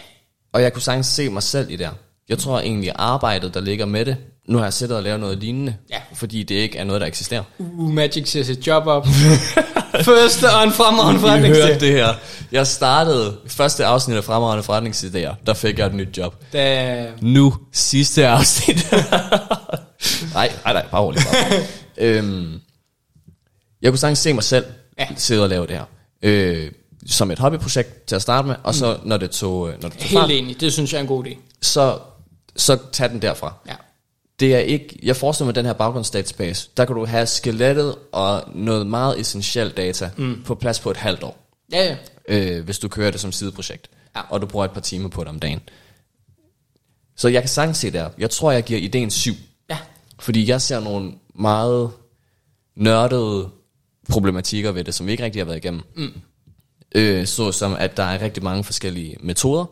og 0.52 0.62
jeg 0.62 0.72
kunne 0.72 0.82
sagtens 0.82 1.06
se 1.06 1.28
mig 1.28 1.42
selv 1.42 1.70
i 1.70 1.76
det. 1.76 1.90
Jeg 2.28 2.38
tror 2.38 2.60
egentlig, 2.60 2.92
arbejdet, 2.94 3.54
der 3.54 3.60
ligger 3.60 3.86
med 3.86 4.04
det, 4.04 4.16
nu 4.48 4.58
har 4.58 4.64
jeg 4.64 4.72
siddet 4.72 4.96
og 4.96 5.02
lavet 5.02 5.20
noget 5.20 5.38
lignende, 5.38 5.76
Ja. 5.90 6.00
fordi 6.14 6.42
det 6.42 6.54
ikke 6.54 6.78
er 6.78 6.84
noget, 6.84 7.00
der 7.00 7.06
eksisterer. 7.06 7.42
uh, 7.58 7.90
Magic 7.90 8.28
siger 8.30 8.42
sit 8.44 8.66
job 8.66 8.86
op. 8.86 9.06
Første 10.04 10.50
og 10.50 10.64
en 10.64 10.72
fremragende 10.72 11.20
hørte 11.20 11.20
forretningsdag. 11.20 11.80
det 11.80 11.92
her. 11.92 12.14
Jeg 12.52 12.66
startede 12.66 13.36
første 13.46 13.84
afsnit 13.84 14.16
af 14.16 14.24
Fremragende 14.24 14.64
Forretningsidéer, 14.64 15.34
der 15.46 15.54
fik 15.54 15.78
jeg 15.78 15.86
et 15.86 15.94
nyt 15.94 16.18
job. 16.18 16.34
Da, 16.52 17.06
Nu, 17.20 17.54
sidste 17.72 18.26
afsnit. 18.28 18.92
nej, 20.34 20.52
nej, 20.64 20.72
nej, 20.72 20.86
bare 20.90 21.02
roligt. 21.02 21.24
Bare. 21.32 21.44
roligt. 21.44 21.70
øhm, 21.96 22.60
jeg 23.82 23.90
kunne 23.90 23.98
sagtens 23.98 24.18
se 24.18 24.32
mig 24.32 24.44
selv 24.44 24.64
Ja. 24.98 25.06
sidde 25.16 25.42
og 25.42 25.48
lave 25.48 25.66
det 25.66 25.76
her. 25.76 25.84
Øh, 26.22 26.70
som 27.06 27.30
et 27.30 27.38
hobbyprojekt 27.38 28.04
til 28.06 28.16
at 28.16 28.22
starte 28.22 28.48
med, 28.48 28.54
og 28.62 28.74
så 28.74 28.96
når 29.04 29.16
det 29.16 29.30
tog, 29.30 29.68
øh, 29.68 29.82
når 29.82 29.88
det 29.88 29.98
tog 29.98 30.08
helt 30.08 30.20
fart, 30.20 30.30
enig, 30.30 30.60
det 30.60 30.72
synes 30.72 30.92
jeg 30.92 30.98
er 30.98 31.02
en 31.02 31.06
god 31.08 31.24
idé. 31.26 31.36
så, 31.62 31.98
så 32.56 32.78
tag 32.92 33.10
den 33.10 33.22
derfra. 33.22 33.54
Ja. 33.68 33.72
Det 34.42 34.54
er 34.54 34.58
ikke, 34.58 34.98
jeg 35.02 35.16
forestiller 35.16 35.46
mig 35.46 35.54
den 35.54 35.64
her 35.66 35.72
baggrundsdatabase, 35.72 36.68
der 36.76 36.84
kan 36.84 36.96
du 36.96 37.04
have 37.04 37.26
skelettet 37.26 37.94
og 38.12 38.42
noget 38.54 38.86
meget 38.86 39.20
essentielt 39.20 39.76
data 39.76 40.10
mm. 40.16 40.42
på 40.44 40.54
plads 40.54 40.80
på 40.80 40.90
et 40.90 40.96
halvt 40.96 41.22
år 41.22 41.48
Ja, 41.72 41.84
ja. 41.84 41.96
øh, 42.56 42.64
hvis 42.64 42.78
du 42.78 42.88
kører 42.88 43.10
det 43.10 43.20
som 43.20 43.32
sideprojekt, 43.32 43.90
Ja. 44.16 44.20
og 44.30 44.40
du 44.42 44.46
bruger 44.46 44.64
et 44.64 44.70
par 44.70 44.80
timer 44.80 45.08
på 45.08 45.20
det 45.20 45.28
om 45.28 45.40
dagen. 45.40 45.60
Så 47.16 47.28
jeg 47.28 47.42
kan 47.42 47.48
sagtens 47.48 47.78
se 47.78 47.90
der. 47.90 48.10
Jeg 48.18 48.30
tror, 48.30 48.52
jeg 48.52 48.62
giver 48.64 48.80
ideen 48.80 49.10
7. 49.10 49.32
Ja, 49.70 49.78
Fordi 50.18 50.48
jeg 50.48 50.62
ser 50.62 50.80
nogle 50.80 51.12
meget 51.34 51.90
nørdede 52.76 53.48
problematikker 54.08 54.72
ved 54.72 54.84
det, 54.84 54.94
som 54.94 55.06
vi 55.06 55.12
ikke 55.12 55.24
rigtig 55.24 55.40
har 55.40 55.44
været 55.46 55.56
igennem. 55.56 55.82
Mm. 55.96 56.12
Øh, 56.94 57.26
så 57.26 57.52
som 57.52 57.74
at 57.78 57.96
der 57.96 58.02
er 58.02 58.20
rigtig 58.22 58.42
mange 58.42 58.64
forskellige 58.64 59.16
metoder. 59.20 59.64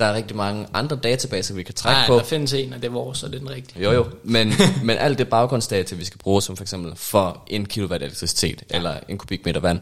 Der 0.00 0.04
er 0.04 0.14
rigtig 0.14 0.36
mange 0.36 0.66
andre 0.74 0.96
databaser, 0.96 1.54
vi 1.54 1.62
kan 1.62 1.74
trække 1.74 1.98
Nej, 1.98 2.06
på. 2.06 2.14
der 2.14 2.24
findes 2.24 2.52
en, 2.52 2.72
og 2.72 2.82
det 2.82 2.88
er 2.88 2.92
vores, 2.92 3.22
og 3.22 3.30
det 3.30 3.36
er 3.36 3.40
den 3.40 3.50
rigtige. 3.50 3.82
Jo 3.84 3.92
jo, 3.92 4.06
men, 4.24 4.52
men 4.84 4.98
alt 4.98 5.18
det 5.18 5.28
baggrundsdata, 5.28 5.94
vi 5.94 6.04
skal 6.04 6.18
bruge, 6.18 6.42
som 6.42 6.56
for 6.56 6.64
eksempel 6.64 6.92
for 6.96 7.44
en 7.46 7.66
kilowatt 7.66 8.02
elektricitet, 8.02 8.62
ja. 8.70 8.76
eller 8.76 9.00
en 9.08 9.18
kubikmeter 9.18 9.60
vand, 9.60 9.80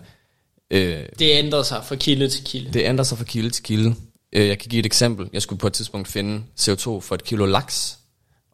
øh, 0.70 0.98
Det 1.18 1.30
ændrer 1.38 1.62
sig 1.62 1.82
fra 1.84 1.94
kilde 1.96 2.28
til 2.28 2.44
kilde. 2.44 2.72
det 2.72 2.82
ændrer 2.84 3.04
sig 3.04 3.18
fra 3.18 3.24
kilde 3.24 3.50
til 3.50 3.62
kilde. 3.64 3.94
Øh, 4.32 4.48
jeg 4.48 4.58
kan 4.58 4.68
give 4.68 4.80
et 4.80 4.86
eksempel. 4.86 5.28
Jeg 5.32 5.42
skulle 5.42 5.58
på 5.58 5.66
et 5.66 5.72
tidspunkt 5.72 6.08
finde 6.08 6.42
CO2 6.60 7.00
for 7.00 7.14
et 7.14 7.24
kilo 7.24 7.46
laks, 7.46 7.98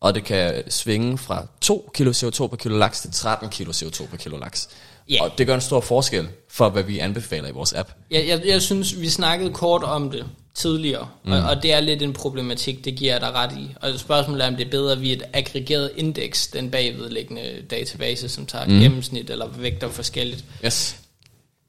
og 0.01 0.15
det 0.15 0.25
kan 0.25 0.71
svinge 0.71 1.19
fra 1.19 1.47
2 1.61 1.91
kilo 1.95 2.13
CO2 2.13 2.47
per 2.47 2.57
kilo 2.57 2.79
laks 2.79 3.01
til 3.01 3.13
13 3.13 3.49
kilo 3.49 3.73
CO2 3.73 4.07
per 4.07 4.17
kilo 4.17 4.37
laks. 4.39 4.69
Ja. 5.11 5.23
Og 5.23 5.39
det 5.39 5.47
gør 5.47 5.55
en 5.55 5.61
stor 5.61 5.81
forskel 5.81 6.29
for, 6.51 6.69
hvad 6.69 6.83
vi 6.83 6.99
anbefaler 6.99 7.49
i 7.49 7.53
vores 7.53 7.73
app. 7.73 7.91
Jeg, 8.11 8.29
jeg, 8.29 8.43
jeg 8.47 8.63
synes, 8.63 9.01
vi 9.01 9.09
snakkede 9.09 9.53
kort 9.53 9.83
om 9.83 10.11
det 10.11 10.25
tidligere, 10.55 11.09
mm. 11.25 11.33
og, 11.33 11.43
og 11.43 11.63
det 11.63 11.73
er 11.73 11.81
lidt 11.81 12.03
en 12.03 12.13
problematik, 12.13 12.85
det 12.85 12.97
giver 12.97 13.13
jeg 13.13 13.21
dig 13.21 13.33
ret 13.33 13.53
i. 13.59 13.75
Og 13.81 13.99
spørgsmålet 13.99 14.45
er, 14.45 14.49
om 14.49 14.57
det 14.57 14.67
er 14.67 14.71
bedre 14.71 14.99
via 14.99 15.13
et 15.13 15.23
aggregeret 15.33 15.91
indeks, 15.97 16.47
den 16.47 16.71
bagvedliggende 16.71 17.63
database, 17.71 18.29
som 18.29 18.47
tager 18.47 18.67
mm. 18.67 18.81
gennemsnit 18.81 19.31
eller 19.31 19.49
vægter 19.49 19.89
forskelligt. 19.89 20.45
Yes. 20.65 20.97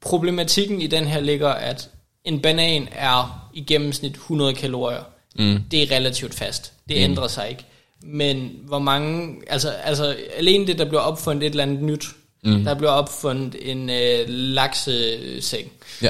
Problematikken 0.00 0.80
i 0.80 0.86
den 0.86 1.04
her 1.04 1.20
ligger, 1.20 1.48
at 1.48 1.90
en 2.24 2.40
banan 2.40 2.88
er 2.92 3.50
i 3.54 3.64
gennemsnit 3.64 4.12
100 4.12 4.54
kalorier. 4.54 5.02
Mm. 5.38 5.60
Det 5.70 5.82
er 5.82 5.96
relativt 5.96 6.34
fast. 6.34 6.72
Det 6.88 6.96
mm. 6.96 7.02
ændrer 7.02 7.28
sig 7.28 7.48
ikke. 7.50 7.64
Men 8.02 8.50
hvor 8.64 8.78
mange, 8.78 9.36
altså, 9.46 9.70
altså 9.70 10.16
alene 10.36 10.66
det, 10.66 10.78
der 10.78 10.84
bliver 10.84 11.00
opfundet 11.00 11.46
et 11.46 11.50
eller 11.50 11.62
andet 11.62 11.82
nyt, 11.82 12.04
mm. 12.44 12.64
der 12.64 12.74
bliver 12.74 12.90
opfundet 12.90 13.70
en 13.70 13.90
øh, 13.90 14.24
lakseseng. 14.28 15.72
Ja. 16.02 16.08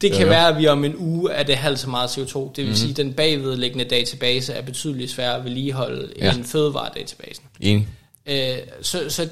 Det 0.00 0.12
kan 0.12 0.20
Ja, 0.20 0.24
ja. 0.26 0.28
være, 0.28 0.48
at 0.48 0.58
vi 0.58 0.66
om 0.66 0.84
en 0.84 0.94
uge 0.96 1.32
er 1.32 1.42
det 1.42 1.56
halvt 1.56 1.78
så 1.78 1.90
meget 1.90 2.08
CO2. 2.08 2.38
Det 2.56 2.64
vil 2.64 2.68
mm. 2.68 2.74
sige, 2.74 2.90
at 2.90 2.96
den 2.96 3.12
bagvedliggende 3.12 3.84
database 3.84 4.52
er 4.52 4.62
betydeligt 4.62 5.10
sværere 5.10 5.36
at 5.36 5.44
vedligeholde 5.44 6.12
Ja. 6.18 6.32
end 6.34 6.44
fødevaredatabasen. 6.44 7.44
Enig. 7.60 7.88
Øh, 8.26 8.56
så, 8.82 9.04
så 9.08 9.28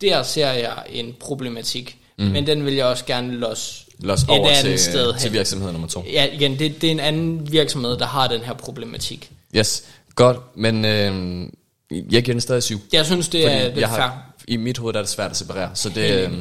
der 0.00 0.22
ser 0.22 0.52
jeg 0.52 0.76
en 0.90 1.14
problematik. 1.20 1.96
Mm. 2.18 2.24
Men 2.24 2.46
den 2.46 2.64
vil 2.64 2.74
jeg 2.74 2.86
også 2.86 3.04
gerne 3.04 3.36
losse 3.36 3.84
Los 3.98 4.22
et 4.22 4.28
over 4.28 4.48
andet 4.48 4.64
til, 4.64 4.78
sted 4.78 5.14
til 5.18 5.32
virksomhed 5.32 5.72
nummer 5.72 5.88
to. 5.88 6.04
Ja, 6.12 6.26
igen, 6.32 6.58
det, 6.58 6.80
det 6.82 6.86
er 6.86 6.90
en 6.90 7.00
anden 7.00 7.52
virksomhed, 7.52 7.96
der 7.98 8.06
har 8.06 8.28
den 8.28 8.40
her 8.40 8.52
problematik. 8.54 9.30
Yes, 9.56 9.84
godt, 10.14 10.36
men 10.56 10.84
øh, 10.84 11.42
jeg 11.90 12.22
giver 12.22 12.34
den 12.34 12.40
stadig 12.40 12.62
syv. 12.62 12.80
Jeg 12.92 13.06
synes, 13.06 13.28
det 13.28 13.52
er, 13.52 13.74
det 13.74 13.82
er 13.82 13.88
fair. 13.88 14.00
har, 14.00 14.27
I 14.48 14.56
mit 14.56 14.78
hoved 14.78 14.94
er 14.94 14.98
det 15.00 15.08
svært 15.08 15.30
at 15.30 15.36
separere. 15.36 15.70
Så 15.74 15.88
det, 15.88 16.02
Helt 16.04 16.32
øh, 16.32 16.38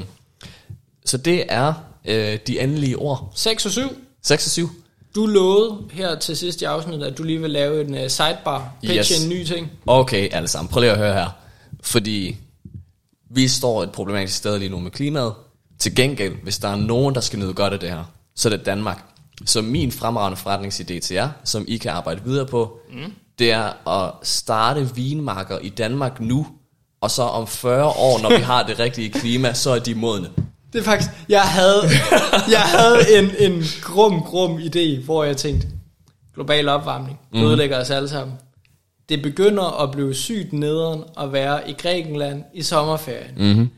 så 1.06 1.18
det 1.18 1.46
er 1.50 1.74
øh, 2.06 2.40
de 2.48 2.60
endelige 2.60 2.96
ord. 2.98 3.32
6 3.36 3.66
og 3.66 3.72
7. 3.72 3.82
6 4.24 4.46
og 4.46 4.52
7. 4.52 4.70
Du 5.16 5.26
lovede 5.26 5.78
her 5.92 6.20
til 6.20 6.38
sidst 6.38 6.62
i 6.62 6.66
afsnittet, 6.66 7.06
at 7.08 7.18
du 7.18 7.24
lige 7.24 7.42
vil 7.42 7.50
lave 7.50 7.82
en 7.82 7.94
uh, 7.94 8.08
sidebar, 8.10 8.72
pitche 8.82 8.98
Yes. 9.16 9.24
en 9.24 9.30
ny 9.30 9.44
ting. 9.44 9.72
Okay, 9.88 10.30
alle 10.32 10.48
sammen. 10.48 10.70
Prøv 10.70 10.82
lige 10.82 10.92
at 10.92 10.98
høre 10.98 11.14
her. 11.14 11.30
Fordi 11.84 12.36
vi 13.30 13.48
står 13.48 13.84
et 13.84 13.92
problematisk 13.92 14.38
sted 14.38 14.60
lige 14.60 14.70
nu 14.70 14.80
med 14.80 14.92
klimaet. 14.92 15.34
Til 15.80 15.96
gengæld, 15.96 16.34
hvis 16.44 16.58
der 16.58 16.68
er 16.68 16.76
nogen, 16.76 17.16
der 17.16 17.22
skal 17.22 17.40
nyde 17.40 17.54
godt 17.54 17.74
af 17.74 17.80
det 17.80 17.90
her, 17.90 18.04
så 18.36 18.50
er 18.50 18.58
det 18.58 18.66
Danmark. 18.66 19.04
Så 19.46 19.62
min 19.62 19.92
fremragende 19.92 20.38
forretningsidé 20.38 21.00
til 21.00 21.14
jer, 21.14 21.30
som 21.44 21.66
I 21.68 21.78
kan 21.78 21.92
arbejde 21.92 22.22
videre 22.24 22.46
på, 22.46 22.80
mm. 22.94 23.14
det 23.40 23.52
er 23.52 23.88
at 23.90 24.14
starte 24.24 24.96
vinmarker 24.96 25.60
i 25.60 25.70
Danmark 25.70 26.20
nu, 26.20 26.48
og 27.02 27.12
så 27.12 27.24
om 27.24 27.48
40 27.48 27.86
år, 27.86 28.22
når 28.22 28.30
vi 28.38 28.44
har 28.44 28.64
det 28.64 28.80
rigtige 28.80 29.10
klima, 29.10 29.54
så 29.54 29.70
er 29.70 29.80
de 29.80 29.96
modne. 29.96 30.30
Det 30.74 30.80
er 30.80 30.84
faktisk, 30.84 31.12
jeg 31.30 31.42
havde, 31.42 31.82
jeg 32.56 32.62
havde 32.62 33.18
en, 33.18 33.32
en 33.40 33.64
grum, 33.82 34.22
grum 34.22 34.58
idé, 34.58 35.06
hvor 35.06 35.24
jeg 35.24 35.38
tænkte, 35.38 35.68
global 36.36 36.70
opvarmning, 36.70 37.20
mm. 37.34 37.44
ødelægger 37.44 37.82
os 37.82 37.90
alle 37.90 38.10
sammen. 38.10 38.36
Det 39.10 39.22
begynder 39.22 39.84
at 39.84 39.92
blive 39.92 40.14
sygt 40.14 40.54
nederen 40.54 41.04
at 41.20 41.34
være 41.34 41.70
i 41.70 41.74
Grækenland 41.74 42.44
i 42.54 42.62
sommerferien. 42.62 43.32
Mm-hmm. 43.38 43.70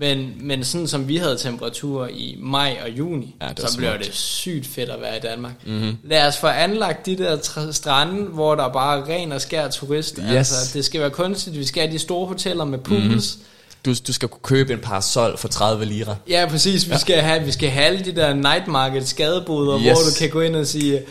Men, 0.00 0.32
men 0.40 0.64
sådan 0.64 0.86
som 0.86 1.08
vi 1.08 1.16
havde 1.16 1.36
temperaturer 1.36 2.08
i 2.08 2.36
maj 2.40 2.76
og 2.84 2.90
juni, 2.90 3.36
Ja, 3.42 3.48
så 3.56 3.76
bliver 3.76 3.96
det 3.96 4.14
sygt 4.14 4.66
fedt 4.66 4.90
at 4.90 5.00
være 5.00 5.16
i 5.16 5.20
Danmark. 5.20 5.52
Mm-hmm. 5.66 5.96
Lad 6.04 6.26
os 6.26 6.36
få 6.36 6.46
anlagt 6.46 7.06
de 7.06 7.16
der 7.18 7.36
tr- 7.36 7.72
strande, 7.72 8.22
hvor 8.22 8.54
der 8.54 8.68
bare 8.68 8.98
er 8.98 9.08
ren 9.08 9.32
og 9.32 9.40
skær 9.40 9.68
turist. 9.68 10.18
Yes. 10.18 10.28
Altså, 10.36 10.54
det 10.78 10.84
skal 10.84 11.00
være 11.00 11.10
kunstigt. 11.10 11.58
Vi 11.58 11.64
skal 11.64 11.82
have 11.82 11.92
de 11.92 11.98
store 11.98 12.26
hoteller 12.26 12.64
med 12.64 12.78
pools. 12.78 13.04
Mm-hmm. 13.36 13.46
Du, 13.84 13.94
du 14.06 14.12
skal 14.12 14.28
kunne 14.28 14.40
købe 14.42 14.72
en 14.72 14.78
parasol 14.78 15.38
for 15.38 15.48
30 15.48 15.84
lira. 15.84 16.16
Ja, 16.28 16.46
præcis. 16.50 16.90
Vi, 16.90 16.94
skal 16.98 17.16
have, 17.20 17.42
vi 17.44 17.52
skal 17.52 17.68
have 17.70 17.84
alle 17.86 18.04
de 18.04 18.14
der 18.16 18.34
night 18.34 18.66
market 18.68 19.08
skadeboder, 19.08 19.78
yes. 19.78 19.84
Hvor 19.86 19.94
du 19.94 20.14
kan 20.18 20.30
gå 20.30 20.40
ind 20.40 20.56
og 20.56 20.66
sige, 20.66 21.02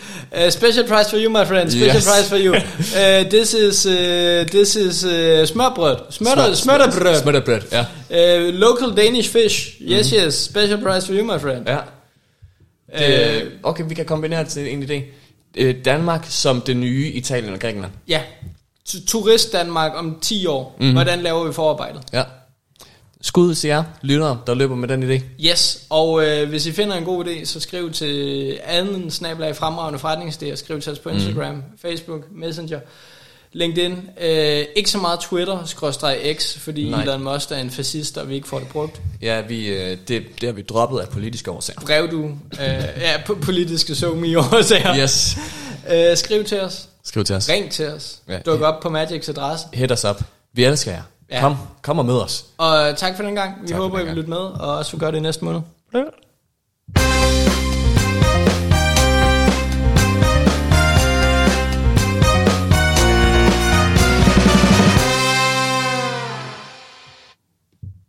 uh, 0.46 0.50
special 0.50 0.88
price 0.88 1.10
for 1.10 1.18
you, 1.18 1.30
my 1.30 1.48
friend, 1.48 1.72
special 1.72 1.96
Yes. 1.96 2.06
price 2.16 2.30
for 2.30 2.38
you. 2.38 2.56
Uh, 2.56 3.30
this 3.30 3.54
is, 3.54 3.86
uh, 3.86 4.46
this 4.48 4.76
is 4.76 5.04
uh, 5.06 5.46
smørbrød. 5.46 5.96
Smørter, 6.10 6.54
smørterbrød. 6.54 7.22
Smørterbrød, 7.22 7.62
ja. 7.72 7.86
Uh, 8.48 8.54
local 8.54 8.98
Danish 9.06 9.30
fish. 9.32 9.72
Yes, 9.82 10.10
yes. 10.10 10.34
Special 10.34 10.82
price 10.84 11.08
for 11.08 11.14
you, 11.14 11.24
my 11.26 11.40
friend. 11.42 11.68
Ja. 11.68 11.78
Det, 13.00 13.52
okay, 13.64 13.84
vi 13.88 13.94
kan 13.96 14.06
kombinere 14.06 14.40
det 14.44 14.48
til 14.50 14.74
en 14.74 14.84
idé. 14.84 15.02
Øh, 15.58 15.76
Danmark 15.86 16.26
som 16.30 16.62
det 16.62 16.78
nye 16.78 17.12
Italien 17.14 17.54
og 17.54 17.60
Grækenland. 17.60 17.92
Ja. 18.08 18.22
Tu- 18.90 19.06
Turist 19.08 19.54
Danmark 19.54 19.92
om 19.96 20.18
10 20.22 20.46
år. 20.46 20.78
Mm. 20.80 20.92
Hvordan 20.92 21.20
laver 21.22 21.44
vi 21.48 21.54
forarbejdet? 21.54 22.02
Ja. 22.14 22.24
Skud 23.22 23.56
til 23.56 23.68
jer, 23.68 23.84
lyttere, 24.02 24.40
der 24.48 24.54
løber 24.54 24.76
med 24.76 24.88
den 24.88 25.12
idé. 25.12 25.22
Yes, 25.52 25.84
og 25.90 26.26
øh, 26.28 26.50
hvis 26.50 26.66
I 26.66 26.72
finder 26.72 26.96
en 26.96 27.04
god 27.04 27.26
idé, 27.26 27.46
så 27.46 27.60
skriv 27.60 27.92
til 27.92 28.60
anden 28.66 29.12
snablag 29.12 29.56
fremragende 29.56 30.00
forretningsidéer. 30.00 30.56
Skriv 30.56 30.82
til 30.82 30.92
os 30.92 31.00
på 31.00 31.10
Instagram, 31.10 31.56
mm. 31.56 31.62
Facebook, 31.82 32.22
Messenger, 32.32 32.80
LinkedIn. 33.54 33.92
Øh, 34.22 34.66
ikke 34.76 34.90
så 34.90 34.98
meget 34.98 35.20
Twitter, 35.20 35.66
skråstreg 35.66 36.36
X, 36.40 36.58
fordi 36.58 36.90
Nej. 36.90 37.02
Elon 37.04 37.24
Musk 37.24 37.52
er 37.52 37.56
en 37.56 37.70
fascist, 37.72 38.18
og 38.18 38.30
vi 38.30 38.36
ikke 38.36 38.48
får 38.48 38.60
det 38.60 38.68
brugt. 38.68 39.02
Ja, 39.22 39.42
vi, 39.42 39.68
øh, 39.68 39.98
det, 40.08 40.24
det 40.42 40.44
har 40.44 40.52
vi 40.52 40.62
droppet 40.62 41.00
af 41.00 41.10
politiske 41.10 41.52
årsager. 41.52 41.82
Brev 41.82 42.12
du, 42.12 42.24
øh, 42.26 42.68
ja, 43.02 43.12
på 43.26 43.36
politiske 43.42 43.96
so 43.96 44.16
me 44.16 44.38
årsager. 44.40 44.96
Yes. 44.98 45.38
Øh, 45.94 46.18
skriv 46.18 46.44
til 46.44 46.62
os, 46.62 46.90
Skriv 47.04 47.24
til 47.24 47.36
os. 47.36 47.50
ring 47.50 47.72
til 47.72 47.88
os, 47.88 48.18
ja. 48.30 48.40
duk 48.40 48.62
op 48.62 48.80
på 48.80 48.90
Magics 48.90 49.30
adresse. 49.30 49.66
Hit 49.74 49.92
os 49.92 50.04
op. 50.04 50.22
Vi 50.54 50.64
elsker 50.66 50.92
jer. 50.92 51.02
Ja. 51.32 51.42
Kom, 51.42 51.56
kom 51.82 52.00
og 52.00 52.06
mød 52.06 52.22
os. 52.22 52.46
Og 52.58 52.98
tak 52.98 53.16
for 53.16 53.24
den 53.24 53.36
gang. 53.36 53.62
Vi 53.62 53.68
tak 53.68 53.78
håber, 53.78 54.00
I 54.00 54.06
vil 54.06 54.16
lytte 54.16 54.30
med, 54.30 54.38
og 54.38 54.78
også 54.78 54.92
vil 54.92 55.00
gøre 55.00 55.12
det 55.12 55.18
i 55.18 55.22
næste 55.22 55.46
måned. 55.46 55.62
Ja. 55.94 57.51